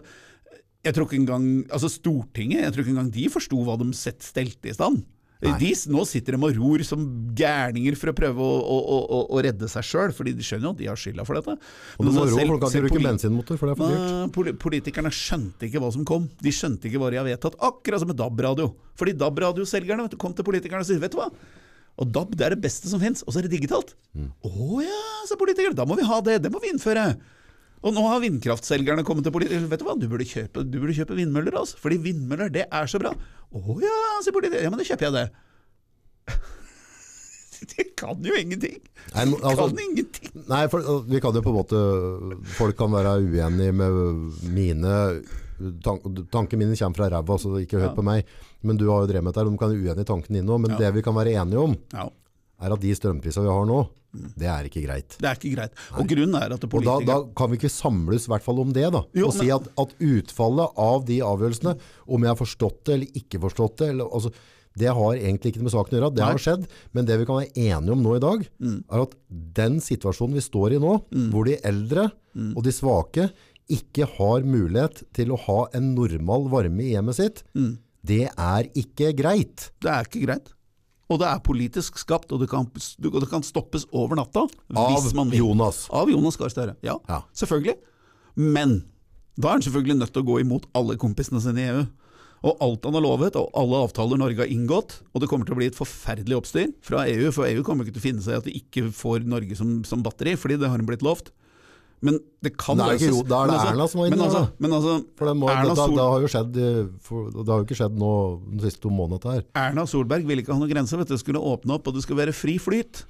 jeg 0.86 0.94
tror 0.94 1.08
ikke 1.08 1.18
engang 1.18 1.46
altså 1.74 1.88
Stortinget 1.90 2.62
jeg 2.62 2.72
tror 2.74 2.84
ikke 2.84 2.94
engang 2.94 3.12
de 3.14 3.28
forsto 3.32 3.62
hva 3.66 3.78
de 3.80 3.88
sett 3.98 4.22
stelte 4.24 4.70
i 4.70 4.76
stand. 4.76 5.02
De, 5.38 5.68
nå 5.86 6.00
sitter 6.08 6.34
de 6.34 6.38
og 6.42 6.56
ror 6.58 6.82
som 6.82 7.02
gærninger 7.38 7.94
for 7.94 8.10
å 8.10 8.14
prøve 8.16 8.42
å, 8.42 8.54
å, 8.58 8.78
å, 8.98 9.18
å 9.36 9.42
redde 9.46 9.68
seg 9.70 9.84
sjøl, 9.86 10.10
fordi 10.16 10.32
de 10.34 10.42
skjønner 10.42 10.66
jo 10.66 10.72
at 10.74 10.80
de 10.80 10.88
har 10.90 10.98
skylda 10.98 11.26
for 11.28 11.38
dette. 11.38 11.54
Og 11.94 12.02
Men 12.08 12.16
må 12.16 12.24
ro, 12.26 12.40
for 12.40 12.62
kan 12.64 12.88
ikke 12.88 13.02
bensinmotor, 13.04 13.60
for 13.60 13.70
det 13.70 13.76
er 13.76 13.78
for 13.78 13.92
dyrt. 13.94 14.32
Poli- 14.34 14.56
Politikerne 14.64 15.12
skjønte 15.14 15.68
ikke 15.68 15.78
hva 15.84 15.92
som 15.94 16.02
kom. 16.08 16.26
De 16.42 16.50
skjønte 16.54 16.90
ikke 16.90 16.98
hva 16.98 17.12
de 17.14 17.20
har 17.20 17.28
vedtatt. 17.28 17.54
Akkurat 17.68 18.02
som 18.02 18.10
med 18.10 18.18
DAB-radio. 18.18 18.72
Fordi 18.98 19.14
DAB-radioselgerne 19.20 20.08
kom 20.18 20.34
til 20.34 20.48
politikerne 20.48 20.82
og 20.82 20.90
sa 20.90 20.98
vet 21.06 21.14
du 21.14 21.20
hva? 21.22 21.30
Og 22.02 22.10
DAB 22.18 22.34
det 22.34 22.48
er 22.48 22.54
det 22.56 22.62
beste 22.66 22.90
som 22.90 22.98
fins, 23.02 23.22
og 23.22 23.30
så 23.30 23.38
er 23.38 23.46
det 23.46 23.54
digitalt. 23.54 23.94
Å 24.18 24.82
ja, 24.82 25.00
sa 25.30 25.38
politikerne. 25.38 25.78
Da 25.78 25.86
må 25.86 25.94
vi 26.02 26.06
ha 26.10 26.18
det. 26.26 26.40
Det 26.42 26.50
må 26.50 26.58
vi 26.66 26.74
innføre. 26.74 27.12
Og 27.82 27.94
nå 27.94 28.02
har 28.10 28.20
vindkraftselgerne 28.24 29.04
kommet 29.06 29.22
til 29.26 29.32
politiet. 29.34 29.68
Vet 29.70 29.78
du 29.80 29.84
hva, 29.86 29.94
du 29.98 30.08
burde 30.10 30.26
kjøpe, 30.26 30.64
du 30.66 30.78
burde 30.82 30.96
kjøpe 30.96 31.14
vindmøller, 31.18 31.54
altså. 31.60 31.78
Fordi 31.78 31.96
vindmøller, 32.02 32.50
det 32.50 32.64
er 32.66 32.86
så 32.90 32.98
bra. 32.98 33.12
Å 33.54 33.76
ja, 33.82 33.96
sier 34.24 34.34
politiet. 34.34 34.64
Ja, 34.64 34.70
men 34.72 34.80
da 34.80 34.86
kjøper 34.88 35.06
jeg 35.08 35.14
det. 35.18 35.26
De 37.58 37.84
kan 37.98 38.22
jo 38.22 38.34
ingenting. 38.38 38.76
Nei, 39.14 39.24
altså- 39.42 39.64
kan 39.68 39.78
ingenting. 39.82 40.30
Nei, 40.48 40.60
for 40.70 41.02
vi 41.10 41.20
kan 41.20 41.34
jo 41.34 41.42
på 41.42 41.50
en 41.50 41.56
måte 41.58 41.80
Folk 42.54 42.76
kan 42.78 42.92
være 42.92 43.16
uenige 43.24 43.72
med 43.74 43.90
mine 44.54 44.92
tank, 45.82 46.04
Tankene 46.30 46.60
mine 46.62 46.76
kommer 46.78 46.94
fra 47.00 47.08
ræva, 47.10 47.38
så 47.38 47.56
ikke 47.58 47.80
hør 47.80 47.88
Ja. 47.90 47.94
på 47.96 48.04
meg. 48.06 48.24
Men 48.62 48.76
du 48.76 48.86
har 48.90 49.00
jo 49.02 49.08
drevet 49.10 49.24
med 49.24 49.34
dette, 49.34 49.50
de 49.50 49.58
kan 49.58 49.70
være 49.70 49.82
uenige 49.82 50.00
i 50.06 50.10
tankene 50.12 50.38
dine 50.38 50.50
òg. 50.54 50.60
Men 50.60 50.70
Ja. 50.70 50.78
det 50.78 50.94
vi 50.94 51.02
kan 51.02 51.14
være 51.14 51.34
enige 51.34 51.58
om, 51.58 51.76
Ja, 51.92 52.08
er 52.58 52.74
at 52.74 52.82
de 52.82 52.92
strømprisene 52.96 53.46
vi 53.46 53.54
har 53.54 53.68
nå, 53.68 53.78
det 54.40 54.48
er 54.48 54.66
ikke 54.66 54.82
greit. 54.86 55.16
det 55.20 55.28
er 55.28 55.36
ikke 55.36 55.50
greit. 55.52 55.80
Og 56.00 56.06
grunnen 56.08 56.36
er 56.38 56.54
at 56.54 56.62
Og 56.64 56.64
da, 56.64 56.68
politikere 56.72 57.08
da 57.10 57.16
kan 57.36 57.50
vi 57.50 57.58
ikke 57.60 57.70
samles 57.70 58.24
i 58.24 58.30
hvert 58.32 58.44
fall 58.46 58.62
om 58.62 58.70
det, 58.74 58.86
da. 58.94 59.02
Jo, 59.14 59.28
og 59.28 59.34
si 59.36 59.50
at, 59.52 59.66
at 59.78 59.92
utfallet 60.00 60.78
av 60.80 61.04
de 61.08 61.18
avgjørelsene, 61.26 61.74
om 62.08 62.24
jeg 62.24 62.32
har 62.32 62.38
forstått 62.40 62.80
det 62.88 62.96
eller 62.96 63.20
ikke 63.20 63.42
forstått 63.44 63.82
det, 63.82 63.90
eller, 63.92 64.08
altså, 64.08 64.32
det 64.78 64.94
har 64.94 65.18
egentlig 65.18 65.52
ikke 65.52 65.60
noe 65.60 65.68
med 65.68 65.74
saken 65.74 65.94
å 65.94 65.98
gjøre. 65.98 66.10
Det 66.16 66.22
Nei. 66.24 66.30
har 66.30 66.42
skjedd. 66.42 66.66
Men 66.94 67.06
det 67.08 67.18
vi 67.20 67.28
kan 67.28 67.38
være 67.40 67.64
enige 67.68 67.94
om 67.94 68.02
nå 68.04 68.16
i 68.16 68.22
dag, 68.22 68.44
er 68.78 69.04
at 69.04 69.16
den 69.58 69.78
situasjonen 69.82 70.38
vi 70.38 70.44
står 70.44 70.76
i 70.76 70.82
nå, 70.82 70.92
hvor 71.34 71.48
de 71.48 71.58
eldre 71.66 72.08
og 72.54 72.60
de 72.64 72.74
svake 72.74 73.28
ikke 73.68 74.06
har 74.16 74.46
mulighet 74.48 75.02
til 75.16 75.34
å 75.34 75.40
ha 75.48 75.58
en 75.76 75.90
normal 75.96 76.46
varme 76.52 76.86
i 76.86 76.94
hjemmet 76.94 77.18
sitt, 77.18 77.42
det 78.08 78.28
er 78.30 78.70
ikke 78.78 79.10
greit. 79.18 79.68
Det 79.82 79.90
er 79.92 80.06
ikke 80.08 80.22
greit. 80.24 80.54
Og 81.08 81.18
det 81.22 81.28
er 81.30 81.38
politisk 81.40 81.96
skapt, 82.02 82.32
og 82.36 82.42
det 82.42 82.50
kan, 82.52 82.66
og 82.68 83.20
det 83.22 83.28
kan 83.30 83.44
stoppes 83.46 83.86
over 83.96 84.18
natta 84.18 84.42
Av 84.76 84.90
hvis 84.98 85.14
man 85.16 85.30
vil. 85.32 85.40
Jonas. 85.40 85.86
Av 85.90 86.10
Jonas 86.12 86.36
Gahr 86.36 86.52
Støre. 86.52 86.76
Ja, 86.84 86.98
Ja. 87.08 87.22
selvfølgelig. 87.34 87.76
Men 88.36 88.84
da 89.38 89.48
er 89.48 89.52
han 89.56 89.62
selvfølgelig 89.64 89.98
nødt 90.02 90.12
til 90.12 90.22
å 90.22 90.28
gå 90.28 90.40
imot 90.42 90.66
alle 90.76 90.98
kompisene 91.00 91.40
sine 91.40 91.62
i 91.64 91.70
EU. 91.72 91.86
Og 92.44 92.60
alt 92.62 92.84
han 92.86 92.94
har 92.94 93.02
lovet, 93.02 93.34
og 93.34 93.48
alle 93.58 93.80
avtaler 93.82 94.18
Norge 94.20 94.44
har 94.44 94.46
inngått, 94.52 95.00
og 95.12 95.20
det 95.20 95.28
kommer 95.28 95.44
til 95.48 95.56
å 95.56 95.58
bli 95.58 95.66
et 95.72 95.78
forferdelig 95.78 96.36
oppstyr 96.38 96.68
fra 96.86 97.02
EU, 97.10 97.32
for 97.34 97.48
EU 97.48 97.64
kommer 97.66 97.82
ikke 97.84 97.96
til 97.96 98.02
å 98.04 98.06
finne 98.12 98.22
seg 98.22 98.36
i 98.36 98.38
at 98.38 98.44
de 98.46 98.54
ikke 98.60 98.92
får 98.94 99.24
Norge 99.26 99.56
som, 99.58 99.80
som 99.88 100.04
batteri, 100.06 100.36
fordi 100.38 100.58
det 100.60 100.68
har 100.70 100.78
de 100.78 100.86
blitt 100.86 101.02
lovt. 101.02 101.32
Men 102.00 102.18
det 102.44 102.52
kan 102.56 102.78
Nei, 102.78 102.92
løses. 102.94 103.10
jo- 103.10 103.24
da 103.26 103.42
er 103.42 103.48
det 103.50 103.54
altså, 103.56 103.70
Erna 103.72 103.86
som 103.90 104.00
var 104.00 104.10
men 104.12 104.20
altså, 104.22 104.42
men 104.62 104.70
altså 104.76 104.92
For 105.18 105.26
det, 105.26 105.34
må, 105.36 105.48
Erna 105.50 105.74
dette, 105.74 105.86
det, 105.96 106.04
har 106.06 106.20
jo 106.22 106.28
skjedd, 106.30 106.58
for, 107.02 107.30
det 107.34 107.48
har 107.48 107.58
jo 107.58 107.66
ikke 107.66 107.78
skjedd 107.80 107.96
nå 107.98 108.12
de 108.54 108.62
siste 108.68 108.82
to 108.84 108.92
månedene 108.94 109.34
her. 109.34 109.44
Erna 109.58 109.86
Solberg 109.90 110.28
ville 110.28 110.44
ikke 110.44 110.54
ha 110.54 110.60
noen 110.60 110.70
grenser, 110.70 111.00
vet 111.00 111.10
du. 111.10 111.16
Det 111.16 111.22
skulle 111.24 111.42
åpne 111.42 111.74
opp, 111.74 111.88
og 111.90 111.94
det 111.98 112.04
skulle 112.04 112.22
være 112.22 112.36
fri 112.36 112.54
flyt. 112.62 113.02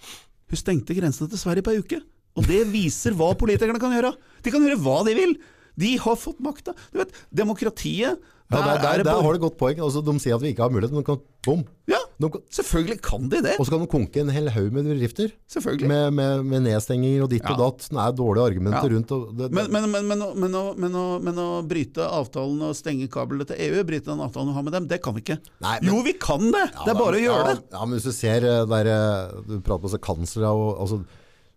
Hun 0.49 0.57
stengte 0.63 0.97
grensene 0.97 1.29
til 1.29 1.37
Sverige 1.41 1.67
på 1.67 1.75
ei 1.75 1.83
uke. 1.85 2.01
Og 2.39 2.47
det 2.49 2.63
viser 2.73 3.13
hva 3.19 3.35
politikerne 3.37 3.81
kan 3.83 3.93
gjøre. 3.93 4.15
De 4.43 4.51
kan 4.55 4.65
gjøre 4.65 4.81
hva 4.81 5.05
de 5.05 5.15
vil. 5.19 5.37
De 5.79 5.95
har 6.03 6.17
fått 6.19 6.41
makta. 6.43 6.75
Du 6.93 6.99
vet, 7.05 7.15
demokratiet 7.35 8.19
Ja, 8.49 8.63
der, 8.65 8.79
der, 8.81 8.87
er 8.89 8.97
det 9.03 9.05
der 9.05 9.19
har 9.21 9.35
du 9.37 9.43
godt 9.43 9.59
poeng. 9.61 9.77
Altså, 9.85 10.01
de 10.01 10.13
sier 10.25 10.33
at 10.39 10.41
vi 10.41 10.55
ikke 10.55 10.63
har 10.65 10.71
mulighet, 10.73 10.95
men 10.97 11.03
de 11.03 11.07
kan, 11.11 11.19
bom. 11.45 11.59
Ja, 11.91 11.99
De 12.19 12.31
kan, 12.33 12.41
selvfølgelig 12.57 12.97
kan 13.05 13.27
de 13.29 13.43
det. 13.45 13.53
og 13.61 13.67
så 13.69 13.75
kan 13.75 13.83
de 13.83 13.89
konke 13.93 14.23
en 14.23 14.31
hel 14.33 14.49
haug 14.55 14.73
med 14.73 14.89
bedrifter. 14.89 15.35
Selvfølgelig. 15.53 15.87
Med, 15.91 16.15
med, 16.17 16.47
med 16.49 16.65
nedstenginger 16.65 17.27
og 17.27 17.29
ditt 17.35 17.45
og 17.53 17.61
datt. 17.61 17.85
Det 17.93 18.01
er 18.07 18.17
dårlige 18.17 18.47
argumenter 18.55 18.89
Ja. 18.89 18.95
rundt. 18.97 19.13
Og 19.19 19.37
det, 19.37 19.51
Men, 19.53 19.69
men, 19.77 19.91
men, 19.93 20.09
men, 20.15 20.25
å- 20.25 20.33
men, 20.35 20.57
å, 20.57 20.65
men, 20.81 20.97
å, 20.97 21.05
men 21.29 21.43
å 21.45 21.47
bryte 21.69 22.09
avtalen 22.09 22.65
og 22.71 22.75
stenge 22.81 23.07
kablene 23.13 23.45
til 23.53 23.61
EU, 23.69 23.85
bryte 23.85 24.09
den 24.09 24.25
avtalen 24.25 24.49
vi 24.49 24.57
har 24.57 24.67
med 24.71 24.79
dem, 24.79 24.89
det 24.89 25.03
kan 25.05 25.15
vi 25.15 25.27
ikke. 25.27 25.39
Nei, 25.69 25.77
jo, 25.85 26.01
vi 26.09 26.17
kan 26.17 26.49
det! 26.49 26.65
Ja, 26.73 26.89
det 26.89 26.95
er 26.97 27.01
bare 27.05 27.21
å 27.21 27.23
ja, 27.23 27.29
gjøre 27.29 27.53
det. 27.53 27.61
Ja, 27.77 27.85
men 27.85 27.99
hvis 28.01 28.09
du 28.09 28.17
ser 28.17 28.49
eh, 28.49 28.65
der 28.73 28.93
eh, 28.97 29.41
Du 29.45 29.59
prater 29.61 29.93
med 29.93 30.01
kanslere 30.09 30.57
og 30.57 30.81
altså, 30.89 31.03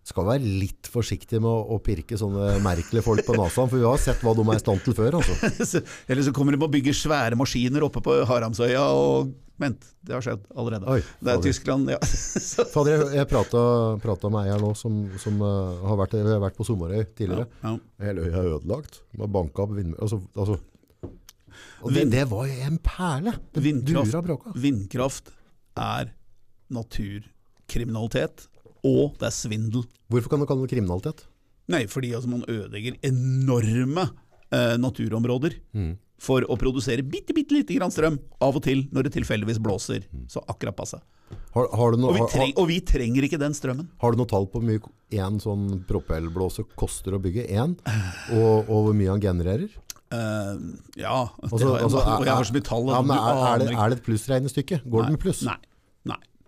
skal 0.06 0.26
være 0.26 0.42
litt 0.42 0.88
forsiktig 0.90 1.38
med 1.38 1.50
å, 1.50 1.76
å 1.76 1.78
pirke 1.84 2.18
sånne 2.18 2.56
merkelige 2.64 3.04
folk 3.06 3.22
på 3.26 3.36
nesa, 3.38 3.68
for 3.68 3.78
vi 3.78 3.86
har 3.86 4.00
sett 4.02 4.24
hva 4.24 4.34
de 4.34 4.46
er 4.48 4.58
i 4.58 4.62
stand 4.62 4.82
til 4.82 4.96
før. 4.98 5.20
Altså. 5.20 5.82
Eller 6.10 6.26
så 6.26 6.34
kommer 6.34 6.56
de 6.56 6.62
og 6.62 6.72
bygger 6.74 6.96
svære 6.98 7.38
maskiner 7.38 7.86
oppe 7.86 8.02
på 8.04 8.18
Haramsøya 8.28 8.88
og 8.98 9.32
Vent, 9.62 9.84
det 10.02 10.14
har 10.16 10.24
skjedd 10.24 10.46
allerede. 10.58 10.88
Oi, 10.90 11.02
det 11.22 11.34
er. 11.34 11.40
Tyskland, 11.44 11.90
ja. 11.92 11.98
Fader, 12.72 12.96
jeg, 12.96 13.10
jeg 13.20 13.28
prata 13.30 14.30
med 14.32 14.38
ei 14.40 14.50
her 14.50 14.62
nå 14.62 14.72
som, 14.78 14.96
som 15.22 15.36
uh, 15.44 15.76
har 15.86 16.00
vært, 16.00 16.16
har 16.26 16.40
vært 16.42 16.56
på 16.58 16.66
Sommerøy 16.66 17.04
tidligere. 17.12 17.46
Ja. 17.62 17.76
Hele 18.02 18.24
øya 18.26 18.40
er 18.40 18.48
ødelagt. 18.56 19.02
De 19.12 19.22
har 19.22 19.30
banka 19.36 19.66
opp 19.66 19.74
vindmøller. 19.76 20.00
Altså, 20.02 20.18
altså. 20.34 20.58
Og 21.82 21.94
det, 21.94 22.06
det 22.14 22.24
var 22.30 22.48
jo 22.48 22.56
en 22.66 22.80
perle. 22.82 23.36
Vindkraft, 23.68 24.48
vindkraft 24.64 25.30
er 25.78 26.10
naturkriminalitet, 26.72 28.46
og 28.84 29.14
det 29.20 29.28
er 29.28 29.34
svindel. 29.36 29.84
Hvorfor 30.10 30.32
kan 30.34 30.40
du 30.42 30.46
kalle 30.50 30.66
det 30.66 30.72
kriminalitet? 30.74 31.24
Nei, 31.72 31.84
fordi 31.86 32.10
altså, 32.16 32.28
man 32.32 32.42
ødelegger 32.50 32.96
enorme 33.06 34.08
eh, 34.52 34.76
naturområder 34.82 35.54
Mm. 35.74 35.92
for 36.22 36.42
å 36.50 36.56
produsere 36.58 37.02
bitte, 37.02 37.32
bitte 37.34 37.54
lite 37.54 37.74
grann 37.78 37.90
strøm 37.94 38.18
av 38.42 38.56
og 38.58 38.62
til 38.62 38.84
når 38.92 39.08
det 39.08 39.12
tilfeldigvis 39.16 39.58
blåser. 39.62 40.04
Mm. 40.12 40.26
Så 40.30 40.42
akkurat 40.50 40.76
passe. 40.76 41.00
Har, 41.54 41.68
har, 41.72 41.92
du 41.94 42.02
noe, 42.02 42.10
Og 42.12 42.18
vi, 42.18 42.26
treng, 42.34 42.52
og 42.60 42.66
vi 42.68 42.80
trenger 42.84 43.24
ikke 43.24 43.38
den 43.40 43.54
strømmen. 43.56 43.86
har 44.02 44.12
du 44.12 44.18
noe 44.20 44.28
tall 44.28 44.44
på 44.52 44.60
hvor 44.60 44.66
mye 44.68 45.22
en 45.22 45.38
sånn 45.40 45.64
propellblåse 45.88 46.66
koster 46.76 47.14
å 47.16 47.20
bygge? 47.22 47.46
Én? 47.48 47.78
Og, 48.36 48.68
og 48.68 48.88
hvor 48.90 48.94
mye 48.98 49.08
han 49.14 49.22
genererer? 49.22 49.70
Uh, 50.12 50.76
ja, 51.00 51.22
det 51.40 51.48
Altså- 51.48 51.70
er, 51.70 51.78
jeg, 51.78 51.84
altså, 51.86 52.02
og 52.18 52.26
jeg 52.28 52.34
har 52.36 52.44
så 52.50 52.52
mye 52.58 52.66
tall. 52.68 52.90
Ja, 52.92 53.00
er, 53.00 53.42
er, 53.54 53.58
det, 53.64 53.70
er 53.72 53.88
det 53.94 53.98
et 54.00 54.04
plussregnestykke? 54.10 54.82
Går 54.84 55.06
det 55.08 55.14
med 55.16 55.22
pluss? 55.24 55.40
Nei. 55.48 55.56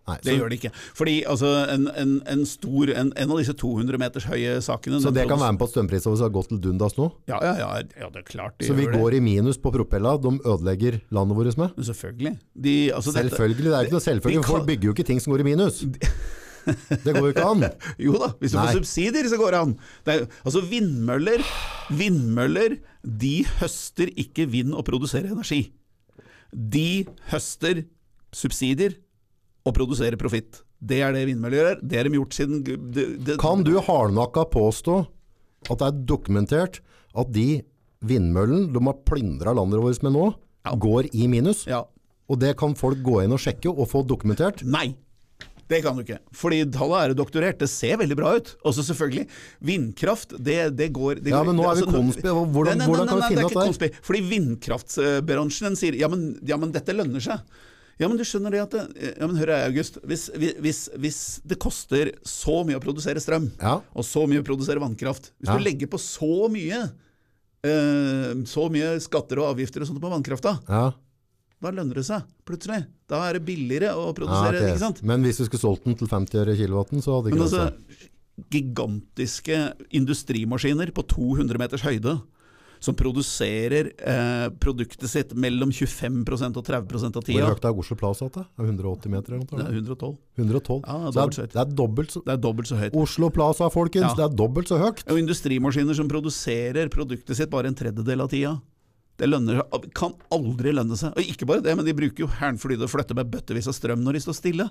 Nei. 0.09 0.17
Det 0.23 0.31
så- 0.33 0.37
gjør 0.39 0.51
det 0.53 0.59
ikke. 0.61 0.71
Fordi 0.99 1.15
altså, 1.25 1.51
en, 1.75 1.89
en, 1.97 2.13
en 2.35 2.45
stor 2.47 2.91
en, 2.95 3.13
en 3.17 3.31
av 3.35 3.39
disse 3.41 3.55
200 3.57 3.99
meters 3.99 4.25
høye 4.31 4.57
sakene 4.65 5.01
Så 5.01 5.13
det 5.15 5.27
kan 5.29 5.41
være 5.41 5.53
med 5.57 5.61
på 5.63 5.69
at 5.71 5.75
strømprisen 5.75 6.19
har 6.21 6.33
gått 6.35 6.49
til 6.53 6.61
dundas 6.61 6.97
nå? 6.99 7.11
Ja, 7.31 7.39
ja, 7.43 7.55
ja, 7.59 7.71
ja, 8.01 8.11
det 8.13 8.23
er 8.25 8.29
klart 8.29 8.59
de 8.61 8.67
Så 8.69 8.75
vi 8.79 8.87
går 8.87 9.11
det. 9.17 9.23
i 9.23 9.25
minus 9.25 9.57
på 9.59 9.73
propella, 9.75 10.17
de 10.21 10.35
ødelegger 10.45 11.01
landet 11.11 11.37
vårt 11.37 11.57
med? 11.59 11.73
Men 11.77 11.85
Selvfølgelig. 11.91 12.35
De, 12.57 12.77
altså, 12.93 13.13
dette- 13.17 13.31
Selvfølgelig, 13.35 13.65
det 13.71 13.75
er 13.79 13.87
ikke 13.89 13.97
noe 13.99 14.07
selvfølgelig. 14.09 14.43
de 14.43 14.53
Folk 14.55 14.67
bygger 14.67 14.85
jo 14.91 14.93
ikke 14.99 15.07
ting 15.13 15.21
som 15.21 15.33
går 15.33 15.41
i 15.41 15.49
minus. 15.55 15.85
Det 16.65 17.13
går 17.13 17.21
jo 17.21 17.33
ikke 17.35 17.45
an. 17.45 17.65
Jo 18.07 18.13
da, 18.17 18.31
hvis 18.41 18.53
du 18.55 18.57
Nei. 18.57 18.67
får 18.73 18.79
subsidier, 18.79 19.27
så 19.29 19.37
går 19.37 19.51
det 19.53 19.59
an. 19.61 19.73
Det 20.07 20.15
er, 20.15 20.23
altså 20.49 20.63
vindmøller, 20.65 21.43
vindmøller 21.93 22.79
de 23.05 23.35
høster 23.61 24.09
ikke 24.17 24.47
vind 24.49 24.73
og 24.73 24.85
produserer 24.89 25.29
energi. 25.33 25.67
De 26.55 27.05
høster 27.33 27.83
subsidier 28.35 28.97
og 29.65 29.75
produsere 29.77 30.19
profitt. 30.21 30.63
Det 30.85 30.99
er 31.01 31.15
det 31.17 31.25
vindmøller 31.31 31.57
gjør. 31.61 31.79
Det 31.89 31.97
har 31.97 32.09
de 32.09 32.19
gjort 32.19 32.37
siden 32.37 32.63
det, 32.65 33.07
det, 33.25 33.39
Kan 33.41 33.63
du 33.65 33.79
hardnakka 33.81 34.45
påstå 34.53 34.99
at 35.71 35.79
det 35.81 35.87
er 35.87 36.03
dokumentert 36.11 36.81
at 37.17 37.31
de 37.33 37.63
vindmøllene 38.05 38.69
de 38.75 38.83
har 38.85 38.99
plyndra 39.09 39.55
landet 39.57 39.81
vårt 39.81 40.03
med 40.05 40.13
nå, 40.13 40.27
Ja. 40.67 40.75
går 40.77 41.09
i 41.15 41.27
minus? 41.29 41.65
Ja. 41.67 41.85
Og 42.29 42.39
det 42.41 42.57
kan 42.61 42.75
folk 42.77 43.01
gå 43.05 43.23
inn 43.25 43.33
og 43.33 43.41
sjekke 43.41 43.73
og 43.73 43.89
få 43.89 44.05
dokumentert? 44.07 44.63
Nei. 44.65 44.95
Det 45.69 45.79
kan 45.83 45.97
du 45.97 46.03
ikke. 46.03 46.19
Fordi 46.37 46.59
tallet 46.73 47.11
er 47.11 47.15
doktorert. 47.17 47.57
Det 47.59 47.71
ser 47.73 47.97
veldig 47.97 48.17
bra 48.19 48.35
ut. 48.37 48.51
Også 48.69 48.85
selvfølgelig, 48.85 49.27
vindkraft, 49.65 50.35
det, 50.37 50.77
det 50.77 50.91
går 50.93 51.23
det 51.25 51.33
Ja, 51.33 51.41
men 51.43 51.57
nå 51.57 51.65
er 51.65 51.79
vi 51.79 51.87
altså, 51.87 51.95
konspi. 51.95 52.29
Hvordan- 52.29 52.77
Nei, 52.77 52.85
nei, 52.85 52.89
hvordan 52.91 53.07
nei, 53.07 53.09
kan 53.09 53.17
vi 53.17 53.23
finne 53.23 53.29
finne 53.29 53.41
det 53.41 53.45
er 53.45 53.49
ikke 53.49 53.69
konspi. 53.73 53.89
Fordi 54.05 54.21
vindkraftbransjen 54.29 55.77
sier 55.81 55.97
ja 55.99 56.09
men, 56.13 56.27
ja, 56.45 56.59
men 56.61 56.73
dette 56.75 56.93
lønner 56.97 57.23
seg. 57.25 57.41
Ja, 58.01 58.09
men 58.11 58.17
du 58.19 58.25
skjønner 58.27 58.51
det 58.51 58.61
at 58.65 58.71
det, 58.75 59.15
Ja, 59.21 59.27
men 59.31 59.37
hør 59.39 59.53
her, 59.55 59.69
August. 59.69 59.99
Hvis, 60.03 60.29
hvis, 60.35 60.89
hvis 60.99 61.19
det 61.47 61.59
koster 61.63 62.11
så 62.27 62.65
mye 62.67 62.81
å 62.81 62.83
produsere 62.83 63.21
strøm, 63.23 63.51
Ja. 63.63 63.77
og 63.95 64.05
så 64.05 64.25
mye 64.27 64.43
å 64.43 64.47
produsere 64.47 64.83
vannkraft 64.83 65.31
Hvis 65.39 65.49
Ja. 65.53 65.57
du 65.57 65.63
legger 65.65 65.87
på 65.93 66.01
så 66.03 66.49
mye 66.51 66.81
eh, 67.65 68.35
så 68.45 68.67
mye 68.71 68.99
skatter 69.01 69.39
og 69.41 69.55
avgifter 69.55 69.81
og 69.81 69.89
sånt 69.89 70.01
på 70.03 70.11
vannkrafta, 70.13 70.59
Ja. 70.69 70.93
da 71.63 71.71
lønner 71.71 71.95
det 71.95 72.05
seg 72.05 72.23
plutselig. 72.45 72.87
Da 73.09 73.23
er 73.31 73.39
det 73.39 73.47
billigere 73.47 73.95
å 73.97 74.13
produsere, 74.13 74.59
ok. 74.61 74.69
ikke 74.75 74.79
sant? 74.83 75.03
Men 75.03 75.23
hvis 75.23 75.39
du 75.39 75.45
skulle 75.47 75.61
solgt 75.63 75.85
den 75.85 75.95
til 75.95 76.07
50 76.09 76.35
øre 76.43 76.57
kilowatten, 76.59 77.01
så 77.01 77.15
hadde 77.23 77.31
det 77.31 77.39
Men 77.39 77.47
ikke 77.47 77.63
altså, 77.63 78.11
gigantiske 78.51 79.57
industrimaskiner 79.95 80.91
på 80.95 81.05
200 81.09 81.59
meters 81.59 81.83
høyde 81.87 82.19
som 82.85 82.97
produserer 82.99 83.89
eh, 83.97 84.49
produktet 84.61 85.09
sitt 85.11 85.33
mellom 85.41 85.73
25% 85.73 86.59
og 86.61 86.67
30% 86.67 87.17
av 87.17 87.23
Hvor 87.23 87.27
tida. 87.27 87.49
høyt 87.49 87.65
er 87.69 87.81
Oslo 87.81 87.97
Plaza? 87.99 88.29
Det 88.35 88.45
Er 88.45 88.69
180 88.69 89.15
meter 89.15 89.35
eller 89.35 89.45
noe, 89.45 89.49
Det 89.49 89.65
er 89.65 89.79
112. 89.81 90.13
112? 90.43 90.85
Ja, 90.85 90.99
det, 91.09 91.25
er 91.25 91.35
så 91.39 91.47
det, 91.47 91.49
er, 91.49 91.53
det 91.55 91.63
er 91.65 91.75
dobbelt 91.81 92.15
så 92.15 92.23
Det 92.27 92.35
er 92.37 92.43
dobbelt 92.45 92.71
så 92.71 92.81
høyt. 92.81 92.99
Oslo 93.05 93.31
Plaza, 93.35 93.71
folkens! 93.73 94.11
Ja. 94.11 94.15
Det 94.21 94.27
er 94.29 94.37
dobbelt 94.43 94.71
så 94.71 94.81
høyt! 94.83 95.05
Og 95.09 95.21
industrimaskiner 95.23 95.97
som 95.97 96.11
produserer 96.11 96.93
produktet 96.93 97.41
sitt 97.41 97.53
bare 97.53 97.73
en 97.73 97.79
tredjedel 97.79 98.25
av 98.27 98.31
tida. 98.33 98.59
Det 99.15 99.29
lønner, 99.31 99.63
kan 99.95 100.13
aldri 100.35 100.73
lønne 100.75 100.99
seg. 100.99 101.15
Og 101.15 101.33
ikke 101.35 101.47
bare 101.47 101.63
det, 101.63 101.77
men 101.79 101.87
de 101.87 101.95
bruker 101.95 102.27
jo 102.27 102.31
hernflyet 102.41 102.83
og 102.83 102.91
flytter 102.91 103.17
med 103.17 103.31
bøttevis 103.31 103.71
av 103.71 103.77
strøm 103.77 104.03
når 104.03 104.19
de 104.19 104.25
står 104.27 104.39
stille. 104.41 104.69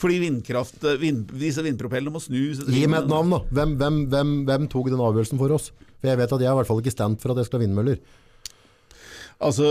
Fordi 0.00 0.16
vindkraft, 0.22 0.80
vind, 1.00 1.28
disse 1.36 1.60
vindpropellene 1.64 2.12
må 2.14 2.22
snu 2.24 2.38
Gi 2.72 2.86
meg 2.88 3.02
et 3.02 3.10
navn, 3.10 3.34
da. 3.34 3.42
Hvem, 3.52 3.74
hvem, 3.76 3.98
hvem, 4.08 4.30
hvem 4.48 4.68
tok 4.72 4.88
den 4.88 5.02
avgjørelsen 5.04 5.40
for 5.40 5.52
oss? 5.58 5.68
For 6.00 6.08
jeg 6.10 6.18
vet 6.20 6.32
at 6.32 6.40
jeg 6.40 6.48
er 6.48 6.54
i 6.56 6.58
hvert 6.60 6.68
fall 6.70 6.80
ikke 6.82 6.94
stemt 6.94 7.20
for 7.22 7.32
at 7.34 7.40
jeg 7.42 7.48
skal 7.50 7.60
ha 7.60 7.64
vindmøller. 7.66 7.98
Altså, 9.40 9.66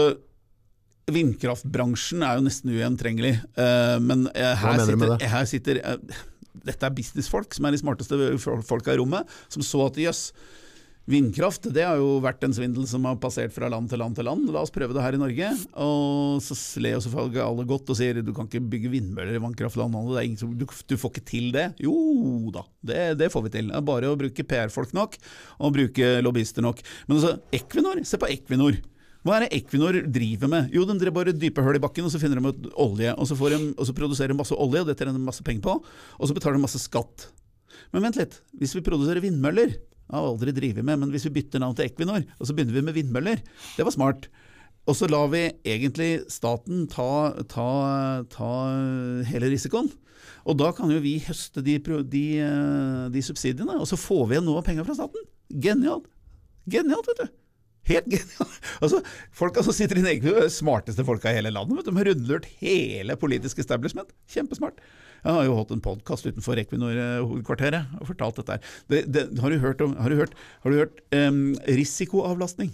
vindkraftbransjen 1.10 2.24
er 2.26 2.38
jo 2.40 2.46
nesten 2.46 2.74
ugjentrengelig. 2.74 3.36
eh, 3.58 3.98
men 4.04 4.28
eh, 4.36 4.54
her 4.62 4.78
sitter, 4.86 5.30
her 5.34 5.48
sitter 5.50 5.82
eh, 5.82 6.20
Dette 6.70 6.86
er 6.86 6.94
businessfolk 6.94 7.54
som 7.56 7.66
er 7.70 7.72
de 7.76 7.80
smarteste 7.82 8.18
fol- 8.44 8.62
folka 8.68 8.94
i 8.94 9.00
rommet, 9.00 9.30
som 9.50 9.64
så 9.64 9.86
at 9.88 9.98
jøss, 10.02 10.32
vindkraft 11.10 11.68
det 11.74 11.84
har 11.86 11.98
jo 12.00 12.20
vært 12.24 12.44
en 12.46 12.54
svindel 12.56 12.86
som 12.90 13.06
har 13.08 13.18
passert 13.22 13.54
fra 13.56 13.70
land 13.72 13.90
til 13.90 14.02
land 14.02 14.18
til 14.18 14.28
land. 14.30 14.50
La 14.54 14.62
oss 14.62 14.74
prøve 14.74 14.94
det 14.96 15.04
her 15.04 15.18
i 15.18 15.22
Norge. 15.22 15.50
Og 15.82 16.44
så 16.46 16.58
ler 16.84 16.96
jo 16.96 17.04
selvfølgelig 17.06 17.42
alle 17.46 17.66
godt 17.70 17.90
og 17.94 17.98
sier 18.00 18.22
du 18.22 18.32
kan 18.36 18.50
ikke 18.50 18.62
bygge 18.76 18.94
vindmøller 18.94 19.40
i 19.40 20.36
som, 20.40 20.54
du, 20.56 20.66
du 20.66 20.96
får 21.00 21.16
ikke 21.16 21.26
til 21.28 21.50
det. 21.56 21.66
Jo 21.82 21.96
da, 22.54 22.64
det, 22.86 23.02
det 23.20 23.32
får 23.34 23.48
vi 23.48 23.54
til. 23.58 23.72
Det 23.72 23.80
er 23.80 23.90
bare 23.90 24.12
å 24.12 24.20
bruke 24.20 24.46
PR-folk 24.46 24.94
nok, 24.98 25.18
og 25.60 25.76
bruke 25.76 26.14
lobbyister 26.24 26.66
nok. 26.66 26.82
Men 27.08 27.18
altså, 27.18 27.36
Equinor, 27.56 28.02
se 28.06 28.22
på 28.22 28.30
Equinor. 28.30 28.80
Hva 29.26 29.36
er 29.36 29.46
det 29.46 29.58
Equinor 29.58 29.98
driver 30.08 30.52
med? 30.52 30.70
Jo, 30.76 30.86
de 30.88 31.12
bare 31.12 31.36
dype 31.36 31.64
hull 31.66 31.76
i 31.76 31.84
bakken, 31.84 32.08
og 32.08 32.14
så 32.14 32.22
finner 32.22 32.40
de 32.40 32.54
ut 32.54 32.70
olje. 32.80 33.12
Og 33.20 33.28
så, 33.28 33.36
de, 33.52 33.60
og 33.76 33.90
så 33.90 33.96
produserer 33.98 34.32
de 34.32 34.40
masse 34.40 34.56
olje, 34.56 34.86
og 34.86 34.88
det 34.88 34.96
tjener 35.00 35.18
de 35.18 35.26
masse 35.26 35.44
penger 35.46 35.66
på. 35.66 35.76
Og 36.18 36.30
så 36.30 36.38
betaler 36.38 36.60
de 36.60 36.64
masse 36.64 36.80
skatt. 36.86 37.28
Men 37.92 38.06
vent 38.06 38.20
litt, 38.20 38.40
hvis 38.62 38.78
vi 38.78 38.86
produserer 38.86 39.24
vindmøller 39.24 39.76
Jeg 40.10 40.18
har 40.18 40.26
aldri 40.26 40.54
drevet 40.58 40.86
med, 40.86 40.98
men 41.04 41.12
hvis 41.14 41.28
vi 41.28 41.36
bytter 41.38 41.62
navn 41.62 41.76
til 41.78 41.86
Equinor, 41.86 42.24
og 42.40 42.48
så 42.50 42.56
begynner 42.58 42.74
vi 42.74 42.86
med 42.88 42.96
vindmøller, 42.98 43.42
det 43.78 43.86
var 43.86 43.94
smart. 43.94 44.26
Og 44.90 44.96
så 44.98 45.06
lar 45.06 45.28
vi 45.30 45.44
egentlig 45.70 46.24
staten 46.34 46.88
ta, 46.90 47.36
ta, 47.52 47.70
ta 48.34 48.54
hele 49.30 49.52
risikoen. 49.54 49.92
Og 50.50 50.58
da 50.58 50.72
kan 50.74 50.90
jo 50.90 51.02
vi 51.04 51.20
høste 51.22 51.62
de, 51.62 51.78
de, 52.10 52.24
eh, 52.42 53.04
de 53.14 53.22
subsidiene, 53.22 53.78
og 53.78 53.86
så 53.90 54.00
får 54.00 54.24
vi 54.26 54.38
igjen 54.38 54.48
noe 54.50 54.64
av 54.64 54.66
penga 54.66 54.86
fra 54.88 54.98
staten. 54.98 55.28
Genialt. 55.62 56.10
Genialt, 56.70 57.12
vet 57.12 57.22
du. 57.22 57.36
Helt 57.90 58.10
genialt. 58.10 58.58
Altså, 58.84 59.04
folk 59.36 59.58
altså 59.60 59.74
sitter 59.76 60.00
i 60.00 60.06
Equinor, 60.16 60.42
er 60.42 60.50
de 60.50 60.56
smarteste 60.58 61.06
folka 61.06 61.30
i 61.30 61.38
hele 61.38 61.54
landet. 61.54 61.78
Vet 61.78 61.86
du. 61.86 61.92
De 61.94 62.00
har 62.02 62.10
rundlurt 62.10 62.50
hele 62.64 63.20
politisk 63.20 63.62
establishment. 63.62 64.10
Kjempesmart. 64.32 64.82
Jeg 65.24 65.36
har 65.36 65.48
jo 65.48 65.56
hatt 65.58 65.72
en 65.76 65.84
podkast 65.84 66.28
utenfor 66.30 66.60
Equinor-hovedkvarteret 66.62 68.00
og 68.00 68.12
fortalt 68.12 68.40
dette 68.40 68.58
her. 68.58 68.76
Det, 68.92 69.02
det, 69.12 69.26
har 69.44 69.52
du 69.52 69.60
hørt 69.64 69.82
om 69.84 69.98
Har 70.00 70.12
du 70.12 70.20
hørt, 70.20 70.36
har 70.64 70.72
du 70.72 70.80
hørt 70.80 71.02
um, 71.16 71.42
risikoavlastning? 71.68 72.72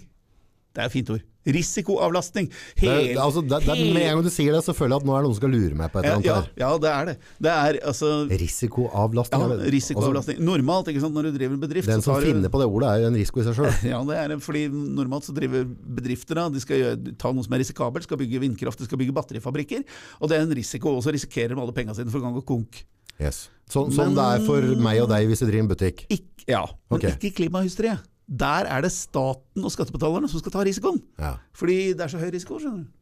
Det 0.76 0.82
er 0.84 0.90
et 0.90 0.94
fint 0.94 1.10
ord. 1.10 1.24
Risikoavlastning. 1.46 2.48
Det, 2.80 2.88
er- 2.90 3.20
altså, 3.22 3.42
det, 3.46 3.60
det, 3.66 3.76
med 3.94 4.02
en 4.02 4.16
gang 4.18 4.24
du 4.26 4.30
sier 4.34 4.52
det, 4.56 4.62
så 4.66 4.74
føler 4.76 4.96
jeg 4.96 5.02
at 5.04 5.06
nå 5.08 5.14
er 5.14 5.22
det 5.22 5.26
noen 5.28 5.34
som 5.36 5.40
skal 5.42 5.52
lure 5.54 5.78
meg 5.78 5.92
på 5.92 6.00
et 6.00 6.04
eller 6.08 6.16
annet 6.18 6.28
ja, 6.28 6.36
her. 6.40 6.48
ja, 6.62 6.70
det 6.82 6.90
er 6.92 7.10
det. 7.10 7.14
Det 7.46 7.52
er 7.52 7.78
altså 7.92 8.10
Risikoavlastning. 8.30 9.44
ja, 9.46 9.46
risikoavlastning. 9.46 9.60
Altså, 9.60 9.72
risikoavlastning. 9.76 10.40
Normalt, 10.46 10.90
ikke 10.92 11.02
sant, 11.04 11.14
når 11.16 11.28
du 11.28 11.38
driver 11.38 11.54
en 11.58 11.62
bedrift 11.62 11.86
Altså, 11.88 11.96
den 12.00 12.06
så 12.06 12.16
som 12.16 12.26
finner 12.26 12.48
du- 12.48 12.52
på 12.56 12.62
det 12.62 12.68
ordet, 12.70 12.88
er 12.90 13.04
jo 13.04 13.10
en 13.12 13.18
risiko 13.20 13.40
i 13.40 13.46
seg 13.48 13.58
sjøl. 13.60 13.72
Ja, 13.92 14.02
det 14.10 14.16
er. 14.22 14.36
Fordi 14.46 14.64
normalt 14.72 15.28
så 15.28 15.34
driver 15.36 15.64
bedrifter 16.00 16.34
da, 16.40 16.48
de 16.52 16.60
skal 16.62 16.82
gjøre, 16.82 17.14
ta 17.20 17.32
noe 17.32 17.46
som 17.46 17.54
er 17.56 17.62
risikabelt, 17.64 18.04
skal 18.08 18.18
bygge 18.20 18.42
vindkraft, 18.42 18.78
de 18.82 18.88
skal 18.88 18.98
bygge 19.00 19.14
batterifabrikker. 19.16 19.84
Og 20.20 20.28
det 20.30 20.38
er 20.40 20.46
en 20.46 20.54
risiko, 20.56 20.96
og 20.98 21.04
så 21.06 21.14
risikerer 21.14 21.54
de 21.54 21.60
alle 21.62 21.74
pengene 21.76 21.94
sine 21.98 22.10
for 22.12 22.24
gang 22.24 22.36
og 22.36 22.44
konk. 22.48 22.82
Yes. 23.22 23.46
Sånn 23.72 23.88
som 23.94 24.12
det 24.14 24.22
er 24.22 24.42
for 24.44 24.60
meg 24.82 25.00
og 25.02 25.08
deg 25.10 25.24
hvis 25.30 25.40
vi 25.42 25.48
driver 25.48 25.64
en 25.64 25.70
butikk. 25.72 26.02
Ikk- 26.12 26.44
ja, 26.46 26.60
men 26.90 26.98
okay. 27.00 27.14
ikke 27.16 27.32
klimahysteriet. 27.40 28.04
Der 28.26 28.66
er 28.66 28.82
det 28.82 28.90
staten 28.90 29.64
og 29.64 29.70
skattebetalerne 29.70 30.28
som 30.30 30.42
skal 30.42 30.54
ta 30.54 30.64
risikoen. 30.66 30.98
Ja. 31.20 31.36
Fordi 31.54 31.92
det 31.94 32.06
er 32.06 32.10
så 32.10 32.18
høy 32.18 32.32
risiko, 32.34 32.58
skjønner 32.58 32.82
du. 32.82 32.92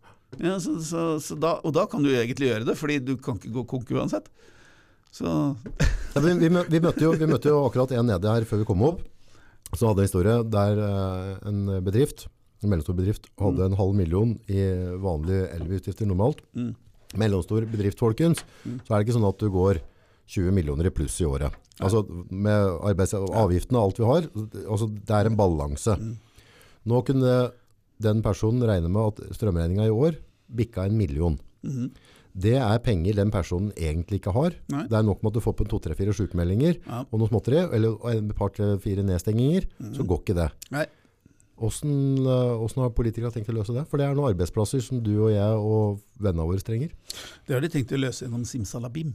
Ja, 0.43 0.59
så, 0.61 0.75
så, 0.83 1.05
så 1.23 1.37
da, 1.39 1.57
og 1.63 1.75
da 1.77 1.87
kan 1.91 2.03
du 2.05 2.11
egentlig 2.11 2.51
gjøre 2.51 2.67
det, 2.69 2.77
fordi 2.77 2.99
du 3.01 3.15
kan 3.23 3.39
ikke 3.39 3.55
gå 3.55 3.65
konk 3.71 3.93
uansett. 3.95 4.29
Så 5.15 5.27
Ja, 6.15 6.23
vi, 6.23 6.35
vi, 6.39 6.51
vi, 6.51 6.81
møtte 6.83 7.03
jo, 7.03 7.15
vi 7.19 7.27
møtte 7.31 7.51
jo 7.51 7.65
akkurat 7.67 7.95
en 7.95 8.09
nede 8.11 8.31
her 8.31 8.47
før 8.47 8.63
vi 8.63 8.69
kom 8.69 8.83
opp. 8.87 9.03
som 9.75 9.89
hadde 9.89 10.05
en 10.05 10.09
historie 10.09 10.35
der 10.47 10.81
eh, 10.87 11.49
en 11.51 11.65
bedrift, 11.83 12.29
en 12.63 12.71
mellomstor 12.71 12.95
bedrift, 12.95 13.27
hadde 13.41 13.67
en 13.67 13.79
halv 13.79 13.95
million 13.99 14.37
i 14.47 14.61
vanlige 15.03 15.49
elveutgifter 15.57 16.07
normalt. 16.07 16.43
Mm. 16.55 16.75
Mellomstor 17.19 17.67
bedrift, 17.71 17.99
folkens, 17.99 18.45
så 18.65 18.95
er 18.95 18.99
det 18.99 19.07
ikke 19.07 19.17
sånn 19.17 19.27
at 19.27 19.43
du 19.43 19.51
går 19.55 19.81
20 20.31 20.55
millioner 20.55 20.89
i 20.89 20.95
pluss 20.95 21.19
i 21.23 21.27
året. 21.29 21.55
Altså 21.83 22.05
med 22.31 22.69
arbeids- 22.87 23.17
og 23.19 23.33
avgiftene 23.35 23.81
og 23.81 23.89
alt 23.89 23.99
vi 23.99 24.05
har, 24.07 24.29
altså 24.71 24.87
det 24.95 25.11
er 25.17 25.27
en 25.31 25.37
balanse. 25.39 25.97
Mm. 25.99 26.17
Nå 26.87 27.01
kunne 27.07 27.37
den 28.05 28.21
personen 28.23 28.63
regne 28.69 28.91
med 28.93 29.15
at 29.15 29.35
strømregninga 29.39 29.87
i 29.89 29.95
år 29.95 30.19
bikka 30.55 30.85
en 30.87 30.97
million. 30.99 31.39
Mm. 31.65 31.89
Det 32.35 32.57
er 32.59 32.79
penger 32.83 33.15
den 33.15 33.31
personen 33.31 33.71
egentlig 33.79 34.19
ikke 34.21 34.33
har. 34.35 34.55
Nei. 34.69 34.85
Det 34.91 34.99
er 34.99 35.07
nok 35.07 35.23
med 35.23 35.31
at 35.31 35.39
du 35.39 35.43
får 35.45 35.55
på 35.59 35.67
to-tre-fire 35.71 36.15
sykemeldinger 36.15 36.81
Ja. 36.83 37.05
og 37.11 37.19
noe 37.21 37.29
småtteri, 37.31 37.61
eller 37.73 37.95
et 38.11 38.35
par-fire 38.35 39.03
nedstenginger, 39.07 39.67
så 39.95 40.03
går 40.07 40.21
ikke 40.25 40.35
det. 40.35 40.51
Nei. 40.75 40.87
Hvordan, 41.55 42.19
eh, 42.19 42.55
hvordan 42.59 42.83
har 42.83 42.91
politikere 42.91 43.31
tenkt 43.31 43.49
å 43.49 43.55
løse 43.55 43.73
det? 43.73 43.87
For 43.87 43.97
det 43.99 44.07
er 44.09 44.15
noen 44.19 44.33
arbeidsplasser 44.35 44.83
som 44.83 45.01
du 45.01 45.13
og 45.23 45.31
jeg 45.31 45.55
og 45.63 46.01
vennene 46.19 46.47
våre 46.51 46.59
trenger. 46.59 46.91
Det 47.47 47.55
har 47.55 47.61
de 47.63 47.69
tenkt 47.71 47.93
å 47.95 48.01
løse 48.03 48.25
gjennom 48.27 48.43
simsalabim. 48.45 49.15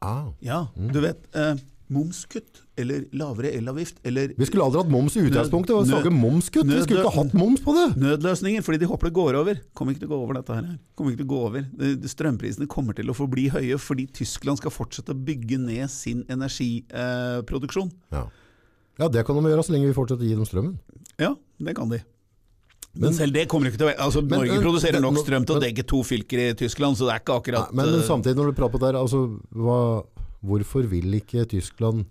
Ah. 0.00 0.32
Ja, 0.40 0.68
du 0.74 1.00
vet, 1.00 1.20
eh, 1.34 1.56
momskutt, 1.88 2.62
eller 2.76 3.04
lavere 3.12 3.52
elavgift, 3.56 3.96
eller 4.04 4.32
Vi 4.36 4.44
skulle 4.48 4.64
aldri 4.64 4.82
hatt 4.82 4.90
moms 4.90 5.16
i 5.16 5.20
utgangspunktet. 5.28 5.86
Nød- 5.86 6.02
Vi 6.02 6.10
momskutt. 6.10 6.64
Nød, 6.66 6.76
Vi 6.76 6.82
skulle 6.82 7.04
ikke 7.04 7.14
hatt 7.14 7.34
moms 7.34 7.60
på 7.60 7.72
det. 7.76 7.96
nødløsninger, 8.02 8.62
fordi 8.62 8.78
de 8.78 8.86
håper 8.90 9.06
det 9.10 9.14
går 9.14 9.34
over. 9.40 9.60
Kommer 9.74 9.92
ikke 9.94 10.00
til 10.00 10.08
å 10.08 10.12
gå 10.16 10.18
over 10.22 10.34
dette 10.34 10.54
her. 10.54 10.78
Kommer 10.96 11.12
ikke 11.12 11.22
til 11.22 11.26
å 11.26 11.32
gå 11.34 11.40
over. 11.46 11.62
Strømprisene 12.08 12.66
kommer 12.66 12.92
til 12.94 13.06
å 13.06 13.14
forbli 13.14 13.48
høye 13.50 13.78
fordi 13.78 14.06
Tyskland 14.12 14.58
skal 14.58 14.70
fortsette 14.70 15.14
å 15.14 15.24
bygge 15.24 15.58
ned 15.58 15.88
sin 15.90 16.24
energiproduksjon. 16.28 17.90
Ja. 18.12 18.26
ja, 18.98 19.08
det 19.08 19.24
kan 19.26 19.36
de 19.36 19.50
gjøre 19.50 19.64
så 19.66 19.72
lenge 19.74 19.86
vi 19.90 19.96
fortsetter 19.96 20.24
å 20.24 20.28
gi 20.28 20.34
dem 20.34 20.44
strømmen. 20.48 20.76
ja, 21.18 21.34
det 21.60 21.74
kan 21.76 21.88
de. 21.88 22.02
Men- 22.96 23.10
Men, 23.10 23.12
selv 23.12 23.32
det 23.34 23.46
kommer 23.48 23.68
ikke 23.68 23.76
til 23.76 23.86
å 23.88 23.90
være 23.92 23.98
altså, 24.00 24.22
Men- 24.26 24.40
Norge 24.40 24.62
produserer 24.62 25.00
nok 25.02 25.18
strøm 25.20 25.44
til 25.44 25.56
å 25.56 25.60
dekke 25.60 25.86
to 25.86 25.98
fylker 26.02 26.38
i 26.50 26.54
Tyskland, 26.54 26.96
så 26.96 27.04
det 27.04 27.12
er 27.12 27.20
ikke 27.20 27.34
Nei, 27.34 27.40
akkurat 27.60 27.74
men, 27.74 27.86
men 27.90 28.00
eh, 28.00 28.06
samtidig, 28.08 28.36
når 28.36 28.46
du 28.46 28.52
prater 28.56 28.72
på 28.72 28.80
det 28.80 28.88
her, 28.88 29.00
altså, 29.02 29.40
hva, 29.54 30.06
hvorfor 30.46 30.86
vil 30.90 31.18
ikke 31.18 31.44
Tyskland 31.50 32.06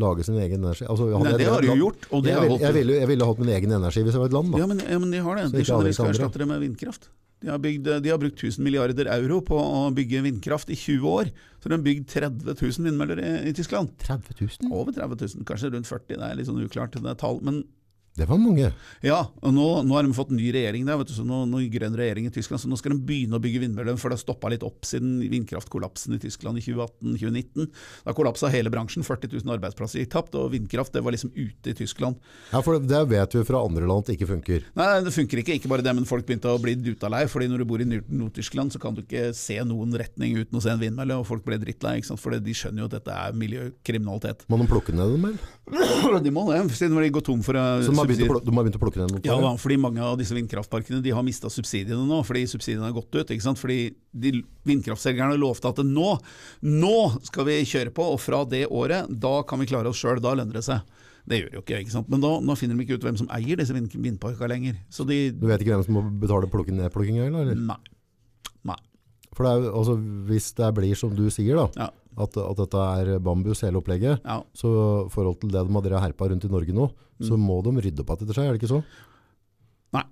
lage 0.00 0.24
sin 0.26 0.38
egen 0.42 0.62
energi? 0.62 0.86
Altså, 0.90 1.08
Nei, 1.12 1.34
det 1.38 1.50
har 1.50 1.64
de 1.64 1.70
jo 1.70 1.76
gjort, 1.86 2.08
jeg, 2.10 2.34
har 2.34 2.46
vil, 2.48 2.56
jeg, 2.60 2.74
ville, 2.78 2.96
jeg 3.02 3.10
ville 3.10 3.28
hatt 3.28 3.42
min 3.42 3.52
egen 3.56 3.76
energi 3.80 4.06
hvis 4.06 4.16
jeg 4.16 4.24
var 4.24 4.32
et 4.32 4.38
land. 4.38 4.54
Da. 4.54 4.62
Ja, 4.62 4.70
men, 4.70 4.80
ja, 4.84 5.02
men 5.02 5.12
de 5.14 5.20
har 5.26 5.38
det. 5.38 5.50
Så 5.50 5.58
De 5.58 5.68
skjønner 5.68 5.90
vi 5.90 5.98
skal 5.98 6.14
erstatte 6.14 6.42
det 6.42 6.48
med 6.50 6.64
vindkraft. 6.64 7.10
De 7.44 7.50
har, 7.52 7.58
bygd, 7.60 7.88
de 8.00 8.08
har 8.08 8.20
brukt 8.20 8.40
1000 8.40 8.64
milliarder 8.64 9.08
euro 9.18 9.42
på 9.44 9.56
å 9.58 9.80
bygge 9.92 10.22
vindkraft 10.24 10.70
i 10.72 10.76
20 10.80 11.10
år. 11.10 11.32
Så 11.60 11.68
de 11.68 11.76
har 11.76 11.82
bygd 11.84 12.06
30 12.08 12.54
000 12.56 12.86
vindmøller 12.88 13.20
i, 13.20 13.32
i 13.50 13.52
Tyskland. 13.56 13.90
30 14.00 14.38
000? 14.40 14.70
Over 14.72 14.96
30 14.96 15.26
000, 15.42 15.48
kanskje 15.48 15.74
rundt 15.74 15.90
40, 15.90 16.14
det 16.14 16.24
er 16.24 16.38
litt 16.38 16.48
sånn 16.48 16.62
uklart 16.64 16.96
det 16.96 17.10
er 17.10 17.18
tall. 17.20 17.42
Men 17.44 17.60
Det 18.14 18.28
var 18.30 18.38
mange. 18.38 18.68
ja, 19.02 19.16
og 19.42 19.50
nå, 19.56 19.64
nå 19.82 19.96
har 19.96 20.06
de 20.06 20.12
fått 20.14 20.30
ny 20.30 20.52
regjering 20.54 20.84
der, 20.86 20.98
vet 21.00 21.08
du, 21.10 21.14
så 21.16 21.24
nå, 21.26 21.40
nå 21.50 21.64
grønn 21.72 21.96
regjering 21.98 22.28
i 22.28 22.30
Tyskland, 22.30 22.60
så 22.62 22.68
nå 22.70 22.76
skal 22.78 22.94
de 22.94 23.00
begynne 23.08 23.34
å 23.34 23.42
bygge 23.42 23.64
vindmøller, 23.64 23.96
for 23.98 24.12
det 24.12 24.20
har 24.20 24.22
stoppa 24.22 24.50
litt 24.52 24.62
opp 24.62 24.86
siden 24.86 25.16
vindkraftkollapsen 25.32 26.14
i 26.14 26.20
Tyskland 26.22 26.60
i 26.60 26.62
2018-2019. 26.62 27.66
Da 28.06 28.14
kollapsa 28.14 28.50
hele 28.54 28.70
bransjen, 28.70 29.02
40 29.02 29.32
000 29.34 29.54
arbeidsplasser 29.56 29.98
gikk 30.04 30.12
tapt, 30.14 30.36
og 30.38 30.52
vindkraft 30.54 30.94
det 30.94 31.02
var 31.02 31.16
liksom 31.16 31.32
ute 31.34 31.72
i 31.72 31.74
Tyskland. 31.74 32.20
Ja, 32.52 32.62
for 32.62 32.78
det, 32.78 32.86
det 32.92 33.02
vet 33.10 33.34
vi 33.34 33.42
fra 33.48 33.64
andre 33.66 33.88
land 33.90 34.04
at 34.04 34.12
det 34.12 34.16
ikke 34.20 34.30
funker. 34.30 34.68
Nei, 34.78 34.88
det 35.08 35.14
funker 35.16 35.42
ikke. 35.42 35.58
Ikke 35.58 35.72
bare 35.74 35.82
det, 35.86 35.96
men 35.98 36.06
folk 36.08 36.26
begynte 36.28 36.54
å 36.54 36.62
bli 36.62 36.76
duta-lei. 36.78 37.24
fordi 37.30 37.50
når 37.50 37.64
du 37.64 37.68
bor 37.72 37.82
i 37.82 37.88
Nord- 37.88 38.14
Nord-Tyskland, 38.14 38.72
så 38.76 38.78
kan 38.82 38.94
du 38.94 39.02
ikke 39.02 39.32
se 39.34 39.58
noen 39.66 39.90
retning 39.98 40.38
uten 40.38 40.58
å 40.58 40.62
se 40.62 40.70
en 40.70 40.78
vindmølle, 40.82 41.18
og 41.18 41.26
folk 41.26 41.42
ble 41.46 41.58
drittlei. 41.62 41.96
ikke 41.98 42.12
sant? 42.12 42.22
For 42.22 42.38
de 42.38 42.54
skjønner 42.56 42.84
jo 42.84 42.90
at 42.92 42.96
dette 43.00 43.18
er 43.26 43.34
miljøkriminalitet. 43.42 44.46
Må 44.52 44.62
de 44.62 44.70
plukke 44.70 44.94
ned 44.94 45.16
dem, 45.16 45.28
eller? 45.32 46.20
De 46.24 46.30
må 46.32 46.44
det, 46.48 46.58
siden 46.76 46.96
de 47.00 47.08
går 47.12 47.22
tom 47.24 47.40
for 47.44 47.56
eh, 47.58 47.82
har 48.06 48.30
plukke, 48.30 48.46
de 48.46 48.54
har 48.54 48.66
begynt 48.66 48.78
å 48.78 48.82
plukke 48.82 49.00
ned 49.00 49.14
noe? 49.14 49.22
Ja, 49.26 49.36
da, 49.40 49.52
fordi 49.60 49.78
mange 49.80 50.02
av 50.04 50.18
disse 50.20 50.36
vindkraftparkene 50.36 51.00
de 51.04 51.14
har 51.16 51.24
mista 51.26 51.50
subsidiene 51.52 52.04
nå, 52.08 52.20
fordi 52.26 52.44
subsidiene 52.50 52.86
har 52.86 52.96
gått 52.96 53.14
ut. 53.16 53.32
ikke 53.32 53.46
sant? 53.46 53.60
Fordi 53.60 53.78
de 54.12 54.34
vindkraftselgerne 54.68 55.38
lovte 55.40 55.72
at 55.72 55.80
nå, 55.86 56.10
nå 56.68 56.96
skal 57.26 57.48
vi 57.48 57.60
kjøre 57.68 57.94
på, 57.94 58.10
og 58.14 58.20
fra 58.22 58.44
det 58.48 58.66
året, 58.68 59.08
da 59.08 59.38
kan 59.48 59.62
vi 59.62 59.70
klare 59.70 59.90
oss 59.90 60.02
sjøl, 60.02 60.22
da 60.22 60.36
lønner 60.36 60.60
det 60.60 60.66
seg. 60.66 60.84
Det 61.24 61.38
gjør 61.40 61.50
det 61.50 61.56
jo 61.56 61.64
ikke, 61.64 61.80
ikke 61.86 61.94
sant? 61.94 62.08
men 62.12 62.20
da, 62.20 62.34
nå 62.44 62.54
finner 62.60 62.76
de 62.76 62.84
ikke 62.84 62.98
ut 62.98 63.04
hvem 63.06 63.16
som 63.16 63.30
eier 63.32 63.56
disse 63.56 63.72
vind 63.72 63.92
vindparkene 63.96 64.50
lenger. 64.52 64.78
Så 64.92 65.06
de 65.08 65.30
Du 65.32 65.46
vet 65.48 65.62
ikke 65.64 65.72
hvem 65.72 65.86
som 65.86 65.96
må 65.96 66.04
betale? 66.20 66.50
Nei. 66.52 67.54
Nei. 67.72 67.93
For 69.34 69.44
det 69.46 69.52
er, 69.52 69.70
altså, 69.74 69.96
hvis 70.28 70.52
det 70.54 70.68
blir 70.76 70.94
som 70.96 71.14
du 71.14 71.24
sier, 71.30 71.56
da, 71.56 71.66
Ja. 71.76 71.88
at, 72.24 72.36
at 72.38 72.56
dette 72.56 72.74
er 72.78 73.18
bambus 73.18 73.60
hele 73.66 73.80
opplegget, 73.82 74.20
Ja. 74.24 74.42
så 74.54 75.06
i 75.06 75.10
forhold 75.10 75.40
til 75.40 75.50
det 75.50 75.66
de 75.66 75.90
har 75.96 76.06
herpa 76.08 76.28
rundt 76.30 76.44
i 76.44 76.48
Norge 76.52 76.72
nå, 76.72 76.90
Mm. 77.20 77.26
så 77.28 77.36
må 77.38 77.62
de 77.62 77.70
rydde 77.80 78.00
opp 78.02 78.10
etter 78.18 78.34
seg, 78.34 78.46
er 78.48 78.52
det 78.56 78.60
ikke 78.62 78.72
så? 78.74 78.84
Nei. 79.94 80.02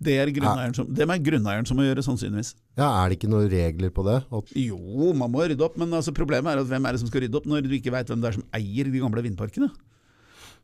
Det 0.00 0.14
er 0.22 0.30
grunneieren 0.32 0.74
som, 0.74 0.86
det 0.86 1.02
er 1.04 1.18
grunneieren 1.18 1.66
som 1.66 1.76
må 1.76 1.82
gjøre, 1.84 2.00
sannsynligvis. 2.06 2.54
Ja, 2.78 3.04
Er 3.04 3.08
det 3.10 3.18
ikke 3.18 3.28
noen 3.28 3.50
regler 3.50 3.90
på 3.90 4.04
det? 4.06 4.24
At, 4.32 4.52
Jo, 4.56 5.12
man 5.12 5.30
må 5.32 5.42
rydde 5.46 5.60
opp, 5.66 5.76
men 5.76 5.90
altså 5.90 6.14
problemet 6.14 6.46
er 6.54 6.60
at 6.62 6.66
hvem 6.70 6.86
er 6.88 6.92
det 6.92 7.00
som 7.00 7.08
skal 7.10 7.20
rydde 7.22 7.34
opp 7.36 7.44
når 7.46 7.62
du 7.66 7.74
ikke 7.76 7.90
veit 7.92 8.06
hvem 8.08 8.20
det 8.22 8.28
er 8.30 8.38
som 8.38 8.44
eier 8.54 8.84
de 8.90 8.98
gamle 9.02 9.22
vindparkene? 9.26 9.68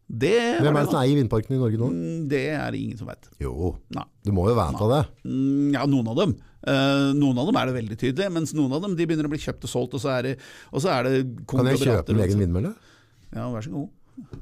Det, 0.09 0.61
Hvem 0.63 0.77
er 0.79 0.85
det 0.87 0.91
som 0.93 1.01
eier 1.03 1.19
vindparkene 1.19 1.57
i 1.57 1.61
Norge 1.61 1.79
nå? 1.83 1.89
Mm, 1.91 2.29
Det 2.31 2.45
er 2.55 2.71
det 2.71 2.79
ingen 2.81 2.97
som 2.99 3.09
vet. 3.09 3.27
Jo, 3.43 3.77
Nei. 3.91 4.05
du 4.25 4.31
må 4.31 4.47
jo 4.49 4.55
vite 4.55 4.87
det. 4.93 5.03
Mm, 5.27 5.73
Ja, 5.75 5.85
noen 5.85 6.09
av 6.09 6.17
dem. 6.17 6.37
Eh, 6.67 7.13
noen 7.15 7.39
av 7.39 7.47
dem 7.47 7.59
er 7.61 7.69
det 7.71 7.77
veldig 7.77 7.97
tydelig, 8.01 8.27
mens 8.35 8.55
noen 8.59 8.73
av 8.75 8.83
dem 8.83 8.97
de 8.99 9.07
begynner 9.07 9.29
å 9.29 9.31
bli 9.31 9.39
kjøpt 9.39 9.69
og 9.69 9.71
solgt, 9.71 9.93
og 9.95 10.03
så 10.03 10.11
er 10.17 10.27
det, 10.27 10.33
og 10.73 10.83
så 10.83 10.91
er 10.97 11.07
det 11.07 11.13
Kan 11.47 11.69
jeg 11.71 11.83
kjøpe 11.85 12.17
min 12.17 12.25
egen 12.27 12.43
vindmølle? 12.43 12.73
Ja, 13.37 13.47
vær 13.53 13.63
så 13.63 13.71
god. 13.75 13.93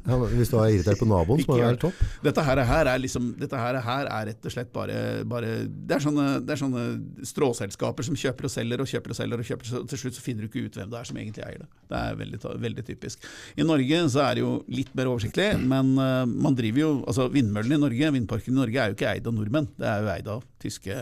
Ja, 0.04 0.18
hvis 0.30 0.50
du 0.52 0.56
er 0.60 0.68
irritert 0.74 1.00
på 1.00 1.06
naboen, 1.08 1.40
så 1.42 1.48
må 1.48 1.56
det 1.56 1.64
være 1.64 1.78
topp. 1.82 2.00
Dette 2.22 2.42
her, 2.44 2.60
her 2.68 2.88
er 2.92 2.98
liksom, 3.00 3.30
dette 3.40 3.56
her, 3.58 3.78
her 3.82 4.10
er 4.12 4.26
rett 4.28 4.46
og 4.46 4.52
slett 4.52 4.68
bare, 4.74 4.98
bare 5.26 5.54
det, 5.66 5.96
er 5.96 6.02
sånne, 6.04 6.26
det 6.44 6.54
er 6.54 6.60
sånne 6.60 6.82
stråselskaper 7.26 8.06
som 8.06 8.18
kjøper 8.18 8.46
og 8.48 8.52
selger 8.52 8.82
og 8.84 8.90
kjøper 8.90 9.14
og 9.14 9.18
selger, 9.18 9.40
og 9.42 9.48
kjøper, 9.48 9.70
og 9.80 9.88
til 9.90 10.00
slutt 10.04 10.18
så 10.18 10.24
finner 10.24 10.44
du 10.44 10.50
ikke 10.50 10.66
ut 10.68 10.78
hvem 10.78 10.92
det 10.92 11.00
er 11.00 11.08
som 11.10 11.18
egentlig 11.20 11.44
eier 11.46 11.64
det. 11.64 11.68
Det 11.90 12.00
er 12.02 12.18
veldig, 12.20 12.40
veldig 12.66 12.84
typisk. 12.90 13.26
I 13.58 13.66
Norge 13.66 14.02
så 14.14 14.22
er 14.28 14.38
det 14.38 14.44
jo 14.44 14.52
litt 14.76 14.92
mer 14.98 15.10
oversiktlig, 15.14 15.48
men 15.74 15.94
eh, 16.04 16.22
man 16.46 16.58
driver 16.60 16.84
jo 16.84 16.90
altså 17.08 17.28
Vindmøllene 17.34 17.78
i 17.80 17.82
Norge, 17.86 18.12
vindparken 18.18 18.54
i 18.54 18.60
Norge 18.60 18.82
er 18.84 18.92
jo 18.92 18.98
ikke 18.98 19.10
eid 19.16 19.26
av 19.32 19.36
nordmenn, 19.40 19.70
det 19.80 19.88
er 19.90 20.04
jo 20.04 20.12
eid 20.14 20.30
av 20.36 20.44
tyske, 20.64 20.94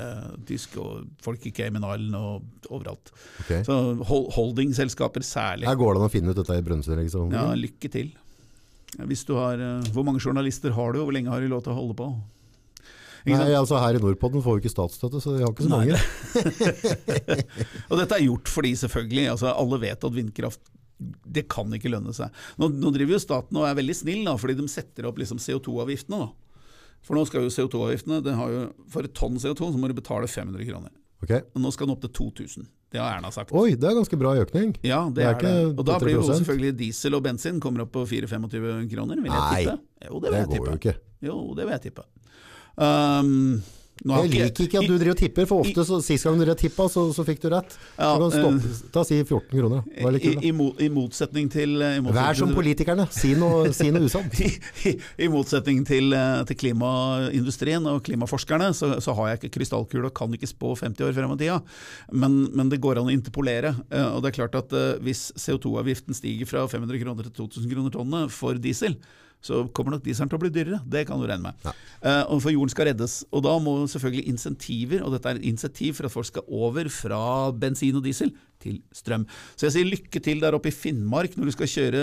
tyske 0.49 0.81
og 0.83 1.05
folk 1.23 1.45
i 1.47 1.53
Cayman 1.55 1.85
Island 1.87 2.17
og 2.19 2.71
overalt. 2.73 3.13
Okay. 3.45 3.61
Så 3.67 3.77
hol- 4.09 4.31
holdingselskaper 4.35 5.23
særlig. 5.27 5.69
Her 5.69 5.79
går 5.79 5.95
det 5.95 6.03
an 6.03 6.09
å 6.09 6.13
finne 6.13 6.33
ut 6.35 6.39
dette 6.41 6.57
i 6.59 6.65
Brønnøysundregistrasjonen. 6.67 7.37
Ja, 7.37 7.53
lykke 7.59 7.91
til. 7.93 8.11
Hvis 9.01 9.25
du 9.29 9.35
har, 9.39 9.57
eh, 9.57 9.91
hvor 9.95 10.05
mange 10.05 10.21
journalister 10.21 10.75
har 10.77 10.93
du, 10.93 11.01
og 11.01 11.09
hvor 11.09 11.17
lenge 11.17 11.33
har 11.33 11.41
de 11.41 11.51
lov 11.51 11.65
til 11.65 11.73
å 11.73 11.79
holde 11.79 11.97
på? 11.99 12.09
Nei, 13.23 13.55
altså 13.55 13.79
Her 13.79 13.95
i 13.95 14.03
Nordpodden 14.03 14.43
får 14.43 14.57
vi 14.57 14.65
ikke 14.65 14.73
statsstøtte, 14.73 15.21
så 15.23 15.37
vi 15.37 15.45
har 15.45 15.53
ikke 15.53 15.69
så 15.69 15.71
mange. 15.71 15.99
Og 17.91 18.01
dette 18.01 18.17
er 18.17 18.25
gjort 18.25 18.51
fordi 18.51 18.73
selvfølgelig, 18.81 19.29
altså 19.31 19.53
alle 19.53 19.79
vet 19.85 20.07
at 20.09 20.17
vindkraft 20.17 20.73
det 21.03 21.47
kan 21.51 21.71
ikke 21.75 21.91
lønne 21.91 22.15
seg. 22.15 22.35
Nå, 22.63 22.69
nå 22.79 22.91
driver 22.95 23.17
jo 23.17 23.23
staten 23.23 23.59
og 23.59 23.67
er 23.67 23.79
veldig 23.79 23.95
snill, 23.97 24.21
da, 24.27 24.37
fordi 24.39 24.55
de 24.59 24.67
setter 24.71 25.09
opp 25.09 25.19
liksom 25.19 25.41
CO2-avgiftene. 25.43 26.29
For 27.03 27.19
nå 27.19 27.25
skal 27.27 27.47
jo 27.47 27.55
CO2-avgiftene, 27.55 28.21
det 28.23 28.37
har 28.39 28.53
jo, 28.53 28.61
For 28.93 29.07
et 29.07 29.15
tonn 29.19 29.41
CO2 29.43 29.73
så 29.75 29.81
må 29.81 29.91
du 29.91 29.97
betale 29.99 30.31
500 30.31 30.69
kroner. 30.69 30.93
Okay. 31.23 31.43
Og 31.55 31.65
nå 31.65 31.73
skal 31.75 31.89
den 31.89 31.97
opp 31.97 32.05
til 32.05 32.15
2000. 32.35 32.69
Det 32.93 33.01
har 33.01 33.17
Erna 33.17 33.31
sagt. 33.33 33.53
Oi, 33.57 33.73
det 33.81 33.89
er 33.89 33.95
ganske 33.97 34.17
bra 34.21 34.35
økning. 34.37 34.75
Ja, 34.85 35.01
det, 35.09 35.23
det 35.23 35.25
er 35.25 35.37
er, 35.39 35.45
det. 35.47 35.79
Og 35.81 35.87
da 35.89 35.99
blir 36.03 36.19
jo 36.19 36.25
selvfølgelig 36.29 36.73
diesel 36.77 37.17
og 37.17 37.23
bensin 37.25 37.61
kommer 37.63 37.87
opp 37.87 37.95
på 37.95 38.05
4-25 38.11 38.91
kroner, 38.93 39.23
vil 39.23 39.31
jeg 39.31 39.39
Nei, 39.39 39.63
tippe. 39.65 39.79
Jo, 40.05 40.19
det 40.21 40.29
vil 40.29 40.35
Det 40.35 40.43
jeg 40.43 40.51
går 40.53 40.69
jo 40.69 40.81
ikke. 40.83 40.95
Jo, 41.25 41.37
det 41.57 41.65
vil 41.65 41.73
jeg 41.73 41.85
tippe. 41.87 42.05
Um, 42.77 43.63
Jeg 44.03 44.31
liker 44.33 44.65
ikke 44.67 44.81
at 44.81 44.89
du 44.89 44.95
driver 44.97 45.13
og 45.15 45.19
tipper, 45.21 45.47
for 45.47 45.63
ofte 45.63 45.85
så 45.87 45.99
sist 46.03 46.27
gang 46.27 46.41
du 46.41 46.51
tippa, 46.59 46.89
så, 46.91 47.05
så 47.15 47.23
fikk 47.27 47.43
du 47.45 47.49
rett. 47.53 47.77
Ja, 47.95 48.17
du 48.19 48.25
kan 48.25 48.33
stoppe, 48.35 48.89
ta 48.95 49.05
si 49.07 49.19
14 49.21 49.53
kroner. 49.53 49.85
litt 50.17 50.27
I, 50.27 50.33
i, 50.49 50.53
I 50.87 50.89
motsetning 50.91 51.51
til 51.53 51.77
i 51.77 52.01
motsetning 52.03 52.17
Vær 52.17 52.39
som 52.41 52.55
politikerne, 52.57 53.07
si 53.15 53.35
noe, 53.39 53.71
si 53.79 53.93
noe 53.95 54.09
usant. 54.09 54.35
I, 54.43 54.97
i, 55.23 55.31
motsetning 55.31 55.85
til, 55.87 56.11
eh, 56.19 56.43
til 56.51 56.59
klimaindustrien 56.65 57.87
og 57.93 58.03
klimaforskerne, 58.09 58.73
så, 58.75 58.95
så 59.05 59.15
har 59.21 59.33
jeg 59.33 59.43
ikke 59.43 59.55
krystallkule 59.61 60.11
og 60.11 60.17
kan 60.19 60.35
ikke 60.35 60.51
spå 60.51 60.75
50 60.83 61.07
år 61.07 61.17
frem 61.21 61.37
i 61.37 61.41
tida. 61.45 61.61
Men, 62.11 62.41
men 62.57 62.73
det 62.73 62.83
går 62.83 62.99
an 63.03 63.13
å 63.13 63.15
interpolere. 63.15 63.77
eh, 63.93 64.09
Og 64.17 64.25
det 64.25 64.33
er 64.33 64.41
klart 64.43 64.59
at 64.59 64.75
eh, 64.75 64.97
hvis 65.07 65.29
CO2-avgiften 65.39 66.19
stiger 66.19 66.51
fra 66.51 66.67
500 66.67 67.05
kroner 67.05 67.29
til 67.29 67.39
2000 67.45 67.71
kroner 67.71 67.95
tonnet 67.95 68.35
for 68.35 68.59
diesel, 68.59 68.99
så 69.43 69.65
kommer 69.75 69.97
nok 69.97 70.05
dieselen 70.07 70.31
til 70.31 70.39
å 70.39 70.43
bli 70.45 70.53
dyrere. 70.55 70.79
Det 70.87 71.05
kan 71.09 71.19
du 71.19 71.27
regne 71.27 71.51
med. 71.51 71.67
Ja. 71.67 71.75
Uh, 72.31 72.39
For 72.43 72.55
jorden 72.55 72.71
skal 72.73 72.89
reddes. 72.93 73.21
Og 73.35 73.43
da 73.47 73.57
må 73.63 73.75
selvfølgelig 73.91 74.31
insentiver, 74.31 75.03
og 75.03 75.17
dette 75.17 75.33
er 75.33 75.41
et 75.41 75.49
insentiv 75.51 75.99
for 75.99 76.07
at 76.07 76.15
folk 76.15 76.29
skal 76.31 76.47
over 76.47 76.91
fra 76.93 77.23
bensin 77.51 77.99
og 77.99 78.07
diesel 78.07 78.31
til 78.63 78.79
strøm. 78.95 79.25
Så 79.59 79.67
jeg 79.67 79.75
sier 79.75 79.89
lykke 79.89 80.23
til 80.23 80.43
der 80.43 80.55
oppe 80.55 80.71
i 80.71 80.75
Finnmark 80.75 81.35
når 81.35 81.51
du 81.51 81.55
skal 81.57 81.71
kjøre, 81.73 82.03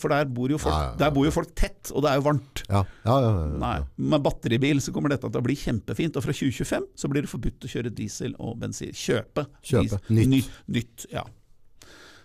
for 0.00 0.12
der 0.12 0.28
bor 0.36 0.52
jo 0.52 0.58
folk, 0.60 0.76
Ja, 0.76 1.06
ja, 1.06 1.12
bor 1.14 1.24
jo 1.24 1.32
folk 1.34 1.54
tett, 1.56 1.92
og 1.94 2.04
det 2.04 2.10
er 2.12 2.20
jo 2.20 2.26
varmt. 2.26 2.64
Ja, 2.68 2.82
ja, 3.06 3.16
ja, 3.24 3.30
ja, 3.38 3.46
Nei. 3.62 3.76
Med 4.12 4.24
batteribil 4.26 4.82
så 4.84 4.92
kommer 4.92 5.14
dette 5.14 5.30
til 5.30 5.40
å 5.40 5.46
bli 5.46 5.56
kjempefint, 5.58 6.18
og 6.20 6.26
fra 6.26 6.36
2025 6.36 6.90
så 7.00 7.12
blir 7.12 7.24
det 7.24 7.32
forbudt 7.32 7.64
å 7.64 7.72
kjøre 7.76 7.94
diesel 7.96 8.36
og 8.36 8.58
bensin. 8.60 8.92
Kjøpe. 8.92 9.48
Kjøpe. 9.64 10.02
Nytt. 10.10 10.20
Nytt. 10.20 10.34
Ny, 10.34 10.42
nytt. 10.76 11.08
Ja. 11.14 11.24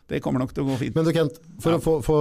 Det 0.09 0.19
kommer 0.25 0.41
nok 0.41 0.53
til 0.55 0.65
å 0.65 0.71
gå 0.71 0.77
fint. 0.79 0.95
Men 0.97 1.05
du 1.05 1.11
Kent, 1.13 1.37
for 1.61 1.75
å 1.75 1.79
få, 1.83 1.93
få, 2.05 2.17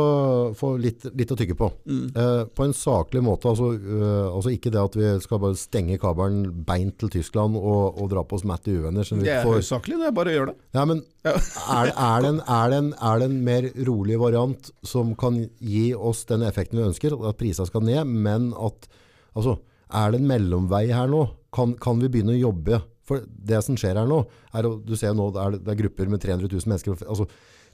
få 0.59 0.71
litt, 0.81 1.07
litt 1.17 1.31
å 1.33 1.37
tygge 1.39 1.57
på. 1.59 1.71
Mm. 1.89 2.03
Eh, 2.13 2.43
på 2.53 2.67
en 2.67 2.75
saklig 2.77 3.23
måte, 3.25 3.49
altså, 3.49 3.71
uh, 3.73 4.35
altså 4.35 4.53
ikke 4.53 4.73
det 4.75 4.83
at 4.83 4.99
vi 4.99 5.13
skal 5.25 5.41
bare 5.43 5.57
stenge 5.59 5.97
kabelen 6.03 6.51
beint 6.69 6.99
til 7.01 7.13
Tyskland 7.15 7.57
og, 7.57 7.97
og 7.97 8.11
dra 8.13 8.25
på 8.29 8.37
oss 8.37 8.45
matte 8.49 8.75
uvenner. 8.75 9.09
Det 9.09 9.33
er 9.33 9.47
får, 9.47 9.63
usaklig, 9.65 9.97
det 10.01 10.11
er 10.11 10.19
bare 10.19 10.35
å 10.35 10.37
gjøre 10.37 10.53
det. 10.53 10.59
ja, 10.77 10.85
men 10.89 11.05
Ja. 11.27 11.33
er, 11.35 11.91
er, 11.93 12.21
det 12.23 12.29
en, 12.35 12.43
er, 12.45 12.69
det 12.73 12.83
en, 12.83 12.93
er 13.09 13.23
det 13.23 13.31
en 13.31 13.41
mer 13.49 13.71
rolig 13.89 14.21
variant 14.21 14.71
som 14.87 15.17
kan 15.19 15.41
gi 15.59 15.89
oss 15.97 16.23
den 16.29 16.45
effekten 16.47 16.79
vi 16.79 16.87
ønsker, 16.91 17.17
at 17.29 17.41
prisene 17.41 17.69
skal 17.69 17.85
ned, 17.89 18.05
men 18.29 18.53
at 18.55 18.89
altså, 19.35 19.59
er 19.89 20.13
det 20.13 20.21
en 20.21 20.29
mellomvei 20.29 20.87
her 20.93 21.09
nå? 21.11 21.25
Kan, 21.55 21.75
kan 21.81 22.01
vi 22.03 22.11
begynne 22.13 22.37
å 22.37 22.43
jobbe? 22.43 22.83
For 23.09 23.25
det 23.25 23.63
som 23.65 23.77
skjer 23.81 23.97
her 23.97 24.09
nå, 24.09 24.21
er, 24.53 24.69
du 24.85 24.93
ser 25.01 25.15
nå, 25.17 25.31
det 25.33 25.41
er, 25.41 25.57
det 25.65 25.73
er 25.73 25.81
grupper 25.83 26.11
med 26.13 26.21
300 26.21 26.51
000 26.53 26.69
mennesker. 26.69 26.99
Altså, 27.09 27.25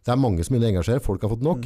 det 0.04 0.12
er 0.12 0.20
mange 0.20 0.44
som 0.44 0.54
begynner 0.54 0.70
å 0.70 0.74
engasjere, 0.76 1.02
folk 1.04 1.22
har 1.24 1.30
fått 1.32 1.42
nok. 1.46 1.64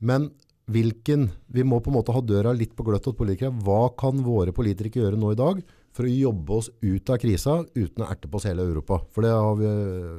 Men 0.00 0.30
hvilken, 0.70 1.28
vi 1.52 1.62
må 1.62 1.80
på 1.82 1.90
en 1.92 1.96
måte 1.98 2.12
ha 2.14 2.20
døra 2.20 2.52
litt 2.56 2.74
på 2.76 2.84
gløtt 2.86 3.04
hos 3.06 3.14
politikere. 3.18 3.52
Hva 3.62 3.88
kan 3.98 4.22
våre 4.26 4.52
politikere 4.54 5.04
gjøre 5.06 5.18
nå 5.20 5.32
i 5.32 5.38
dag 5.38 5.62
for 5.96 6.04
å 6.04 6.10
jobbe 6.12 6.50
oss 6.58 6.70
ut 6.82 7.10
av 7.10 7.18
krisa 7.22 7.60
uten 7.74 8.02
å 8.04 8.10
erte 8.10 8.28
på 8.28 8.36
oss 8.40 8.44
hele 8.50 8.62
Europa? 8.66 9.00
For 9.14 9.22
det 9.26 9.30
har 9.34 9.54
vi, 9.60 9.66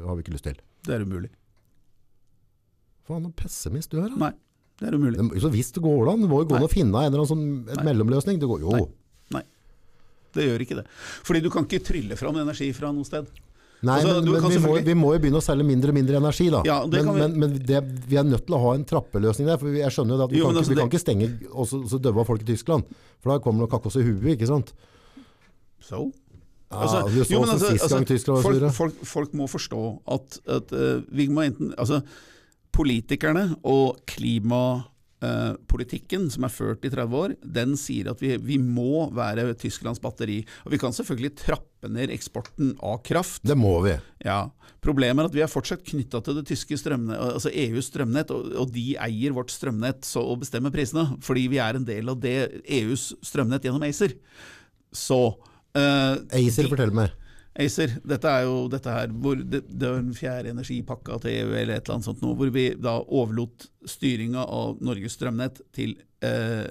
har 0.07 0.15
vi 0.15 0.23
ikke 0.25 0.35
lyst 0.37 0.47
til. 0.47 0.59
Det 0.87 0.95
er 0.95 1.03
umulig. 1.07 1.29
Faen, 3.07 3.23
noen 3.23 3.35
pessimist 3.39 3.91
du 3.93 3.99
er. 4.01 4.09
da. 4.11 4.19
Nei, 4.27 4.31
det 4.79 4.87
er 4.89 4.97
umulig. 4.97 5.17
Det- 5.17 5.41
Så 5.41 5.49
hvis 5.51 5.71
det 5.73 5.83
går 5.83 6.11
an. 6.13 6.21
Det 6.21 6.29
må 6.29 6.41
jo 6.43 6.47
gå 6.51 6.55
an 6.57 6.67
å 6.67 6.71
finne 6.71 6.95
en 7.05 7.13
eller 7.13 7.23
annen 7.23 7.31
sånn 7.33 7.77
en 7.77 7.85
mellomløsning. 7.85 8.39
Det 8.39 8.47
går, 8.47 8.59
jo. 8.61 8.71
Nei. 8.71 8.87
Nei. 9.31 9.43
Det 10.33 10.43
gjør 10.47 10.59
ikke 10.65 10.75
det. 10.81 10.85
Fordi 11.23 11.41
du 11.41 11.49
kan 11.49 11.65
ikke 11.65 11.83
trylle 11.83 12.15
fram 12.17 12.35
energi 12.35 12.71
fra 12.73 12.91
noe 12.91 13.03
sted. 13.05 13.27
Nei, 13.85 13.99
Altså, 14.01 14.21
men, 14.25 14.31
men 14.41 14.49
vi, 14.49 14.57
må, 14.63 14.71
vi 14.87 14.93
må 14.97 15.09
jo 15.13 15.19
begynne 15.21 15.37
å 15.37 15.45
selge 15.45 15.65
mindre 15.67 15.91
og 15.93 15.97
mindre 15.99 16.17
energi, 16.17 16.47
da. 16.49 16.63
Ja, 16.65 16.77
men 16.89 17.09
vi- 17.13 17.19
men, 17.21 17.35
men 17.43 17.51
det, 17.61 17.81
vi 18.09 18.17
er 18.17 18.23
nødt 18.25 18.47
til 18.47 18.55
å 18.57 18.61
ha 18.63 18.71
en 18.73 18.85
trappeløsning 18.89 19.45
der. 19.51 19.59
For 19.61 19.69
jeg 19.77 19.93
skjønner 19.93 20.17
jo 20.17 20.23
at 20.25 20.31
vi, 20.33 20.39
Jo, 20.41 20.47
kan, 20.47 20.57
altså, 20.57 20.63
ikke, 20.63 20.69
vi 20.71 20.75
det... 20.75 20.81
kan 20.81 20.93
ikke 20.95 21.03
stenge 21.03 21.27
og 21.51 21.67
så, 21.69 21.81
så 21.91 21.99
døve 22.01 22.25
folk 22.25 22.41
i 22.41 22.47
Tyskland. 22.49 22.89
For 23.21 23.29
da 23.33 23.37
kommer 23.43 23.61
det 23.61 23.67
noe 23.67 23.73
kakkos 23.75 23.99
i 24.01 24.05
huet, 24.07 24.31
ikke 24.33 24.49
sant? 24.49 24.73
So? 25.79 26.07
Ja, 26.71 26.81
Altså, 26.83 27.03
du 27.13 27.21
så 27.23 27.31
jo, 27.31 27.39
men 27.45 27.49
altså, 27.53 27.69
sist 27.71 27.85
gang 27.85 28.01
altså, 28.01 28.13
Tyskland 28.15 28.41
var 28.41 28.43
folk, 28.57 28.73
folk, 28.75 29.05
folk 29.07 29.35
må 29.39 29.45
forstå 29.47 29.83
at, 30.17 30.39
at 30.57 30.73
uh, 30.75 30.97
vi 31.15 31.29
må 31.31 31.45
enten 31.47 31.69
Altså, 31.79 32.01
politikerne 32.75 33.45
og 33.63 34.01
klimapolitikken 35.21 36.29
som 36.31 36.43
er 36.45 36.51
ført 36.53 36.85
i 36.85 36.89
30 36.93 37.15
år, 37.17 37.33
den 37.41 37.75
sier 37.77 38.09
at 38.11 38.19
vi, 38.21 38.35
vi 38.37 38.57
må 38.61 39.07
være 39.15 39.53
Tysklands 39.57 39.99
batteri. 40.03 40.41
Og 40.65 40.71
vi 40.73 40.77
kan 40.81 40.93
selvfølgelig 40.93 41.35
trappe 41.39 41.89
ned 41.89 42.09
eksporten 42.13 42.75
av 42.83 42.99
kraft. 43.05 43.41
Det 43.47 43.57
må 43.57 43.79
vi. 43.85 43.95
Ja, 44.25 44.49
Problemet 44.81 45.23
er 45.25 45.27
at 45.27 45.33
vi 45.35 45.41
er 45.43 45.49
fortsatt 45.51 45.81
knytta 45.83 46.21
til 46.23 46.37
det 46.37 46.45
tyske 46.47 46.77
strømnet, 46.79 47.17
altså 47.17 47.49
EUs 47.51 47.89
strømnett, 47.89 48.29
og, 48.31 48.51
og 48.61 48.69
de 48.71 48.93
eier 49.03 49.33
vårt 49.35 49.49
strømnett 49.51 50.05
så, 50.07 50.21
og 50.21 50.43
bestemmer 50.45 50.71
prisene, 50.71 51.17
fordi 51.25 51.47
vi 51.51 51.57
er 51.59 51.75
en 51.79 51.87
del 51.87 52.07
av 52.13 52.19
det 52.23 52.35
EUs 52.77 53.09
strømnett 53.25 53.65
gjennom 53.67 53.83
ACER. 53.87 54.13
Så 54.95 55.17
eh, 55.75 56.13
ACER, 56.29 56.67
de- 56.67 56.71
fortell 56.71 56.93
meg. 56.95 57.11
ACER, 57.57 57.95
dette 58.05 58.29
er 58.29 58.45
jo 58.45 58.67
dette 58.69 58.93
her, 58.93 59.13
hvor 59.17 59.39
det, 59.39 59.63
det 59.65 59.87
er 59.87 59.97
den 59.97 60.13
fjerde 60.17 60.53
energipakka 60.53 61.17
til 61.23 61.33
EU 61.33 61.55
eller 61.55 61.77
et 61.77 61.87
eller 61.87 61.95
annet 61.97 62.09
sånt 62.09 62.21
nå, 62.21 62.35
hvor 62.37 62.51
vi 62.53 62.67
da 62.77 62.99
overlot 63.01 63.65
styringa 63.89 64.43
av 64.45 64.77
Norges 64.85 65.17
strømnett 65.17 65.63
til, 65.73 65.95
eh, 66.25 66.67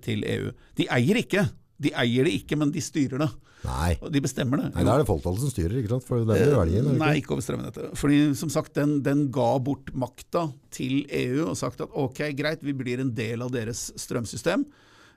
til 0.00 0.24
EU. 0.24 0.54
De 0.80 0.88
eier 0.96 1.20
ikke, 1.20 1.44
de 1.80 1.92
eier 1.96 2.28
det 2.28 2.34
ikke, 2.40 2.58
men 2.60 2.72
de 2.72 2.82
styrer 2.84 3.20
det. 3.20 3.30
Nei. 3.66 3.92
Og 4.00 4.08
de 4.12 4.22
bestemmer 4.24 4.62
det. 4.62 4.70
Nei, 4.72 4.84
da 4.86 4.94
er 4.94 5.02
det 5.02 5.08
folketallet 5.10 5.44
som 5.44 5.52
styrer, 5.52 5.76
ikke 5.80 5.92
sant? 5.92 6.06
For 6.08 6.24
det 6.24 6.36
er 6.36 6.54
jo 6.54 6.60
velgen, 6.62 6.92
er 6.94 7.00
Nei, 7.02 7.14
ikke 7.20 7.34
over 7.36 7.44
strømnettet. 7.44 7.90
Fordi 8.00 8.20
som 8.40 8.52
sagt, 8.52 8.72
den, 8.78 8.98
den 9.04 9.26
ga 9.34 9.50
bort 9.60 9.92
makta 9.92 10.46
til 10.72 11.02
EU 11.04 11.50
og 11.50 11.58
sagt 11.60 11.84
at 11.84 11.92
ok, 11.92 12.22
greit, 12.38 12.64
vi 12.64 12.76
blir 12.76 13.02
en 13.04 13.12
del 13.16 13.44
av 13.44 13.52
deres 13.52 13.90
strømsystem. 14.00 14.64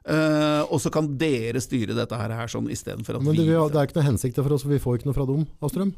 Eh, 0.06 0.62
og 0.70 0.80
så 0.84 0.92
kan 0.92 1.08
dere 1.18 1.62
styre 1.64 1.96
dette 1.96 2.18
her, 2.20 2.30
her 2.36 2.48
sånn 2.52 2.70
istedenfor 2.72 3.16
at 3.20 3.24
Men 3.24 3.36
det, 3.36 3.46
vi 3.46 3.52
Men 3.54 3.62
har- 3.62 3.70
det 3.70 3.80
er 3.82 3.88
ikke 3.88 4.00
noe 4.02 4.10
hensikt 4.12 4.36
for 4.42 4.54
oss, 4.54 4.64
for 4.64 4.70
vi 4.76 4.80
får 4.84 4.98
ikke 5.00 5.06
noe 5.12 5.14
fra 5.18 5.26
dem 5.30 5.48
av 5.62 5.70
strøm. 5.72 5.94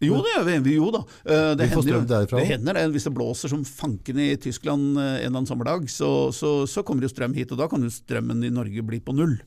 Jo, 0.00 0.20
det 0.22 0.30
gjør 0.36 0.44
vi. 0.46 0.58
vi. 0.62 0.74
Jo 0.76 0.90
da. 0.94 1.00
Eh, 1.26 1.54
det, 1.58 1.66
hender, 1.72 2.04
det 2.30 2.46
hender 2.46 2.74
det. 2.78 2.84
Hvis 2.94 3.04
det 3.08 3.14
blåser 3.16 3.50
som 3.50 3.64
fanken 3.66 4.20
i 4.22 4.36
Tyskland 4.38 4.94
eh, 4.96 5.02
en 5.02 5.26
eller 5.26 5.40
annen 5.40 5.48
sommerdag, 5.50 5.88
så, 5.90 6.30
så, 6.30 6.52
så 6.70 6.84
kommer 6.86 7.02
jo 7.02 7.08
strøm 7.10 7.34
hit. 7.34 7.50
Og 7.50 7.58
da 7.58 7.66
kan 7.66 7.82
jo 7.82 7.90
strømmen 7.90 8.44
i 8.46 8.50
Norge 8.54 8.84
bli 8.86 9.00
på 9.02 9.10
null. 9.16 9.40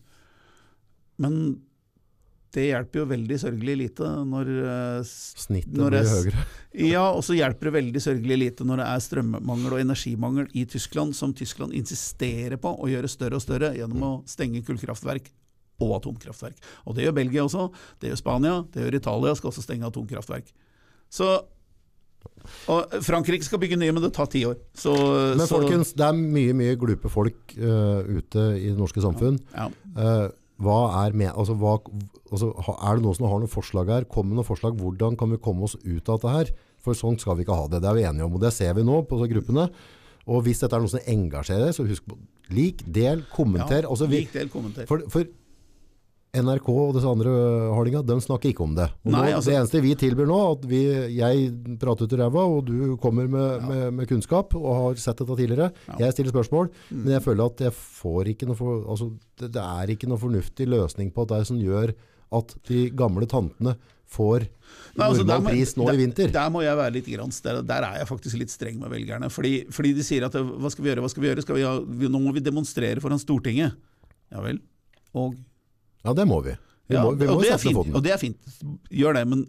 Men 1.24 1.62
det 2.52 2.66
hjelper 2.68 2.99
jo 2.99 3.06
veldig 3.08 3.38
sørgelig 3.39 3.76
lite 3.80 4.08
når 4.28 4.49
eh, 4.60 4.97
Snittet 5.08 5.78
Når 5.78 5.93
blir 5.93 6.10
høyere. 6.12 6.47
Ja, 6.91 7.04
og 7.12 7.24
så 7.28 7.36
hjelper 7.36 7.68
det 7.68 7.76
veldig 7.76 8.02
sørgelig 8.04 8.38
lite 8.39 8.66
når 8.68 8.82
det 8.82 8.88
er 8.88 9.04
strømmangel 9.04 9.76
og 9.76 9.84
energimangel 9.84 10.49
i 10.56 10.66
Tyskland, 10.72 11.16
som 11.16 11.36
Tyskland 11.36 11.76
insisterer 11.76 12.60
på 12.62 12.72
å 12.72 12.89
gjøre 12.91 13.12
større 13.12 13.39
og 13.39 13.43
større 13.43 13.74
gjennom 13.76 14.04
å 14.08 14.12
stenge 14.30 14.64
kullkraftverk 14.68 15.32
og 15.82 15.95
atomkraftverk. 15.97 16.60
Og 16.88 16.95
det 16.95 17.08
gjør 17.08 17.18
Belgia 17.18 17.47
også, 17.47 17.70
det 17.99 18.12
gjør 18.12 18.22
Spania, 18.22 18.60
det 18.74 18.86
gjør 18.86 18.99
Italia, 18.99 19.34
skal 19.39 19.52
også 19.52 19.66
stenge 19.66 19.89
atomkraftverk. 19.89 20.54
Så 21.12 21.32
Og 22.72 22.93
Frankrike 23.04 23.45
skal 23.45 23.60
bygge 23.62 23.80
nye, 23.82 23.93
men 23.93 24.04
det 24.04 24.12
tar 24.14 24.28
ti 24.32 24.43
år. 24.45 24.60
Så, 24.78 24.93
Men 25.36 25.47
så, 25.47 25.58
folkens, 25.58 25.91
det 25.97 26.06
er 26.06 26.18
mye, 26.18 26.54
mye 26.58 26.78
glupe 26.80 27.10
folk 27.12 27.56
uh, 27.58 28.06
ute 28.06 28.45
i 28.60 28.70
det 28.70 28.78
norske 28.78 29.02
samfunn. 29.04 29.39
ja. 29.56 29.68
Eh, 29.97 30.30
hva 30.62 30.80
er, 31.03 31.16
med, 31.18 31.32
altså, 31.34 31.55
hva, 31.57 31.78
altså, 32.32 32.51
er 32.74 32.97
det 32.97 33.05
noen 33.05 33.18
som 33.18 33.28
har 33.30 33.41
noen 33.41 33.51
forslag 33.51 33.89
her? 33.93 34.05
Kom 34.12 34.30
med 34.30 34.39
noen 34.39 34.47
forslag. 34.47 34.78
Hvordan 34.80 35.18
kan 35.20 35.34
vi 35.34 35.41
komme 35.41 35.66
oss 35.68 35.78
ut 35.82 36.09
av 36.09 36.20
dette 36.22 36.36
her? 36.36 36.53
For 36.82 36.97
sånn 36.97 37.20
skal 37.22 37.38
vi 37.38 37.45
ikke 37.45 37.57
ha 37.57 37.68
det. 37.72 37.82
Det 37.84 37.89
er 37.91 37.97
vi 37.97 38.05
enige 38.09 38.28
om, 38.28 38.38
og 38.38 38.43
det 38.43 38.53
ser 38.55 38.74
vi 38.78 38.86
nå 38.86 39.01
på 39.09 39.20
gruppene. 39.32 39.68
Og 40.30 40.43
hvis 40.45 40.62
dette 40.62 40.78
er 40.78 40.84
noe 40.84 40.91
som 40.91 41.09
engasjerer, 41.09 41.74
så 41.74 41.86
husk 41.89 42.05
på 42.09 42.18
lik, 42.53 42.84
del, 42.86 43.24
kommenter. 43.34 43.88
altså, 43.89 44.07
vi, 44.12 44.24
Lik 44.26 44.34
del 44.36 44.49
kommenter. 44.53 44.86
for, 44.89 45.03
for 45.09 45.26
NRK 46.32 46.68
og 46.72 46.94
disse 46.96 47.10
andre 47.12 47.32
hardinga, 47.76 48.02
de 48.08 48.16
snakker 48.24 48.54
ikke 48.54 48.64
om 48.64 48.76
det. 48.78 48.86
Nei, 49.04 49.34
altså- 49.36 49.52
det 49.52 49.58
eneste 49.60 49.82
vi 49.84 49.96
tilbyr 50.00 50.28
nå, 50.30 50.38
at 50.54 50.62
vi, 50.66 50.80
jeg 51.18 51.52
prater 51.78 52.06
ut 52.08 52.14
i 52.14 52.20
ræva, 52.22 52.44
og 52.48 52.66
du 52.70 52.96
kommer 53.04 53.28
med, 53.28 53.62
med, 53.68 53.94
med 53.94 54.08
kunnskap 54.08 54.56
og 54.56 54.70
har 54.78 54.96
sett 54.96 55.18
dette 55.20 55.36
tidligere. 55.36 55.74
Jeg 56.00 56.14
stiller 56.14 56.32
spørsmål, 56.32 56.70
Mm. 56.90 57.04
men 57.04 57.14
jeg 57.20 57.24
føler 57.24 57.46
at 57.52 57.58
jeg 57.60 57.72
får 57.74 58.24
ikke 58.32 58.48
noe 58.48 58.56
for, 58.56 58.86
altså, 58.88 59.12
det, 59.38 59.52
det 59.52 59.62
er 59.62 59.88
ikke 59.92 60.08
noe 60.08 60.18
fornuftig 60.18 60.68
løsning 60.72 61.12
på 61.12 61.24
at 61.24 61.28
det 61.36 61.48
som 61.48 61.58
gjør 61.60 61.94
at 62.32 62.56
de 62.66 62.90
gamle 62.92 63.28
tantene 63.28 63.76
får 64.08 64.48
Nei, 64.96 65.08
altså, 65.10 65.26
normal 65.28 65.42
må- 65.44 65.50
pris 65.52 65.76
nå 65.76 65.86
der, 65.86 65.94
i 65.94 65.98
vinter. 66.06 66.32
Der 66.32 66.50
må 66.50 66.62
jeg 66.64 66.78
være 66.78 66.94
litt 66.94 67.08
grans. 67.12 67.42
der, 67.42 67.62
der 67.62 67.84
er 67.84 67.98
jeg 68.00 68.08
faktisk 68.08 68.38
litt 68.40 68.50
streng 68.50 68.80
med 68.80 68.90
velgerne. 68.90 69.28
Fordi, 69.30 69.66
fordi 69.70 69.94
de 69.96 70.02
sier 70.04 70.24
at 70.24 70.32
hva 70.32 70.72
skal 70.72 70.84
vi 70.86 70.92
gjøre, 70.96 71.02
hva 71.04 71.10
skal 71.12 71.24
vi 71.24 71.28
gjøre? 71.28 71.42
Skal 71.44 71.56
vi 71.56 71.64
ha, 71.68 71.80
vi, 71.82 72.08
nå 72.08 72.20
må 72.24 72.32
vi 72.34 72.40
demonstrere 72.40 73.02
foran 73.04 73.20
Stortinget. 73.20 73.76
Ja 74.32 74.40
vel. 74.40 74.60
Og, 75.14 75.36
Ja, 76.06 76.14
det 76.18 76.26
må 76.30 76.41
vi. 76.45 76.56
Vi 76.91 76.97
må, 76.99 77.14
vi 77.16 77.28
må 77.30 77.38
og, 77.38 77.43
det 77.45 77.54
er 77.54 77.62
fint, 77.62 77.80
og 77.80 78.04
det 78.04 78.14
er 78.14 78.20
fint. 78.20 78.56
Gjør 78.91 79.20
det. 79.20 79.26
Men 79.32 79.45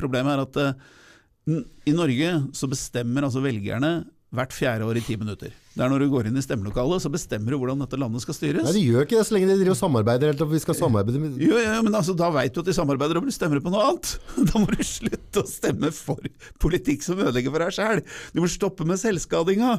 problemet 0.00 0.34
er 0.34 0.44
at 0.46 0.58
uh, 0.58 1.58
i 1.86 1.94
Norge 1.94 2.32
så 2.56 2.68
bestemmer 2.70 3.26
altså 3.28 3.42
velgerne 3.44 3.92
hvert 4.32 4.54
fjerde 4.56 4.88
år 4.88 4.98
i 4.98 5.04
ti 5.04 5.18
minutter. 5.20 5.52
Det 5.72 5.80
er 5.80 5.88
når 5.88 6.02
du 6.04 6.10
går 6.12 6.26
inn 6.28 6.36
i 6.36 6.42
stemmelokalet, 6.44 7.00
så 7.00 7.08
bestemmer 7.12 7.54
du 7.54 7.56
hvordan 7.56 7.80
dette 7.80 7.96
landet 7.96 8.20
skal 8.20 8.36
styres. 8.36 8.66
Nei, 8.66 8.74
de 8.76 8.82
gjør 8.90 9.06
ikke 9.06 9.16
det 9.16 9.24
så 9.24 9.36
lenge 9.36 9.48
de 9.48 9.54
driver 9.56 9.72
og 9.72 9.78
samarbeider. 9.78 10.32
Helt, 10.32 10.42
vi 10.50 10.60
skal 10.60 10.76
samarbeide 10.76 11.20
med 11.22 11.38
Jo, 11.40 11.56
jo, 11.56 11.76
men 11.86 11.96
altså, 11.96 12.12
da 12.18 12.28
veit 12.34 12.52
du 12.52 12.60
at 12.60 12.68
de 12.68 12.74
samarbeider 12.76 13.20
og 13.20 13.30
stemmer 13.32 13.62
på 13.64 13.72
noe 13.72 13.86
annet. 13.88 14.10
Da 14.52 14.60
må 14.60 14.68
du 14.68 14.82
slutte 14.84 15.40
å 15.40 15.48
stemme 15.48 15.88
for 15.96 16.26
politikk 16.60 17.06
som 17.06 17.22
ødelegger 17.22 17.54
for 17.54 17.64
deg 17.64 17.76
sjæl. 17.78 18.02
Du 18.34 18.42
må 18.44 18.50
stoppe 18.52 18.84
med 18.88 19.00
selvskadinga. 19.00 19.78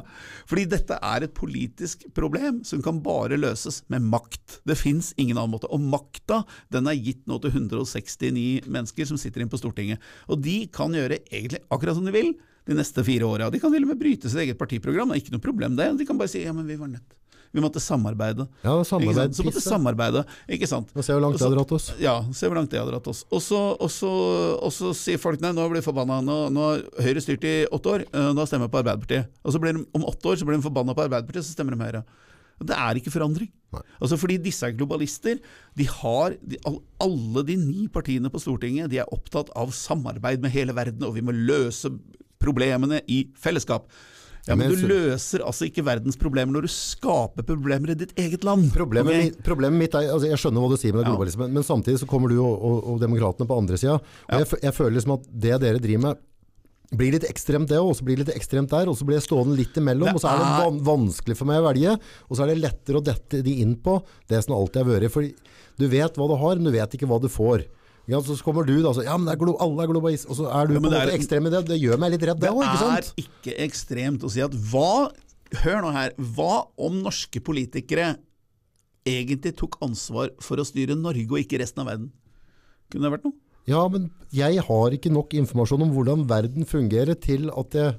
Fordi 0.50 0.64
dette 0.72 0.98
er 0.98 1.26
et 1.28 1.36
politisk 1.36 2.02
problem 2.16 2.64
som 2.66 2.82
kan 2.82 2.98
bare 3.04 3.38
løses 3.38 3.84
med 3.92 4.02
makt. 4.10 4.58
Det 4.66 4.78
fins 4.80 5.12
ingen 5.14 5.38
annen 5.38 5.54
måte. 5.54 5.70
Og 5.70 5.78
makta 5.78 6.42
den 6.74 6.90
er 6.90 6.98
gitt 6.98 7.22
nå 7.30 7.38
til 7.44 7.54
169 7.54 8.66
mennesker 8.66 9.12
som 9.12 9.20
sitter 9.20 9.44
inn 9.44 9.52
på 9.52 9.62
Stortinget. 9.62 10.02
Og 10.26 10.42
de 10.42 10.64
kan 10.74 10.90
gjøre 10.96 11.22
egentlig 11.30 11.62
akkurat 11.70 12.00
som 12.00 12.10
de 12.10 12.16
vil 12.16 12.34
de 12.64 12.76
neste 12.76 13.04
fire 13.04 13.26
åra. 13.28 13.50
De 13.52 13.60
kan 13.60 13.72
til 13.72 13.84
og 13.84 13.90
med 13.92 14.00
bryte 14.00 14.30
sitt 14.30 14.40
eget 14.40 14.58
partiprogram. 14.60 15.10
Det 15.10 15.18
er 15.18 15.22
ikke 15.22 15.34
noe 15.34 15.44
problem 15.44 15.76
det. 15.78 15.83
De 15.92 16.06
kan 16.08 16.18
bare 16.20 16.32
si 16.32 16.44
ja, 16.44 16.54
men 16.56 16.66
vi 16.68 16.78
var 16.80 16.90
nødt. 16.92 17.14
Vi 17.54 17.62
måtte 17.62 17.78
samarbeide. 17.78 18.48
Ja, 18.64 18.72
samarbeid. 18.82 19.36
Så 19.36 19.44
måtte 19.46 19.60
samarbeide, 19.62 20.24
ikke 20.50 20.66
sant. 20.66 20.88
Og 20.90 21.04
se 21.06 21.14
hvor 21.14 21.22
langt 21.22 21.38
det 21.38 21.46
har 21.46 21.52
dratt 21.54 21.74
oss. 21.76 21.84
Ja, 22.02 22.14
se 22.34 22.48
hvor 22.50 22.58
langt 22.58 22.72
det 22.72 22.80
har 22.80 22.88
dratt 22.90 23.06
oss. 23.12 23.20
Og 23.30 23.38
så, 23.44 23.60
og 23.78 23.92
så, 23.94 24.10
og 24.58 24.72
så 24.74 24.90
sier 24.98 25.20
folk 25.22 25.38
nei, 25.44 25.52
nå 25.54 25.68
blir 25.70 25.78
de 25.78 25.86
forbanna. 25.86 26.16
Nå, 26.24 26.38
nå 26.50 26.64
har 26.66 26.82
Høyre 27.06 27.22
styrt 27.22 27.46
i 27.46 27.52
åtte 27.70 27.92
år, 27.92 28.06
eh, 28.10 28.32
nå 28.34 28.46
stemmer 28.50 28.66
jeg 28.66 28.74
på 28.74 28.80
Arbeiderpartiet. 28.82 29.30
Og 29.46 29.54
så 29.54 29.60
blir 29.62 29.78
de, 29.78 29.84
om 29.94 30.06
åtte 30.10 30.32
år 30.32 30.40
så 30.40 30.48
blir 30.48 30.58
de 30.58 30.66
forbanna 30.66 30.96
på 30.98 31.04
Arbeiderpartiet, 31.06 31.46
så 31.46 31.54
stemmer 31.54 31.76
de 31.76 31.86
Høyre. 31.86 32.02
Det 32.64 32.74
er 32.78 32.98
ikke 32.98 33.12
forandring. 33.14 33.52
Altså 34.00 34.18
Fordi 34.18 34.38
disse 34.42 34.66
er 34.66 34.74
globalister. 34.74 35.38
De 35.78 35.86
har, 35.90 36.34
de, 36.42 36.58
Alle 37.02 37.46
de 37.46 37.56
ni 37.58 37.86
partiene 37.86 38.30
på 38.30 38.42
Stortinget 38.42 38.90
de 38.90 38.98
er 39.02 39.14
opptatt 39.14 39.54
av 39.58 39.70
samarbeid 39.74 40.42
med 40.42 40.54
hele 40.54 40.74
verden, 40.74 41.06
og 41.06 41.14
vi 41.14 41.22
må 41.22 41.34
løse 41.34 41.92
problemene 42.42 42.98
i 43.10 43.24
fellesskap. 43.38 43.86
Ja, 44.46 44.56
Men 44.56 44.68
Men 44.68 44.76
du 44.76 44.88
løser 44.90 45.40
altså 45.40 45.64
ikke 45.64 45.84
verdens 45.86 46.18
problemer 46.20 46.52
når 46.52 46.66
du 46.66 46.72
skaper 46.72 47.46
problemer 47.48 47.94
i 47.94 47.96
ditt 47.96 48.12
eget 48.20 48.44
land. 48.44 48.68
Problemet, 48.74 49.08
okay? 49.08 49.30
mitt, 49.30 49.38
problemet 49.46 49.80
mitt 49.80 49.96
er, 49.96 50.10
altså 50.12 50.28
jeg 50.28 50.40
skjønner 50.42 50.60
hva 50.60 50.74
du 50.74 50.76
sier 50.80 50.92
med 50.92 51.00
det 51.00 51.08
Ja. 51.08 51.14
globalismen, 51.14 51.54
men 51.56 51.64
samtidig 51.64 52.02
så 52.02 52.08
kommer 52.10 52.28
du 52.28 52.36
og, 52.42 52.52
og, 52.60 52.76
og 52.92 53.00
demokratene 53.00 53.48
på 53.48 53.56
andre 53.56 53.80
sida. 53.80 53.98
Jeg, 54.28 54.50
jeg 54.62 54.76
føler 54.76 54.98
liksom 54.98 55.16
at 55.16 55.26
det 55.32 55.58
dere 55.64 55.80
driver 55.80 56.06
med 56.08 56.22
blir 56.94 57.14
litt 57.16 57.24
ekstremt 57.26 57.70
det, 57.70 57.80
og 57.80 57.94
så 57.96 58.04
blir 58.06 58.18
det 58.20 58.26
litt 58.28 58.36
ekstremt 58.36 58.70
der, 58.70 58.88
og 58.90 58.96
så 58.98 59.06
blir 59.08 59.16
jeg 59.18 59.26
stående 59.26 59.56
litt 59.58 59.76
imellom, 59.80 60.12
Er... 60.12 60.14
og 60.14 60.22
så 60.22 60.30
er 60.30 60.42
det 60.42 60.50
van 60.62 60.76
vanskelig 60.86 61.36
for 61.38 61.48
meg 61.48 61.62
å 61.62 61.66
velge, 61.66 61.94
og 62.28 62.36
så 62.36 62.44
er 62.44 62.52
det 62.52 62.60
lettere 62.60 63.00
å 63.00 63.04
dette 63.04 63.40
de 63.42 63.54
inn 63.64 63.74
på 63.82 63.96
det 64.30 64.42
som 64.44 64.54
alltid 64.54 64.82
har 64.82 64.90
vært. 64.92 65.14
For 65.14 65.26
du 65.80 65.86
vet 65.90 66.20
hva 66.20 66.28
du 66.30 66.36
har, 66.38 66.60
men 66.60 66.68
du 66.68 66.74
vet 66.76 66.94
ikke 66.94 67.08
hva 67.10 67.18
du 67.22 67.30
får. 67.32 67.64
Ja, 68.10 68.20
så 68.20 68.36
kommer 68.44 68.66
du 68.68 68.74
da, 68.84 68.92
så, 68.92 69.04
ja, 69.06 69.14
men 69.16 69.28
det 69.28 69.32
er 69.36 69.40
glo 69.40 69.54
alle 69.64 69.86
er 69.86 69.88
globalist, 69.88 70.26
og 70.28 70.36
så 70.36 70.48
er 70.52 70.68
du 70.68 70.74
Ja, 70.74 70.80
på 70.80 70.84
en 70.84 70.92
måte 70.92 71.14
ekstrem 71.16 71.46
i 71.48 71.52
det. 71.54 71.62
Det 71.70 71.78
gjør 71.80 72.00
meg 72.02 72.12
litt 72.12 72.26
redd, 72.28 72.40
det 72.42 72.50
òg, 72.52 72.60
ikke 72.66 72.82
sant? 72.82 73.12
Det 73.14 73.24
er 73.24 73.28
ikke 73.28 73.54
ekstremt 73.64 74.26
å 74.26 74.32
si 74.32 74.44
at 74.44 74.56
hva 74.72 74.90
Hør 75.62 75.84
nå 75.84 75.90
her. 75.94 76.14
Hva 76.18 76.64
om 76.82 76.96
norske 77.04 77.38
politikere 77.44 78.14
egentlig 79.06 79.52
tok 79.60 79.76
ansvar 79.84 80.32
for 80.42 80.58
å 80.58 80.64
styre 80.66 80.96
Norge 80.98 81.28
og 81.28 81.38
ikke 81.42 81.60
resten 81.60 81.84
av 81.84 81.92
verden? 81.92 82.08
Kunne 82.90 83.06
det 83.06 83.12
vært 83.14 83.26
noe? 83.28 83.36
Ja, 83.68 83.80
men 83.88 84.08
jeg 84.34 84.60
har 84.66 84.96
ikke 84.96 85.12
nok 85.12 85.36
informasjon 85.38 85.86
om 85.86 85.92
hvordan 85.94 86.26
verden 86.28 86.66
fungerer 86.68 87.16
til 87.16 87.46
at 87.54 87.76
jeg 87.78 87.94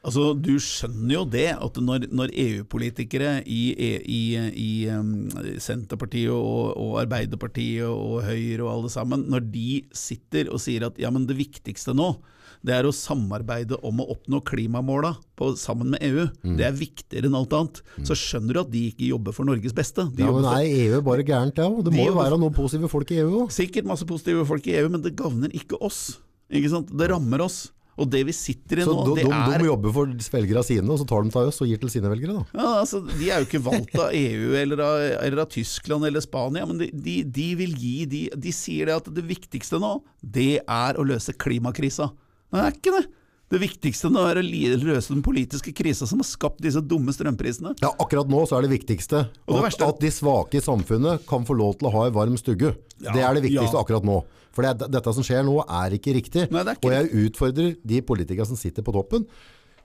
Altså, 0.00 0.30
Du 0.32 0.54
skjønner 0.62 1.14
jo 1.14 1.24
det, 1.28 1.48
at 1.52 1.78
når, 1.82 2.08
når 2.14 2.32
EU-politikere 2.32 3.40
i, 3.44 3.60
i, 3.76 4.22
i 4.56 4.70
um, 4.96 5.28
Senterpartiet 5.60 6.32
og, 6.32 6.72
og 6.80 6.98
Arbeiderpartiet 7.02 7.84
og 7.84 8.22
Høyre 8.24 8.64
og 8.64 8.72
alle 8.74 8.92
sammen, 8.92 9.26
når 9.28 9.44
de 9.52 9.82
sitter 9.92 10.48
og 10.48 10.62
sier 10.62 10.88
at 10.88 11.00
ja, 11.00 11.12
men 11.12 11.28
det 11.28 11.36
viktigste 11.40 11.92
nå, 11.96 12.14
det 12.60 12.74
er 12.76 12.84
å 12.84 12.92
samarbeide 12.92 13.78
om 13.88 14.02
å 14.02 14.06
oppnå 14.12 14.42
klimamåla 14.44 15.14
sammen 15.56 15.94
med 15.94 16.02
EU. 16.04 16.26
Mm. 16.44 16.56
Det 16.58 16.66
er 16.66 16.76
viktigere 16.76 17.30
enn 17.30 17.36
alt 17.38 17.54
annet. 17.56 17.80
Så 18.04 18.16
skjønner 18.18 18.56
du 18.56 18.60
at 18.60 18.72
de 18.72 18.82
ikke 18.90 19.08
jobber 19.08 19.36
for 19.36 19.48
Norges 19.48 19.72
beste. 19.76 20.04
De 20.12 20.26
Ja, 20.26 20.32
men 20.34 20.48
er 20.50 20.68
EU 20.68 21.00
bare 21.06 21.24
gærent, 21.24 21.56
det? 21.56 21.68
Det 21.80 21.88
De 21.88 21.96
må 21.96 22.10
jo 22.10 22.18
være 22.18 22.40
noen 22.40 22.56
positive 22.56 22.92
folk 22.92 23.12
i 23.14 23.22
EU 23.22 23.46
òg. 23.46 23.54
Sikkert 23.56 23.88
masse 23.88 24.08
positive 24.08 24.44
folk 24.48 24.68
i 24.68 24.76
EU, 24.76 24.90
men 24.92 25.04
det 25.04 25.16
gagner 25.16 25.52
ikke 25.56 25.80
oss. 25.80 26.18
Ikke 26.52 26.72
sant? 26.72 26.92
Det 26.92 27.08
rammer 27.08 27.46
oss. 27.46 27.70
Og 28.00 28.08
det 28.08 28.22
vi 28.28 28.34
sitter 28.36 28.80
i 28.80 28.86
Så 28.86 28.94
nå, 28.96 29.04
de, 29.10 29.20
det 29.20 29.26
de, 29.28 29.36
er 29.36 29.62
de 29.62 29.68
jobber 29.68 29.94
for 29.94 30.14
velgerne 30.34 30.64
sine, 30.64 30.86
og 30.88 31.00
så 31.02 31.06
tar 31.08 31.26
de 31.26 31.32
til 31.34 31.50
oss 31.50 31.60
og 31.60 31.68
gir 31.70 31.80
til 31.82 31.92
sine 31.92 32.12
velgere, 32.12 32.38
da. 32.38 32.44
Ja, 32.56 32.70
altså, 32.80 33.02
De 33.10 33.28
er 33.28 33.42
jo 33.42 33.48
ikke 33.48 33.62
valgt 33.66 33.96
av 34.00 34.16
EU 34.16 34.56
eller 34.60 34.84
av, 34.86 35.04
eller 35.20 35.44
av 35.44 35.50
Tyskland 35.52 36.08
eller 36.08 36.24
Spania, 36.24 36.66
men 36.68 36.80
de, 36.80 36.90
de, 36.94 37.16
de 37.28 37.48
vil 37.60 37.76
gi 37.76 37.94
de, 38.10 38.24
de 38.48 38.54
sier 38.56 38.88
det 38.88 38.98
at 39.02 39.12
det 39.20 39.26
viktigste 39.28 39.80
nå, 39.82 39.98
det 40.24 40.52
er 40.64 41.00
å 41.00 41.06
løse 41.06 41.36
klimakrisa. 41.36 42.10
Men 42.50 42.62
det 42.62 42.66
er 42.66 42.78
ikke 42.78 42.96
det. 42.96 43.06
Det 43.50 43.58
viktigste 43.58 44.06
nå 44.14 44.22
er 44.30 44.38
å 44.38 44.44
løse 44.44 45.10
den 45.10 45.24
politiske 45.26 45.72
krisa 45.74 46.06
som 46.06 46.20
har 46.22 46.28
skapt 46.28 46.60
disse 46.62 46.78
dumme 46.86 47.10
strømprisene. 47.14 47.74
Ja, 47.82 47.90
akkurat 47.98 48.30
nå 48.30 48.44
så 48.46 48.60
er 48.60 48.66
det 48.68 48.76
viktigste 48.76 49.24
det 49.26 49.62
at, 49.66 49.80
at 49.88 50.02
de 50.02 50.10
svake 50.14 50.60
i 50.60 50.62
samfunnet 50.62 51.24
kan 51.26 51.46
få 51.48 51.56
lov 51.58 51.80
til 51.80 51.90
å 51.90 51.94
ha 51.96 52.04
en 52.06 52.14
varm 52.14 52.38
stugge. 52.38 52.76
Ja, 53.02 53.10
det 53.10 53.24
er 53.26 53.34
det 53.34 53.48
viktigste 53.48 53.74
ja. 53.74 53.82
akkurat 53.82 54.06
nå. 54.06 54.20
For 54.54 54.66
det, 54.66 54.90
dette 54.94 55.14
som 55.16 55.26
skjer 55.26 55.42
nå 55.46 55.56
er 55.66 55.96
ikke 55.98 56.14
riktig. 56.14 56.46
Nei, 56.50 56.62
er 56.62 56.76
ikke 56.78 56.86
og 56.90 56.94
jeg 56.94 57.26
utfordrer 57.26 57.74
de 57.92 58.04
politikere 58.06 58.46
som 58.46 58.58
sitter 58.58 58.86
på 58.86 58.94
toppen. 58.94 59.26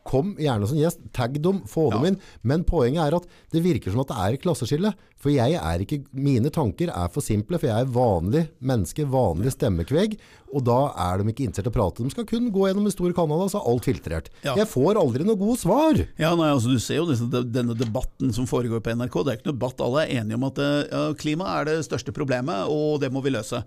Kom 0.06 0.36
gjerne 0.38 0.68
som 0.70 0.78
gjest, 0.78 1.02
tagg 1.18 1.40
dem, 1.42 1.64
få 1.66 1.88
dem 1.90 2.04
Ja. 2.04 2.10
inn. 2.12 2.20
Men 2.46 2.64
poenget 2.64 3.02
er 3.02 3.16
at 3.18 3.26
det 3.50 3.64
virker 3.66 3.90
som 3.90 4.04
at 4.04 4.14
det 4.14 4.18
er 4.22 4.34
et 4.38 4.44
klasseskille. 4.44 4.94
For 5.18 5.34
jeg 5.34 5.58
er 5.58 5.82
ikke, 5.82 6.04
mine 6.14 6.52
tanker 6.54 6.94
er 6.94 7.10
for 7.10 7.26
simple, 7.26 7.58
for 7.58 7.66
jeg 7.66 7.82
er 7.82 7.90
vanlig 7.90 8.44
menneske, 8.62 9.08
vanlig 9.10 9.56
stemmekvegg. 9.58 10.20
Og 10.56 10.64
da 10.64 10.78
er 11.04 11.20
de 11.20 11.32
ikke 11.32 11.46
interessert 11.50 11.68
i 11.68 11.74
å 11.74 11.76
prate. 11.76 12.06
De 12.06 12.14
skal 12.14 12.28
kun 12.30 12.48
gå 12.54 12.68
gjennom 12.70 12.88
en 12.88 12.94
stor 12.94 13.12
kanal, 13.18 13.44
så 13.52 13.60
er 13.60 13.68
alt 13.72 13.88
filtrert. 13.90 14.30
Ja. 14.46 14.54
Jeg 14.62 14.70
får 14.72 15.00
aldri 15.02 15.28
noe 15.28 15.40
gode 15.40 15.60
svar. 15.60 16.00
Ja, 16.22 16.32
nei, 16.40 16.52
altså 16.54 16.72
Du 16.72 16.80
ser 16.80 17.02
jo 17.02 17.10
disse, 17.10 17.28
denne 17.28 17.76
debatten 17.78 18.32
som 18.36 18.48
foregår 18.48 18.84
på 18.84 18.96
NRK. 18.96 19.18
Det 19.20 19.34
er 19.34 19.40
ikke 19.42 19.50
noe 19.52 19.58
debatt. 19.58 19.84
Alle 19.84 20.06
er 20.06 20.22
enige 20.22 20.40
om 20.40 20.48
at 20.48 20.62
eh, 20.64 20.78
ja, 20.88 21.04
klima 21.20 21.52
er 21.58 21.68
det 21.70 21.78
største 21.90 22.16
problemet, 22.16 22.72
og 22.72 23.02
det 23.04 23.12
må 23.12 23.24
vi 23.26 23.36
løse. 23.36 23.66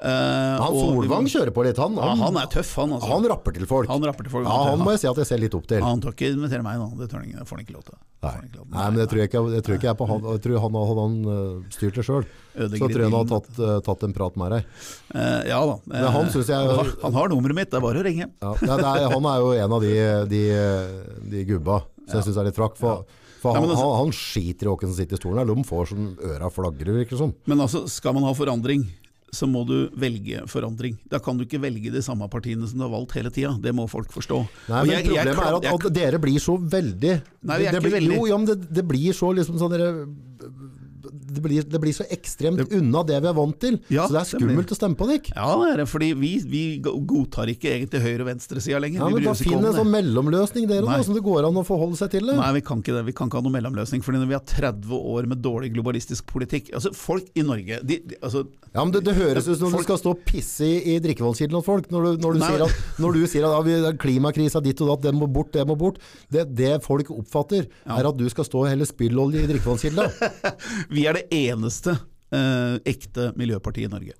Eh, 0.00 0.56
Han 0.56 0.72
og- 0.72 0.80
Solvang 0.96 1.26
kjører 1.28 1.50
på 1.52 1.62
litt, 1.64 1.76
han. 1.76 1.94
ja, 1.94 2.14
Han 2.16 2.36
er 2.40 2.46
tøff, 2.48 2.74
han. 2.76 2.90
altså. 2.96 3.08
Han 3.10 3.24
rapper 3.28 3.52
til 3.52 3.66
folk. 3.66 3.88
Han 3.88 4.00
rapper 4.02 4.24
til 4.24 4.30
folk. 4.32 4.46
Ja, 4.46 4.70
han 4.70 4.78
må 4.80 4.92
jeg 4.92 5.00
si 5.00 5.06
at 5.10 5.16
jeg 5.16 5.26
ser 5.26 5.38
litt 5.38 5.54
opp 5.54 5.66
til. 5.66 5.82
Han 5.84 6.00
tør 6.00 6.14
ikke 6.16 6.30
invitere 6.32 6.62
meg 6.64 6.78
nå, 6.80 6.96
det 6.96 7.12
han 7.12 7.44
får 7.44 7.56
han 7.58 7.64
ikke 7.66 7.74
lov 7.76 7.84
til. 7.84 7.98
Nei. 8.22 8.32
Nei, 8.70 8.90
men 8.90 8.96
det 9.00 9.08
tror 9.10 9.18
jeg 9.20 9.28
ikke, 9.30 9.42
jeg 9.54 9.62
tror 9.64 9.74
ikke 9.76 9.88
jeg 9.88 9.92
er 9.92 10.00
på 10.00 10.08
han. 10.08 10.20
Jeg 10.22 10.40
tror 10.44 10.60
han 10.60 10.72
hadde 10.80 11.04
han 11.04 11.14
øh, 11.24 11.62
styrt 11.72 11.94
det 11.94 12.04
sjøl. 12.04 12.24
Så 12.56 12.78
tror 12.80 12.96
jeg 12.96 13.10
han 13.10 13.12
har 13.12 13.28
tatt, 13.28 13.58
uh, 13.60 13.80
tatt 13.80 14.02
en 14.08 14.12
prat 14.16 14.36
med 14.36 14.50
deg. 14.56 14.64
Uh, 15.14 15.40
ja 15.48 15.60
da. 15.68 15.76
Men 15.86 16.04
han 16.16 16.26
jeg- 16.32 16.44
han, 16.48 16.76
har- 16.76 16.96
han 17.02 17.12
har 17.12 17.28
nummeret 17.28 17.54
mitt, 17.54 17.70
det 17.70 17.76
er 17.76 17.80
bare 17.84 18.00
å 18.00 18.04
ringe. 18.04 18.26
Ja, 18.40 18.54
nei, 18.60 18.98
er, 19.04 19.08
han 19.12 19.24
er 19.24 19.38
jo 19.40 19.52
en 19.52 19.72
av 19.72 19.80
de, 19.80 19.94
de, 20.28 20.42
de 21.30 21.44
gubba 21.44 21.82
som 22.08 22.20
jeg 22.20 22.24
syns 22.28 22.36
er 22.40 22.44
litt 22.50 22.56
frakk. 22.56 22.76
For, 22.76 23.04
for 23.40 23.54
han, 23.56 23.64
altså- 23.68 23.84
han, 23.88 24.04
han 24.04 24.12
skiter 24.12 24.68
i 24.68 24.74
hvem 24.76 24.88
som 24.90 24.96
sitter 24.96 25.16
i 25.16 25.20
stolen 25.20 25.38
her. 25.40 25.48
De 25.48 25.64
får 25.64 25.92
sånn 25.92 26.08
øra 26.20 26.50
flagrer, 26.52 26.92
virker 27.00 27.16
det 27.16 27.22
som. 27.24 27.32
Men 27.46 27.58
altså, 27.64 27.84
skal 27.88 28.12
man 28.16 28.24
ha 28.24 28.32
forandring, 28.36 28.84
så 29.32 29.46
må 29.46 29.64
du 29.66 29.88
velge 29.94 30.42
forandring. 30.50 30.96
Da 31.08 31.18
kan 31.22 31.36
du 31.38 31.44
ikke 31.44 31.60
velge 31.62 31.92
de 31.94 32.02
samme 32.02 32.26
partiene 32.28 32.66
som 32.66 32.78
du 32.78 32.84
har 32.86 32.90
valgt 32.90 33.12
hele 33.14 33.30
tida. 33.30 33.52
Det 33.62 33.72
må 33.74 33.88
folk 33.88 34.10
forstå. 34.12 34.40
Nei, 34.68 34.80
men 34.84 34.90
jeg- 34.90 35.06
jeg 35.14 35.26
Problemet 35.34 35.64
er 35.64 35.74
at, 35.74 35.86
at 35.86 35.92
dere 35.94 36.18
blir 36.18 36.38
så 36.42 36.56
veldig 36.58 37.14
Nei, 37.42 37.58
vi 37.58 37.66
er 37.66 37.70
det 37.72 37.78
ikke 37.78 37.82
blir, 37.86 37.96
veldig. 38.00 38.16
Jo, 38.16 38.26
ja, 38.26 38.36
men 38.36 38.46
det, 38.46 38.58
det 38.74 38.86
blir 38.88 39.12
så 39.14 39.30
liksom 39.34 39.58
sånn 39.58 39.70
dere 39.70 40.06
det, 41.34 41.42
blir, 41.44 41.62
det 41.64 41.80
blir 41.82 41.94
så 41.96 42.04
ekstremt 42.10 42.60
unna 42.76 43.02
det 43.06 43.20
vi 43.24 43.28
er 43.30 43.36
vant 43.36 43.58
til. 43.62 43.78
Ja, 43.92 44.06
så 44.06 44.14
det 44.16 44.20
er 44.20 44.24
det 44.24 44.40
blir- 44.40 44.48
skummelt 44.50 44.74
å 44.74 44.78
stemme 44.78 44.98
på 45.00 45.08
Nick. 45.10 45.30
Ja, 45.36 45.48
det 45.62 45.68
er 45.72 45.76
det, 45.82 45.88
fordi 45.90 46.10
vi, 46.18 46.32
vi 46.50 46.62
godtar 46.84 47.50
ikke 47.52 47.70
egentlig 47.76 48.02
høyre- 48.04 48.24
og 48.24 48.30
venstresida 48.32 48.80
lenger. 48.82 49.00
Ja, 49.04 49.08
vi 49.08 49.14
men 49.20 49.28
da 49.30 49.34
Finn 49.40 49.64
en 49.64 49.76
sånn 49.78 49.90
mellomløsning 49.94 50.68
dere, 50.70 50.84
Nei. 50.86 50.96
da, 51.00 51.06
som 51.06 51.14
det 51.16 51.22
går 51.24 51.46
an 51.48 51.60
å 51.60 51.64
forholde 51.66 51.96
seg 52.00 52.10
til 52.16 52.26
det. 52.28 52.36
Nei, 52.36 52.50
vi 52.58 52.64
kan 52.66 52.82
ikke 52.82 52.96
det. 52.98 53.04
Vi 53.06 53.14
kan 53.16 53.30
ikke 53.30 53.40
ha 53.40 53.44
noen 53.46 53.56
mellomløsning. 53.58 54.02
Fordi 54.04 54.18
når 54.22 54.28
vi 54.32 54.36
har 54.38 54.44
30 54.46 54.92
år 55.14 55.28
med 55.30 55.42
dårlig 55.44 55.72
globalistisk 55.74 56.26
politikk 56.30 56.70
altså 56.76 56.90
Folk 56.96 57.26
i 57.38 57.42
Norge 57.46 57.78
de, 57.86 57.96
de, 58.06 58.16
altså, 58.22 58.44
Ja, 58.74 58.82
men 58.84 58.92
Det, 58.94 59.00
det 59.06 59.14
høres 59.16 59.46
ut 59.48 59.58
som 59.58 59.70
folk, 59.72 59.82
du 59.82 59.88
skal 59.88 59.98
stå 59.98 60.10
og 60.14 60.20
pisse 60.26 60.66
i, 60.66 60.94
i 60.94 60.98
drikkevannskilden 61.02 61.56
hos 61.58 61.64
folk. 61.66 61.88
Når 61.90 62.04
du, 62.06 62.10
når 62.26 62.36
du 62.36 62.40
sier 62.44 62.64
at, 62.66 62.76
når 63.02 63.16
du 63.16 63.20
sier 63.26 63.46
at 63.48 63.54
ja, 63.56 63.60
vi- 63.66 63.96
klimakrisa 64.02 64.60
ditt 64.62 64.80
og 64.84 64.92
datt, 64.92 65.02
det 65.08 65.14
må 65.16 65.26
bort, 65.30 65.50
det 65.56 65.64
må 65.66 65.76
bort. 65.78 65.98
Det, 66.30 66.44
det 66.54 66.76
folk 66.84 67.10
oppfatter, 67.14 67.66
er 67.86 68.08
at 68.10 68.16
du 68.20 68.26
skal 68.30 68.46
stå 68.46 68.62
og 68.64 68.68
helle 68.70 68.86
spyllolje 68.86 69.42
i 69.44 69.48
drikkevannskilden. 69.50 70.10
Vi 70.94 71.06
er 71.10 71.18
det 71.18 71.19
eneste 71.34 71.98
eh, 72.32 72.78
ekte 72.86 73.32
miljøpartiet 73.38 73.88
i 73.90 73.92
Norge. 73.94 74.16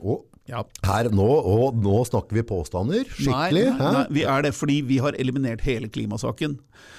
Og 0.00 0.24
Ja. 0.48 0.62
her 0.86 1.10
nå, 1.12 1.26
og 1.28 1.74
nå 1.76 2.06
snakker 2.08 2.32
vi 2.32 2.42
påstander. 2.42 3.04
Skikkelig. 3.04 3.64
Nei, 3.68 3.78
nei, 3.82 3.92
nei, 3.92 4.04
vi 4.16 4.22
er 4.24 4.42
det 4.46 4.54
fordi 4.56 4.78
vi 4.88 4.96
har 5.04 5.12
eliminert 5.20 5.60
hele 5.66 5.88
klimasaken. 5.92 6.54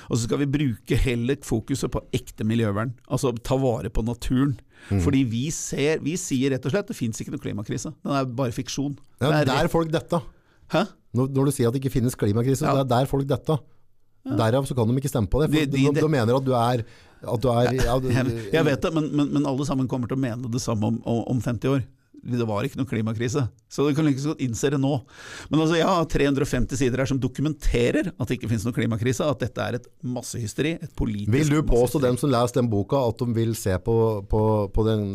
Og 0.10 0.18
så 0.18 0.28
skal 0.28 0.38
vi 0.44 0.46
bruke 0.46 0.96
heller 1.02 1.36
fokuset 1.42 1.90
på 1.90 2.04
ekte 2.14 2.46
miljøvern. 2.46 2.92
Altså 3.10 3.32
ta 3.42 3.58
vare 3.58 3.90
på 3.90 4.04
naturen. 4.06 4.60
Mm. 4.92 5.02
Fordi 5.02 5.24
vi 5.24 5.50
ser, 5.50 5.98
vi 6.06 6.14
sier 6.16 6.52
rett 6.54 6.66
og 6.66 6.72
slett 6.76 6.88
det 6.88 6.96
fins 7.00 7.18
ikke 7.20 7.32
noe 7.34 7.42
klimakrise. 7.42 7.90
Den 8.06 8.14
er 8.20 8.26
bare 8.26 8.52
fiksjon. 8.54 9.00
Ja, 9.20 9.32
Det 9.32 9.42
er 9.42 9.46
der 9.50 9.68
folk 9.74 9.90
detta. 9.92 10.22
Hæ? 10.72 10.86
Når, 11.18 11.32
når 11.34 11.46
du 11.50 11.52
sier 11.52 11.68
at 11.68 11.74
det 11.74 11.82
ikke 11.82 11.96
finnes 11.98 12.14
klimakrise, 12.16 12.62
Ja. 12.62 12.76
det 12.78 12.86
er 12.86 13.00
der 13.00 13.06
folk 13.10 13.26
detta. 13.28 13.58
Derav 14.26 14.66
så 14.68 14.76
kan 14.76 14.88
de 14.90 14.98
ikke 15.00 15.10
stemme 15.12 15.30
på 15.32 15.42
det. 15.44 15.52
For 15.52 15.60
De- 15.60 15.70
de, 15.78 15.86
de- 15.94 16.02
de, 16.02 16.10
mener 16.12 16.36
at 16.36 16.44
du 16.46 16.52
er, 16.54 16.84
at 17.24 17.40
du 17.44 17.48
er 17.54 17.72
ja, 17.80 17.96
du, 18.00 18.10
Jeg, 18.12 18.66
vet 18.66 18.82
det, 18.82 18.92
men, 18.94 19.08
men, 19.16 19.30
men 19.38 19.46
alle 19.48 19.66
sammen 19.66 19.88
kommer 19.88 20.08
til 20.12 20.18
å 20.20 20.22
mene 20.22 20.52
det 20.52 20.62
samme 20.64 20.86
om, 20.92 21.00
om 21.08 21.24
om 21.36 21.40
50 21.42 21.72
år. 21.72 21.86
Det 22.20 22.44
var 22.44 22.66
ikke 22.68 22.76
noen 22.82 22.90
klimakrise. 22.90 23.46
Så 23.72 23.86
du 23.88 23.94
kan 23.96 24.04
like 24.04 24.20
så 24.20 24.34
godt 24.34 24.42
innse 24.44 24.68
det 24.74 24.80
nå. 24.84 24.92
Men 25.48 25.62
altså, 25.64 25.78
jeg 25.80 25.88
har 25.88 26.04
350 26.12 26.76
sider 26.82 27.00
her 27.00 27.08
som 27.08 27.20
dokumenterer 27.24 28.10
at 28.12 28.28
det 28.28 28.36
ikke 28.36 28.50
finnes 28.52 28.66
noen 28.68 28.76
klimakrise. 28.76 29.24
At 29.24 29.40
dette 29.40 29.64
er 29.64 29.78
et 29.80 29.88
massehysteri. 30.04 30.74
Et 30.84 30.92
politisk 31.00 31.32
Vil 31.32 31.48
du 31.54 31.62
påstå 31.70 32.02
dem 32.04 32.20
som 32.20 32.30
leser 32.34 32.60
den 32.60 32.68
boka, 32.70 33.00
at 33.08 33.24
de 33.24 33.30
vil 33.40 33.56
se 33.56 33.78
på, 33.88 33.96
på, 34.28 34.42
på 34.76 34.86
den 34.90 35.06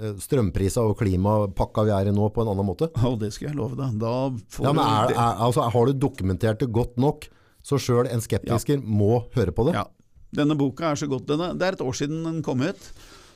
eh, 0.00 0.16
strømprisa 0.24 0.80
og 0.88 0.96
klimapakka 1.02 1.84
vi 1.84 1.92
er 2.00 2.08
i 2.08 2.16
nå, 2.16 2.30
på 2.32 2.46
en 2.46 2.54
annen 2.54 2.64
måte? 2.72 2.88
Ja, 2.96 3.12
det 3.20 3.34
skal 3.36 3.50
jeg 3.50 3.58
love 3.60 3.76
deg. 3.82 4.00
Da 4.00 4.14
får 4.56 4.64
Ja, 4.70 4.72
men 4.72 4.84
er, 4.88 5.12
er, 5.18 5.40
altså, 5.50 5.68
Har 5.76 5.92
du 5.92 6.00
dokumentert 6.08 6.64
det 6.64 6.72
godt 6.72 6.96
nok, 6.96 7.28
så 7.64 7.80
sjøl 7.80 8.08
en 8.12 8.22
skeptiker 8.22 8.82
må 8.84 9.24
høre 9.36 9.54
på 9.54 9.68
det? 9.68 9.76
Ja. 9.78 9.86
Denne 10.34 10.56
boka 10.58 10.90
er 10.90 10.98
så 10.98 11.08
godt 11.08 11.28
denne. 11.30 11.52
Det 11.56 11.66
er 11.66 11.76
et 11.76 11.84
år 11.84 11.94
siden 11.96 12.24
den 12.26 12.40
kom 12.44 12.62
ut. 12.64 12.88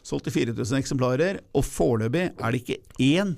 Solgt 0.06 0.28
i 0.30 0.34
4000 0.34 0.80
eksemplarer. 0.80 1.40
Og 1.56 1.64
foreløpig 1.66 2.24
er 2.32 2.54
det 2.54 2.62
ikke 2.62 2.80
én 3.04 3.36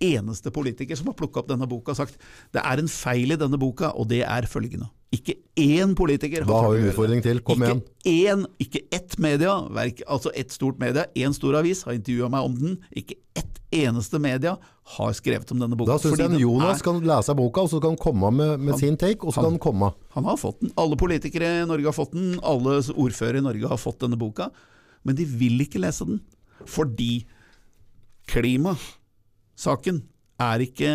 eneste 0.00 0.52
politiker 0.54 0.96
som 0.96 1.10
har 1.10 1.18
plukka 1.18 1.42
opp 1.42 1.50
denne 1.50 1.68
boka 1.68 1.92
og 1.92 1.98
sagt 1.98 2.16
det 2.54 2.62
er 2.62 2.80
en 2.80 2.88
feil 2.88 3.34
i 3.34 3.38
denne 3.40 3.58
boka, 3.60 3.92
og 3.92 4.08
det 4.08 4.22
er 4.24 4.48
følgende. 4.48 4.88
Ikke 5.10 5.34
én 5.58 5.96
politiker 5.98 6.44
Da 6.46 6.54
har 6.62 6.70
vi 6.70 6.82
en 6.84 6.88
utfordring 6.92 7.22
til. 7.24 7.40
Kom 7.42 7.62
igjen. 7.66 7.80
Ikke 8.04 8.30
én, 8.30 8.44
ikke 8.62 8.82
ett 8.94 9.16
media, 9.18 9.56
altså 10.06 10.30
ett 10.38 10.52
stort 10.54 10.78
media, 10.78 11.06
én 11.18 11.34
stor 11.34 11.56
avis 11.58 11.82
har 11.82 11.96
intervjua 11.96 12.28
meg 12.30 12.44
om 12.46 12.54
den. 12.60 12.76
Ikke 12.94 13.16
ett 13.34 13.58
eneste 13.74 14.20
media 14.22 14.52
har 14.94 15.12
skrevet 15.18 15.50
om 15.50 15.58
denne 15.58 15.74
boka. 15.78 15.96
Da 15.96 15.98
syns 16.04 16.18
jeg 16.22 16.40
Jonas 16.44 16.78
er- 16.78 16.84
kan 16.86 17.00
lese 17.02 17.34
boka, 17.38 17.60
og 17.66 17.70
så 17.70 17.80
kan 17.82 17.90
han 17.90 17.98
komme 17.98 18.30
med, 18.30 18.60
med 18.60 18.78
sin 18.78 18.96
take, 18.96 19.24
og 19.26 19.34
så 19.34 19.42
kan 19.42 19.50
han 19.52 19.58
komme. 19.58 19.92
Han 20.14 20.24
har 20.30 20.36
fått 20.38 20.60
den. 20.60 20.70
Alle 20.78 20.96
politikere 20.96 21.62
i 21.62 21.66
Norge 21.66 21.84
har 21.90 21.92
fått 21.98 22.12
den. 22.14 22.38
Alle 22.42 22.78
ordførere 22.94 23.38
i 23.38 23.46
Norge 23.46 23.66
har 23.68 23.78
fått 23.82 23.98
denne 24.06 24.16
boka. 24.18 24.50
Men 25.04 25.16
de 25.16 25.24
vil 25.24 25.58
ikke 25.66 25.80
lese 25.82 26.06
den. 26.06 26.20
Fordi 26.66 27.24
klimasaken 28.30 30.02
er 30.40 30.58
ikke 30.64 30.92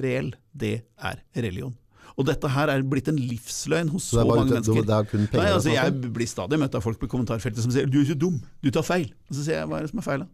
reell. 0.00 0.34
Det 0.54 0.82
er 1.02 1.22
religion. 1.36 1.74
Og 2.16 2.26
dette 2.28 2.46
her 2.48 2.68
er 2.70 2.82
blitt 2.86 3.08
en 3.10 3.16
livsløgn 3.18 3.88
hos 3.90 4.04
Så 4.12 4.22
mange 4.26 4.44
ut- 4.46 4.52
mennesker. 4.54 4.84
det 4.86 4.94
er 4.94 5.04
kun 5.10 5.26
penger 5.26 5.42
Nei, 5.42 5.52
altså, 5.56 5.72
jeg 5.74 6.12
blir 6.14 6.26
stadig 6.30 6.58
møtt 6.60 6.74
av 6.78 6.82
folk 6.84 6.98
på 7.00 7.08
kommentarfeltet 7.10 7.58
som 7.64 7.72
sier 7.74 7.86
'du 7.90 8.00
er 8.02 8.04
så 8.14 8.18
dum, 8.18 8.40
du 8.62 8.70
tar 8.70 8.82
feil'. 8.86 9.10
Og 9.30 9.34
så 9.34 9.42
sier 9.44 9.58
jeg 9.58 9.66
'hva 9.68 9.78
er 9.78 9.82
det 9.82 9.90
som 9.90 9.98
er 9.98 10.02
feil', 10.06 10.20
da? 10.20 10.28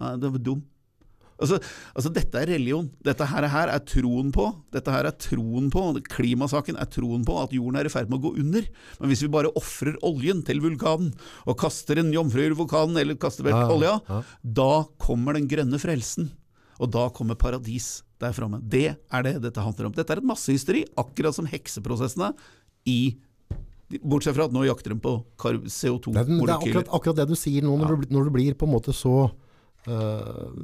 Nei, 0.00 0.16
det 0.16 0.32
var 0.32 0.38
dum. 0.38 0.62
Altså, 1.38 1.60
altså 1.94 2.10
Dette 2.14 2.34
er 2.40 2.46
religion. 2.46 2.90
Dette 3.04 3.26
her, 3.26 3.46
her 3.46 3.68
er 3.68 3.78
troen 3.80 4.32
på 4.32 4.56
Dette 4.72 4.88
her 4.90 5.04
er 5.04 5.10
troen 5.12 5.70
på 5.70 6.00
Klimasaken 6.08 6.78
er 6.80 6.86
troen 6.86 7.26
på 7.26 7.36
at 7.42 7.50
jorden 7.52 7.76
er 7.76 7.84
i 7.84 7.92
ferd 7.92 8.08
med 8.08 8.20
å 8.20 8.22
gå 8.32 8.38
under. 8.40 8.62
Men 9.00 9.10
hvis 9.10 9.20
vi 9.20 9.28
bare 9.28 9.52
ofrer 9.54 9.98
oljen 10.02 10.42
til 10.42 10.60
vulkanen, 10.60 11.12
og 11.46 11.58
kaster 11.58 11.98
en 11.98 12.10
jomfru 12.10 12.40
i 12.40 12.54
vulkanen, 12.56 12.96
eller 12.96 13.16
kaster 13.16 13.44
Ja, 13.46 13.68
olja, 13.68 14.00
ja. 14.08 14.22
da 14.42 14.84
kommer 14.98 15.34
den 15.34 15.46
grønne 15.46 15.76
frelsen. 15.78 16.30
Og 16.80 16.90
da 16.90 17.10
kommer 17.10 17.34
paradis 17.36 18.02
der 18.22 18.32
framme. 18.36 18.60
Det 18.62 18.86
er 18.96 19.22
det 19.26 19.34
dette 19.44 19.60
handler 19.60 19.90
om. 19.90 19.94
Dette 19.96 20.12
er 20.14 20.22
et 20.22 20.28
massehysteri, 20.28 20.84
akkurat 20.96 21.36
som 21.36 21.48
hekseprosessene 21.50 22.32
i 22.88 23.16
Bortsett 24.02 24.34
fra 24.34 24.48
at 24.48 24.54
nå 24.54 24.64
jakter 24.66 24.90
de 24.90 24.98
på 24.98 25.12
CO2-molekyler. 25.38 26.46
det 26.46 26.50
er 26.50 26.56
akkurat, 26.58 26.88
akkurat 26.96 27.18
det 27.20 27.26
du 27.30 27.36
sier 27.38 27.62
nå, 27.62 27.76
når, 27.78 27.92
du, 27.92 27.96
blir- 28.02 28.14
når 28.16 28.24
du 28.26 28.32
blir 28.34 28.56
på 28.58 28.66
en 28.66 28.72
måte 28.72 28.90
så 28.96 29.12
uh, 29.86 30.56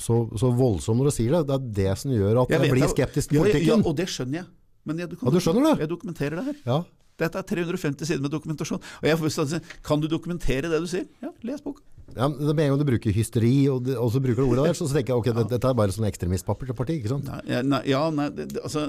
så, 0.00 0.16
så 0.40 0.48
voldsom 0.56 0.96
når 0.96 1.10
du 1.10 1.14
sier 1.18 1.34
det. 1.36 1.42
Det 1.50 1.58
er 1.58 1.66
det 1.92 1.98
som 2.00 2.14
gjør 2.14 2.40
at 2.44 2.54
Jeg 2.54 2.64
jeg 2.64 2.72
blir 2.72 2.88
skeptisk 2.94 3.28
til 3.34 3.42
politikken. 3.42 3.68
ja. 3.68 3.76
Ja, 3.76 3.88
og 3.90 3.98
det 3.98 4.08
skjønner 4.08 4.40
jeg. 4.40 4.48
Men 4.88 5.02
jeg, 5.02 5.12
Ja, 5.12 5.30
du 5.34 5.40
skjønner 5.44 5.66
det? 5.68 5.74
Jeg 5.84 5.90
dokumenterer 5.92 6.40
det 6.40 6.44
her. 6.48 6.56
Ja. 6.64 6.78
Dette 7.20 7.36
er 7.42 7.44
350 7.44 8.08
sider 8.08 8.22
med 8.24 8.32
dokumentasjon. 8.32 8.80
Og 8.80 9.04
jeg 9.04 9.18
får 9.20 9.60
Kan 9.84 10.00
du 10.00 10.08
dokumentere 10.08 10.70
det 10.72 10.80
du 10.80 10.86
sier? 10.88 11.04
Ja, 11.20 11.28
les 11.44 11.60
boka. 11.60 11.82
Ja, 12.16 12.26
men 12.28 12.38
Med 12.56 12.64
en 12.64 12.72
gang 12.72 12.80
du 12.80 12.86
bruker 12.88 13.14
hysteri, 13.14 13.54
og, 13.70 13.84
det, 13.86 13.96
og 14.00 14.10
så 14.14 14.22
bruker 14.22 14.42
du 14.42 14.48
ordet 14.48 14.66
der, 14.68 14.76
så, 14.78 14.88
så 14.88 14.96
tenker 14.96 15.14
jeg 15.14 15.22
ok, 15.22 15.28
ja. 15.30 15.44
dette 15.54 15.70
er 15.70 15.78
bare 15.78 15.94
sånn 15.94 16.08
ekstremistparti, 16.08 16.96
ikke 16.98 17.12
sant? 17.12 17.30
Nei, 17.30 17.60
nei, 17.66 17.80
ja, 17.90 18.02
nei 18.14 18.28
det, 18.34 18.48
det, 18.54 18.64
altså 18.66 18.86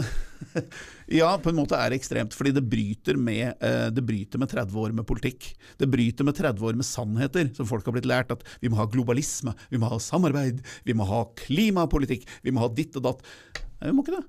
Ja, 1.22 1.30
på 1.41 1.51
en 1.51 1.59
måte 1.59 1.78
er 1.78 1.91
det 1.91 2.01
ekstremt, 2.01 2.36
fordi 2.38 2.53
det 2.55 2.65
bryter 2.72 3.19
med 3.19 3.61
eh, 3.61 3.88
Det 3.93 4.03
bryter 4.07 4.41
med 4.41 4.51
30 4.51 4.84
år 4.84 4.95
med 4.97 5.07
politikk. 5.07 5.51
Det 5.80 5.89
bryter 5.91 6.28
med 6.28 6.38
30 6.38 6.67
år 6.72 6.78
med 6.80 6.88
sannheter, 6.88 7.49
som 7.57 7.69
folk 7.69 7.88
har 7.88 7.97
blitt 7.97 8.09
lært. 8.09 8.34
At 8.34 8.45
vi 8.63 8.72
må 8.72 8.80
ha 8.80 8.88
globalisme, 8.89 9.53
vi 9.74 9.82
må 9.82 9.91
ha 9.91 9.99
samarbeid, 10.01 10.61
vi 10.88 10.95
må 10.97 11.07
ha 11.09 11.26
klimapolitikk, 11.45 12.28
vi 12.45 12.53
må 12.55 12.63
ha 12.63 12.72
ditt 12.74 12.95
og 12.99 13.09
datt. 13.09 13.26
Nei, 13.82 13.89
vi 13.89 13.97
må 13.97 14.05
ikke 14.05 14.19
det. 14.19 14.26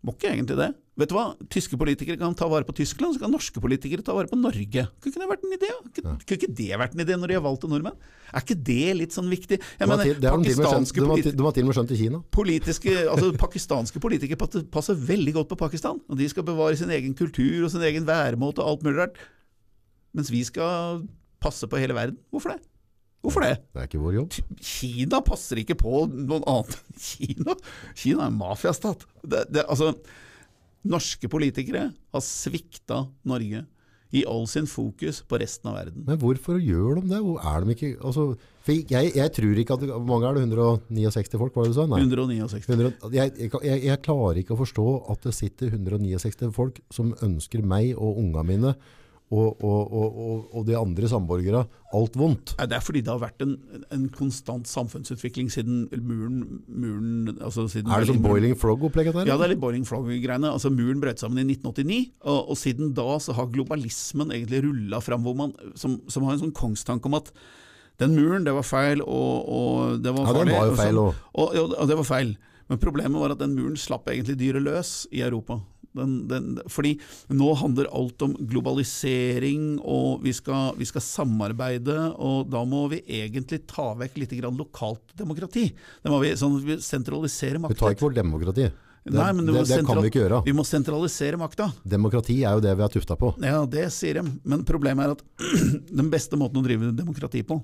Må 0.00 0.14
ikke 0.16 0.30
egentlig 0.32 0.56
det. 0.56 0.70
Vet 1.00 1.10
du 1.10 1.14
hva? 1.16 1.24
Tyske 1.52 1.76
politikere 1.80 2.16
kan 2.20 2.32
ta 2.36 2.46
vare 2.48 2.64
på 2.64 2.72
Tyskland, 2.76 3.14
så 3.16 3.20
kan 3.22 3.32
norske 3.32 3.60
politikere 3.60 4.04
ta 4.04 4.14
vare 4.16 4.28
på 4.30 4.36
Norge. 4.40 4.86
Kunne 5.00 5.12
ikke 5.12 5.20
det 5.20 5.28
vært 5.28 5.44
en 5.44 5.54
idé? 5.56 5.68
Kunne 5.96 6.14
kunne 6.24 6.38
ikke 6.38 6.48
det 6.56 6.78
vært 6.80 6.94
en 6.96 7.02
idé 7.04 7.16
når 7.20 7.32
de 7.32 7.36
har 7.36 7.44
valgt 7.44 7.66
nordmenn? 7.68 7.98
Er 8.32 8.44
ikke 8.44 8.56
det 8.64 8.96
litt 8.96 9.16
sånn 9.16 9.28
viktig? 9.32 9.58
Jeg 9.60 9.88
mener, 9.90 10.04
til- 10.08 10.20
pakistanske 10.24 11.04
de 11.04 11.44
har 11.44 11.52
til 11.56 11.64
og 11.64 11.68
med 11.70 11.76
skjønt 11.76 11.92
i 11.92 12.00
Kina. 12.00 12.22
politiske, 12.32 12.96
altså 13.12 13.32
Pakistanske 13.40 14.00
politikere 14.00 14.64
passer 14.72 14.94
veldig 14.96 15.36
godt 15.40 15.52
på 15.52 15.60
Pakistan. 15.66 16.00
Og 16.08 16.16
de 16.20 16.28
skal 16.32 16.48
bevare 16.48 16.76
sin 16.80 16.90
egen 16.96 17.12
kultur 17.14 17.64
og 17.64 17.70
sin 17.72 17.84
egen 17.84 18.08
væremåte 18.08 18.60
og 18.64 18.68
alt 18.72 18.82
mulig 18.88 18.98
rart. 19.04 19.20
Mens 20.16 20.32
vi 20.32 20.42
skal 20.48 21.04
passe 21.40 21.68
på 21.68 21.76
hele 21.80 21.94
verden. 21.96 22.16
Hvorfor 22.32 22.56
det? 22.56 22.64
Hvorfor 23.20 23.44
det? 23.44 23.56
Det 23.74 23.82
er 23.82 23.88
ikke 23.88 24.00
vår 24.00 24.16
jobb. 24.16 24.36
Kina 24.64 25.20
passer 25.24 25.60
ikke 25.60 25.76
på 25.80 26.06
noen 26.08 26.44
annet 26.48 26.78
enn 26.78 27.02
Kina. 27.04 27.56
Kina 27.92 28.24
er 28.24 28.30
en 28.30 28.38
mafiastat. 28.40 29.04
Det, 29.20 29.44
det, 29.52 29.66
altså, 29.66 29.92
norske 30.88 31.28
politikere 31.28 31.90
har 31.92 32.24
svikta 32.24 33.04
Norge 33.28 33.66
i 34.10 34.24
all 34.26 34.46
sin 34.50 34.66
fokus 34.66 35.20
på 35.28 35.38
resten 35.38 35.70
av 35.70 35.76
verden. 35.78 36.02
Men 36.06 36.18
hvorfor 36.18 36.56
gjør 36.58 36.98
de 36.98 37.12
det? 37.12 37.20
Hvor 37.22 37.44
er 37.46 37.62
de 37.62 37.76
ikke 37.76 37.90
altså, 38.00 38.24
jeg, 38.70 39.12
jeg 39.14 39.32
tror 39.36 39.60
ikke 39.62 39.76
at 39.76 39.84
Hvor 39.86 40.06
mange 40.06 40.28
er 40.28 40.38
det? 40.38 40.42
169 40.48 41.38
folk, 41.38 41.54
var 41.56 41.66
det 41.66 41.74
du 41.74 41.76
sa? 41.78 41.86
Nei. 41.90 42.00
169. 42.02 42.66
100, 42.66 42.96
jeg, 43.14 43.34
jeg, 43.38 43.52
jeg, 43.64 43.84
jeg 43.86 44.02
klarer 44.06 44.40
ikke 44.42 44.56
å 44.56 44.60
forstå 44.60 44.86
at 45.14 45.28
det 45.28 45.34
sitter 45.36 45.76
169 45.76 46.50
folk 46.56 46.80
som 46.92 47.12
ønsker 47.22 47.62
meg 47.62 47.92
og 47.96 48.18
unga 48.24 48.44
mine 48.46 48.74
og, 49.30 49.62
og, 49.62 49.92
og, 49.94 50.46
og, 50.50 50.64
de 50.66 50.74
andre 50.74 51.06
samborgere 51.06 51.60
alt 51.94 52.16
vondt. 52.18 52.56
Det 52.58 52.74
er 52.74 52.82
fordi 52.82 53.02
det 53.06 53.12
har 53.12 53.20
vært 53.22 53.44
en, 53.44 53.52
en 53.94 54.08
konstant 54.14 54.66
samfunnsutvikling 54.66 55.50
siden 55.54 55.84
muren, 56.02 56.40
muren 56.66 57.38
altså 57.38 57.68
siden 57.70 57.92
Er 57.94 58.02
det 58.02 58.10
sånn 58.10 58.24
boiling 58.24 58.56
frog-opplegget 58.58 59.14
der? 59.20 59.30
Ja, 59.30 59.36
det 59.38 59.46
er 59.46 59.52
litt 59.54 59.62
boiling 59.62 59.86
frog-greiene. 59.86 60.50
Altså 60.50 60.72
Muren 60.74 60.98
brøt 61.02 61.22
sammen 61.22 61.38
i 61.44 61.46
1989, 61.54 62.00
og, 62.26 62.52
siden 62.58 62.92
da 62.98 63.06
så 63.22 63.36
har 63.38 63.50
globalismen 63.54 64.34
egentlig 64.34 64.64
rulla 64.66 64.98
fram, 65.04 65.22
hvor 65.26 65.38
man, 65.38 65.54
som, 65.78 66.00
som 66.10 66.26
har 66.26 66.34
en 66.34 66.44
sånn 66.48 66.56
kongstanke 66.56 67.06
om 67.10 67.18
at 67.22 67.30
den 68.02 68.14
muren, 68.16 68.46
det 68.46 68.54
var 68.56 68.64
feil, 68.66 69.02
og, 69.04 69.46
og 69.46 69.98
det 70.02 70.14
var 70.16 70.26
Ja, 70.26 70.38
den 70.42 70.54
var 70.56 70.70
jo 70.72 70.78
feil, 70.78 71.02
òg. 71.06 71.26
og- 71.34 71.54
og, 71.54 71.74
og 71.78 71.90
det 71.90 71.98
var 72.02 72.08
feil. 72.08 72.34
Men 72.70 72.78
problemet 72.78 73.18
var 73.20 73.32
at 73.34 73.40
den 73.42 73.54
muren 73.58 73.76
slapp 73.78 74.06
egentlig 74.10 74.38
dyret 74.40 74.62
løs 74.62 75.06
i 75.10 75.22
Europa. 75.26 75.58
Den, 75.96 76.12
den, 76.30 76.60
fordi 76.70 76.94
nå 77.34 77.48
handler 77.58 77.88
alt 77.96 78.22
om 78.22 78.36
globalisering, 78.38 79.72
og 79.82 80.22
vi 80.22 80.34
skal, 80.36 80.76
vi 80.78 80.86
skal 80.86 81.02
samarbeide, 81.02 81.96
og 82.14 82.50
da 82.52 82.62
må 82.68 82.84
vi 82.92 83.00
egentlig 83.20 83.64
ta 83.70 83.90
vekk 83.98 84.20
litt 84.22 84.36
grann 84.38 84.58
lokalt 84.60 85.16
demokrati. 85.18 85.66
Det 85.74 86.12
må 86.12 86.20
vi, 86.22 86.36
sånn 86.38 86.60
vi 86.62 86.78
sentraliserer 86.84 87.58
Vi 87.66 87.80
tar 87.80 87.96
ikke 87.96 88.06
vårt 88.06 88.20
demokrati. 88.20 88.70
Det, 89.00 89.16
Nei, 89.16 89.30
men 89.32 89.46
det, 89.48 89.62
det 89.64 89.78
kan 89.88 89.98
vi 90.04 90.10
ikke 90.10 90.20
gjøre. 90.20 90.42
Vi 90.44 90.52
må 90.52 90.64
sentralisere 90.68 91.38
makta. 91.40 91.70
Demokrati 91.88 92.42
er 92.44 92.58
jo 92.58 92.64
det 92.64 92.74
vi 92.76 92.84
er 92.84 92.92
tufta 92.92 93.16
på. 93.16 93.32
Ja, 93.40 93.62
det 93.64 93.86
sier 93.96 94.20
de. 94.20 94.34
Men 94.44 94.66
problemet 94.68 95.06
er 95.06 95.14
at 95.16 95.24
den 96.02 96.10
beste 96.12 96.36
måten 96.38 96.60
å 96.60 96.66
drive 96.66 96.92
demokrati 96.96 97.40
på, 97.46 97.56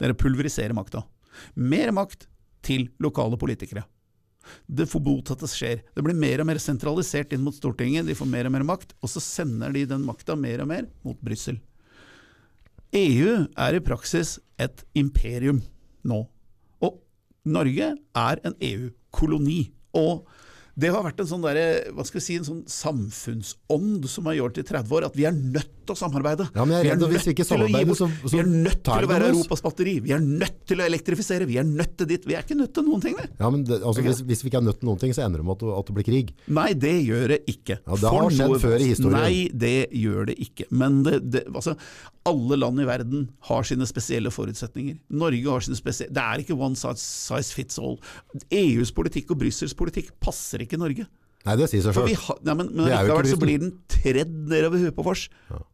det 0.00 0.08
er 0.08 0.16
å 0.16 0.18
pulverisere 0.18 0.76
makta. 0.76 1.04
Mer 1.60 1.92
makt 1.94 2.24
til 2.64 2.88
lokale 3.04 3.36
politikere. 3.40 3.84
Det 4.66 4.88
forbotatte 4.90 5.48
skjer. 5.50 5.82
Det 5.94 6.04
blir 6.04 6.16
mer 6.18 6.42
og 6.42 6.48
mer 6.50 6.60
sentralisert 6.62 7.32
inn 7.34 7.44
mot 7.44 7.56
Stortinget, 7.56 8.06
de 8.08 8.16
får 8.18 8.30
mer 8.30 8.48
og 8.48 8.54
mer 8.56 8.66
makt, 8.68 8.94
og 9.02 9.12
så 9.12 9.22
sender 9.24 9.74
de 9.74 9.86
den 9.90 10.06
makta 10.06 10.36
mer 10.38 10.64
og 10.64 10.70
mer 10.70 10.88
mot 11.06 11.18
Brussel. 11.24 11.60
EU 12.96 13.44
er 13.52 13.76
i 13.76 13.84
praksis 13.84 14.38
et 14.60 14.84
imperium 14.96 15.60
nå. 16.08 16.22
Og 16.84 17.00
Norge 17.48 17.94
er 17.96 18.44
en 18.48 18.56
EU-koloni. 18.64 19.60
Og 19.98 20.24
det 20.78 20.92
har 20.94 21.04
vært 21.04 21.20
en 21.20 21.28
sånn, 21.28 21.44
der, 21.44 21.90
hva 21.92 22.06
skal 22.06 22.20
vi 22.20 22.24
si, 22.24 22.38
en 22.38 22.46
sånn 22.46 22.62
samfunnsånd 22.70 24.06
som 24.08 24.30
har 24.30 24.38
gjort 24.38 24.60
i 24.62 24.66
30 24.68 24.94
år, 24.94 25.08
at 25.08 25.18
vi 25.18 25.26
er 25.28 25.36
nødt 25.36 25.74
til 25.88 25.96
å 25.96 26.00
samarbeide. 26.02 26.46
Ja, 26.54 26.64
men 26.64 26.76
jeg 26.76 26.86
er 26.86 26.96
redd 26.96 27.04
hvis 27.14 27.26
vi 27.28 27.32
ikke 27.34 27.46
samarbeider, 27.48 27.96
så- 27.98 28.08
så 28.22 28.32
vi 28.36 28.40
er 28.42 28.48
nødt 28.52 28.82
til 28.84 29.06
å 29.06 29.10
være. 29.10 29.30
Europas 29.32 29.62
batteri. 29.64 29.94
Vi 30.04 30.12
er 30.14 30.20
nødt 30.24 30.60
til 30.68 30.78
å 30.78 30.86
elektrifisere. 30.86 31.46
Vi 31.48 31.56
er 31.58 31.64
nødt 31.64 31.96
til 31.96 32.06
ditt. 32.06 32.24
Vi 32.28 32.34
er 32.36 32.42
ikke 32.44 32.56
nødt 32.58 32.72
til 32.74 32.84
noen 32.84 33.00
ting, 33.02 33.16
vi. 33.16 33.26
Ja, 33.40 33.50
men 33.50 33.64
det, 33.64 33.80
altså, 33.82 33.98
okay. 33.98 34.10
hvis, 34.12 34.22
hvis 34.28 34.42
vi 34.44 34.50
ikke 34.50 34.60
er 34.60 34.66
nødt 34.68 34.80
til 34.80 34.88
noen 34.88 34.98
ting, 35.00 35.12
så 35.16 35.24
ender 35.24 35.38
det 35.42 35.46
med 35.48 35.56
at, 35.56 35.64
det- 35.64 35.78
at 35.78 35.86
det 35.86 35.94
blir 35.98 36.08
krig. 36.08 36.32
Nei, 36.48 36.72
det 36.74 36.94
gjør 37.06 37.26
det 37.28 37.40
ikke. 37.48 37.78
Ja, 37.86 37.94
det 37.94 38.10
har 38.12 38.30
skjedd 38.30 38.50
noe- 38.52 38.60
før 38.62 38.76
i 38.80 38.88
historien. 38.92 39.18
Nei, 39.18 39.48
det 39.56 39.90
gjør 39.92 40.26
det 40.26 40.36
ikke. 40.38 40.64
Men 40.70 41.02
det, 41.02 41.30
det, 41.30 41.44
altså, 41.54 41.76
alle 42.26 42.56
land 42.58 42.78
i 42.80 42.84
verden 42.84 43.28
har 43.48 43.62
sine 43.64 43.86
spesielle 43.88 44.30
forutsetninger. 44.30 44.98
Norge 45.10 45.44
har 45.48 45.60
sine 45.60 45.76
spesielle 45.76 46.12
Det 46.12 46.22
er 46.22 46.38
ikke 46.44 46.58
one 46.58 46.74
size, 46.76 46.98
size 47.00 47.52
fits 47.54 47.78
all. 47.78 47.98
EUs 48.50 48.90
politikk 48.92 49.30
og 49.32 49.38
Brussels 49.40 49.74
politikk 49.74 50.10
passer 50.20 50.58
ikke 50.64 50.78
Norge. 50.78 51.06
Nei, 51.48 51.54
det 51.56 51.68
sier 51.72 51.84
seg 51.86 51.96
har, 51.96 52.40
men, 52.44 52.68
men 52.76 52.90
likevel 52.90 53.28
så 53.30 53.38
blir 53.40 53.62
den 53.62 53.70
tredd 53.88 54.34
nedover 54.50 54.82
huet 54.84 54.96
på 54.96 55.04
vårs. 55.06 55.22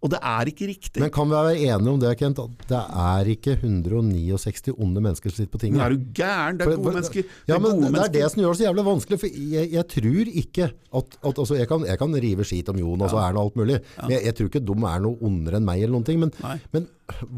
Og 0.05 0.13
det 0.13 0.21
er 0.23 0.51
ikke 0.53 0.69
riktig. 0.71 1.03
Men 1.03 1.11
kan 1.15 1.27
vi 1.31 1.35
være 1.35 1.57
enige 1.59 1.95
om 1.95 1.99
det, 2.03 2.13
Kent, 2.21 2.39
at 2.45 2.67
det 2.71 2.83
er 3.05 3.31
ikke 3.35 3.57
169 3.59 4.75
onde 4.79 5.03
mennesker 5.03 5.33
som 5.33 5.43
sitter 5.43 5.53
på 5.53 5.61
tinget? 5.65 5.81
Nå 5.81 5.87
er 5.89 5.97
du 5.97 6.07
gæren. 6.15 6.61
Det 6.61 6.69
er 6.69 6.79
gode 6.79 6.95
mennesker. 6.99 7.31
Ja, 7.51 7.59
men 7.63 7.83
det 7.89 8.03
er 8.05 8.15
det 8.21 8.25
som 8.31 8.43
gjør 8.45 8.55
det 8.55 8.61
så 8.61 8.67
jævlig 8.69 8.87
vanskelig. 8.89 9.21
For 9.25 9.39
jeg, 9.55 9.71
jeg 9.75 9.87
tror 9.97 10.33
ikke 10.45 10.71
at, 10.71 11.19
at 11.31 11.43
altså 11.45 11.59
jeg, 11.59 11.69
kan, 11.71 11.87
jeg 11.91 12.01
kan 12.01 12.19
rive 12.27 12.47
skit 12.47 12.71
om 12.71 12.79
Jon 12.81 13.03
og 13.05 13.11
så 13.11 13.21
er 13.25 13.35
det 13.35 13.43
alt 13.43 13.59
mulig, 13.59 13.81
men 13.99 14.15
jeg, 14.15 14.25
jeg 14.29 14.39
tror 14.39 14.51
ikke 14.53 14.65
de 14.71 14.77
er 14.95 15.05
noe 15.05 15.19
ondere 15.27 15.59
enn 15.61 15.67
meg 15.67 15.83
eller 15.83 15.97
noen 15.97 16.07
ting. 16.07 16.21
Men, 16.23 16.31
men 16.75 16.87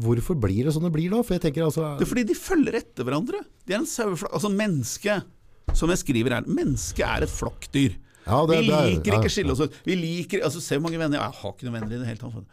hvorfor 0.05 0.37
blir 0.39 0.67
det 0.67 0.75
sånn 0.75 0.85
det 0.87 0.93
blir 0.95 1.13
da? 1.13 1.23
For 1.25 1.37
jeg 1.37 1.47
tenker 1.47 1.65
altså 1.67 1.95
Det 1.97 2.05
er 2.05 2.11
fordi 2.13 2.27
de 2.29 2.37
følger 2.37 2.77
etter 2.81 3.07
hverandre. 3.07 3.41
De 3.65 3.75
er 3.75 3.81
en 3.81 3.89
saueflokk. 3.89 4.35
Altså, 4.37 4.51
mennesket, 4.53 5.27
som 5.75 5.91
jeg 5.91 6.03
skriver 6.03 6.37
her, 6.37 6.47
mennesket 6.47 7.03
er 7.07 7.25
et 7.25 7.33
flokkdyr. 7.33 7.97
Ja, 8.27 8.45
det- 8.45 8.59
vi 8.61 8.67
det 8.67 8.75
er- 8.77 8.89
liker 8.91 9.13
ja. 9.13 9.19
ikke 9.21 9.33
skille 9.33 9.51
oss 9.55 9.61
ut. 9.65 9.73
Vi 9.87 9.95
liker, 9.95 10.43
altså 10.43 10.61
Se 10.61 10.75
hvor 10.75 10.83
mange 10.89 10.99
venner 10.99 11.19
Jeg 11.21 11.31
har 11.41 11.53
ikke 11.53 11.63
noen 11.69 11.79
venner 11.81 11.95
i 11.95 11.99
det 12.03 12.07
hele 12.07 12.19
tatt. 12.19 12.43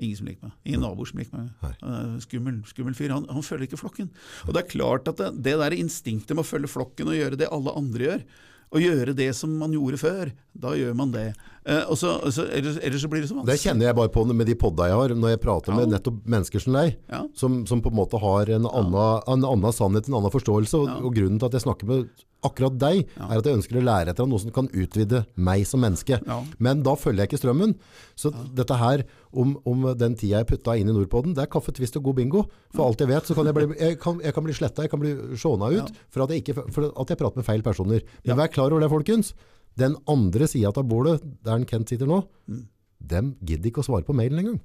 Ingen 0.00 0.16
som 0.16 0.26
liker 0.30 0.42
meg. 0.48 0.52
Ingen 0.64 0.80
naboer 0.80 1.06
som 1.10 1.18
liker 1.20 1.36
meg. 1.36 1.74
Uh, 1.84 2.18
skummel, 2.24 2.62
skummel 2.64 2.94
fyr. 2.96 3.10
Han, 3.12 3.26
han 3.28 3.42
følger 3.44 3.66
ikke 3.68 3.80
flokken. 3.82 4.08
Og 4.48 4.54
det 4.56 4.62
er 4.64 4.70
klart 4.70 5.08
at 5.12 5.16
det, 5.20 5.42
det 5.44 5.58
der 5.60 5.76
instinktet 5.76 6.32
med 6.34 6.44
å 6.44 6.48
følge 6.48 6.70
flokken 6.72 7.10
og 7.12 7.18
gjøre 7.18 7.36
det 7.36 7.50
alle 7.52 7.74
andre 7.76 8.06
gjør, 8.06 8.22
og 8.70 8.78
gjøre 8.80 9.14
det 9.18 9.34
som 9.34 9.50
man 9.58 9.72
gjorde 9.74 9.98
før, 9.98 10.30
da 10.56 10.70
gjør 10.78 10.94
man 10.94 11.10
det. 11.10 11.34
Eh, 11.66 11.82
og 11.90 11.98
så, 11.98 12.14
så, 12.30 12.44
ellers, 12.54 12.78
ellers 12.86 13.02
så 13.02 13.08
blir 13.10 13.20
det 13.24 13.28
så 13.28 13.34
vanskelig. 13.34 13.50
Det 13.58 13.60
kjenner 13.66 13.88
jeg 13.90 13.96
bare 13.98 14.12
på 14.14 14.24
med 14.30 14.46
de 14.46 14.54
podda 14.54 14.86
jeg 14.86 14.94
har, 15.00 15.08
når 15.18 15.32
jeg 15.34 15.40
prater 15.42 15.74
med 15.74 15.90
nettopp 15.90 16.20
mennesker 16.24 16.62
som 16.62 16.72
deg, 16.78 16.96
Ja. 17.10 17.24
som, 17.34 17.66
som 17.66 17.82
på 17.82 17.90
en 17.90 17.98
måte 17.98 18.20
har 18.22 18.46
en 18.56 18.64
annen, 18.70 19.22
en 19.26 19.44
annen 19.44 19.72
sannhet, 19.74 20.06
en 20.08 20.14
annen 20.20 20.30
forståelse. 20.32 20.80
Og, 20.80 20.88
og 21.04 21.12
grunnen 21.18 21.40
til 21.42 21.50
at 21.50 21.58
jeg 21.58 21.66
snakker 21.66 21.90
med 21.90 22.08
akkurat 22.46 22.76
deg, 22.80 23.02
er 23.20 23.38
at 23.38 23.46
jeg 23.46 23.58
ønsker 23.58 23.78
å 23.80 23.84
lære 23.84 24.12
etter 24.14 24.26
noe 24.30 24.40
som 24.42 24.52
kan 24.54 24.68
utvide 24.72 25.22
meg 25.36 25.66
som 25.68 25.82
menneske. 25.84 26.18
Ja. 26.26 26.38
Men 26.58 26.82
da 26.86 26.94
følger 26.96 27.24
jeg 27.24 27.30
ikke 27.32 27.40
strømmen. 27.42 27.74
Så 28.16 28.32
dette 28.56 28.78
her, 28.80 29.04
om, 29.32 29.54
om 29.68 29.86
den 30.00 30.16
tida 30.20 30.40
jeg 30.40 30.48
putta 30.52 30.74
inn 30.80 30.88
i 30.88 30.94
Nordpoden, 30.96 31.34
det 31.36 31.44
er 31.44 31.50
kaffe, 31.52 31.74
twist 31.76 31.96
og 32.00 32.04
god 32.08 32.18
bingo. 32.20 32.44
For 32.74 32.86
alt 32.86 33.00
jeg 33.04 33.10
vet, 33.12 33.28
så 33.28 33.36
kan 33.38 33.50
jeg 33.50 33.58
bli, 33.58 33.68
jeg 33.78 34.00
kan, 34.02 34.18
jeg 34.24 34.36
kan 34.36 34.46
bli 34.48 34.56
sletta, 34.56 34.86
jeg 34.86 34.92
kan 34.94 35.02
bli 35.04 35.14
sjåna 35.40 35.70
ut 35.76 35.92
for, 36.08 36.24
at 36.24 36.34
jeg 36.34 36.44
ikke, 36.44 36.66
for 36.72 36.90
at 36.90 37.14
jeg 37.14 37.20
prater 37.20 37.42
med 37.42 37.48
feil 37.48 37.62
personer. 37.66 38.04
Men 38.24 38.40
vær 38.40 38.52
klar 38.54 38.70
over 38.72 38.84
det, 38.86 38.90
folkens. 38.92 39.34
Den 39.78 39.94
andre 40.10 40.48
sida 40.50 40.72
av 40.74 40.84
bordet, 40.90 41.20
der 41.46 41.60
en 41.60 41.68
Kent 41.68 41.92
sitter 41.92 42.08
nå, 42.10 42.24
Mm. 42.50 42.64
dem 43.00 43.28
gidder 43.46 43.70
ikke 43.70 43.80
å 43.84 43.86
svare 43.86 44.04
på 44.04 44.12
mailen 44.16 44.40
engang. 44.42 44.60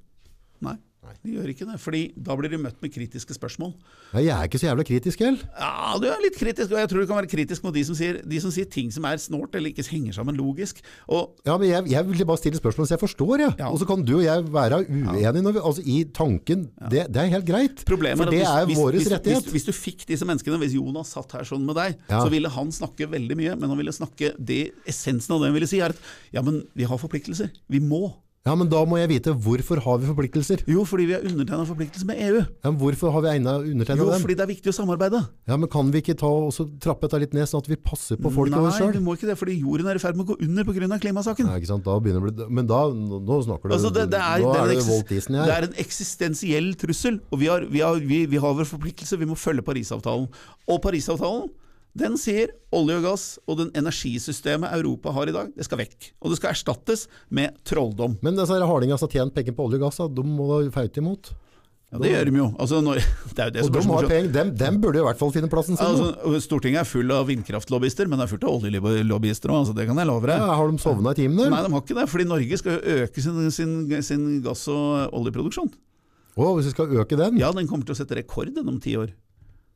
Nei, 0.64 0.74
de 1.22 1.32
gjør 1.36 1.48
ikke 1.52 1.66
det. 1.68 1.76
Fordi 1.82 2.00
da 2.16 2.34
blir 2.38 2.50
de 2.50 2.58
møtt 2.58 2.80
med 2.82 2.92
kritiske 2.94 3.34
spørsmål. 3.36 3.72
Nei, 4.14 4.22
jeg 4.26 4.34
er 4.36 4.48
ikke 4.48 4.58
så 4.62 4.68
jævla 4.68 4.84
kritisk 4.88 5.20
heller. 5.22 5.42
Ja, 5.58 5.94
du 6.00 6.06
er 6.10 6.20
litt 6.24 6.36
kritisk, 6.38 6.70
og 6.72 6.78
jeg 6.80 6.88
tror 6.90 7.00
du 7.04 7.06
kan 7.10 7.16
være 7.20 7.30
kritisk 7.30 7.64
mot 7.66 7.74
de 7.74 7.84
som 7.84 7.94
sier, 7.98 8.20
de 8.24 8.40
som 8.40 8.50
sier 8.54 8.66
ting 8.70 8.90
som 8.94 9.04
er 9.08 9.16
snålt 9.22 9.54
eller 9.58 9.70
ikke 9.72 9.84
henger 9.90 10.12
sammen 10.18 10.36
logisk. 10.38 10.82
Og 11.08 11.36
Ja, 11.46 11.56
men 11.58 11.68
jeg, 11.70 11.86
jeg 11.92 12.08
vil 12.08 12.24
bare 12.26 12.40
stille 12.42 12.58
spørsmål 12.60 12.86
så 12.90 12.96
jeg 12.96 13.02
forstår, 13.04 13.34
jeg. 13.44 13.54
Ja. 13.58 13.70
Og 13.70 13.78
så 13.82 13.86
kan 13.88 14.04
du 14.06 14.16
og 14.18 14.24
jeg 14.24 14.46
være 14.52 14.82
uenige 14.88 15.42
når 15.42 15.56
vi, 15.58 15.64
altså, 15.70 15.82
i 15.86 15.98
tanken. 16.16 16.66
Det, 16.90 17.06
det 17.12 17.22
er 17.22 17.32
helt 17.36 17.46
greit. 17.48 17.84
problemet 17.86 18.24
For 18.24 18.30
det 18.34 18.42
er 18.42 18.66
hvis, 18.66 18.78
vår 18.78 18.98
rettighet. 19.14 19.42
hvis, 19.44 19.52
hvis 19.52 19.68
du 19.68 19.72
fikk 19.76 20.06
disse 20.08 20.26
menneskene, 20.28 20.58
hvis 20.62 20.74
Jonas 20.76 21.14
satt 21.16 21.32
her 21.38 21.44
sånn 21.48 21.64
med 21.66 21.76
deg, 21.78 21.96
Ja. 22.10 22.20
så 22.24 22.30
ville 22.32 22.48
han 22.50 22.70
snakke 22.72 23.06
veldig 23.10 23.36
mye, 23.38 23.54
men 23.56 23.68
han 23.72 23.78
ville 23.78 23.92
snakke 23.94 24.32
det 24.38 24.72
essensen 24.88 25.34
av 25.34 25.40
det 25.42 25.50
han 25.50 25.54
ville 25.58 25.68
si, 25.70 25.80
er 25.82 25.94
at 25.94 25.98
ja, 26.32 26.42
men 26.42 26.62
vi 26.76 26.84
har 26.88 26.98
forpliktelser. 27.00 27.50
Vi 27.70 27.80
må. 27.82 28.14
Ja, 28.46 28.54
men 28.54 28.68
da 28.70 28.80
må 28.86 29.00
jeg 29.00 29.10
vite 29.10 29.32
hvorfor 29.34 29.80
har 29.82 29.98
vi 29.98 30.06
forpliktelser? 30.06 30.60
Jo, 30.70 30.84
fordi 30.86 31.08
vi 31.08 31.16
har 31.16 31.24
undertegna 31.26 31.66
forpliktelser 31.66 32.06
med 32.06 32.20
EU. 32.28 32.42
Ja, 32.44 32.70
men 32.70 32.78
hvorfor 32.78 33.10
har 33.10 33.24
vi 33.24 33.32
undertegna 33.42 33.96
dem? 33.98 34.06
Jo, 34.06 34.20
fordi 34.22 34.36
det 34.38 34.44
er 34.44 34.50
viktig 34.52 34.70
å 34.70 34.76
samarbeide. 34.76 35.22
Ja, 35.50 35.58
men 35.58 35.70
Kan 35.76 35.90
vi 35.90 36.00
ikke 36.04 36.14
ta 36.18 36.30
og 36.30 36.54
trappe 36.82 37.08
dette 37.08 37.20
litt 37.24 37.34
ned, 37.34 37.48
sånn 37.50 37.64
at 37.64 37.70
vi 37.70 37.76
passer 37.76 38.20
på 38.22 38.30
folk 38.30 38.54
og 38.54 38.68
oss 38.70 38.78
Nei, 38.80 38.92
vi 38.94 39.02
må 39.02 39.16
ikke 39.18 39.28
det, 39.32 39.36
fordi 39.40 39.58
jorden 39.58 39.90
er 39.90 39.98
i 39.98 40.02
ferd 40.02 40.16
med 40.16 40.28
å 40.28 40.30
gå 40.30 40.38
under 40.46 40.68
pga. 40.68 41.00
klimasaken. 41.02 41.50
Nei, 41.50 41.58
Ikke 41.58 41.72
sant? 41.72 41.84
Da 41.86 41.98
begynner 41.98 42.22
det 42.22 42.30
å 42.30 42.46
bli 42.46 42.56
Men 42.60 42.70
da 42.70 42.80
nå, 42.94 43.40
snakker 43.44 43.68
du 43.68 43.76
Altså 43.76 43.90
det, 43.90 44.06
det, 44.14 44.22
er, 44.22 44.46
Nå 44.46 44.54
er 44.54 44.70
det 44.70 44.78
voldtisen 44.86 45.14
Disney 45.16 45.42
det 45.46 45.54
er 45.56 45.66
en 45.66 45.76
eksistensiell 45.82 46.72
trussel, 46.78 47.20
og 47.32 47.40
vi 47.40 47.50
har, 47.50 47.66
vi, 47.70 47.82
har, 47.82 47.98
vi, 47.98 48.24
vi 48.30 48.40
har 48.42 48.54
vår 48.56 48.68
forpliktelse. 48.68 49.18
Vi 49.18 49.28
må 49.28 49.36
følge 49.38 49.64
Parisavtalen. 49.66 50.28
Og 50.70 50.82
Parisavtalen 50.84 51.48
den 51.96 52.18
sier 52.20 52.52
olje 52.76 52.98
og 53.00 53.06
gass 53.06 53.24
og 53.46 53.60
den 53.62 53.72
energisystemet 53.78 54.74
Europa 54.76 55.14
har 55.16 55.30
i 55.30 55.34
dag, 55.34 55.50
det 55.56 55.64
skal 55.66 55.80
vekk. 55.80 56.12
Og 56.20 56.32
det 56.32 56.38
skal 56.40 56.52
erstattes 56.52 57.06
med 57.32 57.56
trolldom. 57.66 58.18
Men 58.24 58.36
disse 58.38 58.60
hardingene 58.60 59.00
som 59.00 59.08
har 59.08 59.18
tjent 59.18 59.36
penger 59.36 59.56
på 59.56 59.66
olje 59.68 59.80
og 59.80 59.88
gass, 59.88 60.00
da, 60.02 60.08
de 60.12 60.24
må 60.28 60.48
da 60.52 60.62
feite 60.74 61.02
imot. 61.02 61.32
Ja, 61.86 62.00
det 62.02 62.10
gjør 62.10 62.26
de 62.26 62.38
jo. 62.40 62.46
Altså, 62.58 62.80
når, 62.82 62.98
det 63.36 63.42
er 63.42 63.48
jo 63.48 63.54
det 63.54 63.62
Og 63.62 63.68
som 63.70 63.76
de 63.76 63.94
har 63.94 64.08
penger. 64.10 64.30
Dem, 64.34 64.52
dem 64.58 64.78
burde 64.82 65.00
i 65.00 65.06
hvert 65.06 65.20
fall 65.20 65.32
finne 65.34 65.50
plassen 65.50 65.78
sin. 65.78 65.86
Altså, 65.86 66.40
Stortinget 66.42 66.82
er 66.82 66.88
full 66.90 67.12
av 67.14 67.28
vindkraftlobbyister, 67.30 68.10
men 68.10 68.20
det 68.20 68.26
er 68.26 68.32
fullt 68.34 68.46
av 68.48 68.56
oljelobbyister 68.58 69.54
òg. 69.54 69.60
Altså, 69.62 69.76
det 69.78 69.86
kan 69.88 70.02
jeg 70.02 70.10
love 70.10 70.26
deg. 70.28 70.42
ja, 70.42 70.56
har 70.58 70.72
de 70.72 70.82
sovna 70.82 71.14
i 71.14 71.20
timen, 71.22 71.46
Nei, 71.54 71.62
de 71.62 71.72
har 71.76 71.84
ikke 71.84 71.98
det, 72.00 72.08
fordi 72.12 72.26
Norge 72.28 72.58
skal 72.60 72.76
jo 72.76 72.96
øke 73.06 73.22
sin, 73.22 73.38
sin, 73.54 73.76
sin 74.10 74.26
gass- 74.44 74.66
og 74.72 75.14
oljeproduksjon. 75.16 75.70
Å, 76.36 76.50
hvis 76.58 76.68
vi 76.68 76.74
skal 76.74 76.98
øke 77.00 77.16
den? 77.16 77.38
Ja, 77.40 77.52
den 77.56 77.70
kommer 77.70 77.86
til 77.88 77.96
å 77.96 78.00
sette 78.02 78.18
rekord 78.18 78.50
om 78.60 78.82
ti 78.82 78.98
år. 78.98 79.14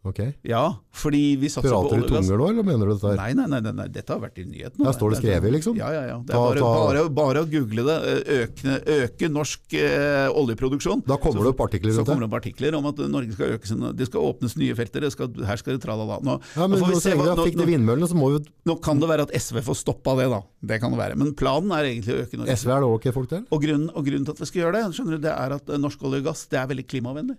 Ok. 0.00 0.18
Ja, 0.48 0.62
fordi 0.96 1.36
vi 1.36 1.48
satser 1.52 1.68
på 1.68 1.76
Prater 1.82 1.98
olje 1.98 2.04
og 2.06 2.12
gass. 2.14 2.24
tunger 2.24 2.38
nå, 2.40 2.44
eller 2.48 2.64
mener 2.64 2.88
du 2.88 2.92
dette 2.94 3.10
her? 3.10 3.18
Nei, 3.20 3.34
nei, 3.36 3.44
nei, 3.52 3.58
nei, 3.66 3.72
nei, 3.82 3.84
dette 3.92 4.14
har 4.14 4.20
vært 4.22 4.38
i 4.40 4.44
nyhetene. 4.48 4.86
Ja, 4.86 4.92
står 4.96 5.10
det 5.12 5.18
skrevet, 5.20 5.52
liksom? 5.52 5.74
Ja, 5.76 5.90
ja, 5.92 6.04
ja. 6.08 6.14
Det 6.24 6.32
er 6.32 6.40
bare, 6.40 6.62
bare, 6.64 7.02
bare 7.18 7.42
å 7.44 7.48
google 7.50 7.84
det. 7.84 7.96
Øke, 8.36 8.76
øke 8.94 9.28
norsk 9.28 9.74
eh, 9.76 10.30
oljeproduksjon. 10.32 11.02
Da 11.04 11.18
kommer 11.20 11.42
Så- 11.42 11.44
det 11.44 11.52
opp 11.52 11.60
artikler 11.66 11.92
Så 11.92 12.06
kommer 12.08 12.24
det. 12.24 12.30
det 12.30 12.32
opp 12.32 12.38
artikler 12.40 12.78
om 12.80 12.86
at 12.88 12.96
Norge 13.12 13.32
skal 13.36 13.52
øke 13.58 13.66
sin 13.68 13.84
Det 14.00 14.06
skal 14.08 14.20
åpnes 14.30 14.56
nye 14.56 14.74
felter. 14.80 15.04
Det 15.04 15.12
skal, 15.12 15.28
her 15.44 15.56
skal 15.60 15.76
det 15.76 15.82
tralala. 15.84 16.16
Nå, 16.24 16.40
Ja, 16.56 16.64
nå 16.64 16.68
men 16.70 16.80
vi 16.80 16.94
nå, 16.96 17.00
se 17.04 17.12
hva, 17.12 17.36
nå, 17.36 17.44
fikk 17.44 17.60
de 17.60 17.68
vindmøllene, 17.68 18.08
så 18.08 18.16
må 18.16 18.32
vi 18.38 18.44
nå 18.72 18.80
kan 18.80 18.98
det 19.04 19.08
være 19.12 19.28
at 19.28 19.36
SV 19.36 19.60
får 19.68 19.76
stoppa 19.84 20.16
det, 20.16 20.30
da. 20.32 20.40
Det 20.64 20.80
kan 20.80 20.90
det 20.96 20.98
være. 20.98 21.16
Men 21.20 21.34
planen 21.34 21.70
er 21.76 21.84
egentlig 21.92 22.16
å 22.16 22.24
øke 22.24 22.40
Norge. 22.40 22.56
SV 22.56 22.72
er 22.72 22.80
det 22.80 22.88
ok 22.88 23.12
folk 23.12 23.28
til? 23.28 23.44
Og 23.52 23.60
grunnen, 23.62 23.90
og 23.94 24.02
grunnen 24.08 24.24
til 24.24 24.32
at 24.32 24.40
vi 24.40 24.46
skal 24.48 24.62
gjøre 24.64 24.72
det, 24.80 24.96
skjønner 24.96 25.20
du, 25.20 25.22
det 25.28 25.36
er 25.36 25.52
at 25.60 25.68
eh, 25.68 25.76
norsk 25.76 26.00
olje 26.08 26.24
og 26.24 26.32
gass 26.32 26.46
det 26.48 26.56
er 26.56 26.66
veldig 26.72 26.88
klimavennlig. 26.88 27.36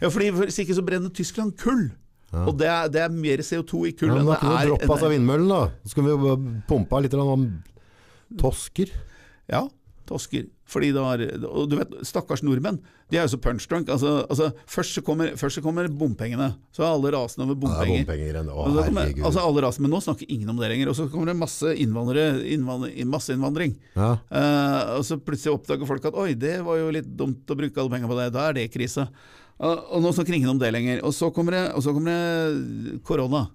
Ja, 0.00 0.08
fordi 0.08 0.30
Hvis 0.36 0.60
ikke 0.62 0.76
så 0.76 0.84
brenner 0.86 1.12
Tyskland 1.14 1.56
kull. 1.60 1.90
Og 2.30 2.54
det 2.58 2.68
er, 2.70 2.86
det 2.92 3.02
er 3.02 3.10
mer 3.10 3.42
CO2 3.42 3.88
i 3.88 3.92
kull 3.98 4.12
Ja, 4.12 4.20
men 4.20 4.28
er 4.28 4.30
da 4.30 4.38
kunne 4.38 4.60
vi 4.60 4.70
droppa 4.70 4.94
oss 4.94 5.02
av 5.06 5.10
vindmøllen, 5.10 5.50
da. 5.50 5.62
Så 5.82 5.98
kunne 5.98 6.12
vi 6.12 6.30
jo 6.30 6.36
pumpe 6.68 7.02
litt 7.02 7.16
om 7.18 7.48
tosker. 8.38 8.92
Ja, 9.50 9.64
tosker. 10.06 10.46
Fordi 10.70 10.92
det 10.94 11.02
var, 11.02 11.22
og 11.48 11.64
du 11.70 11.74
vet, 11.80 11.94
Stakkars 12.06 12.44
nordmenn. 12.46 12.78
De 13.10 13.18
er 13.18 13.24
jo 13.26 13.32
så 13.32 13.40
punchdrunk. 13.42 13.88
Altså, 13.90 14.20
altså, 14.30 14.52
først, 14.70 14.94
så 14.94 15.02
kommer, 15.02 15.32
først 15.38 15.58
så 15.58 15.62
kommer 15.64 15.88
bompengene. 15.90 16.52
Så 16.70 16.84
er 16.84 16.92
alle 16.92 17.10
rasende 17.10 17.48
over 17.48 17.56
Ja, 17.56 17.72
er 17.82 17.90
bompenger. 17.90 18.04
bompenger. 18.06 18.52
Å, 18.54 18.84
kommer, 18.86 19.10
altså 19.26 19.42
alle 19.42 19.64
rasende, 19.64 19.88
Men 19.88 19.96
nå 19.96 20.02
snakker 20.06 20.30
ingen 20.30 20.52
om 20.52 20.60
det 20.62 20.70
lenger. 20.70 20.92
Og 20.92 20.98
så 20.98 21.08
kommer 21.10 21.32
det 21.32 21.34
masse 21.40 21.74
innvandrere, 21.74 22.44
innvandring, 22.54 23.10
masseinnvandring. 23.10 23.74
Ja. 23.96 24.12
Uh, 24.30 24.94
og 25.00 25.04
så 25.08 25.18
plutselig 25.18 25.56
oppdager 25.56 25.90
folk 25.90 26.06
at 26.06 26.22
oi, 26.22 26.30
det 26.38 26.60
var 26.66 26.78
jo 26.78 26.94
litt 26.94 27.10
dumt 27.18 27.50
å 27.50 27.58
bruke 27.58 27.82
alle 27.82 27.96
pengene 27.96 28.12
på 28.14 28.20
det. 28.22 28.30
Da 28.38 28.46
er 28.46 28.60
det 28.60 28.70
krise. 28.70 29.08
Og, 29.60 29.86
og 29.92 30.04
nå 30.04 30.12
snakker 30.16 30.36
ingen 30.38 30.54
om 30.54 30.60
det 30.60 30.72
lenger. 30.72 31.02
Og 31.04 31.12
så 31.16 31.28
kommer 31.34 31.58
det, 31.58 31.64
og 31.76 31.84
så 31.84 31.92
kommer 31.96 32.14
det 32.14 33.00
korona. 33.06 33.46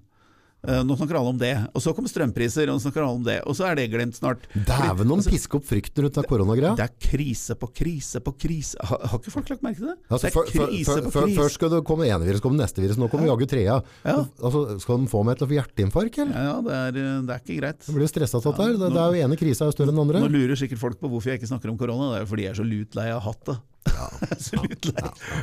Eh, 0.65 0.79
nå 0.81 0.95
snakker 0.97 1.17
alle 1.19 1.29
om 1.29 1.37
det. 1.37 1.51
Og 1.77 1.81
så 1.83 1.91
kommer 1.93 2.09
strømpriser, 2.09 2.69
og 2.71 2.79
nå 2.79 2.81
snakker 2.81 3.03
alle 3.03 3.19
om 3.19 3.25
det. 3.25 3.35
Og 3.45 3.53
så 3.57 3.67
er 3.69 3.77
det 3.77 3.83
glemt 3.93 4.17
snart. 4.17 4.47
Dæven, 4.53 5.05
noen 5.09 5.21
pisk 5.25 5.57
opp 5.59 5.65
frykten 5.69 6.05
rundt 6.05 6.17
den 6.17 6.27
koronagreia. 6.29 6.71
Det 6.79 6.85
er 6.87 6.93
krise 7.07 7.57
på 7.61 7.69
krise 7.73 8.21
på 8.25 8.33
krise. 8.41 8.79
Har, 8.81 9.03
har 9.11 9.21
ikke 9.21 9.33
folk 9.35 9.51
lagt 9.53 9.65
merke 9.65 9.81
til 9.81 9.91
det? 9.91 9.97
Altså, 10.09 10.23
det 10.25 10.31
er 10.31 10.37
før- 10.37 10.49
krise 10.49 10.87
for, 10.89 11.01
for, 11.03 11.11
på 11.19 11.25
krise. 11.27 11.37
Først 11.41 11.59
skal 11.59 11.73
det 11.75 11.81
komme 11.89 12.07
ene 12.09 12.21
virus, 12.25 12.41
så 12.41 12.47
kommer 12.47 12.63
neste 12.63 12.85
virus, 12.85 13.01
nå 13.01 13.09
kommer 13.13 13.29
jaggu 13.29 13.45
trea. 13.53 13.77
Ja. 14.05 14.17
Altså, 14.41 14.63
skal 14.85 15.03
de 15.05 15.11
få 15.13 15.21
meg 15.29 15.37
til 15.37 15.45
å 15.47 15.51
få 15.53 15.57
hjerteinfarkt, 15.59 16.21
eller? 16.25 16.33
Ja, 16.33 16.47
ja 16.49 16.57
det, 16.65 16.79
er, 16.81 17.21
det 17.29 17.37
er 17.37 17.45
ikke 17.45 17.59
greit. 17.61 17.85
Jeg 17.85 17.97
blir 17.99 18.07
jo 18.07 18.13
stressa 18.15 18.41
av 18.41 18.47
dette 18.49 18.69
her. 18.69 18.79
Det, 18.81 18.91
det 18.97 19.05
er 19.05 19.13
jo 19.21 19.29
ene 19.29 19.39
krisa 19.41 19.67
er 19.67 19.73
jo 19.73 19.77
større 19.77 19.93
enn 19.93 20.01
den 20.01 20.05
andre. 20.07 20.25
Nå 20.25 20.33
lurer 20.33 20.61
sikkert 20.65 20.81
folk 20.81 21.01
på 21.01 21.13
hvorfor 21.13 21.33
jeg 21.33 21.41
ikke 21.43 21.51
snakker 21.53 21.73
om 21.73 21.77
korona. 21.81 22.09
Det 22.13 22.21
er 22.23 22.25
jo 22.25 22.33
fordi 22.33 22.49
jeg 22.49 22.55
er 22.55 22.61
så 22.63 22.69
lut 22.73 22.97
lei 22.97 23.09
av 23.13 23.21
hatt 23.29 23.49
det. 23.53 23.59
Så 24.45 24.57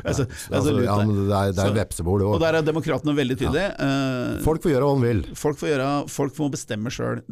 Altså, 0.02 0.24
ja, 0.52 0.60
det 0.60 1.36
er, 1.36 1.52
det 1.54 1.64
er 1.64 1.74
vepsebol, 1.76 2.20
det 2.22 2.26
Og 2.26 2.34
òg. 2.36 2.40
der 2.42 2.58
er 2.58 2.64
demokratene 2.66 3.14
veldig 3.16 3.36
tydelige. 3.40 3.68
Ja. 3.78 4.38
Folk 4.44 4.62
får 4.64 4.72
gjøre 4.74 4.88
hva 4.88 4.94
de 4.98 5.06
vil. 5.08 5.20
Folk 5.38 5.60
får, 5.60 5.70
gjøre, 5.72 5.88
folk 6.12 6.40
må 6.42 6.48
bestemme 6.52 6.92
sjøl. 6.92 7.22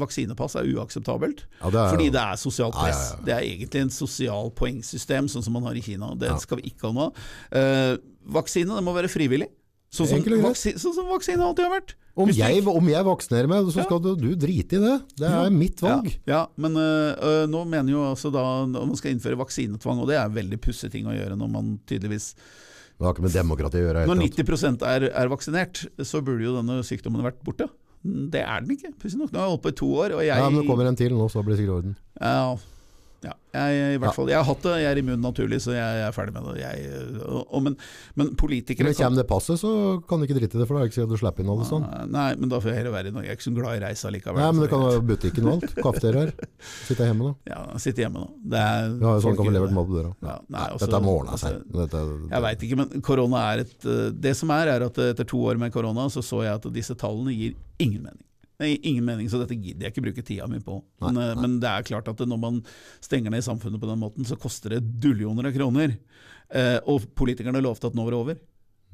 Vaksinepass 0.00 0.56
er 0.60 0.70
uakseptabelt. 0.74 1.44
Ja, 1.60 1.70
det 1.70 1.80
er- 1.84 1.90
fordi 1.94 2.08
det 2.14 2.22
er 2.22 2.40
sosialt 2.40 2.74
Ja, 2.74 2.80
ja, 2.80 2.92
press. 2.92 3.02
ja. 3.12 3.24
Det 3.24 3.34
er 3.34 3.42
egentlig 3.50 3.82
en 3.82 3.90
sosial 3.90 4.50
poengsystem, 4.50 5.28
sånn 5.28 5.44
som 5.44 5.52
man 5.52 5.62
har 5.68 5.74
i 5.74 5.84
Kina. 5.84 6.14
Det 6.18 6.32
skal 6.40 6.58
vi 6.62 6.70
ikke 6.72 6.88
ha 6.88 6.92
nå. 6.92 7.10
Eh, 7.52 7.96
vaksine 8.26 8.74
det 8.74 8.84
må 8.84 8.94
være 8.96 9.08
frivillig. 9.12 9.48
Sånn 9.94 10.08
som, 10.10 10.24
vaksi, 10.42 10.72
sånn 10.80 10.94
som 10.96 11.06
vaksine 11.12 11.44
alltid 11.44 11.68
har 11.68 11.76
vært. 11.76 11.94
Om 12.18 12.30
jeg, 12.34 12.62
om 12.70 12.88
jeg 12.90 13.06
vaksinerer 13.06 13.50
meg, 13.50 13.68
så 13.74 13.84
skal 13.86 14.00
du, 14.02 14.12
du 14.18 14.28
drite 14.38 14.78
i 14.78 14.82
det. 14.82 14.94
Det 15.18 15.30
er 15.30 15.54
mitt 15.54 15.80
valg. 15.82 16.08
Ja, 16.22 16.30
ja 16.30 16.42
men 16.62 16.78
øh, 16.78 17.44
nå 17.50 17.62
mener 17.70 17.94
jo 17.94 18.04
altså 18.06 18.30
da 18.34 18.42
når 18.70 18.90
man 18.90 18.98
skal 18.98 19.14
innføre 19.14 19.38
vaksinetvang, 19.38 20.02
og 20.02 20.10
det 20.10 20.18
er 20.18 20.34
veldig 20.34 20.60
pussig 20.62 20.92
ting 20.94 21.06
å 21.10 21.14
gjøre 21.14 21.38
når 21.38 21.50
man 21.50 21.72
tydeligvis 21.90 22.32
Det 22.34 23.06
har 23.06 23.16
ikke 23.16 23.26
med 23.26 23.34
demokrati 23.34 23.82
å 23.82 23.86
gjøre. 23.88 24.04
Når 24.10 24.22
90% 24.22 24.86
er, 24.90 25.08
er 25.10 25.32
vaksinert, 25.32 25.86
så 26.06 26.22
burde 26.26 26.46
jo 26.46 26.58
denne 26.58 26.82
sykdommen 26.86 27.26
vært 27.26 27.42
borte. 27.46 27.70
Det 28.04 28.42
er 28.42 28.62
den 28.62 28.76
ikke, 28.76 28.92
pussig 29.00 29.18
nok. 29.18 29.32
Nå 29.32 29.40
har 29.40 29.48
jeg 29.48 29.56
holdt 29.56 29.64
på 29.64 29.74
i 29.74 29.80
to 29.80 29.90
år, 30.04 30.18
jeg 30.20 30.30
Ja, 30.30 30.46
men 30.50 30.60
det 30.60 30.68
kommer 30.68 30.90
en 30.90 30.98
til 30.98 31.14
nå, 31.16 31.26
så 31.32 31.42
blir 31.42 31.56
det 31.56 31.62
sikkert 31.62 31.80
orden. 31.80 31.98
Ja, 32.20 32.54
ja. 33.24 33.32
Jeg, 33.54 33.94
i 33.94 33.98
hvert 34.02 34.16
fall, 34.16 34.28
jeg 34.32 34.36
har 34.40 34.46
hatt 34.48 34.64
det, 34.66 34.72
jeg 34.82 34.90
er 34.90 34.98
immun 34.98 35.20
naturlig, 35.22 35.60
så 35.62 35.70
jeg, 35.76 35.98
jeg 36.00 36.06
er 36.08 36.14
ferdig 36.16 36.32
med 36.34 36.46
det. 36.48 36.54
Jeg, 36.64 37.02
og, 37.22 37.42
og, 37.44 37.60
men, 37.62 37.76
men 38.18 38.32
politikere 38.40 38.88
Men 38.90 38.96
kommer 38.98 39.20
det 39.20 39.26
passet, 39.30 39.60
så 39.62 39.70
kan 40.10 40.18
du 40.18 40.26
ikke 40.26 40.36
drite 40.40 40.58
i 40.58 40.62
det, 40.62 40.66
for 40.66 40.74
da 40.74 40.80
er 40.82 40.88
det 40.88 40.90
ikke 40.90 40.98
sikkert 40.98 41.14
du 41.14 41.20
slipper 41.22 41.44
inn 41.44 41.52
alle 41.54 41.68
sånn. 41.68 41.86
Nei, 42.10 42.26
men 42.40 42.50
da 42.50 42.58
får 42.64 42.72
jeg 42.72 42.80
heller 42.82 42.94
være 42.96 43.12
i 43.12 43.14
Norge. 43.14 43.28
Jeg 43.28 43.36
er 43.36 43.38
ikke 43.38 43.46
så 43.46 43.54
glad 43.60 43.78
i 43.78 43.82
reise 43.84 44.12
likevel. 44.16 44.42
Nei, 44.42 44.50
men 44.56 44.64
det 44.66 44.70
kan 44.74 44.82
være 44.84 45.04
butikken 45.12 45.48
og 45.48 45.54
alt. 45.54 45.78
Kafeteriaer. 45.86 46.34
Sitte 46.88 47.08
hjemme, 47.08 47.30
nå. 47.30 47.32
Ja, 47.52 47.62
sitte 47.86 48.04
hjemme 48.04 48.24
nå. 48.24 48.28
Det 48.54 48.60
er, 48.64 48.90
ja, 48.90 49.14
sånn 49.14 49.24
folk 49.28 49.38
kan 49.38 49.44
få 49.44 49.48
gjør 49.50 49.56
levert 49.60 49.72
det. 49.74 49.78
mat 49.78 49.90
på 49.92 49.98
døra. 50.00 50.12
Ja, 50.28 50.36
nei, 50.58 50.66
også- 50.74 50.90
Dette 50.90 51.02
ordne 51.14 51.38
altså, 51.38 51.54
seg. 51.54 51.64
Dette, 51.78 52.04
Jeg 52.34 52.46
veit 52.48 52.66
ikke, 52.68 52.80
men 52.82 53.06
korona 53.06 53.46
er 53.54 53.64
et 53.64 53.88
eh, 53.94 54.04
Det 54.26 54.34
som 54.36 54.50
er, 54.54 54.74
er 54.74 54.88
at 54.90 54.98
etter 55.06 55.26
to 55.30 55.38
år 55.46 55.62
med 55.62 55.72
korona, 55.74 56.08
så 56.10 56.22
så 56.24 56.42
jeg 56.42 56.58
at 56.58 56.72
disse 56.74 56.94
tallene 56.98 57.32
gir 57.38 57.54
ingen 57.78 58.02
mening. 58.02 58.22
Nei, 58.64 58.72
ingen 58.88 59.04
mening, 59.06 59.28
så 59.32 59.40
dette 59.42 59.56
gidder 59.60 59.86
jeg 59.88 59.94
ikke 59.94 60.06
bruke 60.08 60.24
tida 60.24 60.48
mi 60.50 60.58
på. 60.64 60.80
Men, 61.04 61.18
Nei, 61.20 61.28
eh, 61.30 61.40
men 61.44 61.58
det 61.62 61.68
er 61.70 61.86
klart 61.90 62.08
at 62.10 62.24
når 62.24 62.40
man 62.40 62.62
stenger 63.04 63.34
ned 63.34 63.44
samfunnet 63.46 63.82
på 63.82 63.90
den 63.92 64.00
måten, 64.02 64.24
så 64.28 64.38
koster 64.40 64.76
det 64.78 64.82
dullioner 65.04 65.50
av 65.50 65.56
kroner. 65.56 65.96
Eh, 66.54 66.78
og 66.88 67.06
politikerne 67.18 67.62
lovte 67.64 67.92
at 67.92 67.96
nå 67.98 68.08
var 68.08 68.16
det 68.16 68.22
over. 68.24 68.42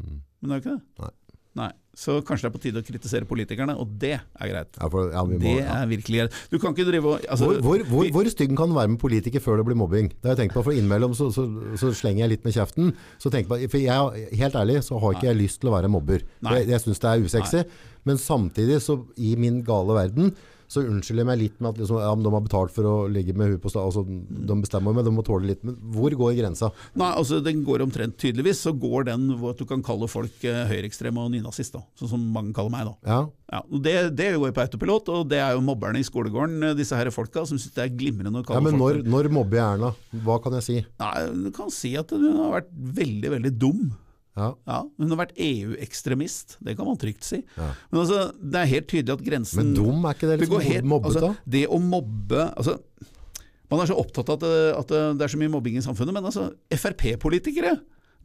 Men 0.01 0.21
det 0.49 0.51
er 0.51 0.61
jo 0.61 0.63
ikke 0.65 0.77
det. 0.77 0.85
Mm. 0.99 1.03
Nei. 1.07 1.15
Nei. 1.59 1.73
Så 1.99 2.15
kanskje 2.23 2.47
det 2.47 2.49
er 2.49 2.55
på 2.55 2.61
tide 2.63 2.81
å 2.81 2.85
kritisere 2.87 3.27
politikerne, 3.29 3.75
og 3.83 3.97
det 4.01 4.13
er 4.15 4.51
greit. 4.53 4.77
ja, 4.79 4.87
for, 4.89 5.09
ja, 5.11 5.25
vi 5.27 5.35
må, 5.35 5.41
Det 5.43 5.55
ja. 5.59 5.81
er 5.83 5.89
virkelig 5.91 6.21
greit. 6.21 6.37
Du 6.53 6.55
kan 6.63 6.71
ikke 6.77 6.87
drive 6.87 7.11
og 7.11 7.25
altså, 7.27 7.49
Hvor, 7.51 7.59
hvor, 7.67 7.83
hvor, 7.91 8.05
vi- 8.07 8.13
hvor 8.15 8.29
stygg 8.31 8.55
kan 8.57 8.71
den 8.71 8.77
være 8.79 8.93
med 8.93 9.01
politiker 9.03 9.43
før 9.43 9.59
det 9.59 9.67
blir 9.67 9.77
mobbing? 9.77 10.09
Det 10.15 10.23
har 10.31 10.37
jeg 10.37 10.45
tenkt 10.45 10.55
på, 10.55 10.63
for 10.69 10.73
innimellom 10.79 11.17
så, 11.19 11.27
så, 11.35 11.45
så 11.83 11.91
slenger 11.99 12.23
jeg 12.25 12.31
litt 12.37 12.47
med 12.47 12.55
kjeften. 12.55 12.95
Så 13.19 13.33
på, 13.35 13.59
for 13.67 13.83
jeg, 13.83 14.29
helt 14.39 14.55
ærlig 14.63 14.79
så 14.87 15.01
har 15.03 15.19
ikke 15.19 15.27
jeg 15.33 15.41
lyst 15.43 15.61
til 15.61 15.73
å 15.73 15.75
være 15.75 15.91
mobber. 15.91 16.23
Nei. 16.47 16.61
Jeg, 16.61 16.71
jeg 16.71 16.85
syns 16.87 17.03
det 17.03 17.11
er 17.11 17.27
usexy. 17.27 17.65
Men 18.09 18.21
samtidig, 18.21 18.81
så 18.85 19.01
i 19.21 19.35
min 19.41 19.63
gale 19.67 19.97
verden, 19.99 20.33
så 20.71 20.85
unnskylder 20.87 21.25
jeg 21.25 21.27
meg 21.27 21.39
litt 21.41 21.57
med 21.59 21.73
at 21.73 21.79
liksom, 21.81 21.97
ja, 21.99 22.11
de 22.15 22.31
har 22.31 22.43
betalt 22.45 22.71
for 22.71 22.87
å 22.87 22.93
ligge 23.11 23.35
med 23.35 23.49
huet 23.51 23.63
på 23.63 23.73
stad. 23.73 23.89
Altså, 23.89 24.05
de 24.07 24.57
bestemmer 24.63 24.95
meg, 24.95 25.03
de 25.03 25.11
må 25.11 25.25
tåle 25.27 25.49
litt. 25.49 25.65
Men 25.67 25.75
hvor 25.97 26.15
går 26.15 26.37
grensa? 26.39 26.69
Nei, 27.01 27.09
altså 27.19 27.41
den 27.43 27.65
går 27.67 27.83
omtrent 27.83 28.15
tydeligvis, 28.23 28.61
så 28.63 28.71
går 28.79 29.09
den 29.09 29.25
hvor 29.41 29.57
du 29.59 29.65
kan 29.67 29.83
kalle 29.83 30.07
folk 30.11 30.45
eh, 30.47 30.61
høyreekstreme 30.71 31.25
og 31.25 31.33
nynazist. 31.35 31.75
Sånn 31.99 32.13
som 32.13 32.29
mange 32.37 32.55
kaller 32.55 32.71
meg, 32.77 32.87
da. 32.87 32.95
Ja, 33.11 33.21
Ja, 33.51 33.65
det, 33.83 33.95
det 34.15 34.29
går 34.39 34.53
på 34.55 34.63
autopilot, 34.63 35.09
og 35.11 35.25
det 35.33 35.41
er 35.43 35.57
jo 35.57 35.65
mobberne 35.67 35.99
i 35.99 36.07
skolegården, 36.07 36.69
eh, 36.69 36.77
disse 36.79 36.95
her 36.95 37.11
folka, 37.11 37.43
som 37.51 37.59
syns 37.59 37.75
det 37.75 37.89
er 37.89 37.97
glimrende 37.99 38.39
å 38.39 38.45
ja 38.45 38.53
kalle 38.53 38.63
men 38.69 38.79
når, 38.79 39.01
folk 39.01 39.11
når 39.11 39.31
mobber 39.41 39.59
jeg 39.59 39.73
Erna? 39.75 39.91
Hva 40.23 40.39
kan 40.45 40.55
jeg 40.61 40.69
si? 40.69 40.79
Nei, 41.03 41.17
Du 41.49 41.51
kan 41.57 41.75
si 41.75 41.97
at 41.99 42.15
hun 42.15 42.31
har 42.45 42.61
vært 42.61 42.71
veldig, 43.01 43.35
veldig 43.35 43.53
dum. 43.59 43.91
Ja, 44.39 44.55
Ja, 44.67 44.79
Hun 44.99 45.11
har 45.11 45.19
vært 45.25 45.33
EU-ekstremist, 45.43 46.57
det 46.63 46.77
kan 46.79 46.87
man 46.87 46.99
trygt 47.01 47.27
si. 47.27 47.41
Ja. 47.57 47.71
Men 47.91 48.03
altså, 48.05 48.21
det 48.39 48.61
er 48.61 48.71
helt 48.71 48.89
tydelig 48.93 49.17
at 49.17 49.25
grensen 49.27 49.63
Men 49.63 49.73
dum, 49.75 50.05
er 50.07 50.15
ikke 50.15 50.31
det 50.31 50.39
liksom 50.45 50.63
helt, 50.69 50.87
mobbet 50.93 51.11
altså, 51.11 51.25
da? 51.27 51.51
Det 51.57 51.65
å 51.67 51.81
mobbe 51.83 52.45
altså, 52.55 52.77
Man 53.71 53.83
er 53.83 53.91
så 53.91 53.99
opptatt 53.99 54.31
av 54.33 54.43
at 54.43 54.79
at 54.81 54.95
det 55.19 55.27
er 55.27 55.33
så 55.35 55.39
mye 55.41 55.53
mobbing 55.53 55.77
i 55.79 55.83
samfunnet, 55.85 56.15
men 56.15 56.25
altså, 56.31 56.51
Frp-politikere 56.71 57.77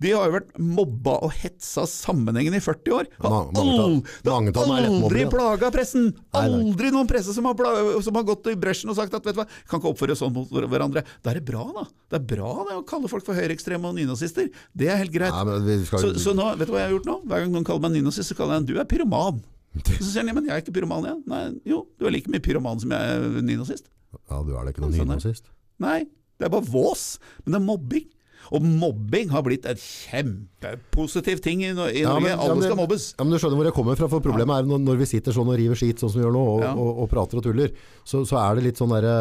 de 0.03 0.11
har 0.11 0.27
jo 0.27 0.33
vært 0.35 0.49
mobba 0.59 1.13
og 1.23 1.31
hetsa 1.39 1.85
sammenhengende 1.87 2.59
i 2.59 2.63
40 2.63 2.95
år. 2.97 3.07
Har 3.23 3.35
aldri 3.55 4.89
mobbere. 4.91 5.29
plaga 5.31 5.69
pressen! 5.71 6.09
Aldri 6.35 6.91
noen 6.91 7.07
presse 7.07 7.31
som 7.35 7.47
har, 7.47 7.55
som 8.03 8.19
har 8.19 8.25
gått 8.27 8.49
i 8.51 8.57
bresjen 8.59 8.91
og 8.91 8.97
sagt 8.99 9.15
at 9.15 9.23
vet 9.25 9.37
du 9.37 9.39
hva, 9.39 9.47
kan 9.69 9.79
ikke 9.79 9.93
oppføre 9.93 10.15
oss 10.17 10.23
sånn 10.23 10.33
mot 10.35 10.51
hverandre. 10.51 11.05
Da 11.23 11.31
er 11.31 11.39
det 11.39 11.45
bra, 11.47 11.63
da. 11.77 11.85
Det 12.11 12.19
er 12.19 12.27
bra 12.35 12.51
det 12.67 12.75
å 12.75 12.83
kalle 12.87 13.11
folk 13.11 13.25
for 13.27 13.37
høyreekstreme 13.39 13.87
og 13.87 13.95
nynazister. 13.97 14.49
Det 14.75 14.91
er 14.91 14.99
helt 15.03 15.15
greit. 15.15 15.31
Nei, 15.31 15.77
skal, 15.87 16.03
Så, 16.03 16.13
så 16.27 16.35
nå, 16.37 16.49
vet 16.59 16.67
du 16.67 16.75
hva 16.75 16.83
jeg 16.83 16.89
har 16.91 16.95
gjort 16.97 17.09
nå? 17.09 17.17
Hver 17.29 17.45
gang 17.45 17.55
noen 17.55 17.67
kaller 17.67 17.85
meg 17.87 17.95
nynazist, 17.95 18.31
så 18.33 18.37
kaller 18.37 18.57
jeg 18.59 18.65
en 18.65 18.69
du 18.73 18.75
er 18.81 18.89
pyroman. 18.91 19.39
Så 19.85 20.07
sier 20.11 20.21
han 20.23 20.31
ja, 20.31 20.35
men 20.37 20.45
jeg 20.47 20.55
er 20.55 20.61
ikke 20.63 20.75
pyroman, 20.77 21.07
jeg. 21.07 21.21
Nei, 21.31 21.41
jo, 21.67 21.81
du 21.99 22.07
er 22.07 22.13
like 22.15 22.31
mye 22.31 22.43
pyroman 22.43 22.79
som 22.83 22.91
jeg 22.95 23.15
er 23.15 23.25
nynazist. 23.43 23.89
ja, 24.15 24.43
du 24.43 24.53
er 24.55 24.61
da 24.67 24.71
ikke 24.75 24.83
noen 24.85 24.95
Sånn 24.95 25.09
nynazist? 25.11 25.49
Nei, 25.83 25.97
det 26.39 26.47
er 26.47 26.53
bare 26.53 26.67
vås. 26.67 27.07
Men 27.43 27.55
det 27.55 27.59
er 27.59 27.65
mobbing. 27.65 28.05
Og 28.53 28.61
mobbing 28.61 29.29
har 29.33 29.41
blitt 29.43 29.65
et 29.65 29.77
kjempepositiv 29.81 31.39
ting 31.41 31.63
i, 31.63 31.71
Nor- 31.73 31.89
i 31.93 32.01
Ja, 32.03 32.09
Norge. 32.13 32.21
men- 32.21 32.31
ja, 32.31 32.37
Alle 32.43 32.55
men- 32.55 32.63
skal 32.63 32.75
mobbes. 32.77 33.13
Ja, 33.17 33.23
men 33.23 33.31
Du 33.33 33.39
skjønner 33.39 33.55
hvor 33.57 33.65
jeg 33.65 33.73
kommer 33.73 33.95
fra, 33.97 34.07
for 34.07 34.19
problemet 34.21 34.59
er 34.59 34.63
når, 34.69 34.79
når 34.85 34.97
vi 34.97 35.05
sitter 35.05 35.31
sånn 35.31 35.47
og 35.49 35.57
river 35.57 35.75
skit 35.75 35.97
sånn 35.99 36.11
som 36.11 36.21
vi 36.21 36.25
gjør 36.27 36.33
nå, 36.33 36.45
og, 36.45 36.63
og, 36.77 36.99
og 37.03 37.09
prater 37.09 37.37
og 37.37 37.43
tuller, 37.43 37.71
så, 38.05 38.21
så 38.25 38.37
er 38.51 38.55
det 38.55 38.63
litt 38.65 38.77
sånn 38.77 38.89
derre 38.89 39.15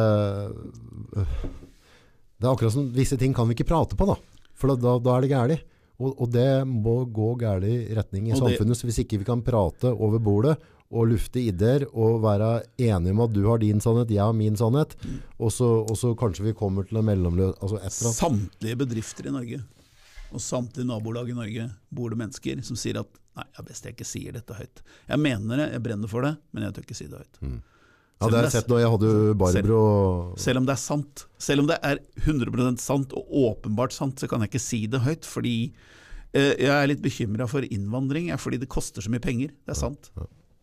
øh, 1.16 1.24
Det 2.40 2.48
er 2.48 2.52
akkurat 2.54 2.72
som 2.74 2.90
visse 2.92 3.16
ting 3.18 3.32
kan 3.32 3.46
vi 3.48 3.54
ikke 3.54 3.68
prate 3.68 3.96
på, 3.96 4.06
da. 4.06 4.16
For 4.54 4.74
da, 4.76 4.98
da, 4.98 5.16
er 5.16 5.20
det 5.22 5.30
gærlig. 5.30 5.60
Og, 6.02 6.14
og 6.20 6.30
det 6.34 6.66
må 6.66 7.04
gå 7.14 7.38
gærlig 7.38 7.94
retning 7.96 8.28
i 8.28 8.32
Og 8.34 8.40
det- 8.48 8.58
samfunnet, 8.58 8.76
så 8.76 8.84
hvis 8.88 8.98
ikke 9.04 9.18
vi 9.22 9.24
kan 9.24 9.42
prate 9.46 9.92
over 9.94 10.18
bordet 10.18 10.56
og 10.94 11.08
lufte 11.10 11.40
ideer 11.40 11.86
og 11.90 12.20
være 12.22 12.50
enige 12.78 13.14
om 13.14 13.22
at 13.24 13.32
du 13.34 13.42
har 13.48 13.62
din 13.62 13.80
sannhet, 13.82 14.12
jeg 14.14 14.22
har 14.22 14.34
min 14.36 14.56
sannhet, 14.58 14.94
og, 15.38 15.50
så, 15.52 15.70
og 15.82 15.96
så 15.98 16.12
kanskje 16.18 16.50
vi 16.50 16.56
kommer 16.58 16.86
til 16.86 17.00
en 17.00 17.08
mellomløs... 17.08 17.56
Altså. 17.64 18.12
Samtlige 18.14 18.78
bedrifter 18.84 19.30
i 19.30 19.34
Norge 19.34 19.62
og 20.34 20.42
samtlige 20.42 20.88
nabolag 20.88 21.30
i 21.30 21.36
Norge 21.36 21.68
bor 21.94 22.10
det 22.10 22.18
mennesker 22.18 22.62
som 22.66 22.78
sier 22.78 22.98
at 23.02 23.20
nei, 23.38 23.46
det 23.46 23.62
er 23.62 23.68
best 23.68 23.86
jeg 23.86 23.96
ikke 23.96 24.08
sier 24.08 24.34
dette 24.34 24.56
høyt. 24.56 24.82
Jeg 25.08 25.22
mener 25.22 25.62
det, 25.62 25.68
jeg 25.76 25.84
brenner 25.84 26.10
for 26.10 26.26
det, 26.26 26.34
men 26.50 26.66
jeg 26.66 26.74
tør 26.74 26.86
ikke 26.88 26.98
si 26.98 27.08
det 27.10 27.22
høyt. 27.22 27.40
Ja, 27.44 28.28
det 28.30 28.38
har 28.38 28.46
jeg 28.46 28.54
sett 28.54 28.70
når 28.70 28.80
jeg 28.80 28.92
hadde 28.92 29.10
jo 29.10 29.34
Barbro 29.38 29.78
og 29.84 30.38
Selv 30.40 30.60
om 30.60 30.68
det 30.68 30.74
er 30.76 30.80
sant. 30.80 31.24
Selv 31.42 31.64
om 31.64 31.68
det 31.70 31.78
er 31.86 32.00
100% 32.22 32.82
sant 32.82 33.14
og 33.18 33.34
åpenbart 33.44 33.94
sant, 33.94 34.22
så 34.22 34.30
kan 34.30 34.44
jeg 34.44 34.52
ikke 34.52 34.62
si 34.62 34.84
det 34.90 35.02
høyt. 35.04 35.26
Fordi 35.28 35.56
eh, 36.32 36.54
jeg 36.62 36.70
er 36.70 36.88
litt 36.90 37.02
bekymra 37.04 37.48
for 37.50 37.66
innvandring, 37.66 38.30
fordi 38.40 38.62
det 38.62 38.70
koster 38.72 39.04
så 39.04 39.12
mye 39.12 39.22
penger. 39.22 39.52
Det 39.66 39.74
er 39.74 39.80
sant. 39.82 40.12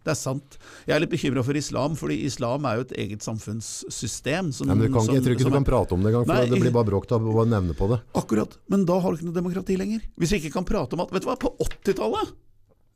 Det 0.01 0.13
er 0.15 0.17
sant. 0.17 0.57
Jeg 0.89 0.95
er 0.95 1.03
litt 1.03 1.11
bekymra 1.13 1.43
for 1.45 1.57
islam, 1.57 1.95
fordi 1.99 2.19
islam 2.25 2.65
er 2.65 2.79
jo 2.79 2.85
et 2.87 2.93
eget 3.03 3.25
samfunnssystem. 3.25 4.51
Som, 4.55 4.71
Nei, 4.71 4.77
men 4.79 4.89
du 4.89 4.95
kan, 4.95 5.05
som, 5.05 5.15
Jeg 5.17 5.25
tror 5.25 5.37
ikke 5.37 5.49
du 5.49 5.57
kan 5.59 5.67
prate 5.67 5.97
om 5.97 6.01
det 6.01 6.11
engang, 6.11 6.25
for 6.25 6.33
Nei, 6.33 6.49
det 6.49 6.61
blir 6.63 6.73
bare 6.73 6.89
bråk 6.89 7.09
av 7.13 7.27
å 7.29 7.45
nevne 7.45 7.77
på 7.77 7.89
det. 7.91 8.01
Akkurat. 8.17 8.57
Men 8.73 8.87
da 8.89 8.97
har 9.03 9.13
du 9.13 9.19
ikke 9.19 9.29
noe 9.29 9.37
demokrati 9.37 9.77
lenger. 9.77 10.05
Hvis 10.17 10.33
vi 10.33 10.41
ikke 10.41 10.55
kan 10.57 10.67
prate 10.67 10.97
om 10.97 11.03
alt 11.05 11.13
Vet 11.13 11.25
du 11.25 11.29
hva, 11.29 11.37
på 11.37 11.53
80-tallet, 11.61 12.33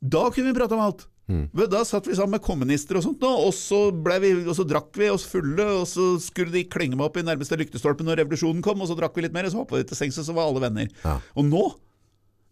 da 0.02 0.26
kunne 0.32 0.50
vi 0.50 0.58
prate 0.58 0.74
om 0.74 0.82
alt. 0.82 1.06
Mm. 1.26 1.46
Da 1.70 1.80
satt 1.86 2.06
vi 2.06 2.14
sammen 2.14 2.36
med 2.36 2.44
kommunister 2.44 2.98
og 2.98 3.02
sånt, 3.02 3.24
og, 3.26 3.50
så 3.54 3.88
vi, 4.22 4.30
og 4.44 4.52
så 4.54 4.66
drakk 4.68 4.92
vi 4.98 5.08
oss 5.10 5.26
fulle, 5.26 5.64
og 5.80 5.86
så 5.90 6.12
skulle 6.22 6.54
de 6.54 6.66
klenge 6.70 6.98
meg 6.98 7.08
opp 7.08 7.18
i 7.18 7.24
nærmeste 7.26 7.58
lyktestolpe 7.58 8.06
når 8.06 8.22
revolusjonen 8.22 8.62
kom, 8.64 8.82
og 8.82 8.90
så 8.90 8.98
drakk 8.98 9.16
vi 9.18 9.26
litt 9.26 9.34
mer, 9.34 9.48
og 9.48 9.54
så 9.54 9.62
hoppa 9.62 9.80
vi 9.80 9.88
til 9.90 9.98
sengs, 9.98 10.20
og 10.22 10.28
så 10.28 10.36
var 10.36 10.50
alle 10.50 10.62
venner. 10.62 10.92
Ja. 11.02 11.18
Og 11.34 11.48
nå 11.48 11.64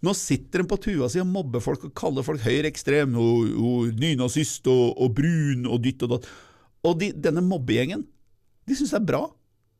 nå 0.04 0.12
sitter 0.16 0.62
de 0.62 0.68
på 0.68 0.78
tua 0.84 1.08
si 1.10 1.22
og 1.22 1.30
mobber 1.30 1.62
folk 1.64 1.86
og 1.88 1.94
kaller 1.96 2.26
folk 2.26 2.42
høyreekstrem 2.44 3.14
og, 3.20 3.54
og 3.56 3.94
nynazist 4.00 4.68
og, 4.70 4.98
og 5.00 5.14
brun 5.16 5.68
og 5.68 5.80
dytt 5.84 6.04
og 6.06 6.16
datt. 6.16 6.28
Og 6.84 6.98
de, 7.00 7.10
denne 7.16 7.44
mobbegjengen, 7.44 8.04
de 8.68 8.76
syns 8.76 8.92
det 8.92 9.00
er 9.00 9.08
bra. 9.08 9.22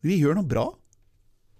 Vi 0.05 0.19
gjør 0.21 0.39
noe 0.39 0.49
bra. 0.49 0.67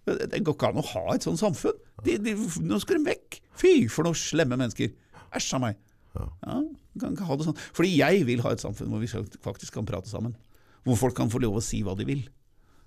Det 0.05 0.41
går 0.45 0.57
ikke 0.57 0.71
an 0.71 0.81
å 0.83 0.87
ha 0.91 1.05
et 1.15 1.25
sånt 1.25 1.41
samfunn. 1.41 1.77
De, 2.05 2.17
de, 2.21 2.35
nå 2.65 2.79
skal 2.83 2.99
de 2.99 3.09
vekk. 3.13 3.41
Fy, 3.61 3.75
for 3.93 4.07
noen 4.07 4.19
slemme 4.19 4.59
mennesker. 4.61 4.93
Æsj 5.35 5.55
a 5.57 5.61
meg. 5.63 5.79
Ja, 6.15 6.59
kan 7.01 7.17
ikke 7.17 7.27
ha 7.27 7.37
det 7.39 7.49
sånn. 7.49 7.61
Fordi 7.75 7.91
jeg 7.97 8.25
vil 8.29 8.43
ha 8.45 8.53
et 8.55 8.63
samfunn 8.63 8.93
hvor 8.93 9.03
vi 9.03 9.11
faktisk 9.11 9.75
kan 9.79 9.89
prate 9.89 10.11
sammen. 10.11 10.37
Hvor 10.85 11.01
folk 11.01 11.17
kan 11.17 11.33
få 11.33 11.41
lov 11.43 11.59
å 11.59 11.65
si 11.65 11.81
hva 11.85 11.97
de 11.99 12.07
vil. 12.09 12.25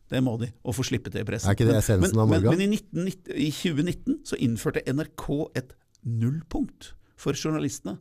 Det 0.10 0.22
må 0.24 0.38
de, 0.40 0.48
og 0.64 0.76
få 0.78 0.86
slippe 0.88 1.12
til 1.12 1.20
i 1.22 1.28
pressen. 1.28 1.50
Er 1.52 1.56
ikke 1.58 1.66
det 1.68 1.74
Men- 1.76 1.82
essensen 1.84 2.20
av 2.20 2.30
men, 2.30 2.42
Morgan? 2.44 2.58
men 2.58 2.74
i, 2.74 2.78
1990, 2.78 3.34
i 3.36 3.50
2019 3.52 4.20
så 4.24 4.38
innførte 4.40 4.84
NRK 4.88 5.26
et 5.56 5.74
nullpunkt 6.06 6.94
for 7.18 7.34
journalistene. 7.36 7.98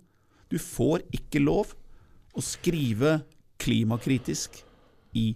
Du 0.50 0.58
får 0.62 1.02
ikke 1.12 1.42
lov 1.42 1.74
å 2.36 2.42
skrive 2.44 3.22
klimakritisk 3.58 4.62
i 5.16 5.34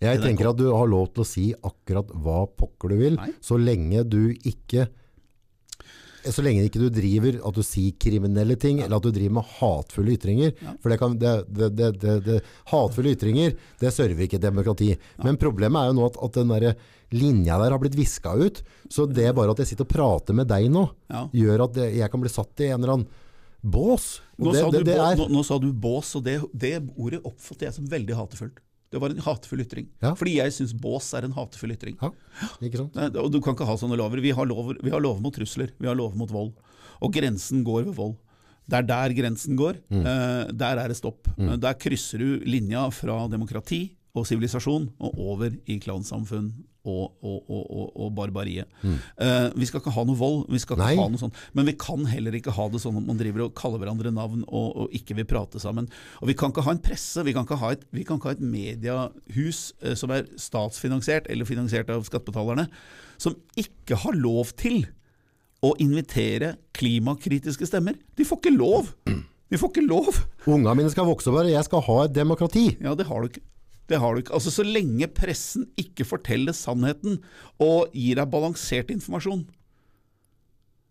Jeg 0.00 0.20
tenker 0.22 0.48
at 0.48 0.56
du 0.56 0.70
har 0.72 0.86
lov 0.88 1.10
til 1.12 1.20
å 1.22 1.26
si 1.28 1.42
akkurat 1.52 2.08
hva 2.08 2.46
pokker 2.56 2.88
du 2.88 2.96
vil, 2.96 3.16
Nei. 3.20 3.32
så 3.44 3.58
lenge 3.60 4.00
du 4.08 4.32
ikke 4.48 4.86
så 6.28 6.44
lenge 6.44 6.66
ikke 6.68 6.82
du 6.82 6.88
driver 6.92 7.38
at 7.48 7.56
du 7.56 7.62
sier 7.64 7.96
kriminelle 8.00 8.56
ting, 8.60 8.82
eller 8.84 8.98
at 8.98 9.06
du 9.06 9.14
driver 9.14 9.38
med 9.38 9.52
hatefulle 9.56 10.16
ytringer. 10.16 10.54
For 10.82 10.92
det 10.92 10.98
kan, 11.00 11.16
det, 11.20 11.34
det, 11.48 11.70
det, 11.78 11.90
det, 12.02 12.16
det, 12.26 12.38
hatefulle 12.72 13.14
ytringer, 13.16 13.56
det 13.80 13.92
server 13.94 14.26
ikke 14.26 14.42
demokrati. 14.42 14.92
Men 15.24 15.40
problemet 15.40 15.80
er 15.80 15.92
jo 15.92 15.98
nå 16.00 16.08
at, 16.10 16.20
at 16.26 16.40
den 16.40 16.54
der 16.54 16.68
linja 17.10 17.58
der 17.58 17.74
har 17.74 17.82
blitt 17.82 17.98
viska 17.98 18.34
ut. 18.38 18.62
Så 18.90 19.06
det 19.10 19.30
bare 19.36 19.54
at 19.54 19.62
jeg 19.62 19.72
sitter 19.72 19.88
og 19.88 19.94
prater 19.94 20.36
med 20.36 20.50
deg 20.50 20.68
nå, 20.72 20.86
gjør 21.36 21.66
at 21.68 21.82
jeg 21.88 22.12
kan 22.12 22.22
bli 22.22 22.32
satt 22.32 22.64
i 22.64 22.70
en 22.70 22.80
eller 22.80 22.96
annen 22.98 23.10
bås. 23.60 24.20
Nå, 24.40 24.52
det, 24.54 24.60
sa 24.62 24.70
du 24.72 24.80
nå, 25.20 25.28
nå 25.36 25.44
sa 25.44 25.58
du 25.60 25.70
bås, 25.72 26.14
og 26.16 26.24
det, 26.24 26.40
det 26.52 26.78
ordet 26.96 27.20
oppfatter 27.28 27.68
jeg 27.68 27.76
som 27.76 27.88
veldig 27.90 28.16
hatefullt. 28.16 28.60
Det 28.90 28.98
var 28.98 29.12
en 29.14 29.20
hatefull 29.22 29.60
ytring. 29.62 29.86
Ja. 30.02 30.14
Fordi 30.18 30.32
jeg 30.40 30.50
syns 30.56 30.72
bås 30.74 31.12
er 31.14 31.22
en 31.28 31.34
hatefull 31.36 31.70
ytring. 31.76 31.96
ja, 32.02 32.10
ikke 32.66 32.80
sant? 32.80 32.96
Nei, 32.98 33.06
og 33.22 33.30
Du 33.30 33.38
kan 33.40 33.54
ikke 33.54 33.66
ha 33.68 33.76
sånne 33.78 33.96
lover. 34.00 34.20
Vi 34.24 34.32
har 34.34 34.46
lover, 34.50 34.80
vi 34.82 34.90
har 34.90 35.00
lover 35.00 35.20
mot 35.22 35.34
trusler, 35.34 35.70
vi 35.78 35.86
har 35.86 35.94
lover 35.94 36.16
mot 36.18 36.30
vold. 36.34 36.52
Og 37.00 37.12
grensen 37.14 37.62
går 37.64 37.84
ved 37.86 37.94
vold. 37.94 38.16
Det 38.70 38.78
er 38.80 38.82
der 38.86 39.14
grensen 39.14 39.56
går. 39.58 39.78
Eh, 39.90 40.50
der 40.52 40.78
er 40.78 40.88
det 40.90 40.96
stopp. 40.98 41.28
Eh, 41.38 41.56
Der 41.56 41.74
krysser 41.74 42.18
du 42.18 42.40
linja 42.44 42.88
fra 42.90 43.26
demokrati 43.30 43.96
og 44.14 44.26
sivilisasjon 44.26 44.90
og 45.00 45.18
over 45.18 45.50
i 45.66 45.78
klansamfunn 45.78 46.50
og, 46.88 47.12
og, 47.20 47.50
og, 47.50 47.90
og, 47.92 48.12
barbariet. 48.16 48.68
Mm. 48.80 48.96
Eh, 49.20 49.48
vi 49.60 49.68
skal 49.68 49.82
ikke 49.82 49.92
ha 49.94 50.04
noe 50.08 50.16
vold, 50.16 50.44
vi 50.52 50.60
skal 50.62 50.78
ikke 50.78 50.86
Nei. 50.86 50.96
ha 51.00 51.08
noe 51.12 51.20
sånt. 51.20 51.40
men 51.56 51.68
vi 51.68 51.74
kan 51.80 52.06
heller 52.08 52.36
ikke 52.36 52.54
ha 52.56 52.68
det 52.72 52.80
sånn 52.80 52.96
at 53.00 53.06
man 53.06 53.18
driver 53.20 53.44
og 53.46 53.54
kaller 53.58 53.82
hverandre 53.82 54.12
navn 54.14 54.46
og, 54.48 54.86
ikke 54.96 55.18
vil 55.18 55.28
prate 55.28 55.60
sammen. 55.60 55.90
Og 56.20 56.30
Vi 56.30 56.36
kan 56.38 56.54
ikke 56.54 56.64
ha 56.64 56.72
en 56.74 56.82
presse, 56.82 57.24
vi 57.26 57.34
kan 57.36 57.44
ikke 57.44 57.60
ha 57.60 57.74
et, 57.76 57.84
vi 57.92 58.04
kan 58.06 58.18
ikke 58.18 58.32
ha 58.32 58.36
et 58.38 58.44
mediehus 58.44 59.60
eh, 59.82 59.96
som 59.98 60.12
er 60.14 60.28
statsfinansiert 60.40 61.28
eller 61.30 61.48
finansiert 61.48 61.90
av 61.92 62.06
skattebetalerne, 62.08 62.68
som 63.20 63.36
ikke 63.60 64.00
har 64.00 64.16
lov 64.16 64.54
til 64.56 64.86
å 65.60 65.74
invitere 65.82 66.54
klimakritiske 66.76 67.68
stemmer. 67.68 67.98
De 68.16 68.24
får 68.24 68.40
ikke 68.40 68.56
lov! 68.56 68.94
De 69.50 69.58
får 69.58 69.72
ikke 69.72 69.84
lov! 69.84 70.22
Ungene 70.48 70.76
mine 70.78 70.92
skal 70.92 71.08
vokse 71.08 71.28
opp 71.28 71.40
her, 71.42 71.52
jeg 71.52 71.66
skal 71.66 71.82
ha 71.84 71.96
et 72.06 72.16
demokrati. 72.16 72.68
Ja, 72.80 72.94
det 72.96 73.08
har 73.10 73.20
du 73.20 73.28
ikke. 73.28 73.44
Det 73.90 73.98
har 73.98 74.14
du 74.14 74.20
ikke. 74.22 74.34
Altså, 74.38 74.52
Så 74.54 74.62
lenge 74.66 75.08
pressen 75.10 75.66
ikke 75.80 76.06
forteller 76.06 76.54
sannheten 76.54 77.18
og 77.58 77.90
gir 77.96 78.20
deg 78.20 78.30
balansert 78.30 78.92
informasjon, 78.94 79.42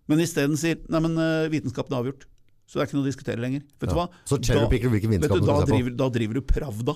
men 0.09 0.23
isteden 0.25 0.57
sier 0.59 0.79
nei, 0.89 0.99
men 1.05 1.15
eh, 1.21 1.47
vitenskapen 1.53 1.93
er 1.95 2.01
avgjort, 2.01 2.25
så 2.69 2.77
det 2.79 2.81
er 2.83 2.89
ikke 2.89 2.97
noe 2.97 3.05
å 3.05 3.11
diskutere 3.11 3.41
lenger. 3.43 3.61
Vet 3.81 3.91
du 3.91 3.95
hva? 3.97 4.07
Så 4.29 4.39
cherrypicker 4.41 4.91
hvilken 4.93 5.13
vitenskap 5.15 5.37
du, 5.39 5.45
du 5.45 5.49
da, 5.51 5.59
på. 5.61 5.69
driver, 5.69 5.95
da 6.03 6.07
driver 6.17 6.39
du 6.39 6.45
Pravda. 6.49 6.95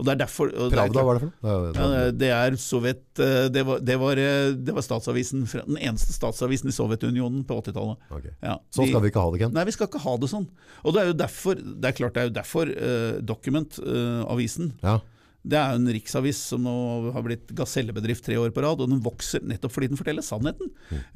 Og 0.00 0.06
det 0.08 0.12
er 0.14 0.20
derfor 0.22 0.48
er 0.50 0.70
Pravda, 0.72 1.02
hva 1.04 1.12
er 1.12 1.18
det 1.18 1.22
for 1.22 1.28
noe? 1.28 1.56
Det 1.72 1.82
er- 1.82 1.92
Ja, 1.92 2.12
det 2.22 2.30
er 2.34 2.54
Sovjet 2.58 3.20
eh, 3.22 3.48
Det 3.52 3.62
var, 3.68 3.82
det 3.84 3.96
var, 4.00 4.18
eh, 4.18 4.54
det 4.56 4.74
var 4.74 4.82
statsavisen, 4.86 5.44
den 5.52 5.76
eneste 5.78 6.14
statsavisen 6.16 6.70
i 6.72 6.74
Sovjetunionen 6.74 7.44
på 7.46 7.58
80-tallet. 7.60 7.98
Ok. 8.10 8.30
Ja, 8.42 8.56
Sånn 8.74 8.88
skal 8.88 9.04
vi 9.04 9.10
ikke 9.12 9.22
ha 9.26 9.30
det, 9.34 9.42
Ken. 9.44 9.52
Nei, 9.58 9.66
vi 9.68 9.74
skal 9.76 9.90
ikke 9.90 10.00
ha 10.06 10.16
det 10.22 10.30
sånn. 10.32 10.48
Og 10.82 10.94
det 10.96 11.02
er 11.02 11.10
jo 11.12 11.18
derfor, 11.20 11.54
det 11.60 11.90
er 11.92 11.98
klart 12.00 12.14
det 12.16 12.22
er 12.24 12.30
jo 12.30 12.36
derfor 12.40 12.72
uh, 12.72 13.20
Document-avisen 13.20 14.72
Ja. 14.82 14.96
Det 15.42 15.58
er 15.58 15.74
en 15.74 15.88
riksavis 15.90 16.38
som 16.52 16.60
nå 16.62 16.72
har 17.16 17.22
blitt 17.26 17.48
gasellebedrift 17.58 18.22
tre 18.22 18.36
år 18.38 18.52
på 18.54 18.62
rad, 18.62 18.78
og 18.78 18.86
den 18.92 19.00
vokser 19.02 19.42
nettopp 19.42 19.72
fordi 19.74 19.88
den 19.90 19.98
forteller 19.98 20.22
sannheten. 20.22 20.68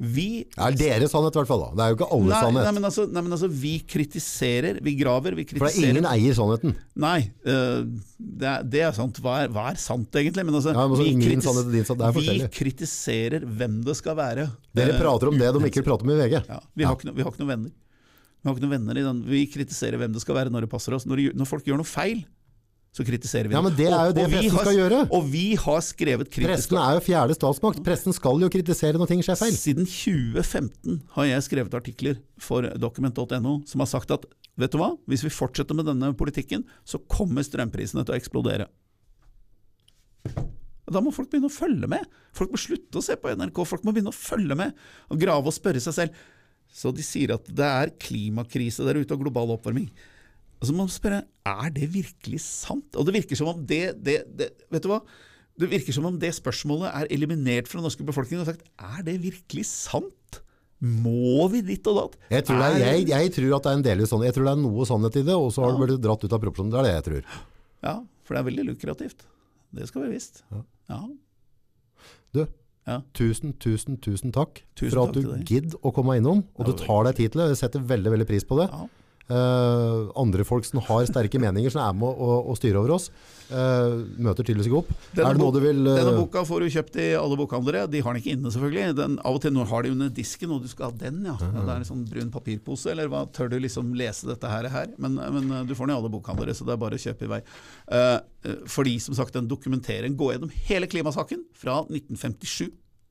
Vi 0.03 0.25
Det 0.51 0.59
er 0.59 0.75
deres 0.99 1.13
sannhet 1.15 1.31
i 1.37 1.39
hvert 1.39 1.47
fall 1.47 1.61
da. 1.63 1.69
Det 1.79 1.83
er 1.85 1.93
jo 1.93 1.97
ikke 1.99 2.09
alle 2.17 2.27
Nei, 2.33 2.41
sannhet. 2.43 2.65
nei, 2.67 2.73
men 2.75 2.87
altså, 2.89 3.05
nei, 3.07 3.23
men 3.23 3.31
altså, 3.37 3.47
vi 3.63 3.71
kritiserer, 3.87 4.81
vi 4.83 4.95
graver, 4.99 5.37
vi 5.39 5.45
kritiserer. 5.47 5.71
For 5.71 5.79
det 5.79 5.87
er 5.87 5.95
ingen 5.95 6.09
eier 6.11 6.35
sannheten. 6.35 6.75
Nei, 6.99 7.19
øh, 7.47 7.87
det, 8.19 8.51
er, 8.51 8.67
det 8.75 8.83
er 8.89 8.91
sant. 8.99 9.21
Hva 9.23 9.37
er, 9.45 9.53
hva 9.55 9.69
er 9.71 9.79
sant, 9.79 10.11
egentlig? 10.19 10.43
Men 10.49 10.59
altså, 10.59 10.75
Ja, 10.75 10.83
men 10.83 10.97
altså, 10.97 11.07
vi, 11.07 11.15
kritis- 11.23 11.47
sannhet 11.47 11.91
sannhet, 11.93 12.21
vi 12.27 12.51
kritiserer 12.59 13.47
hvem 13.47 13.79
det 13.87 13.95
skal 14.01 14.19
være. 14.19 14.49
Dere 14.75 14.91
Eh, 14.97 14.99
prater 15.01 15.31
om 15.31 15.37
det 15.39 15.53
de 15.55 15.65
ikke 15.71 15.83
prater 15.87 16.03
om 16.03 16.11
i 16.11 16.19
VG. 16.19 16.41
ja, 16.51 16.59
vi, 16.75 16.83
har 16.83 16.95
ikke, 16.99 17.07
no- 17.07 17.15
vi 17.15 17.23
har 17.23 17.31
ikke 17.31 17.45
noen 17.45 17.53
venner. 17.55 17.71
Vi 18.43 18.49
har 18.51 18.55
ikke 18.55 18.67
noen 18.67 18.75
venner 18.75 18.97
i 18.99 19.03
den. 19.07 19.23
Vi 19.27 19.45
kritiserer 19.55 19.97
hvem 19.97 20.11
det 20.13 20.21
skal 20.21 20.35
være 20.35 20.51
når 20.51 20.67
det 20.67 20.69
passer 20.69 20.93
oss. 20.93 21.05
Når, 21.07 21.31
når 21.33 21.47
folk 21.49 21.63
gjør 21.65 21.79
noe 21.79 21.87
feil, 21.87 22.25
så 22.95 23.05
kritiserer 23.05 23.47
vi 23.49 23.53
Ja, 23.53 23.61
men 23.61 23.75
det 23.77 23.87
er 23.87 24.07
jo 24.09 24.13
det 24.17 24.25
pressen 24.31 24.51
har- 24.55 24.63
skal 24.65 24.75
gjøre. 24.77 24.99
Og 25.13 25.27
vi 25.29 25.55
har 25.55 25.81
skrevet 25.85 26.29
kritisk 26.31 26.47
Pressen 26.49 26.77
er 26.81 26.93
jo 26.97 27.03
fjerde 27.05 27.35
statsmakt. 27.37 27.83
Pressen 27.85 28.13
skal 28.15 28.39
jo 28.41 28.49
kritisere 28.49 28.97
når 28.97 29.07
ting 29.11 29.21
skjer 29.21 29.37
feil. 29.37 29.53
Siden 29.53 29.85
2015 29.85 31.01
har 31.13 31.25
jeg 31.25 31.45
skrevet 31.45 31.73
artikler 31.77 32.17
for 32.39 32.61
document.no 32.63 33.61
som 33.67 33.79
har 33.79 33.87
sagt 33.91 34.11
at 34.11 34.25
vet 34.57 34.71
du 34.71 34.79
hva, 34.79 34.97
hvis 35.07 35.21
vi 35.21 35.29
fortsetter 35.29 35.75
med 35.77 35.85
denne 35.85 36.13
politikken, 36.17 36.63
så 36.83 36.97
kommer 37.07 37.43
strømprisene 37.45 38.03
til 38.03 38.15
å 38.15 38.17
eksplodere. 38.17 38.67
Da 40.87 41.01
må 41.03 41.11
folk 41.13 41.29
begynne 41.29 41.49
å 41.51 41.53
følge 41.53 41.87
med. 41.91 42.05
Folk 42.33 42.53
må 42.53 42.59
slutte 42.61 42.97
å 42.99 43.03
se 43.03 43.17
på 43.19 43.29
NRK, 43.35 43.61
folk 43.67 43.83
må 43.83 43.91
begynne 43.93 44.13
å 44.13 44.15
følge 44.17 44.55
med 44.57 44.73
og 45.11 45.19
grave 45.19 45.45
og 45.51 45.55
spørre 45.55 45.81
seg 45.83 45.93
selv. 45.93 46.21
Så 46.73 46.93
de 46.95 47.03
sier 47.05 47.33
at 47.35 47.45
det 47.47 47.67
er 47.67 47.91
klimakrise 47.99 48.85
der 48.87 48.99
ute 49.01 49.15
og 49.15 49.21
global 49.25 49.51
oppvarming. 49.55 49.89
Og 50.57 50.67
så 50.67 50.73
må 50.73 50.85
man 50.87 50.91
spørre 50.93 51.23
er 51.47 51.69
det 51.75 51.87
virkelig 51.93 52.41
sant. 52.43 52.95
Og 52.97 53.05
det 53.07 53.13
virker 53.19 53.37
som 53.39 53.51
om 53.53 53.63
det, 53.69 53.81
det, 54.03 54.19
det 54.37 54.49
Vet 54.73 54.83
du 54.85 54.89
hva? 54.91 55.01
Det 55.57 55.69
virker 55.71 55.95
som 55.95 56.05
om 56.09 56.17
det 56.21 56.33
spørsmålet 56.37 56.91
er 56.93 57.07
eliminert 57.13 57.69
fra 57.69 57.79
den 57.79 57.87
norske 57.87 58.05
befolkningen. 58.05 58.43
Og 58.45 58.49
sagt, 58.51 58.65
Er 58.77 59.05
det 59.05 59.19
virkelig 59.23 59.65
sant? 59.69 60.41
Må 60.77 61.47
vi 61.49 61.63
ditt 61.65 61.87
og 61.89 61.95
datt? 61.97 62.17
Jeg 62.29 62.45
tror, 62.45 62.59
er, 62.61 62.75
jeg, 62.83 63.07
jeg 63.09 63.31
tror 63.33 63.55
at 63.57 63.65
det 63.65 63.71
er 63.71 63.77
en 63.79 63.85
del 63.87 64.03
sånn. 64.09 64.25
Jeg 64.27 64.35
tror 64.35 64.45
det 64.45 64.51
er 64.53 64.59
noe 64.61 64.85
sannhet 64.85 65.17
i 65.17 65.23
det, 65.25 65.33
og 65.33 65.49
så 65.55 65.63
har 65.65 65.73
det 65.73 65.81
blitt 65.81 66.03
dratt 66.03 66.25
ut 66.25 66.35
av 66.37 66.43
proporsjonen. 66.43 66.73
Det 66.73 66.77
er 66.81 66.85
det 66.85 66.91
jeg 66.93 67.05
tror. 67.07 67.39
Ja, 67.87 67.95
for 68.27 68.35
det 68.37 68.41
er 68.43 68.47
veldig 68.51 68.65
lukrativt. 68.67 69.25
Det 69.77 69.87
skal 69.89 70.05
være 70.05 70.13
visst. 70.13 70.43
Ja. 70.93 71.01
Du, 72.37 72.45
Ja. 72.87 73.01
tusen, 73.17 73.51
tusen, 73.59 73.97
tusen 73.99 74.31
takk 74.31 74.61
Tusen 74.79 74.93
for 74.93 75.01
at 75.09 75.17
takk 75.17 75.25
du 75.25 75.49
gidder 75.49 75.81
å 75.83 75.91
komme 75.95 76.15
innom, 76.21 76.45
og 76.55 76.69
du 76.69 76.77
tar 76.77 77.03
deg 77.09 77.17
tid 77.17 77.33
til 77.33 77.41
det. 77.41 77.49
Jeg 77.55 77.59
setter 77.65 77.81
veldig, 77.83 78.13
veldig 78.13 78.27
pris 78.29 78.45
på 78.47 78.61
det. 78.61 78.69
Ja. 78.71 78.85
Eh, 79.27 80.09
andre 80.15 80.43
folk 80.47 80.63
som 80.63 80.79
har 80.87 81.03
sterke 81.09 81.39
meninger, 81.41 81.71
som 81.73 81.81
er 81.83 81.95
med 81.99 82.07
å, 82.07 82.35
å 82.47 82.53
styre 82.55 82.79
over 82.79 82.93
oss, 82.95 83.09
uh, 83.49 83.99
møter 84.23 84.45
tydeligvis 84.47 84.69
ikke 84.69 84.77
opp. 84.79 84.93
Denne 85.17 85.33
er 85.33 85.41
bok- 85.41 85.57
du 85.57 85.59
vil... 85.65 85.81
uh... 85.83 85.97
Denne 85.99 86.13
boka 86.15 86.45
får 86.47 86.63
du 86.63 86.69
kjøpt 86.77 86.99
i 87.03 87.07
alle 87.19 87.35
bokhandlere. 87.39 87.81
De 87.91 87.99
har 88.05 88.15
den 88.15 88.23
ikke 88.23 88.37
inne, 88.37 88.53
selvfølgelig. 88.55 88.95
Den, 89.01 89.17
av 89.27 89.35
og 89.35 89.41
til 89.43 89.51
nå 89.51 89.65
har 89.67 89.83
de 89.83 89.91
under 89.91 90.13
disken, 90.15 90.53
og 90.55 90.63
du 90.63 90.71
skal 90.71 90.93
ha 90.93 90.99
den, 91.03 91.19
ja. 91.27 91.35
ja 91.43 91.51
det 91.57 91.65
er 91.65 91.83
en 91.83 91.89
sånn 91.89 92.05
brun 92.07 92.31
papirpose, 92.31 92.87
eller 92.93 93.11
hva? 93.11 93.25
Tør 93.35 93.51
du 93.51 93.57
liksom 93.65 93.89
lese 93.99 94.29
dette 94.29 94.51
her? 94.51 94.69
her? 94.71 94.93
Men, 94.95 95.19
men 95.19 95.51
du 95.67 95.75
får 95.75 95.89
den 95.89 95.97
i 95.97 95.99
alle 95.99 96.11
bokhandlere, 96.13 96.55
så 96.55 96.67
det 96.67 96.77
er 96.77 96.83
bare 96.85 96.95
å 96.95 97.03
kjøpe 97.03 97.27
i 97.27 97.31
vei. 97.33 97.41
Fordi, 98.71 98.93
som 99.03 99.17
sagt, 99.17 99.35
den 99.35 99.49
dokumenterer, 99.51 100.07
går 100.15 100.37
gjennom 100.37 100.53
hele 100.69 100.87
klimasaken 100.87 101.43
fra 101.57 101.81
1957 101.89 102.69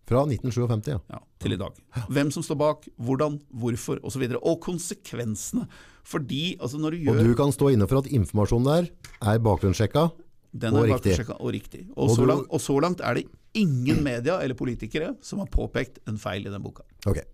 Fra 0.08 0.22
1957, 0.24 0.94
ja. 0.94 1.02
ja, 1.12 1.20
til 1.42 1.58
i 1.58 1.60
dag. 1.60 1.76
Hvem 2.08 2.32
som 2.32 2.44
står 2.46 2.58
bak, 2.62 2.88
hvordan, 2.96 3.36
hvorfor 3.52 4.00
osv. 4.00 4.24
Og, 4.24 4.32
så 4.32 4.40
og 4.40 4.58
konsekvensene. 4.64 5.68
Fordi 6.06 6.56
altså 6.62 6.78
når 6.78 6.94
du 6.94 7.10
Og 7.10 7.24
du 7.24 7.34
kan 7.38 7.52
stå 7.54 7.72
inne 7.74 7.88
for 7.90 8.02
at 8.02 8.10
informasjonen 8.14 8.68
der 8.68 8.90
er 9.32 9.42
bakgrunnssjekka. 9.42 10.08
Den 10.56 10.76
Og 10.78 10.86
riktig. 10.88 11.16
og 11.36 11.52
riktig. 11.52 11.82
Og, 11.96 12.10
så 12.14 12.24
langt, 12.24 12.46
og 12.48 12.60
så 12.62 12.78
langt 12.80 13.02
er 13.04 13.18
det 13.18 13.26
ingen 13.54 14.02
media 14.04 14.38
eller 14.40 14.54
politikere 14.54 15.16
som 15.20 15.42
har 15.42 15.50
påpekt 15.52 15.98
en 16.08 16.18
feil 16.18 16.46
i 16.46 16.52
den 16.52 16.62
boka. 16.62 16.86
Okay. 17.06 17.26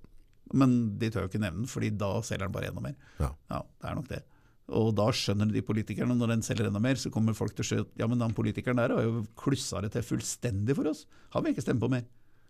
Men 0.52 0.98
de 0.98 1.10
tør 1.10 1.26
jo 1.26 1.30
ikke 1.30 1.42
nevne 1.42 1.62
den, 1.62 1.70
fordi 1.70 1.92
da 1.96 2.20
selger 2.24 2.48
den 2.48 2.54
bare 2.54 2.70
enda 2.72 2.82
mer. 2.84 2.96
Ja. 3.20 3.30
det 3.60 3.90
er 3.90 3.94
nok 3.98 4.08
det. 4.08 4.22
Og 4.72 4.92
da 4.96 5.08
skjønner 5.12 5.52
de 5.52 5.62
politikerne, 5.66 6.16
når 6.16 6.34
den 6.34 6.44
selger 6.46 6.68
enda 6.68 6.80
mer, 6.82 6.98
så 7.00 7.12
kommer 7.12 7.36
folk 7.36 7.54
til 7.54 7.64
å 7.64 7.68
skjønne 7.68 7.86
at 7.86 8.02
ja, 8.02 8.08
men 8.08 8.20
den 8.22 8.34
politikeren 8.36 8.80
der 8.80 8.94
har 8.94 9.04
jo 9.04 9.24
klussa 9.38 9.82
det 9.84 9.92
til 9.94 10.06
fullstendig 10.06 10.76
for 10.78 10.88
oss. 10.90 11.04
Han 11.36 11.44
vil 11.44 11.54
ikke 11.54 11.66
stemme 11.66 11.82
på 11.82 11.92
mer. 11.92 12.06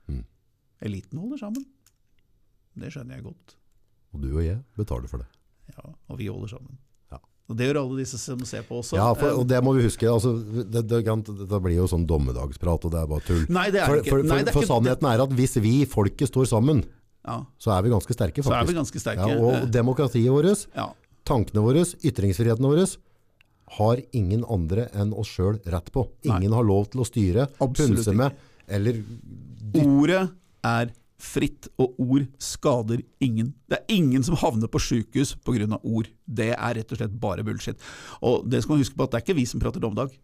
Mm. 0.07 0.25
Eliten 0.87 1.23
holder 1.23 1.43
sammen. 1.43 1.67
Det 2.79 2.93
skjønner 2.95 3.19
jeg 3.19 3.27
godt. 3.27 3.57
Og 4.13 4.25
du 4.25 4.29
og 4.33 4.45
jeg 4.45 4.61
betaler 4.79 5.11
for 5.11 5.25
det. 5.25 5.29
Ja, 5.77 5.91
og 6.11 6.19
vi 6.19 6.27
holder 6.29 6.49
sammen. 6.57 6.79
Ja. 7.13 7.19
Og 7.51 7.57
det 7.59 7.67
gjør 7.69 7.79
alle 7.83 7.99
disse 8.03 8.19
som 8.21 8.41
ser 8.49 8.63
på 8.69 8.81
også. 8.83 8.97
Ja, 8.97 9.11
for, 9.15 9.29
Eh, 9.33 9.39
og 9.41 9.47
det 9.49 9.61
må 9.65 9.75
vi 9.77 9.85
huske. 9.87 10.07
Altså, 10.09 10.33
det, 10.71 10.87
det, 10.89 11.05
kan- 11.05 11.23
det 11.23 11.61
blir 11.63 11.77
jo 11.77 11.87
sånn 11.91 12.07
dommedagsprat, 12.07 12.85
og 12.85 12.91
det 12.93 13.01
er 13.03 13.07
bare 13.07 13.27
tull. 13.27 13.45
Nei, 13.49 13.71
det 13.71 13.81
er 13.83 13.87
For, 13.87 13.97
ikke. 14.03 14.11
for, 14.11 14.23
Nei, 14.23 14.39
det 14.43 14.49
er 14.49 14.53
for 14.53 14.63
ikke- 14.63 14.73
sannheten 14.75 15.09
er 15.13 15.23
at 15.23 15.31
hvis 15.31 15.57
vi, 15.61 15.85
folket, 15.87 16.29
står 16.29 16.47
sammen, 16.53 16.85
ja, 17.27 17.39
så 17.59 17.71
er 17.79 17.83
vi 17.83 17.91
ganske 17.91 18.13
sterke, 18.17 18.43
faktisk. 18.43 18.51
så 18.51 18.61
er 18.61 18.67
vi 18.67 18.75
ganske 18.75 19.01
sterke. 19.01 19.29
Ja, 19.29 19.39
og 19.39 19.55
Eh, 19.63 19.67
demokratiet 19.71 20.31
vårt, 20.33 20.67
ja. 20.77 20.89
tankene 21.25 21.63
våre, 21.63 21.85
ytringsfriheten 22.03 22.67
vår, 22.67 22.97
har 23.79 23.97
ingen 24.13 24.45
andre 24.51 24.89
enn 24.93 25.15
oss 25.17 25.29
sjøl 25.29 25.57
rett 25.65 25.91
på. 25.93 26.07
Nei. 26.25 26.37
Ingen 26.43 26.53
har 26.53 26.63
lov 26.63 26.91
til 26.91 27.01
å 27.01 27.07
styre, 27.09 27.49
Absolutt 27.61 27.97
punse 28.05 28.13
med, 28.15 28.33
eller 28.69 29.03
Ordet 29.75 30.31
er 30.63 30.91
fritt, 31.23 31.69
og 31.81 31.95
ord 32.03 32.27
skader 32.43 33.03
ingen. 33.23 33.53
Det 33.71 33.79
er 33.79 33.95
ingen 33.95 34.25
som 34.27 34.37
havner 34.41 34.71
på 34.71 34.81
sjukehus 34.83 35.37
pga. 35.45 35.79
ord. 35.83 36.11
Det 36.27 36.53
er 36.53 36.75
rett 36.79 36.93
og 36.93 36.99
slett 36.99 37.21
bare 37.21 37.45
bullshit. 37.47 37.79
Og 38.21 38.49
det 38.51 38.63
skal 38.63 38.75
man 38.75 38.83
huske 38.83 38.97
på 38.97 39.07
at 39.07 39.13
det 39.13 39.21
er 39.21 39.27
ikke 39.27 39.41
vi 39.41 39.47
som 39.47 39.61
prater 39.63 39.81
dommedag. 39.81 40.15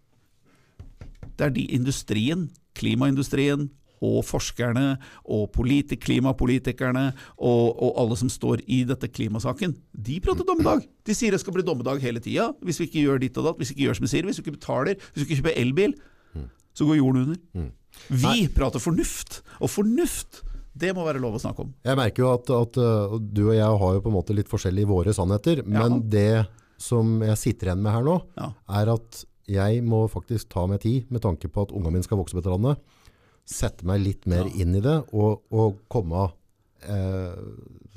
Det 1.38 1.46
er 1.46 1.54
de 1.54 1.66
industrien, 1.70 2.48
klimaindustrien, 2.74 3.70
og 3.98 4.22
forskerne, 4.22 4.96
og 5.26 5.48
politik, 5.50 6.04
klimapolitikerne, 6.04 7.12
og, 7.36 7.82
og 7.82 7.96
alle 7.98 8.18
som 8.20 8.30
står 8.30 8.62
i 8.70 8.84
dette 8.86 9.08
klimasaken, 9.10 9.74
de 9.92 10.20
prater 10.22 10.46
dommedag. 10.46 10.84
De 11.06 11.16
sier 11.16 11.34
det 11.34 11.40
skal 11.42 11.56
bli 11.56 11.66
dommedag 11.66 11.98
hele 12.02 12.22
tida, 12.22 12.52
hvis 12.62 12.78
vi 12.78 12.86
ikke 12.86 13.02
gjør 13.06 13.24
ditt 13.24 13.40
og 13.40 13.48
datt, 13.48 13.58
hvis 13.58 13.72
vi 13.72 13.78
ikke 13.78 13.88
gjør 13.88 13.98
som 13.98 14.06
vi 14.06 14.12
sier, 14.12 14.28
hvis 14.28 14.38
vi 14.38 14.46
ikke 14.46 14.58
betaler, 14.58 15.02
hvis 15.02 15.24
vi 15.24 15.26
ikke 15.26 15.40
kjøper 15.40 15.58
elbil, 15.64 15.96
så 16.78 16.86
går 16.86 17.00
jorden 17.00 17.24
under. 17.26 17.70
Vi 18.06 18.46
prater 18.54 18.82
fornuft, 18.82 19.40
og 19.58 19.72
fornuft 19.72 20.44
Det 20.78 20.92
må 20.96 21.04
være 21.06 21.20
lov 21.22 21.34
å 21.38 21.40
snakke 21.42 21.64
om. 21.64 21.72
Jeg 21.84 21.98
merker 21.98 22.22
jo 22.24 22.28
at, 22.36 22.50
at 22.54 22.78
uh, 22.78 23.16
du 23.18 23.42
og 23.48 23.56
jeg 23.56 23.80
har 23.82 23.96
jo 23.96 24.02
på 24.04 24.10
en 24.12 24.16
måte 24.18 24.36
litt 24.36 24.50
forskjellige 24.50 24.88
våre 24.90 25.14
sannheter, 25.16 25.64
men 25.66 26.00
det 26.12 26.46
som 26.78 27.16
jeg 27.26 27.40
sitter 27.40 27.72
igjen 27.72 27.82
med 27.82 27.92
her 27.96 28.04
nå, 28.06 28.20
Ja. 28.38 28.52
er 28.80 28.92
at 28.94 29.24
jeg 29.48 29.80
må 29.82 30.04
faktisk 30.12 30.50
ta 30.52 30.66
meg 30.70 30.82
tid 30.84 31.08
med 31.10 31.22
tanke 31.24 31.48
på 31.50 31.64
at 31.64 31.72
ungene 31.74 31.96
mine 31.96 32.06
skal 32.06 32.20
vokse 32.20 32.36
på 32.36 32.42
dette 32.42 32.52
landet, 32.54 32.78
sette 33.48 33.86
meg 33.88 34.02
litt 34.04 34.26
mer 34.28 34.44
Ja. 34.46 34.62
inn 34.62 34.76
i 34.76 34.82
det 34.84 34.98
og, 35.16 35.40
og 35.50 35.78
komme 35.90 36.28
eh, 36.86 37.38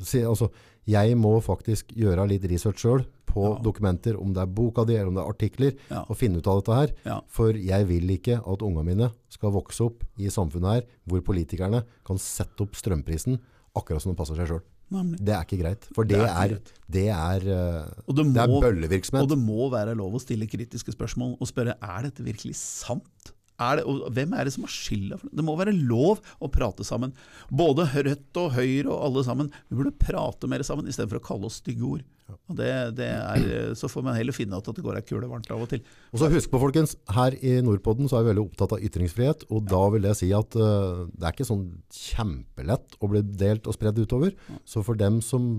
si, 0.01 0.21
altså, 0.23 0.47
Jeg 0.87 1.13
må 1.19 1.35
faktisk 1.43 1.91
gjøre 1.93 2.23
litt 2.31 2.45
research 2.49 2.81
sjøl 2.81 3.03
på 3.31 3.45
Ja. 3.47 3.59
dokumenter, 3.63 4.19
om 4.19 4.33
det 4.35 4.41
er 4.43 4.51
boka 4.51 4.83
di 4.85 4.95
eller 4.95 5.07
om 5.07 5.15
det 5.15 5.23
er 5.23 5.29
artikler, 5.33 5.73
Ja. 5.89 6.03
og 6.09 6.17
finne 6.19 6.37
ut 6.37 6.47
av 6.47 6.61
dette 6.61 6.75
her. 6.75 6.93
Ja. 7.05 7.21
For 7.27 7.53
jeg 7.53 7.87
vil 7.87 8.07
ikke 8.17 8.37
at 8.39 8.59
ungene 8.67 8.85
mine 8.85 9.11
skal 9.29 9.51
vokse 9.55 9.81
opp 9.87 10.03
i 10.19 10.27
samfunnet 10.27 10.73
her 10.73 10.83
hvor 11.07 11.21
politikerne 11.21 11.83
kan 12.05 12.17
sette 12.17 12.61
opp 12.61 12.73
strømprisen 12.75 13.39
akkurat 13.75 14.01
som 14.03 14.11
det 14.11 14.17
passer 14.19 14.35
seg 14.35 14.47
sjøl. 14.47 14.61
Det 14.91 15.29
er 15.31 15.45
ikke 15.45 15.61
greit. 15.61 15.85
For 15.95 16.03
det, 16.03 16.17
Det 16.19 16.27
er 16.27 16.51
er, 16.51 16.59
det 16.91 17.07
er, 17.07 17.39
eh, 17.47 17.85
det, 18.11 18.33
det 18.33 18.41
er 18.43 18.47
bøllevirksomhet. 18.61 19.21
og 19.23 19.29
det 19.29 19.37
må 19.39 19.69
være 19.71 19.95
lov 19.95 20.13
å 20.15 20.19
stille 20.19 20.45
kritiske 20.51 20.91
spørsmål 20.91 21.37
og 21.39 21.47
spørre 21.47 21.77
er 21.81 22.01
dette 22.09 22.19
virkelig 22.21 22.55
sant. 22.59 23.31
Er 23.61 23.79
det, 23.79 23.85
og 23.87 24.07
hvem 24.15 24.33
er 24.33 24.47
det 24.47 24.55
som 24.55 24.65
har 24.65 24.73
skylda 24.73 25.19
for 25.19 25.29
det? 25.29 25.37
Det 25.39 25.45
må 25.45 25.57
være 25.59 25.75
lov 25.75 26.21
å 26.41 26.49
prate 26.51 26.85
sammen. 26.87 27.13
Både 27.49 27.85
Rødt 27.91 28.39
og 28.41 28.55
Høyre 28.55 28.89
og 28.89 29.05
alle 29.09 29.25
sammen. 29.27 29.51
Vi 29.69 29.77
burde 29.77 29.93
prate 30.01 30.49
mer 30.49 30.65
sammen 30.67 30.89
istedenfor 30.89 31.21
å 31.21 31.27
kalle 31.31 31.49
oss 31.49 31.59
stygge 31.61 31.87
ord. 31.87 32.07
Og 32.31 32.55
det, 32.55 32.69
det 32.95 33.09
er, 33.11 33.73
så 33.77 33.89
får 33.91 34.05
man 34.05 34.15
heller 34.15 34.35
finne 34.35 34.55
ut 34.55 34.69
at 34.71 34.77
det 34.77 34.85
går 34.85 34.99
ei 34.99 35.03
kule 35.03 35.27
varmt 35.29 35.49
av 35.51 35.65
og 35.65 35.71
til. 35.71 35.83
Og 36.11 36.21
så 36.21 36.29
husk 36.31 36.51
på 36.53 36.61
folkens, 36.61 36.95
her 37.11 37.35
i 37.43 37.57
Nordpodden 37.65 38.07
så 38.09 38.19
er 38.19 38.25
vi 38.25 38.31
veldig 38.31 38.45
opptatt 38.45 38.77
av 38.77 38.85
ytringsfrihet, 38.87 39.45
og 39.51 39.67
da 39.71 39.81
vil 39.95 40.07
jeg 40.09 40.19
si 40.21 40.31
at 40.35 40.57
uh, 40.59 41.03
det 41.11 41.27
er 41.27 41.35
ikke 41.35 41.49
sånn 41.49 41.67
kjempelett 41.91 42.97
å 42.99 43.11
bli 43.11 43.23
delt 43.43 43.67
og 43.67 43.75
spredd 43.75 43.99
utover. 43.99 44.35
Så 44.63 44.83
for 44.87 44.99
dem 44.99 45.19
som 45.25 45.53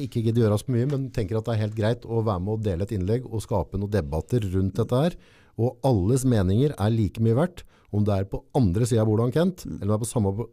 ikke 0.00 0.22
gidder 0.24 0.46
gjøre 0.46 0.58
så 0.60 0.72
mye, 0.72 0.88
men 0.88 1.08
tenker 1.12 1.36
at 1.38 1.48
det 1.48 1.54
er 1.56 1.64
helt 1.66 1.76
greit 1.76 2.06
å 2.08 2.22
være 2.24 2.40
med 2.40 2.54
og 2.56 2.64
dele 2.64 2.86
et 2.86 2.94
innlegg 2.96 3.26
og 3.28 3.44
skape 3.44 3.80
noen 3.80 3.92
debatter 3.92 4.44
rundt 4.54 4.78
dette 4.80 5.00
her, 5.04 5.16
og 5.58 5.78
alles 5.84 6.24
meninger 6.28 6.74
er 6.78 6.90
like 6.94 7.20
mye 7.22 7.34
verdt, 7.36 7.64
om 7.92 8.04
det 8.06 8.14
er 8.14 8.24
på 8.30 8.42
andre 8.56 8.86
siden 8.88 9.02
av 9.04 9.08
bordet 9.10 9.26
han 9.28 9.34
Kent, 9.36 9.64
eller 9.66 9.82
om 9.84 9.88
det 9.92 9.98
er 9.98 10.04
på 10.06 10.12
samme 10.12 10.46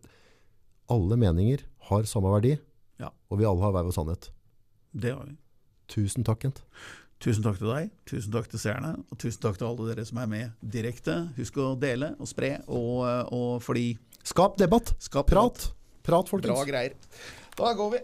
Alle 0.90 1.16
meninger 1.22 1.62
har 1.92 2.04
samme 2.10 2.32
verdi, 2.34 2.56
Ja. 3.00 3.12
og 3.30 3.38
vi 3.38 3.46
alle 3.46 3.62
har 3.62 3.72
hver 3.72 3.86
vår 3.86 3.94
sannhet. 3.94 4.30
Det 4.98 5.12
har 5.14 5.24
vi. 5.26 5.36
Tusen 5.88 6.24
takk, 6.26 6.40
Kent. 6.42 6.62
Tusen 7.20 7.44
takk 7.44 7.58
til 7.60 7.68
deg, 7.70 7.90
tusen 8.08 8.32
takk 8.32 8.48
til 8.50 8.60
seerne, 8.60 8.96
og 9.12 9.18
tusen 9.20 9.42
takk 9.44 9.58
til 9.60 9.68
alle 9.68 9.90
dere 9.94 10.06
som 10.08 10.18
er 10.18 10.28
med 10.28 10.52
direkte. 10.64 11.30
Husk 11.38 11.58
å 11.58 11.74
dele 11.80 12.16
og 12.20 12.28
spre, 12.28 12.62
og, 12.68 13.04
og 13.32 13.62
fordi 13.62 13.98
Skap 14.24 14.58
debatt. 14.58 14.94
Skap 15.00 15.28
Prat. 15.32 15.72
Prat, 16.04 16.28
folkens. 16.30 16.52
Bra 16.58 16.66
greier. 16.68 16.94
Da 17.56 17.74
går 17.78 17.92
vi. 17.94 18.00